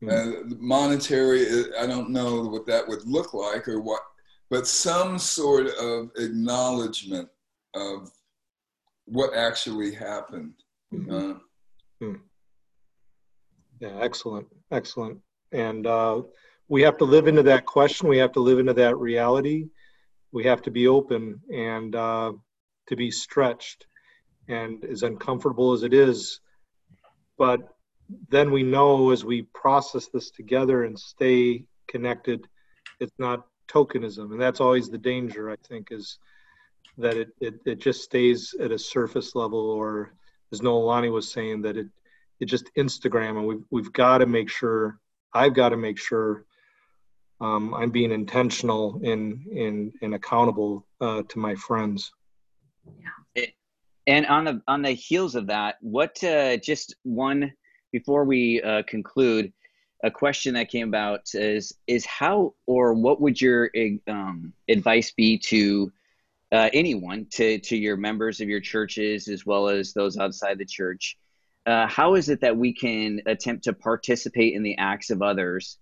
uh, 0.08 0.26
monetary, 0.58 1.46
uh, 1.46 1.64
I 1.78 1.86
don't 1.86 2.10
know 2.10 2.42
what 2.42 2.66
that 2.66 2.86
would 2.88 3.06
look 3.06 3.34
like 3.34 3.68
or 3.68 3.80
what, 3.80 4.02
but 4.48 4.66
some 4.66 5.18
sort 5.18 5.68
of 5.74 6.10
acknowledgement 6.16 7.28
of 7.74 8.10
what 9.04 9.34
actually 9.34 9.92
happened. 9.94 10.54
Mm-hmm. 10.92 11.12
Uh, 11.12 11.34
hmm. 12.00 12.14
Yeah, 13.80 13.98
excellent, 14.00 14.46
excellent. 14.70 15.18
And 15.52 15.86
uh, 15.86 16.22
we 16.68 16.82
have 16.82 16.96
to 16.98 17.04
live 17.04 17.26
into 17.26 17.42
that 17.44 17.66
question. 17.66 18.08
We 18.08 18.18
have 18.18 18.32
to 18.32 18.40
live 18.40 18.58
into 18.58 18.74
that 18.74 18.96
reality. 18.96 19.66
We 20.32 20.44
have 20.44 20.62
to 20.62 20.70
be 20.70 20.86
open 20.86 21.40
and 21.52 21.94
uh, 21.94 22.32
to 22.88 22.96
be 22.96 23.10
stretched. 23.10 23.86
And 24.48 24.84
as 24.84 25.02
uncomfortable 25.02 25.72
as 25.72 25.82
it 25.82 25.94
is, 25.94 26.40
but 27.38 27.60
then 28.28 28.50
we 28.50 28.62
know 28.62 29.10
as 29.10 29.24
we 29.24 29.42
process 29.54 30.08
this 30.08 30.30
together 30.30 30.84
and 30.84 30.98
stay 30.98 31.64
connected, 31.88 32.46
it's 32.98 33.18
not 33.18 33.46
tokenism. 33.68 34.32
And 34.32 34.40
that's 34.40 34.60
always 34.60 34.88
the 34.88 34.98
danger, 34.98 35.50
I 35.50 35.56
think, 35.68 35.88
is 35.90 36.18
that 36.98 37.16
it, 37.16 37.28
it, 37.40 37.54
it 37.64 37.80
just 37.80 38.02
stays 38.02 38.54
at 38.60 38.72
a 38.72 38.78
surface 38.78 39.34
level 39.34 39.70
or 39.70 40.12
as 40.52 40.60
Noelani 40.60 41.12
was 41.12 41.30
saying, 41.30 41.62
that 41.62 41.76
it 41.76 41.86
it 42.40 42.46
just 42.46 42.70
Instagram 42.76 43.38
and 43.38 43.46
we've 43.46 43.64
we've 43.70 43.92
got 43.92 44.18
to 44.18 44.26
make 44.26 44.48
sure 44.48 44.98
I've 45.34 45.54
got 45.54 45.68
to 45.68 45.76
make 45.76 45.98
sure 45.98 46.44
um, 47.40 47.74
I'm 47.74 47.90
being 47.90 48.12
intentional 48.12 49.00
and 49.04 49.46
and 49.46 49.92
and 50.02 50.14
accountable 50.14 50.86
uh, 51.00 51.22
to 51.28 51.38
my 51.38 51.54
friends. 51.54 52.12
Yeah. 53.36 53.46
And 54.06 54.26
on 54.26 54.44
the 54.44 54.62
on 54.66 54.82
the 54.82 54.90
heels 54.92 55.34
of 55.34 55.46
that, 55.48 55.76
what 55.80 56.22
uh, 56.24 56.56
just 56.56 56.96
one 57.04 57.52
before 57.92 58.24
we 58.24 58.62
uh, 58.62 58.82
conclude, 58.86 59.52
a 60.02 60.10
question 60.10 60.54
that 60.54 60.70
came 60.70 60.88
about 60.88 61.20
is 61.34 61.74
is 61.86 62.06
how 62.06 62.54
or 62.66 62.94
what 62.94 63.20
would 63.20 63.40
your 63.40 63.70
um, 64.08 64.52
advice 64.68 65.12
be 65.12 65.38
to 65.38 65.92
uh, 66.52 66.70
anyone 66.72 67.26
to 67.32 67.58
to 67.58 67.76
your 67.76 67.96
members 67.96 68.40
of 68.40 68.48
your 68.48 68.60
churches 68.60 69.28
as 69.28 69.44
well 69.44 69.68
as 69.68 69.92
those 69.92 70.16
outside 70.16 70.58
the 70.58 70.64
church? 70.64 71.18
Uh, 71.66 71.86
how 71.86 72.14
is 72.14 72.28
it 72.30 72.40
that 72.40 72.56
we 72.56 72.72
can 72.72 73.20
attempt 73.26 73.64
to 73.64 73.72
participate 73.72 74.54
in 74.54 74.62
the 74.62 74.76
acts 74.78 75.10
of 75.10 75.20
others, 75.20 75.78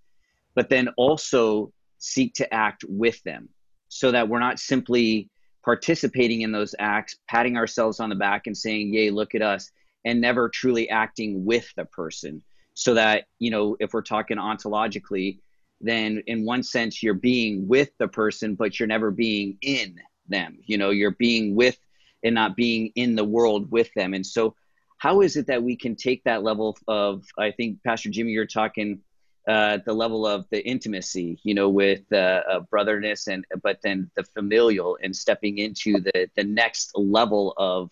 but 0.55 0.69
then 0.69 0.89
also 0.97 1.73
seek 1.99 2.35
to 2.35 2.53
act 2.53 2.85
with 2.89 3.23
them, 3.23 3.49
so 3.89 4.11
that 4.11 4.29
we're 4.29 4.41
not 4.41 4.59
simply 4.59 5.31
participating 5.65 6.41
in 6.41 6.51
those 6.51 6.75
acts, 6.79 7.17
patting 7.29 7.57
ourselves 7.57 8.01
on 8.01 8.09
the 8.09 8.17
back 8.17 8.47
and 8.47 8.57
saying, 8.57 8.93
"Yay, 8.93 9.11
look 9.11 9.37
at 9.37 9.43
us," 9.43 9.71
and 10.09 10.21
never 10.21 10.49
truly 10.49 10.89
acting 10.89 11.45
with 11.45 11.73
the 11.77 11.85
person. 11.85 12.43
So 12.75 12.95
that 12.95 13.27
you 13.39 13.51
know 13.51 13.77
if 13.81 13.93
we're 13.93 14.03
talking 14.03 14.37
ontologically 14.39 15.39
then 15.81 16.23
in 16.27 16.45
one 16.45 16.63
sense 16.65 17.03
you're 17.03 17.15
being 17.15 17.69
with 17.69 17.91
the 17.99 18.09
person 18.09 18.57
but 18.57 18.79
you're 18.79 18.87
never 18.89 19.11
being 19.11 19.59
in 19.63 20.01
them. 20.29 20.59
You 20.65 20.79
know 20.79 20.91
you're 20.91 21.17
being 21.19 21.55
with 21.55 21.79
and 22.25 22.35
not 22.35 22.57
being 22.57 22.91
in 22.95 23.15
the 23.15 23.25
world 23.25 23.71
with 23.71 23.93
them. 23.95 24.15
And 24.15 24.27
so 24.27 24.55
how 24.99 25.21
is 25.21 25.37
it 25.37 25.47
that 25.47 25.63
we 25.63 25.77
can 25.77 25.95
take 25.95 26.25
that 26.25 26.43
level 26.43 26.77
of 26.89 27.25
i 27.39 27.53
think 27.53 27.79
pastor 27.85 28.11
jimmy 28.11 28.33
you're 28.33 28.47
talking 28.47 29.01
uh, 29.49 29.79
the 29.87 29.95
level 29.95 30.27
of 30.27 30.45
the 30.51 30.63
intimacy, 30.67 31.39
you 31.43 31.55
know, 31.55 31.71
with 31.71 32.03
uh, 32.13 32.43
uh, 32.51 32.61
brotherness 32.71 33.29
and 33.29 33.47
but 33.63 33.79
then 33.83 34.11
the 34.15 34.23
familial 34.23 34.99
and 35.03 35.17
stepping 35.17 35.57
into 35.57 36.01
the 36.01 36.29
the 36.37 36.45
next 36.45 36.91
level 36.95 37.55
of 37.57 37.91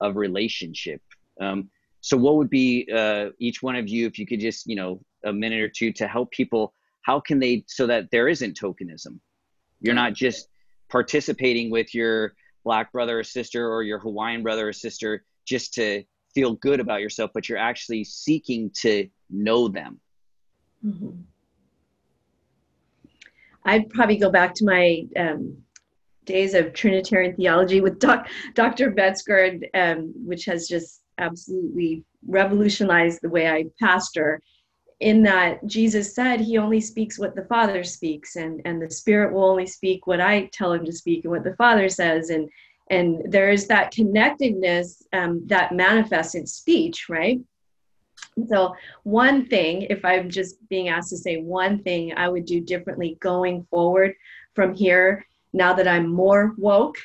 of 0.00 0.16
relationship. 0.16 1.00
Um, 1.40 1.70
so 2.06 2.16
what 2.16 2.36
would 2.36 2.50
be 2.50 2.88
uh, 2.94 3.30
each 3.40 3.64
one 3.64 3.74
of 3.74 3.88
you 3.88 4.06
if 4.06 4.16
you 4.16 4.26
could 4.26 4.38
just 4.38 4.66
you 4.66 4.76
know 4.76 5.00
a 5.24 5.32
minute 5.32 5.60
or 5.60 5.68
two 5.68 5.92
to 5.94 6.06
help 6.06 6.30
people 6.30 6.72
how 7.02 7.18
can 7.18 7.40
they 7.40 7.64
so 7.66 7.86
that 7.86 8.08
there 8.12 8.28
isn't 8.28 8.58
tokenism 8.58 9.18
you're 9.80 9.94
not 9.94 10.14
just 10.14 10.48
participating 10.88 11.68
with 11.68 11.94
your 11.94 12.34
black 12.64 12.92
brother 12.92 13.18
or 13.18 13.24
sister 13.24 13.68
or 13.68 13.82
your 13.82 13.98
hawaiian 13.98 14.42
brother 14.42 14.68
or 14.68 14.72
sister 14.72 15.24
just 15.44 15.74
to 15.74 16.04
feel 16.32 16.54
good 16.54 16.78
about 16.78 17.00
yourself 17.00 17.30
but 17.34 17.48
you're 17.48 17.58
actually 17.58 18.04
seeking 18.04 18.70
to 18.70 19.08
know 19.28 19.66
them 19.66 20.00
mm-hmm. 20.84 21.10
i'd 23.64 23.90
probably 23.90 24.16
go 24.16 24.30
back 24.30 24.54
to 24.54 24.64
my 24.64 25.04
um, 25.18 25.56
days 26.24 26.54
of 26.54 26.72
trinitarian 26.72 27.34
theology 27.34 27.80
with 27.80 27.98
doc, 27.98 28.28
dr 28.54 28.90
metzger 28.92 29.58
um, 29.74 30.12
which 30.24 30.44
has 30.44 30.68
just 30.68 31.02
absolutely 31.18 32.04
revolutionized 32.26 33.20
the 33.22 33.28
way 33.28 33.48
I 33.48 33.66
pastor 33.80 34.40
in 35.00 35.22
that 35.22 35.64
Jesus 35.66 36.14
said 36.14 36.40
he 36.40 36.56
only 36.58 36.80
speaks 36.80 37.18
what 37.18 37.36
the 37.36 37.44
Father 37.44 37.84
speaks 37.84 38.36
and 38.36 38.62
and 38.64 38.80
the 38.80 38.90
Spirit 38.90 39.32
will 39.32 39.44
only 39.44 39.66
speak 39.66 40.06
what 40.06 40.20
I 40.20 40.48
tell 40.52 40.72
him 40.72 40.84
to 40.86 40.92
speak 40.92 41.24
and 41.24 41.30
what 41.30 41.44
the 41.44 41.56
Father 41.56 41.88
says 41.88 42.30
and 42.30 42.48
and 42.88 43.30
there 43.30 43.50
is 43.50 43.66
that 43.66 43.90
connectedness 43.90 45.02
um, 45.12 45.42
that 45.46 45.74
manifests 45.74 46.36
in 46.36 46.46
speech, 46.46 47.08
right? 47.08 47.40
So 48.48 48.76
one 49.02 49.46
thing, 49.46 49.82
if 49.82 50.04
I'm 50.04 50.30
just 50.30 50.56
being 50.68 50.88
asked 50.88 51.10
to 51.10 51.16
say 51.16 51.38
one 51.38 51.82
thing 51.82 52.12
I 52.16 52.28
would 52.28 52.44
do 52.44 52.60
differently 52.60 53.18
going 53.20 53.66
forward 53.70 54.14
from 54.54 54.72
here, 54.74 55.26
now 55.52 55.72
that 55.72 55.88
I'm 55.88 56.08
more 56.08 56.54
woke 56.58 56.96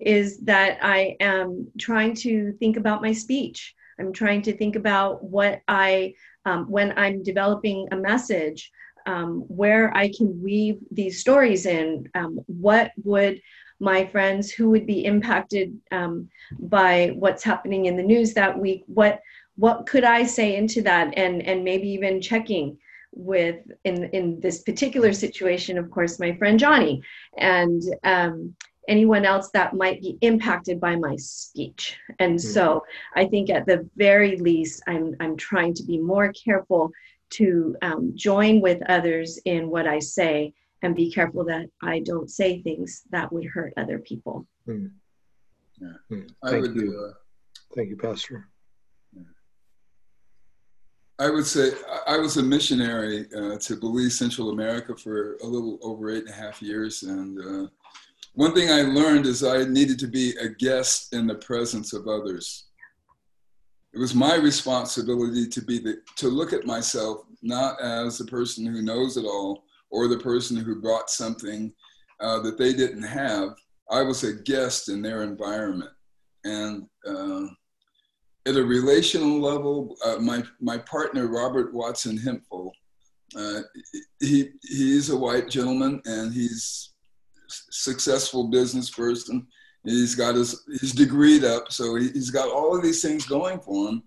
is 0.00 0.38
that 0.40 0.78
I 0.82 1.16
am 1.20 1.68
trying 1.78 2.14
to 2.16 2.52
think 2.58 2.76
about 2.76 3.02
my 3.02 3.12
speech. 3.12 3.74
I'm 3.98 4.12
trying 4.12 4.42
to 4.42 4.56
think 4.56 4.76
about 4.76 5.22
what 5.22 5.60
I, 5.68 6.14
um, 6.44 6.70
when 6.70 6.92
I'm 6.96 7.22
developing 7.22 7.88
a 7.90 7.96
message, 7.96 8.70
um, 9.06 9.40
where 9.48 9.96
I 9.96 10.10
can 10.16 10.42
weave 10.42 10.78
these 10.90 11.20
stories 11.20 11.66
in. 11.66 12.08
Um, 12.14 12.40
what 12.46 12.92
would 13.04 13.40
my 13.80 14.06
friends 14.06 14.50
who 14.50 14.70
would 14.70 14.86
be 14.86 15.04
impacted 15.04 15.76
um, 15.90 16.28
by 16.58 17.12
what's 17.16 17.42
happening 17.42 17.86
in 17.86 17.96
the 17.96 18.02
news 18.02 18.34
that 18.34 18.58
week? 18.58 18.84
What 18.86 19.20
what 19.56 19.86
could 19.86 20.04
I 20.04 20.24
say 20.24 20.56
into 20.56 20.82
that? 20.82 21.12
And 21.16 21.42
and 21.42 21.64
maybe 21.64 21.88
even 21.88 22.20
checking 22.20 22.78
with 23.12 23.56
in 23.84 24.04
in 24.04 24.40
this 24.40 24.62
particular 24.62 25.12
situation, 25.12 25.78
of 25.78 25.90
course, 25.90 26.18
my 26.18 26.34
friend 26.36 26.58
Johnny 26.58 27.02
and 27.36 27.82
um, 28.04 28.54
anyone 28.88 29.24
else 29.24 29.50
that 29.50 29.74
might 29.74 30.00
be 30.00 30.18
impacted 30.20 30.80
by 30.80 30.96
my 30.96 31.16
speech. 31.16 31.96
And 32.18 32.38
mm-hmm. 32.38 32.48
so 32.48 32.84
I 33.14 33.26
think 33.26 33.50
at 33.50 33.66
the 33.66 33.88
very 33.96 34.36
least, 34.36 34.82
I'm, 34.86 35.14
I'm 35.20 35.36
trying 35.36 35.74
to 35.74 35.84
be 35.84 35.98
more 35.98 36.32
careful 36.32 36.90
to 37.30 37.76
um, 37.82 38.12
join 38.14 38.60
with 38.60 38.82
others 38.88 39.38
in 39.44 39.70
what 39.70 39.86
I 39.86 39.98
say 39.98 40.52
and 40.82 40.96
be 40.96 41.10
careful 41.10 41.44
that 41.44 41.66
I 41.80 42.00
don't 42.00 42.28
say 42.28 42.60
things 42.60 43.02
that 43.10 43.32
would 43.32 43.44
hurt 43.44 43.72
other 43.76 43.98
people. 43.98 44.46
Mm. 44.68 44.90
Yeah. 45.80 45.88
Mm. 46.10 46.30
Thank 46.44 46.62
would, 46.62 46.74
you. 46.74 47.06
Uh, 47.08 47.12
Thank 47.74 47.88
you, 47.88 47.96
Pastor. 47.96 48.48
I 51.18 51.30
would 51.30 51.46
say 51.46 51.70
I 52.08 52.16
was 52.18 52.36
a 52.36 52.42
missionary 52.42 53.26
uh, 53.36 53.56
to 53.56 53.76
Belize, 53.76 54.18
Central 54.18 54.50
America 54.50 54.96
for 54.96 55.36
a 55.36 55.46
little 55.46 55.78
over 55.82 56.10
eight 56.10 56.24
and 56.24 56.30
a 56.30 56.32
half 56.32 56.60
years. 56.60 57.04
And 57.04 57.38
uh, 57.38 57.68
one 58.34 58.54
thing 58.54 58.70
I 58.70 58.82
learned 58.82 59.26
is 59.26 59.44
I 59.44 59.64
needed 59.64 59.98
to 60.00 60.06
be 60.06 60.34
a 60.36 60.48
guest 60.48 61.12
in 61.12 61.26
the 61.26 61.34
presence 61.36 61.92
of 61.92 62.08
others. 62.08 62.66
It 63.92 63.98
was 63.98 64.14
my 64.14 64.36
responsibility 64.36 65.46
to 65.46 65.60
be 65.60 65.78
the, 65.78 65.98
to 66.16 66.28
look 66.28 66.52
at 66.52 66.64
myself 66.64 67.24
not 67.42 67.80
as 67.80 68.18
the 68.18 68.24
person 68.24 68.64
who 68.64 68.82
knows 68.82 69.16
it 69.16 69.24
all 69.24 69.64
or 69.90 70.08
the 70.08 70.18
person 70.18 70.56
who 70.56 70.80
brought 70.80 71.10
something 71.10 71.72
uh, 72.20 72.40
that 72.40 72.56
they 72.56 72.72
didn't 72.72 73.02
have. 73.02 73.50
I 73.90 74.02
was 74.02 74.24
a 74.24 74.32
guest 74.32 74.88
in 74.88 75.02
their 75.02 75.22
environment, 75.22 75.90
and 76.44 76.86
uh, 77.06 77.46
at 78.46 78.56
a 78.56 78.62
relational 78.62 79.40
level, 79.40 79.96
uh, 80.04 80.16
my 80.16 80.42
my 80.60 80.78
partner 80.78 81.26
Robert 81.26 81.74
Watson 81.74 82.16
Hempel, 82.16 82.72
uh, 83.36 83.60
he 84.20 84.50
he's 84.62 85.10
a 85.10 85.16
white 85.16 85.50
gentleman 85.50 86.00
and 86.06 86.32
he's 86.32 86.91
successful 87.70 88.48
business 88.48 88.90
person. 88.90 89.46
He's 89.84 90.14
got 90.14 90.36
his 90.36 90.62
he's 90.80 90.94
degreed 90.94 91.44
up, 91.44 91.72
so 91.72 91.96
he's 91.96 92.30
got 92.30 92.50
all 92.50 92.76
of 92.76 92.82
these 92.82 93.02
things 93.02 93.26
going 93.26 93.58
for 93.60 93.88
him, 93.88 94.02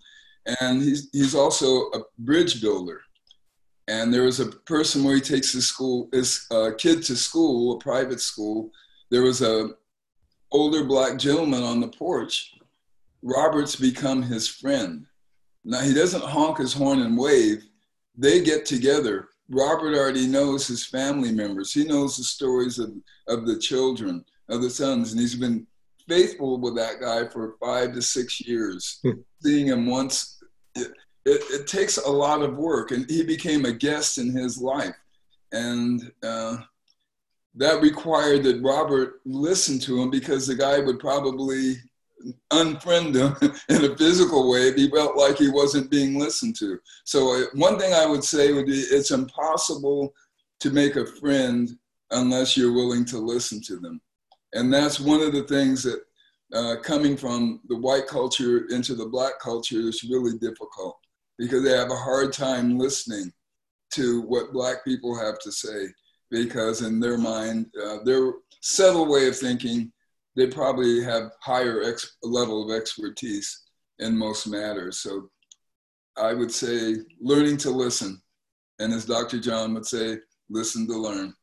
and 0.60 0.82
he's 0.82 1.08
he's 1.12 1.34
also 1.34 1.90
a 1.92 2.00
bridge 2.18 2.60
builder. 2.60 3.02
And 3.88 4.12
there 4.12 4.24
was 4.24 4.40
a 4.40 4.46
person 4.46 5.04
where 5.04 5.14
he 5.14 5.20
takes 5.20 5.52
his 5.52 5.68
school 5.68 6.08
his 6.12 6.46
uh, 6.50 6.70
kid 6.78 7.02
to 7.04 7.16
school, 7.16 7.76
a 7.76 7.78
private 7.78 8.20
school. 8.20 8.70
There 9.10 9.22
was 9.22 9.42
a 9.42 9.70
older 10.50 10.84
black 10.84 11.18
gentleman 11.18 11.62
on 11.62 11.80
the 11.80 11.88
porch. 11.88 12.54
Robert's 13.22 13.76
become 13.76 14.22
his 14.22 14.48
friend. 14.48 15.06
Now 15.64 15.80
he 15.80 15.92
doesn't 15.92 16.22
honk 16.22 16.58
his 16.58 16.72
horn 16.72 17.00
and 17.00 17.18
wave. 17.18 17.66
They 18.16 18.42
get 18.42 18.64
together 18.64 19.28
Robert 19.48 19.94
already 19.94 20.26
knows 20.26 20.66
his 20.66 20.84
family 20.84 21.32
members. 21.32 21.72
He 21.72 21.84
knows 21.84 22.16
the 22.16 22.24
stories 22.24 22.78
of, 22.78 22.92
of 23.28 23.46
the 23.46 23.58
children, 23.58 24.24
of 24.48 24.62
the 24.62 24.70
sons, 24.70 25.12
and 25.12 25.20
he's 25.20 25.34
been 25.34 25.66
faithful 26.08 26.58
with 26.58 26.76
that 26.76 27.00
guy 27.00 27.26
for 27.28 27.56
five 27.60 27.92
to 27.94 28.02
six 28.02 28.40
years. 28.40 28.98
Hmm. 29.02 29.20
Seeing 29.40 29.66
him 29.66 29.86
once, 29.86 30.42
it, 30.74 30.88
it, 31.24 31.42
it, 31.50 31.66
takes 31.66 31.98
a 31.98 32.10
lot 32.10 32.42
of 32.42 32.56
work, 32.56 32.90
and 32.90 33.08
he 33.08 33.22
became 33.22 33.64
a 33.64 33.72
guest 33.72 34.18
in 34.18 34.34
his 34.34 34.58
life. 34.58 34.94
And 35.52 36.10
uh, 36.22 36.58
that 37.54 37.82
required 37.82 38.42
that 38.44 38.62
Robert 38.62 39.20
listen 39.24 39.78
to 39.80 40.00
him 40.00 40.10
because 40.10 40.46
the 40.46 40.54
guy 40.54 40.80
would 40.80 40.98
probably 40.98 41.76
unfriend 42.52 43.14
him 43.14 43.52
in 43.68 43.90
a 43.90 43.96
physical 43.96 44.50
way 44.50 44.68
if 44.68 44.76
he 44.76 44.90
felt 44.90 45.16
like 45.16 45.36
he 45.36 45.48
wasn't 45.48 45.90
being 45.90 46.18
listened 46.18 46.56
to. 46.56 46.78
So, 47.04 47.34
uh, 47.34 47.46
one 47.54 47.78
thing 47.78 47.92
I 47.92 48.06
would 48.06 48.24
say 48.24 48.52
would 48.52 48.66
be 48.66 48.80
it's 48.80 49.10
impossible 49.10 50.12
to 50.60 50.70
make 50.70 50.96
a 50.96 51.06
friend 51.06 51.70
unless 52.10 52.56
you're 52.56 52.72
willing 52.72 53.04
to 53.06 53.18
listen 53.18 53.60
to 53.62 53.76
them. 53.78 54.00
And 54.54 54.72
that's 54.72 55.00
one 55.00 55.20
of 55.20 55.32
the 55.32 55.42
things 55.44 55.82
that 55.82 56.00
uh, 56.54 56.76
coming 56.82 57.16
from 57.16 57.60
the 57.68 57.76
white 57.76 58.06
culture 58.06 58.66
into 58.70 58.94
the 58.94 59.06
black 59.06 59.38
culture 59.40 59.80
is 59.80 60.04
really 60.04 60.38
difficult 60.38 60.96
because 61.38 61.62
they 61.64 61.76
have 61.76 61.90
a 61.90 61.96
hard 61.96 62.32
time 62.32 62.78
listening 62.78 63.32
to 63.92 64.22
what 64.22 64.52
black 64.52 64.84
people 64.84 65.18
have 65.18 65.38
to 65.40 65.52
say 65.52 65.88
because 66.30 66.82
in 66.82 67.00
their 67.00 67.18
mind, 67.18 67.66
uh, 67.84 67.98
their 68.04 68.32
subtle 68.60 69.06
way 69.06 69.28
of 69.28 69.36
thinking 69.36 69.92
they 70.36 70.46
probably 70.46 71.02
have 71.02 71.32
higher 71.40 71.82
ex- 71.82 72.16
level 72.22 72.62
of 72.62 72.76
expertise 72.76 73.64
in 73.98 74.16
most 74.16 74.46
matters. 74.46 74.98
So 74.98 75.30
I 76.16 76.34
would 76.34 76.52
say 76.52 76.96
learning 77.20 77.56
to 77.58 77.70
listen. 77.70 78.20
And 78.78 78.92
as 78.92 79.06
Dr. 79.06 79.40
John 79.40 79.72
would 79.74 79.86
say, 79.86 80.18
listen 80.50 80.86
to 80.88 80.92
learn. 80.92 81.34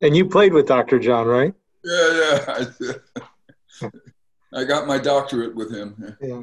And 0.00 0.16
you 0.16 0.26
played 0.26 0.54
with 0.54 0.66
Dr. 0.66 0.98
John, 0.98 1.26
right? 1.26 1.54
Yeah, 1.84 2.64
yeah. 2.80 3.88
I 4.54 4.64
got 4.64 4.86
my 4.86 4.98
doctorate 4.98 5.54
with 5.54 5.72
him. 5.72 6.16
Yeah. 6.20 6.42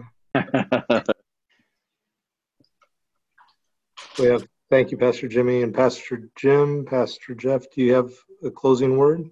we 4.19 4.25
have, 4.25 4.47
thank 4.69 4.91
you, 4.91 4.97
Pastor 4.97 5.27
Jimmy 5.27 5.63
and 5.63 5.73
Pastor 5.73 6.29
Jim. 6.35 6.85
Pastor 6.85 7.33
Jeff, 7.33 7.69
do 7.71 7.81
you 7.81 7.93
have 7.93 8.11
a 8.43 8.51
closing 8.51 8.97
word? 8.97 9.29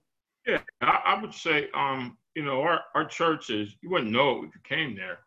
Yeah, 0.48 0.61
I, 0.82 1.02
I 1.06 1.22
would 1.22 1.34
say, 1.34 1.68
um, 1.74 2.18
you 2.34 2.44
know, 2.44 2.61
our, 2.61 2.82
our 2.95 3.06
churches, 3.06 3.76
you 3.82 3.90
wouldn't 3.90 4.11
know 4.11 4.44
if 4.45 4.56
you 4.56 4.61
came 4.64 4.95
there. 4.95 5.19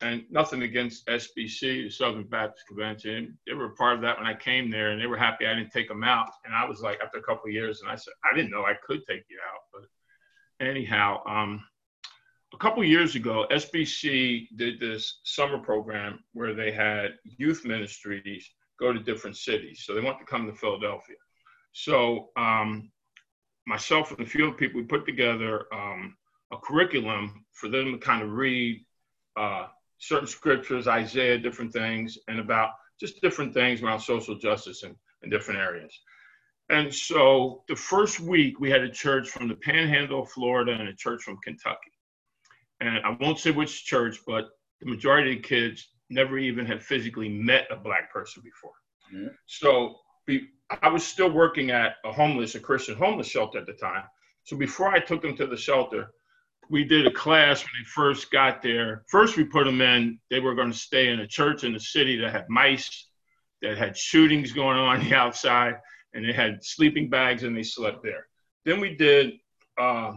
And 0.00 0.24
nothing 0.30 0.62
against 0.62 1.06
SBC, 1.06 1.60
the 1.84 1.90
Southern 1.90 2.24
Baptist 2.24 2.66
Convention. 2.66 3.38
They 3.46 3.54
were 3.54 3.70
part 3.70 3.96
of 3.96 4.02
that 4.02 4.18
when 4.18 4.26
I 4.26 4.34
came 4.34 4.68
there, 4.68 4.90
and 4.90 5.00
they 5.00 5.06
were 5.06 5.16
happy 5.16 5.46
I 5.46 5.54
didn't 5.54 5.70
take 5.70 5.88
them 5.88 6.02
out. 6.02 6.30
And 6.44 6.54
I 6.54 6.64
was 6.64 6.80
like, 6.80 6.98
after 7.00 7.18
a 7.18 7.22
couple 7.22 7.46
of 7.46 7.52
years, 7.52 7.80
and 7.80 7.90
I 7.90 7.94
said, 7.94 8.12
I 8.24 8.34
didn't 8.34 8.50
know 8.50 8.64
I 8.64 8.74
could 8.84 9.02
take 9.08 9.22
you 9.28 9.38
out. 9.48 9.60
But 9.72 10.66
anyhow, 10.66 11.22
um, 11.24 11.64
a 12.52 12.58
couple 12.58 12.82
years 12.84 13.14
ago, 13.14 13.46
SBC 13.50 14.48
did 14.56 14.80
this 14.80 15.20
summer 15.24 15.58
program 15.58 16.18
where 16.32 16.52
they 16.52 16.72
had 16.72 17.14
youth 17.24 17.64
ministries 17.64 18.50
go 18.78 18.92
to 18.92 18.98
different 18.98 19.36
cities. 19.36 19.84
So 19.84 19.94
they 19.94 20.00
want 20.00 20.18
to 20.18 20.24
come 20.24 20.46
to 20.46 20.52
Philadelphia. 20.52 21.16
So 21.72 22.30
um, 22.36 22.90
myself 23.66 24.10
and 24.10 24.20
a 24.20 24.26
few 24.26 24.48
other 24.48 24.56
people, 24.56 24.80
we 24.80 24.86
put 24.86 25.06
together 25.06 25.66
um, 25.72 26.16
a 26.52 26.56
curriculum 26.56 27.44
for 27.52 27.68
them 27.68 27.92
to 27.92 27.98
kind 27.98 28.22
of 28.22 28.32
read 28.32 28.84
uh, 29.36 29.66
certain 29.98 30.26
scriptures, 30.26 30.88
Isaiah, 30.88 31.38
different 31.38 31.72
things, 31.72 32.18
and 32.28 32.40
about 32.40 32.70
just 33.00 33.20
different 33.20 33.54
things 33.54 33.82
around 33.82 34.00
social 34.00 34.36
justice 34.36 34.82
in, 34.82 34.94
in 35.22 35.30
different 35.30 35.60
areas. 35.60 35.92
And 36.68 36.94
so 36.94 37.64
the 37.68 37.76
first 37.76 38.20
week, 38.20 38.60
we 38.60 38.70
had 38.70 38.82
a 38.82 38.90
church 38.90 39.28
from 39.28 39.48
the 39.48 39.56
panhandle 39.56 40.22
of 40.22 40.30
Florida 40.30 40.72
and 40.72 40.88
a 40.88 40.94
church 40.94 41.22
from 41.22 41.38
Kentucky 41.42 41.92
and 42.82 42.98
I 43.04 43.16
won't 43.20 43.38
say 43.38 43.50
which 43.50 43.84
church, 43.84 44.18
but 44.26 44.50
the 44.80 44.86
majority 44.86 45.36
of 45.36 45.42
the 45.42 45.48
kids 45.48 45.88
never 46.10 46.38
even 46.38 46.66
had 46.66 46.82
physically 46.82 47.28
met 47.28 47.66
a 47.70 47.76
black 47.76 48.12
person 48.12 48.42
before. 48.42 48.72
Mm-hmm. 49.14 49.28
So 49.46 49.96
be, 50.26 50.48
I 50.80 50.88
was 50.88 51.04
still 51.04 51.30
working 51.30 51.70
at 51.70 51.96
a 52.04 52.12
homeless, 52.12 52.54
a 52.54 52.60
Christian 52.60 52.96
homeless 52.96 53.28
shelter 53.28 53.58
at 53.58 53.66
the 53.66 53.72
time. 53.74 54.04
So 54.44 54.56
before 54.56 54.88
I 54.88 54.98
took 54.98 55.22
them 55.22 55.36
to 55.36 55.46
the 55.46 55.56
shelter, 55.56 56.10
we 56.70 56.84
did 56.84 57.06
a 57.06 57.12
class 57.12 57.62
when 57.62 57.70
they 57.78 57.84
first 57.84 58.30
got 58.30 58.62
there. 58.62 59.04
First, 59.08 59.36
we 59.36 59.44
put 59.44 59.64
them 59.64 59.80
in, 59.80 60.18
they 60.30 60.40
were 60.40 60.54
going 60.54 60.72
to 60.72 60.76
stay 60.76 61.08
in 61.08 61.20
a 61.20 61.26
church 61.26 61.64
in 61.64 61.72
the 61.72 61.80
city 61.80 62.16
that 62.18 62.32
had 62.32 62.48
mice, 62.48 63.08
that 63.60 63.76
had 63.76 63.96
shootings 63.96 64.52
going 64.52 64.78
on, 64.78 65.00
the 65.08 65.14
outside, 65.14 65.74
and 66.14 66.24
they 66.24 66.32
had 66.32 66.64
sleeping 66.64 67.10
bags 67.10 67.42
and 67.42 67.56
they 67.56 67.62
slept 67.62 68.02
there. 68.02 68.26
Then 68.64 68.80
we 68.80 68.94
did 68.94 69.34
uh, 69.80 70.12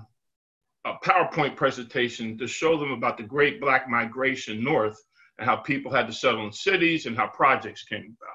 a 0.86 0.94
PowerPoint 1.04 1.56
presentation 1.56 2.38
to 2.38 2.48
show 2.48 2.78
them 2.78 2.92
about 2.92 3.18
the 3.18 3.24
great 3.24 3.60
black 3.60 3.90
migration 3.90 4.64
north 4.64 4.98
and 5.38 5.48
how 5.48 5.58
people 5.58 5.92
had 5.92 6.08
to 6.08 6.14
settle 6.14 6.46
in 6.46 6.52
cities 6.52 7.06
and 7.06 7.18
how 7.18 7.28
projects 7.28 7.84
came 7.84 8.16
about. 8.18 8.35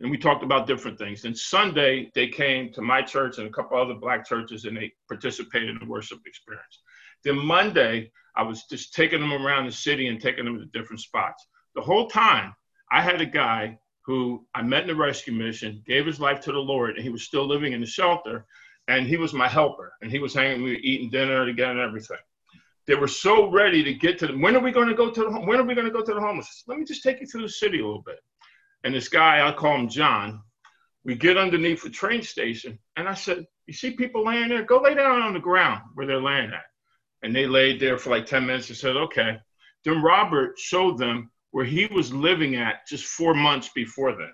And 0.00 0.10
we 0.10 0.18
talked 0.18 0.42
about 0.42 0.66
different 0.66 0.98
things. 0.98 1.24
And 1.24 1.36
Sunday, 1.36 2.10
they 2.14 2.28
came 2.28 2.72
to 2.72 2.82
my 2.82 3.02
church 3.02 3.38
and 3.38 3.46
a 3.46 3.50
couple 3.50 3.78
other 3.78 3.94
black 3.94 4.26
churches 4.26 4.64
and 4.64 4.76
they 4.76 4.92
participated 5.08 5.70
in 5.70 5.78
the 5.78 5.86
worship 5.86 6.18
experience. 6.26 6.82
Then 7.24 7.38
Monday, 7.38 8.12
I 8.36 8.42
was 8.42 8.64
just 8.64 8.92
taking 8.92 9.20
them 9.20 9.32
around 9.32 9.66
the 9.66 9.72
city 9.72 10.08
and 10.08 10.20
taking 10.20 10.44
them 10.44 10.58
to 10.58 10.66
different 10.78 11.00
spots. 11.00 11.46
The 11.74 11.80
whole 11.80 12.08
time, 12.08 12.54
I 12.92 13.00
had 13.00 13.20
a 13.20 13.26
guy 13.26 13.78
who 14.04 14.46
I 14.54 14.62
met 14.62 14.82
in 14.82 14.88
the 14.88 14.94
rescue 14.94 15.32
mission, 15.32 15.82
gave 15.86 16.06
his 16.06 16.20
life 16.20 16.40
to 16.40 16.52
the 16.52 16.58
Lord, 16.58 16.96
and 16.96 17.02
he 17.02 17.08
was 17.10 17.24
still 17.24 17.46
living 17.46 17.72
in 17.72 17.80
the 17.80 17.86
shelter 17.86 18.46
and 18.88 19.06
he 19.06 19.16
was 19.16 19.32
my 19.32 19.48
helper, 19.48 19.92
and 20.00 20.10
he 20.10 20.18
was 20.18 20.34
hanging. 20.34 20.62
We 20.62 20.70
were 20.72 20.78
eating 20.78 21.10
dinner 21.10 21.44
together 21.44 21.72
and 21.72 21.80
everything. 21.80 22.18
They 22.86 22.94
were 22.94 23.08
so 23.08 23.50
ready 23.50 23.82
to 23.82 23.94
get 23.94 24.18
to 24.20 24.28
the. 24.28 24.38
When 24.38 24.54
are 24.54 24.60
we 24.60 24.70
going 24.70 24.88
to 24.88 24.94
go 24.94 25.10
to 25.10 25.24
the? 25.24 25.30
When 25.30 25.58
are 25.58 25.64
we 25.64 25.74
going 25.74 25.86
to 25.86 25.92
go 25.92 26.04
to 26.04 26.14
the 26.14 26.20
homeless? 26.20 26.62
Let 26.68 26.78
me 26.78 26.84
just 26.84 27.02
take 27.02 27.20
you 27.20 27.26
through 27.26 27.42
the 27.42 27.48
city 27.48 27.80
a 27.80 27.86
little 27.86 28.02
bit. 28.02 28.20
And 28.84 28.94
this 28.94 29.08
guy, 29.08 29.46
I 29.46 29.52
call 29.52 29.76
him 29.76 29.88
John. 29.88 30.42
We 31.04 31.14
get 31.14 31.36
underneath 31.36 31.82
the 31.82 31.90
train 31.90 32.22
station, 32.22 32.78
and 32.96 33.08
I 33.08 33.14
said, 33.14 33.46
"You 33.66 33.74
see 33.74 33.92
people 33.92 34.24
laying 34.24 34.48
there? 34.48 34.64
Go 34.64 34.80
lay 34.80 34.94
down 34.94 35.22
on 35.22 35.34
the 35.34 35.40
ground 35.40 35.82
where 35.94 36.06
they're 36.06 36.20
laying 36.20 36.52
at." 36.52 36.64
And 37.22 37.34
they 37.34 37.46
laid 37.46 37.80
there 37.80 37.98
for 37.98 38.10
like 38.10 38.26
ten 38.26 38.46
minutes 38.46 38.68
and 38.68 38.76
said, 38.76 38.96
"Okay." 38.96 39.38
Then 39.84 40.02
Robert 40.02 40.58
showed 40.58 40.98
them 40.98 41.30
where 41.52 41.64
he 41.64 41.86
was 41.86 42.12
living 42.12 42.56
at 42.56 42.86
just 42.86 43.04
four 43.04 43.34
months 43.34 43.70
before 43.74 44.12
then 44.12 44.32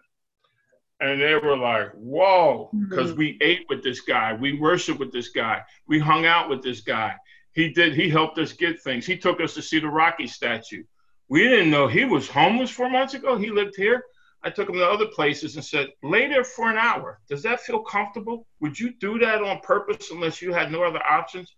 and 1.02 1.20
they 1.20 1.35
were 1.35 1.56
like, 1.56 1.90
"Whoa!" 1.94 2.70
Because 2.89 3.10
mm-hmm. 3.10 3.19
we 3.19 3.39
ate 3.43 3.66
with 3.69 3.82
this 3.82 4.01
guy, 4.01 4.32
we 4.35 4.59
worshiped 4.59 5.01
with 5.01 5.12
this 5.12 5.28
guy, 5.28 5.62
we 5.89 5.98
hung 5.98 6.27
out 6.27 6.48
with 6.48 6.62
this 6.62 6.81
guy. 6.81 7.14
He 7.55 7.70
did. 7.70 7.94
He 7.94 8.09
helped 8.09 8.39
us 8.39 8.52
get 8.52 8.81
things. 8.81 9.05
He 9.05 9.19
took 9.19 9.40
us 9.40 9.52
to 9.55 9.62
see 9.62 9.81
the 9.81 9.89
Rocky 9.89 10.27
statue. 10.27 10.85
We 11.28 11.43
didn't 11.43 11.70
know 11.70 11.89
he 11.89 12.05
was 12.05 12.28
homeless 12.28 12.70
four 12.70 12.89
months 12.89 13.14
ago. 13.14 13.36
He 13.36 13.51
lived 13.51 13.74
here. 13.77 14.05
I 14.44 14.51
took 14.51 14.66
them 14.66 14.77
to 14.77 14.89
other 14.89 15.06
places 15.06 15.56
and 15.56 15.64
said, 15.64 15.93
"Lay 16.02 16.27
there 16.27 16.44
for 16.44 16.69
an 16.70 16.77
hour. 16.77 17.20
Does 17.28 17.43
that 17.44 17.60
feel 17.60 17.81
comfortable? 17.81 18.47
Would 18.60 18.78
you 18.78 18.93
do 18.94 19.19
that 19.19 19.43
on 19.43 19.60
purpose 19.60 20.10
unless 20.10 20.43
you 20.43 20.52
had 20.52 20.73
no 20.73 20.82
other 20.82 21.02
options?" 21.09 21.55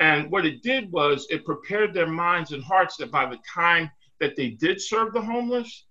And 0.00 0.30
what 0.30 0.46
it 0.46 0.62
did 0.62 0.90
was 0.92 1.26
it 1.30 1.44
prepared 1.44 1.92
their 1.92 2.06
minds 2.06 2.52
and 2.52 2.62
hearts 2.62 2.96
that 2.96 3.10
by 3.10 3.26
the 3.26 3.38
time 3.52 3.90
that 4.20 4.36
they 4.36 4.50
did 4.50 4.80
serve 4.80 5.12
the 5.12 5.20
homeless, 5.20 5.86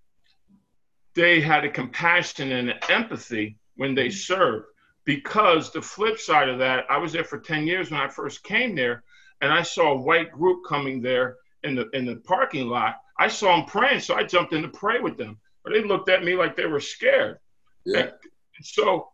they 1.14 1.42
had 1.42 1.66
a 1.66 1.72
compassion 1.72 2.52
and 2.52 2.70
an 2.70 2.80
empathy 2.90 3.58
when 3.76 3.96
they 3.96 4.10
served. 4.10 4.66
Because 5.06 5.72
the 5.72 5.82
flip 5.82 6.20
side 6.20 6.50
of 6.50 6.60
that, 6.60 6.86
I 6.90 6.98
was 6.98 7.14
there 7.14 7.24
for 7.24 7.40
10 7.40 7.66
years 7.66 7.90
when 7.90 8.02
I 8.02 8.10
first 8.10 8.44
came 8.44 8.76
there, 8.76 9.04
and 9.42 9.52
I 9.52 9.62
saw 9.62 9.94
a 9.94 10.02
white 10.02 10.32
group 10.32 10.66
coming 10.68 11.02
there 11.02 11.38
in 11.64 11.76
the 11.76 11.90
in 11.92 12.06
the 12.06 12.18
parking 12.18 12.68
lot. 12.68 12.96
I 13.18 13.30
saw 13.30 13.56
them 13.56 13.66
praying, 13.66 14.02
so 14.02 14.16
I 14.16 14.24
jumped 14.24 14.54
in 14.54 14.62
to 14.64 14.68
pray 14.68 15.00
with 15.00 15.18
them. 15.18 15.40
But 15.68 15.74
they 15.74 15.84
looked 15.84 16.08
at 16.08 16.24
me 16.24 16.36
like 16.36 16.56
they 16.56 16.66
were 16.66 16.80
scared. 16.80 17.40
Yeah. 17.86 18.04
And 18.04 18.66
so 18.66 19.10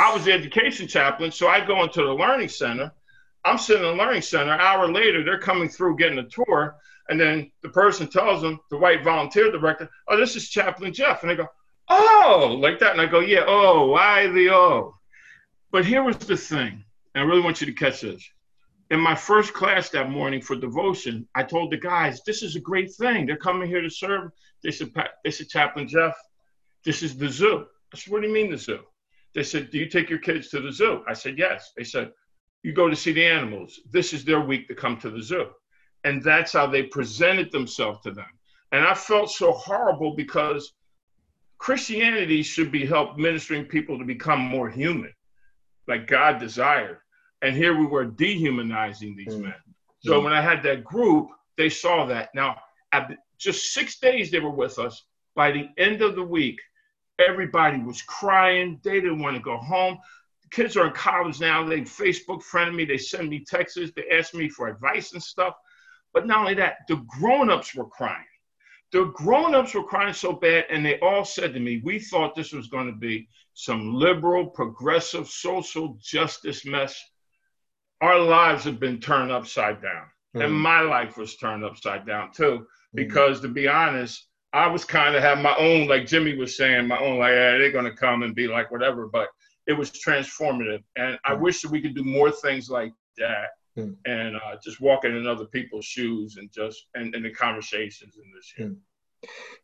I 0.00 0.12
was 0.12 0.24
the 0.24 0.32
education 0.32 0.88
chaplain, 0.88 1.30
so 1.30 1.46
I 1.46 1.64
go 1.64 1.84
into 1.84 2.02
the 2.02 2.12
learning 2.12 2.48
center. 2.48 2.92
I'm 3.44 3.56
sitting 3.56 3.84
in 3.84 3.96
the 3.96 4.02
learning 4.04 4.22
center. 4.22 4.52
An 4.52 4.58
hour 4.58 4.88
later, 4.90 5.22
they're 5.22 5.38
coming 5.38 5.68
through 5.68 5.96
getting 5.96 6.18
a 6.18 6.28
tour, 6.28 6.76
and 7.08 7.20
then 7.20 7.52
the 7.62 7.68
person 7.68 8.08
tells 8.08 8.42
them, 8.42 8.58
the 8.68 8.78
white 8.78 9.04
volunteer 9.04 9.52
director, 9.52 9.88
oh, 10.08 10.16
this 10.16 10.34
is 10.34 10.48
Chaplain 10.48 10.92
Jeff. 10.92 11.22
And 11.22 11.30
they 11.30 11.36
go, 11.36 11.46
oh, 11.88 12.58
like 12.60 12.80
that. 12.80 12.90
And 12.90 13.00
I 13.00 13.06
go, 13.06 13.20
yeah, 13.20 13.44
oh, 13.46 13.86
why 13.86 14.26
the 14.26 14.50
oh? 14.50 14.96
But 15.70 15.84
here 15.84 16.02
was 16.02 16.16
the 16.16 16.36
thing, 16.36 16.84
and 17.14 17.22
I 17.22 17.26
really 17.28 17.42
want 17.42 17.60
you 17.60 17.68
to 17.68 17.72
catch 17.72 18.00
this. 18.00 18.28
In 18.90 19.00
my 19.00 19.16
first 19.16 19.52
class 19.52 19.88
that 19.90 20.10
morning 20.10 20.40
for 20.40 20.54
devotion, 20.54 21.26
I 21.34 21.42
told 21.42 21.72
the 21.72 21.76
guys, 21.76 22.22
this 22.24 22.42
is 22.42 22.54
a 22.54 22.60
great 22.60 22.92
thing. 22.94 23.26
They're 23.26 23.36
coming 23.36 23.68
here 23.68 23.82
to 23.82 23.90
serve. 23.90 24.30
They 24.62 24.70
said, 24.70 24.92
they 25.24 25.30
said, 25.32 25.48
Chaplain 25.48 25.88
Jeff, 25.88 26.14
this 26.84 27.02
is 27.02 27.16
the 27.16 27.28
zoo. 27.28 27.66
I 27.92 27.96
said, 27.96 28.12
what 28.12 28.22
do 28.22 28.28
you 28.28 28.34
mean 28.34 28.50
the 28.50 28.58
zoo? 28.58 28.80
They 29.34 29.42
said, 29.42 29.70
do 29.70 29.78
you 29.78 29.88
take 29.88 30.08
your 30.08 30.20
kids 30.20 30.48
to 30.50 30.60
the 30.60 30.72
zoo? 30.72 31.02
I 31.08 31.14
said, 31.14 31.36
yes. 31.36 31.72
They 31.76 31.84
said, 31.84 32.12
you 32.62 32.72
go 32.72 32.88
to 32.88 32.96
see 32.96 33.12
the 33.12 33.26
animals. 33.26 33.80
This 33.90 34.12
is 34.12 34.24
their 34.24 34.40
week 34.40 34.68
to 34.68 34.74
come 34.74 34.98
to 34.98 35.10
the 35.10 35.22
zoo. 35.22 35.48
And 36.04 36.22
that's 36.22 36.52
how 36.52 36.66
they 36.66 36.84
presented 36.84 37.50
themselves 37.50 38.00
to 38.02 38.12
them. 38.12 38.26
And 38.72 38.84
I 38.84 38.94
felt 38.94 39.30
so 39.30 39.52
horrible 39.52 40.14
because 40.14 40.74
Christianity 41.58 42.42
should 42.42 42.70
be 42.70 42.86
help 42.86 43.18
ministering 43.18 43.64
people 43.64 43.98
to 43.98 44.04
become 44.04 44.40
more 44.40 44.70
human, 44.70 45.12
like 45.88 46.06
God 46.06 46.38
desired. 46.38 46.98
And 47.42 47.54
here 47.54 47.78
we 47.78 47.86
were 47.86 48.04
dehumanizing 48.04 49.16
these 49.16 49.34
mm. 49.34 49.42
men. 49.42 49.54
So 50.00 50.20
mm. 50.20 50.24
when 50.24 50.32
I 50.32 50.40
had 50.40 50.62
that 50.62 50.84
group, 50.84 51.28
they 51.56 51.68
saw 51.68 52.06
that. 52.06 52.34
Now, 52.34 52.56
just 53.38 53.72
six 53.72 53.98
days 53.98 54.30
they 54.30 54.40
were 54.40 54.50
with 54.50 54.78
us. 54.78 55.04
By 55.34 55.52
the 55.52 55.68
end 55.76 56.02
of 56.02 56.14
the 56.14 56.22
week, 56.22 56.60
everybody 57.18 57.78
was 57.78 58.02
crying. 58.02 58.80
They 58.82 59.00
didn't 59.00 59.22
want 59.22 59.36
to 59.36 59.42
go 59.42 59.58
home. 59.58 59.98
The 60.42 60.48
kids 60.48 60.76
are 60.76 60.86
in 60.86 60.92
college 60.92 61.40
now. 61.40 61.64
They 61.64 61.80
Facebook 61.82 62.42
friend 62.42 62.74
me. 62.74 62.84
They 62.84 62.98
send 62.98 63.28
me 63.28 63.44
texts. 63.44 63.78
They 63.94 64.08
ask 64.10 64.32
me 64.32 64.48
for 64.48 64.68
advice 64.68 65.12
and 65.12 65.22
stuff. 65.22 65.54
But 66.14 66.26
not 66.26 66.38
only 66.38 66.54
that, 66.54 66.78
the 66.88 66.96
grown-ups 67.18 67.74
were 67.74 67.88
crying. 67.88 68.24
The 68.92 69.06
grown-ups 69.14 69.74
were 69.74 69.82
crying 69.82 70.14
so 70.14 70.32
bad, 70.32 70.66
and 70.70 70.86
they 70.86 70.98
all 71.00 71.24
said 71.24 71.52
to 71.52 71.60
me, 71.60 71.82
"We 71.84 71.98
thought 71.98 72.34
this 72.34 72.52
was 72.52 72.68
going 72.68 72.86
to 72.86 72.96
be 72.96 73.28
some 73.52 73.92
liberal, 73.92 74.46
progressive, 74.46 75.28
social 75.28 75.98
justice 76.00 76.64
mess. 76.64 76.98
Our 78.00 78.18
lives 78.18 78.64
have 78.64 78.78
been 78.78 79.00
turned 79.00 79.30
upside 79.30 79.80
down, 79.82 80.06
mm. 80.36 80.44
and 80.44 80.52
my 80.52 80.80
life 80.80 81.16
was 81.16 81.36
turned 81.36 81.64
upside 81.64 82.06
down 82.06 82.32
too. 82.32 82.58
Mm. 82.60 82.66
Because 82.94 83.40
to 83.40 83.48
be 83.48 83.68
honest, 83.68 84.28
I 84.52 84.66
was 84.66 84.84
kind 84.84 85.14
of 85.14 85.22
have 85.22 85.38
my 85.38 85.54
own, 85.56 85.88
like 85.88 86.06
Jimmy 86.06 86.36
was 86.36 86.56
saying, 86.56 86.86
my 86.86 86.98
own 86.98 87.18
like, 87.18 87.32
yeah, 87.32 87.58
they're 87.58 87.72
going 87.72 87.84
to 87.84 87.96
come 87.96 88.22
and 88.22 88.34
be 88.34 88.46
like 88.46 88.70
whatever. 88.70 89.08
But 89.08 89.28
it 89.66 89.72
was 89.72 89.90
transformative, 89.90 90.82
and 90.96 91.18
I 91.24 91.34
mm. 91.34 91.40
wish 91.40 91.62
that 91.62 91.70
we 91.70 91.80
could 91.80 91.94
do 91.94 92.04
more 92.04 92.30
things 92.30 92.68
like 92.70 92.92
that 93.18 93.48
mm. 93.76 93.96
and 94.04 94.36
uh, 94.36 94.56
just 94.62 94.80
walking 94.80 95.16
in 95.16 95.26
other 95.26 95.46
people's 95.46 95.84
shoes 95.84 96.36
and 96.36 96.50
just 96.52 96.86
and, 96.94 97.14
and 97.14 97.24
the 97.24 97.30
conversations 97.30 98.16
in 98.16 98.32
this 98.34 98.52
year. 98.58 98.68
Mm. 98.68 98.76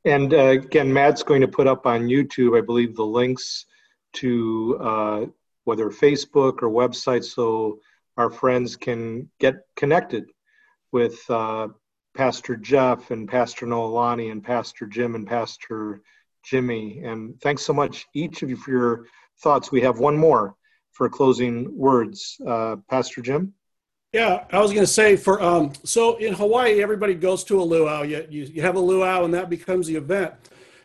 And 0.04 0.34
uh, 0.34 0.46
again, 0.46 0.92
Matt's 0.92 1.22
going 1.22 1.42
to 1.42 1.48
put 1.48 1.66
up 1.66 1.86
on 1.86 2.09
YouTube, 2.09 2.59
I 2.59 2.62
believe, 2.62 2.96
the 2.96 3.04
links 3.04 3.66
to 4.14 4.78
uh, 4.80 5.26
whether 5.64 5.90
Facebook 5.90 6.62
or 6.62 6.70
websites, 6.70 7.26
so 7.26 7.78
our 8.16 8.30
friends 8.30 8.76
can 8.76 9.30
get 9.40 9.56
connected 9.76 10.24
with 10.93 11.18
uh, 11.30 11.68
Pastor 12.14 12.56
Jeff 12.56 13.10
and 13.10 13.28
Pastor 13.28 13.66
Noelani 13.66 14.30
and 14.30 14.44
Pastor 14.44 14.86
Jim 14.86 15.14
and 15.14 15.26
Pastor 15.26 16.02
Jimmy. 16.44 17.02
And 17.05 17.40
thanks 17.40 17.62
so 17.62 17.72
much, 17.72 18.06
each 18.14 18.43
of 18.43 18.51
you, 18.51 18.56
for 18.56 18.70
your 18.70 19.06
thoughts. 19.43 19.72
We 19.72 19.80
have 19.80 19.98
one 19.98 20.16
more 20.16 20.55
for 20.93 21.09
closing 21.09 21.76
words. 21.76 22.36
Uh, 22.47 22.76
Pastor 22.89 23.22
Jim? 23.22 23.55
Yeah, 24.12 24.44
I 24.52 24.60
was 24.60 24.72
going 24.72 24.82
to 24.82 24.93
say 24.93 25.16
for 25.16 25.40
um, 25.40 25.72
so 25.84 26.16
in 26.16 26.34
Hawaii, 26.34 26.82
everybody 26.82 27.14
goes 27.14 27.44
to 27.44 27.60
a 27.60 27.64
luau. 27.64 28.02
You, 28.02 28.26
you, 28.28 28.44
you 28.44 28.60
have 28.60 28.76
a 28.76 28.80
luau, 28.80 29.24
and 29.24 29.32
that 29.32 29.48
becomes 29.48 29.86
the 29.86 29.97
event. 29.97 30.34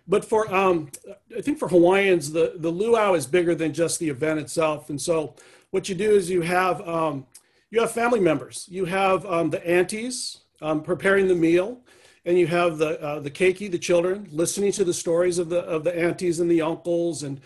But 0.07 0.23
for 0.23 0.53
um, 0.55 0.89
I 1.37 1.41
think 1.41 1.59
for 1.59 1.67
Hawaiians, 1.67 2.31
the 2.31 2.53
the 2.55 2.69
luau 2.69 3.15
is 3.15 3.27
bigger 3.27 3.53
than 3.53 3.73
just 3.73 3.99
the 3.99 4.07
event 4.07 4.39
itself. 4.39 4.89
And 4.89 5.01
so 5.01 5.35
what 5.71 5.89
you 5.89 5.95
do 5.95 6.11
is 6.11 6.29
you 6.29 6.41
have 6.41 6.87
um, 6.87 7.25
you 7.69 7.81
have 7.81 7.91
family 7.91 8.19
members. 8.19 8.67
You 8.69 8.85
have 8.85 9.25
um, 9.25 9.49
the 9.49 9.65
aunties 9.67 10.41
um, 10.61 10.81
preparing 10.81 11.27
the 11.27 11.35
meal, 11.35 11.81
and 12.25 12.37
you 12.37 12.47
have 12.47 12.77
the 12.77 13.01
uh, 13.01 13.19
the 13.19 13.31
keiki, 13.31 13.69
the 13.69 13.79
children, 13.79 14.27
listening 14.31 14.71
to 14.73 14.83
the 14.83 14.93
stories 14.93 15.39
of 15.39 15.49
the 15.49 15.59
of 15.59 15.83
the 15.83 15.97
aunties 15.97 16.39
and 16.39 16.49
the 16.49 16.61
uncles 16.61 17.23
and 17.23 17.41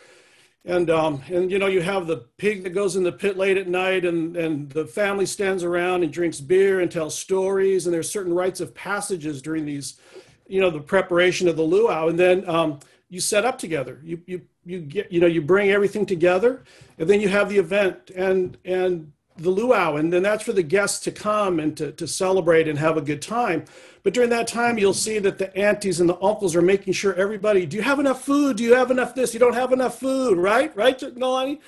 and 0.64 0.92
um, 0.92 1.24
and 1.30 1.52
you 1.52 1.58
know 1.58 1.68
you 1.68 1.82
have 1.82 2.06
the 2.06 2.26
pig 2.38 2.64
that 2.64 2.72
goes 2.72 2.96
in 2.96 3.04
the 3.04 3.12
pit 3.12 3.38
late 3.38 3.58
at 3.58 3.68
night 3.68 4.06
and 4.06 4.38
and 4.38 4.70
the 4.70 4.86
family 4.86 5.26
stands 5.26 5.64
around 5.64 6.04
and 6.04 6.14
drinks 6.14 6.40
beer 6.40 6.82
and 6.82 6.92
tells 6.92 7.18
stories. 7.18 7.88
And 7.88 7.94
there's 7.94 8.10
certain 8.10 8.34
rites 8.34 8.60
of 8.60 8.76
passages 8.76 9.42
during 9.42 9.66
these 9.66 10.00
you 10.48 10.60
know 10.62 10.70
the 10.70 10.82
preparation 10.82 11.48
of 11.48 11.56
the 11.56 11.64
luau. 11.64 12.10
And 12.10 12.20
then 12.20 12.48
um, 12.48 12.80
you 13.10 13.20
set 13.20 13.44
up 13.44 13.58
together. 13.58 14.00
You 14.04 14.22
you 14.28 14.42
you 14.66 14.80
get 14.80 15.12
you 15.12 15.20
know 15.20 15.28
you 15.28 15.42
bring 15.42 15.72
everything 15.72 16.06
together 16.06 16.64
and 16.98 17.10
then 17.10 17.20
you 17.20 17.28
have 17.28 17.50
the 17.50 17.58
event 17.58 18.12
and 18.16 18.58
and 18.66 19.12
the 19.38 19.50
luau 19.50 19.96
and 19.96 20.12
then 20.12 20.22
that's 20.22 20.44
for 20.44 20.54
the 20.54 20.62
guests 20.62 21.00
to 21.00 21.12
come 21.12 21.60
and 21.60 21.76
to, 21.76 21.92
to 21.94 22.08
celebrate 22.08 22.68
and 22.68 22.78
have 22.78 22.98
a 22.98 23.02
good 23.02 23.22
time. 23.22 23.64
But 24.04 24.14
during 24.14 24.30
that 24.32 24.48
time 24.48 24.78
you'll 24.78 24.94
see 24.94 25.20
that 25.20 25.38
the 25.38 25.56
aunties 25.58 26.00
and 26.00 26.10
the 26.10 26.22
uncles 26.22 26.56
are 26.56 26.62
making 26.62 26.94
sure 26.94 27.14
everybody 27.16 27.66
do 27.66 27.78
you 27.78 27.84
have 27.84 28.00
enough 28.00 28.24
food? 28.24 28.58
Do 28.58 28.64
you 28.64 28.76
have 28.76 28.92
enough 28.92 29.16
this? 29.16 29.34
You 29.34 29.40
don't 29.40 29.56
have 29.56 29.72
enough 29.72 30.00
food 30.00 30.38
right? 30.38 30.76
Right 30.76 31.00
Noelani? 31.00 31.60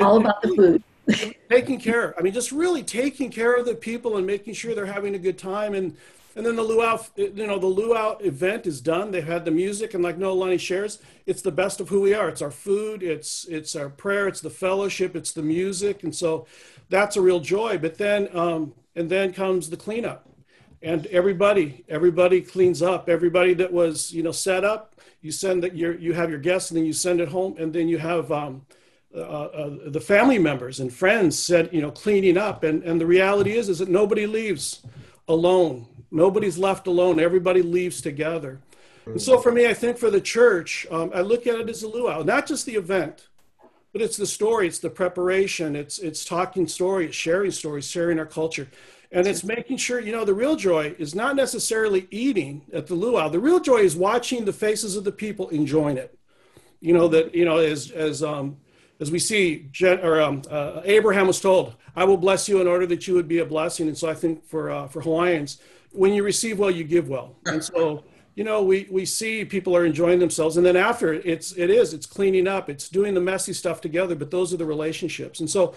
all 0.00 0.18
about 0.18 0.42
the 0.42 0.54
food. 0.54 0.82
Taking 1.48 1.78
care 1.78 2.18
i 2.18 2.22
mean 2.22 2.32
just 2.32 2.50
really 2.50 2.82
taking 2.82 3.30
care 3.30 3.54
of 3.54 3.64
the 3.64 3.76
people 3.76 4.16
and 4.16 4.26
making 4.26 4.54
sure 4.54 4.74
they're 4.74 4.86
having 4.86 5.14
a 5.14 5.18
good 5.18 5.38
time 5.38 5.74
and 5.74 5.96
and 6.36 6.44
then 6.44 6.54
the 6.54 6.62
luau, 6.62 7.02
you 7.16 7.46
know, 7.46 7.58
the 7.58 7.66
luau 7.66 8.18
event 8.18 8.66
is 8.66 8.82
done. 8.82 9.10
They've 9.10 9.26
had 9.26 9.46
the 9.46 9.50
music, 9.50 9.94
and 9.94 10.04
like 10.04 10.18
Noelani 10.18 10.60
shares, 10.60 10.98
it's 11.24 11.40
the 11.40 11.50
best 11.50 11.80
of 11.80 11.88
who 11.88 12.02
we 12.02 12.12
are. 12.12 12.28
It's 12.28 12.42
our 12.42 12.50
food, 12.50 13.02
it's 13.02 13.46
it's 13.46 13.74
our 13.74 13.88
prayer, 13.88 14.28
it's 14.28 14.42
the 14.42 14.50
fellowship, 14.50 15.16
it's 15.16 15.32
the 15.32 15.42
music, 15.42 16.02
and 16.02 16.14
so 16.14 16.46
that's 16.90 17.16
a 17.16 17.22
real 17.22 17.40
joy. 17.40 17.78
But 17.78 17.96
then, 17.96 18.28
um, 18.36 18.74
and 18.94 19.08
then 19.08 19.32
comes 19.32 19.70
the 19.70 19.78
cleanup, 19.78 20.28
and 20.82 21.06
everybody, 21.06 21.86
everybody 21.88 22.42
cleans 22.42 22.82
up. 22.82 23.08
Everybody 23.08 23.54
that 23.54 23.72
was, 23.72 24.12
you 24.12 24.22
know, 24.22 24.32
set 24.32 24.62
up, 24.62 24.94
you 25.22 25.32
send 25.32 25.62
that 25.62 25.74
you 25.74 25.92
you 25.92 26.12
have 26.12 26.28
your 26.28 26.38
guests, 26.38 26.70
and 26.70 26.76
then 26.76 26.84
you 26.84 26.92
send 26.92 27.22
it 27.22 27.28
home, 27.28 27.56
and 27.58 27.72
then 27.72 27.88
you 27.88 27.98
have. 27.98 28.30
Um, 28.30 28.66
uh, 29.14 29.20
uh, 29.20 29.76
the 29.86 30.00
family 30.00 30.38
members 30.38 30.78
and 30.78 30.92
friends 30.92 31.38
said, 31.38 31.70
you 31.72 31.80
know, 31.80 31.90
cleaning 31.90 32.36
up, 32.36 32.62
and 32.62 32.82
and 32.82 33.00
the 33.00 33.06
reality 33.06 33.56
is, 33.56 33.70
is 33.70 33.78
that 33.78 33.88
nobody 33.88 34.26
leaves 34.26 34.82
alone 35.26 35.86
Nobody's 36.10 36.58
left 36.58 36.86
alone. 36.86 37.20
Everybody 37.20 37.62
leaves 37.62 38.00
together. 38.00 38.60
And 39.06 39.22
so 39.22 39.38
for 39.38 39.52
me, 39.52 39.68
I 39.68 39.74
think 39.74 39.98
for 39.98 40.10
the 40.10 40.20
church, 40.20 40.86
um, 40.90 41.12
I 41.14 41.20
look 41.20 41.46
at 41.46 41.60
it 41.60 41.68
as 41.68 41.84
a 41.84 41.88
luau, 41.88 42.22
not 42.22 42.46
just 42.46 42.66
the 42.66 42.74
event, 42.74 43.28
but 43.92 44.02
it's 44.02 44.16
the 44.16 44.26
story, 44.26 44.66
it's 44.66 44.80
the 44.80 44.90
preparation, 44.90 45.76
it's 45.76 45.98
it's 46.00 46.24
talking 46.24 46.66
story, 46.66 47.06
it's 47.06 47.16
sharing 47.16 47.52
stories, 47.52 47.88
sharing 47.88 48.18
our 48.18 48.26
culture. 48.26 48.68
And 49.12 49.26
it's 49.26 49.44
making 49.44 49.76
sure, 49.76 50.00
you 50.00 50.10
know, 50.10 50.24
the 50.24 50.34
real 50.34 50.56
joy 50.56 50.96
is 50.98 51.14
not 51.14 51.36
necessarily 51.36 52.08
eating 52.10 52.66
at 52.72 52.88
the 52.88 52.94
luau. 52.94 53.28
The 53.28 53.38
real 53.38 53.60
joy 53.60 53.78
is 53.78 53.94
watching 53.94 54.44
the 54.44 54.52
faces 54.52 54.96
of 54.96 55.04
the 55.04 55.12
people 55.12 55.48
enjoying 55.50 55.96
it. 55.96 56.18
You 56.80 56.92
know, 56.92 57.06
that, 57.08 57.32
you 57.32 57.44
know, 57.44 57.58
as 57.58 57.92
as 57.92 58.22
um 58.24 58.56
as 58.98 59.10
we 59.10 59.18
see, 59.18 59.68
or 59.82 60.20
um, 60.20 60.42
uh, 60.50 60.80
Abraham 60.84 61.26
was 61.26 61.40
told, 61.40 61.76
"I 61.94 62.04
will 62.04 62.16
bless 62.16 62.48
you 62.48 62.60
in 62.60 62.66
order 62.66 62.86
that 62.86 63.06
you 63.06 63.14
would 63.14 63.28
be 63.28 63.38
a 63.38 63.46
blessing." 63.46 63.88
And 63.88 63.96
so 63.96 64.08
I 64.08 64.14
think 64.14 64.44
for 64.44 64.70
uh, 64.70 64.88
for 64.88 65.00
Hawaiians, 65.00 65.58
when 65.96 66.12
you 66.12 66.22
receive 66.22 66.58
well, 66.58 66.70
you 66.70 66.84
give 66.84 67.08
well. 67.08 67.36
And 67.46 67.62
so, 67.62 68.04
you 68.34 68.44
know, 68.44 68.62
we, 68.62 68.86
we 68.90 69.04
see 69.04 69.44
people 69.44 69.74
are 69.76 69.86
enjoying 69.86 70.18
themselves. 70.18 70.56
And 70.56 70.66
then 70.66 70.76
after 70.76 71.14
it's, 71.14 71.52
it 71.52 71.70
is, 71.70 71.94
it's 71.94 72.06
cleaning 72.06 72.46
up, 72.46 72.68
it's 72.68 72.88
doing 72.88 73.14
the 73.14 73.20
messy 73.20 73.52
stuff 73.52 73.80
together, 73.80 74.14
but 74.14 74.30
those 74.30 74.52
are 74.52 74.58
the 74.58 74.66
relationships. 74.66 75.40
And 75.40 75.48
so 75.48 75.74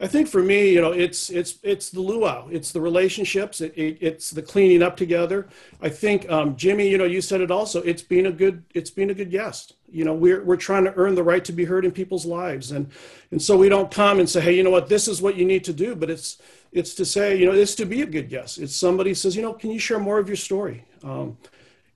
I 0.00 0.06
think 0.08 0.28
for 0.28 0.42
me, 0.42 0.72
you 0.72 0.80
know, 0.80 0.92
it's, 0.92 1.30
it's, 1.30 1.58
it's 1.62 1.90
the 1.90 2.00
luau, 2.00 2.48
it's 2.48 2.72
the 2.72 2.80
relationships, 2.80 3.60
it, 3.60 3.72
it, 3.76 3.98
it's 4.00 4.30
the 4.30 4.42
cleaning 4.42 4.82
up 4.82 4.96
together. 4.96 5.46
I 5.80 5.88
think, 5.88 6.28
um, 6.28 6.56
Jimmy, 6.56 6.88
you 6.88 6.98
know, 6.98 7.04
you 7.04 7.20
said 7.20 7.40
it 7.40 7.50
also, 7.50 7.80
it's 7.82 8.02
being 8.02 8.26
a 8.26 8.32
good, 8.32 8.64
it's 8.74 8.90
being 8.90 9.10
a 9.10 9.14
good 9.14 9.30
guest. 9.30 9.76
You 9.90 10.04
know, 10.04 10.12
we're, 10.12 10.42
we're 10.42 10.56
trying 10.56 10.84
to 10.84 10.94
earn 10.96 11.14
the 11.14 11.22
right 11.22 11.44
to 11.44 11.52
be 11.52 11.64
heard 11.64 11.84
in 11.84 11.92
people's 11.92 12.26
lives. 12.26 12.72
And, 12.72 12.90
and 13.30 13.40
so 13.40 13.56
we 13.56 13.68
don't 13.68 13.90
come 13.90 14.18
and 14.18 14.28
say, 14.28 14.40
Hey, 14.40 14.56
you 14.56 14.64
know 14.64 14.70
what, 14.70 14.88
this 14.88 15.06
is 15.06 15.22
what 15.22 15.36
you 15.36 15.44
need 15.44 15.62
to 15.64 15.72
do, 15.72 15.94
but 15.94 16.10
it's, 16.10 16.38
it's 16.74 16.92
to 16.94 17.04
say, 17.04 17.38
you 17.38 17.46
know, 17.46 17.52
it's 17.52 17.76
to 17.76 17.86
be 17.86 18.02
a 18.02 18.06
good 18.06 18.28
guest. 18.28 18.58
It's 18.58 18.74
somebody 18.74 19.14
says, 19.14 19.36
you 19.36 19.42
know, 19.42 19.54
can 19.54 19.70
you 19.70 19.78
share 19.78 20.00
more 20.00 20.18
of 20.18 20.28
your 20.28 20.36
story? 20.36 20.84
Um, 21.04 21.38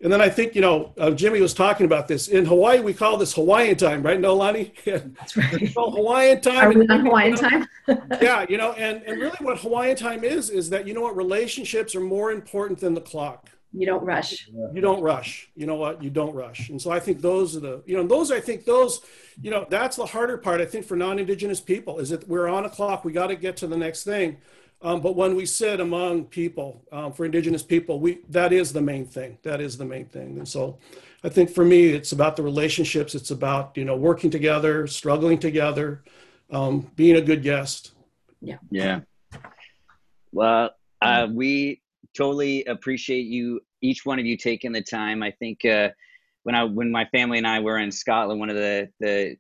and 0.00 0.12
then 0.12 0.20
I 0.20 0.28
think, 0.28 0.54
you 0.54 0.60
know, 0.60 0.92
uh, 0.96 1.10
Jimmy 1.10 1.40
was 1.40 1.52
talking 1.52 1.84
about 1.84 2.06
this. 2.06 2.28
In 2.28 2.44
Hawaii, 2.44 2.78
we 2.78 2.94
call 2.94 3.16
this 3.16 3.34
Hawaiian 3.34 3.76
time, 3.76 4.04
right? 4.04 4.20
Noelani? 4.20 4.72
That's 5.18 5.36
right. 5.36 5.74
Called 5.74 5.96
Hawaiian 5.96 6.40
time. 6.40 6.68
Are 6.68 6.72
we 6.72 6.86
on 6.86 7.04
Hawaiian 7.04 7.36
time? 7.36 7.66
yeah, 8.22 8.46
you 8.48 8.56
know, 8.56 8.72
and, 8.74 9.02
and 9.02 9.20
really 9.20 9.36
what 9.40 9.58
Hawaiian 9.58 9.96
time 9.96 10.22
is, 10.22 10.50
is 10.50 10.70
that, 10.70 10.86
you 10.86 10.94
know 10.94 11.00
what, 11.00 11.16
relationships 11.16 11.96
are 11.96 12.00
more 12.00 12.30
important 12.30 12.78
than 12.78 12.94
the 12.94 13.00
clock. 13.00 13.50
You 13.72 13.86
don't 13.86 14.04
rush. 14.04 14.48
You 14.72 14.80
don't 14.80 15.02
rush. 15.02 15.50
You 15.56 15.66
know 15.66 15.74
what? 15.74 16.02
You 16.02 16.10
don't 16.10 16.34
rush. 16.34 16.70
And 16.70 16.80
so 16.80 16.90
I 16.90 17.00
think 17.00 17.20
those 17.20 17.56
are 17.56 17.60
the, 17.60 17.82
you 17.84 17.96
know, 17.96 18.06
those, 18.06 18.30
I 18.30 18.40
think 18.40 18.64
those, 18.64 19.02
you 19.42 19.50
know, 19.50 19.66
that's 19.68 19.96
the 19.96 20.06
harder 20.06 20.38
part, 20.38 20.60
I 20.60 20.64
think, 20.64 20.86
for 20.86 20.96
non 20.96 21.18
Indigenous 21.18 21.60
people 21.60 21.98
is 21.98 22.10
that 22.10 22.26
we're 22.28 22.48
on 22.48 22.64
a 22.64 22.70
clock. 22.70 23.04
We 23.04 23.12
got 23.12 23.26
to 23.26 23.36
get 23.36 23.56
to 23.58 23.66
the 23.66 23.76
next 23.76 24.04
thing. 24.04 24.38
Um, 24.80 25.00
but 25.00 25.16
when 25.16 25.34
we 25.34 25.44
sit 25.44 25.80
among 25.80 26.26
people, 26.26 26.84
um, 26.92 27.12
for 27.12 27.24
Indigenous 27.24 27.62
people, 27.62 27.98
we 27.98 28.20
that 28.28 28.52
is 28.52 28.72
the 28.72 28.80
main 28.80 29.06
thing. 29.06 29.38
That 29.42 29.60
is 29.60 29.76
the 29.76 29.84
main 29.84 30.06
thing. 30.06 30.38
And 30.38 30.46
so, 30.46 30.78
I 31.24 31.28
think 31.28 31.50
for 31.50 31.64
me, 31.64 31.88
it's 31.88 32.12
about 32.12 32.36
the 32.36 32.44
relationships. 32.44 33.14
It's 33.14 33.32
about 33.32 33.76
you 33.76 33.84
know 33.84 33.96
working 33.96 34.30
together, 34.30 34.86
struggling 34.86 35.38
together, 35.38 36.04
um, 36.50 36.90
being 36.94 37.16
a 37.16 37.20
good 37.20 37.42
guest. 37.42 37.92
Yeah. 38.40 38.58
Yeah. 38.70 39.00
Well, 40.30 40.70
uh, 41.02 41.26
we 41.30 41.82
totally 42.16 42.64
appreciate 42.64 43.26
you, 43.26 43.60
each 43.80 44.04
one 44.04 44.18
of 44.18 44.26
you, 44.26 44.36
taking 44.36 44.72
the 44.72 44.82
time. 44.82 45.22
I 45.22 45.32
think 45.32 45.64
uh, 45.64 45.90
when 46.44 46.54
I 46.54 46.64
when 46.64 46.90
my 46.90 47.04
family 47.06 47.38
and 47.38 47.46
I 47.46 47.60
were 47.60 47.78
in 47.78 47.90
Scotland, 47.90 48.38
one 48.38 48.50
of 48.50 48.56
the 48.56 48.88
the 49.00 49.36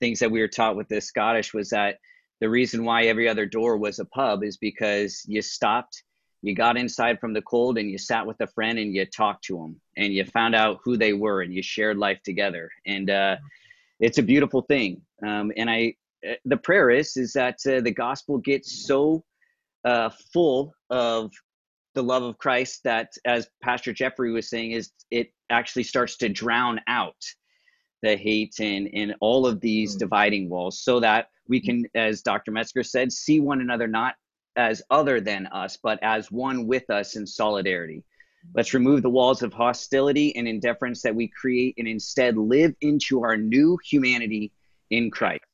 things 0.00 0.20
that 0.20 0.30
we 0.30 0.40
were 0.40 0.48
taught 0.48 0.76
with 0.76 0.88
the 0.88 1.00
Scottish 1.00 1.52
was 1.52 1.70
that 1.70 1.98
the 2.40 2.48
reason 2.48 2.84
why 2.84 3.04
every 3.04 3.28
other 3.28 3.46
door 3.46 3.76
was 3.76 3.98
a 3.98 4.04
pub 4.04 4.42
is 4.42 4.56
because 4.56 5.22
you 5.26 5.42
stopped 5.42 6.02
you 6.42 6.54
got 6.54 6.76
inside 6.76 7.20
from 7.20 7.32
the 7.34 7.42
cold 7.42 7.76
and 7.78 7.90
you 7.90 7.98
sat 7.98 8.26
with 8.26 8.40
a 8.40 8.46
friend 8.46 8.78
and 8.78 8.94
you 8.94 9.04
talked 9.04 9.44
to 9.44 9.56
them 9.56 9.80
and 9.96 10.12
you 10.12 10.24
found 10.24 10.54
out 10.54 10.80
who 10.82 10.96
they 10.96 11.12
were 11.12 11.42
and 11.42 11.52
you 11.52 11.62
shared 11.62 11.98
life 11.98 12.20
together 12.22 12.70
and 12.86 13.10
uh, 13.10 13.36
it's 13.98 14.18
a 14.18 14.22
beautiful 14.22 14.62
thing 14.62 15.00
um, 15.26 15.52
and 15.56 15.70
i 15.70 15.94
uh, 16.28 16.34
the 16.44 16.56
prayer 16.56 16.90
is 16.90 17.16
is 17.16 17.32
that 17.32 17.58
uh, 17.66 17.80
the 17.80 17.92
gospel 17.92 18.38
gets 18.38 18.86
so 18.86 19.24
uh, 19.84 20.10
full 20.32 20.72
of 20.90 21.30
the 21.94 22.02
love 22.02 22.22
of 22.22 22.38
christ 22.38 22.80
that 22.84 23.12
as 23.24 23.48
pastor 23.62 23.92
jeffrey 23.92 24.32
was 24.32 24.48
saying 24.48 24.72
is 24.72 24.90
it 25.10 25.32
actually 25.50 25.82
starts 25.82 26.16
to 26.16 26.28
drown 26.28 26.80
out 26.86 27.16
the 28.02 28.16
hate 28.16 28.54
and, 28.60 28.88
and 28.94 29.14
all 29.20 29.46
of 29.46 29.60
these 29.60 29.94
mm. 29.94 29.98
dividing 29.98 30.48
walls 30.48 30.80
so 30.80 31.00
that 31.00 31.28
we 31.50 31.60
can, 31.60 31.84
as 31.96 32.22
Dr. 32.22 32.52
Metzger 32.52 32.84
said, 32.84 33.12
see 33.12 33.40
one 33.40 33.60
another 33.60 33.88
not 33.88 34.14
as 34.56 34.82
other 34.88 35.20
than 35.20 35.48
us, 35.48 35.76
but 35.82 35.98
as 36.00 36.30
one 36.30 36.66
with 36.66 36.88
us 36.88 37.16
in 37.16 37.26
solidarity. 37.26 38.04
Let's 38.54 38.72
remove 38.72 39.02
the 39.02 39.10
walls 39.10 39.42
of 39.42 39.52
hostility 39.52 40.34
and 40.36 40.46
indifference 40.46 41.02
that 41.02 41.14
we 41.14 41.28
create 41.28 41.74
and 41.76 41.88
instead 41.88 42.38
live 42.38 42.72
into 42.80 43.22
our 43.22 43.36
new 43.36 43.76
humanity 43.84 44.52
in 44.90 45.10
Christ. 45.10 45.44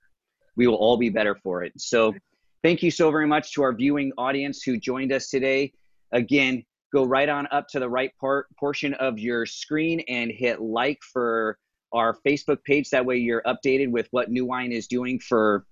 We 0.54 0.66
will 0.66 0.76
all 0.76 0.98
be 0.98 1.08
better 1.08 1.34
for 1.34 1.64
it. 1.64 1.72
So, 1.78 2.14
thank 2.62 2.82
you 2.82 2.90
so 2.90 3.10
very 3.10 3.26
much 3.26 3.52
to 3.54 3.62
our 3.62 3.72
viewing 3.72 4.12
audience 4.18 4.62
who 4.62 4.78
joined 4.78 5.12
us 5.12 5.30
today. 5.30 5.72
Again, 6.12 6.62
go 6.92 7.04
right 7.04 7.28
on 7.28 7.48
up 7.50 7.68
to 7.68 7.80
the 7.80 7.88
right 7.88 8.12
part 8.20 8.46
portion 8.56 8.94
of 8.94 9.18
your 9.18 9.46
screen 9.46 10.00
and 10.08 10.30
hit 10.30 10.60
like 10.60 10.98
for 11.12 11.58
our 11.92 12.16
Facebook 12.26 12.62
page. 12.64 12.90
That 12.90 13.04
way, 13.04 13.16
you're 13.16 13.42
updated 13.42 13.90
with 13.90 14.08
what 14.10 14.30
New 14.30 14.44
Wine 14.44 14.72
is 14.72 14.86
doing 14.86 15.18
for 15.18 15.64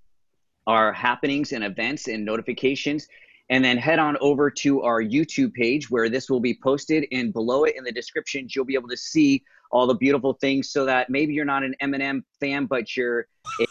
our 0.67 0.93
happenings 0.93 1.53
and 1.53 1.65
events 1.65 2.09
and 2.09 2.25
notifications. 2.25 3.07
And 3.51 3.63
then 3.65 3.77
head 3.77 3.99
on 3.99 4.17
over 4.21 4.51
to 4.51 4.83
our 4.83 5.03
YouTube 5.03 5.53
page 5.53 5.91
where 5.91 6.09
this 6.09 6.31
will 6.31 6.41
be 6.41 6.59
posted. 6.63 7.07
And 7.13 7.33
below 7.33 7.65
it 7.65 7.75
in 7.77 7.85
the 7.85 7.93
descriptions, 7.93 8.57
you'll 8.57 8.65
be 8.65 8.75
able 8.75 8.89
to 8.89 8.97
see 8.97 9.45
all 9.71 9.87
the 9.87 9.95
beautiful 9.95 10.33
things 10.35 10.71
so 10.71 10.87
that 10.87 11.11
maybe 11.11 11.35
you're 11.35 11.45
not 11.45 11.63
an 11.63 11.75
Eminem 11.83 12.23
fan, 12.41 12.67
but 12.67 12.97
you're. 12.97 13.27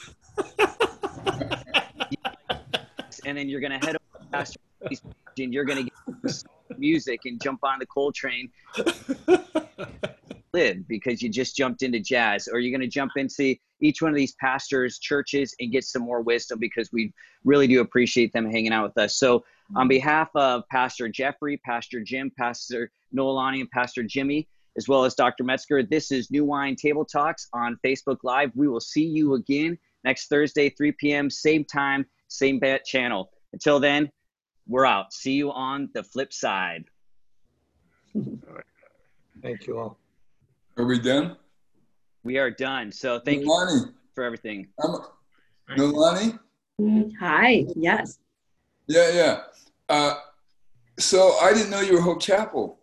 and 3.25 3.37
then 3.37 3.49
you're 3.49 3.61
going 3.61 3.79
to 3.79 3.85
head 3.85 3.95
over 3.95 4.45
to 4.45 5.13
and 5.39 5.53
you're 5.53 5.65
going 5.65 5.85
to 5.85 5.91
get 6.21 6.43
music 6.77 7.21
and 7.25 7.41
jump 7.41 7.59
on 7.63 7.79
the 7.79 7.85
Coltrane 7.85 8.51
live 10.53 10.87
because 10.87 11.21
you 11.21 11.29
just 11.29 11.55
jumped 11.55 11.81
into 11.81 11.99
jazz. 11.99 12.47
Or 12.47 12.59
you're 12.59 12.71
going 12.71 12.87
to 12.87 12.93
jump 12.93 13.13
into 13.15 13.55
each 13.81 14.01
one 14.01 14.11
of 14.11 14.15
these 14.17 14.35
pastors 14.39 14.99
churches 14.99 15.55
and 15.59 15.71
get 15.71 15.83
some 15.83 16.03
more 16.03 16.21
wisdom 16.21 16.59
because 16.59 16.91
we 16.91 17.13
really 17.43 17.67
do 17.67 17.81
appreciate 17.81 18.31
them 18.33 18.49
hanging 18.49 18.71
out 18.71 18.83
with 18.83 18.97
us. 18.97 19.17
So 19.17 19.43
on 19.75 19.83
mm-hmm. 19.83 19.87
behalf 19.89 20.29
of 20.35 20.63
pastor 20.69 21.09
jeffrey 21.09 21.57
pastor 21.57 22.01
jim 22.01 22.31
pastor 22.37 22.91
noelani 23.15 23.61
and 23.61 23.71
pastor 23.71 24.03
jimmy 24.03 24.47
as 24.77 24.89
well 24.89 25.05
as 25.05 25.15
dr 25.15 25.41
metzger 25.41 25.83
this 25.83 26.11
is 26.11 26.29
new 26.29 26.43
wine 26.43 26.75
table 26.75 27.05
talks 27.05 27.47
on 27.53 27.77
facebook 27.83 28.17
live. 28.23 28.51
We 28.55 28.67
will 28.67 28.81
see 28.81 29.05
you 29.05 29.35
again 29.35 29.77
next 30.03 30.27
thursday 30.27 30.69
3 30.69 30.91
p.m 30.93 31.29
same 31.29 31.65
time 31.65 32.05
same 32.27 32.59
bat 32.59 32.85
channel. 32.85 33.31
Until 33.53 33.79
then 33.79 34.11
we're 34.67 34.85
out. 34.85 35.13
See 35.13 35.33
you 35.33 35.51
on 35.51 35.89
the 35.93 36.03
flip 36.03 36.31
side. 36.31 36.85
Thank 39.41 39.67
you 39.67 39.77
all. 39.77 39.97
Are 40.77 40.85
we 40.85 40.99
done? 40.99 41.37
we 42.23 42.37
are 42.37 42.49
done 42.49 42.91
so 42.91 43.19
thank 43.19 43.43
you 43.43 43.93
for 44.15 44.23
everything 44.23 44.67
I'm, 44.81 44.95
Noelani? 45.77 46.39
Hi. 47.19 47.65
Yes. 47.75 48.19
Yeah, 48.87 49.09
yeah. 49.11 49.41
Uh, 49.87 50.15
so 50.99 51.37
I 51.41 51.53
didn't 51.53 51.69
know 51.69 51.81
you 51.81 51.93
were 51.93 52.01
Hope 52.01 52.21
Chapel. 52.21 52.79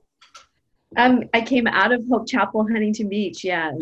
Um, 0.96 1.24
I 1.34 1.40
came 1.40 1.66
out 1.66 1.92
of 1.92 2.02
Hope 2.10 2.28
Chapel, 2.28 2.66
Huntington 2.66 3.08
Beach. 3.08 3.44
Yeah. 3.44 3.72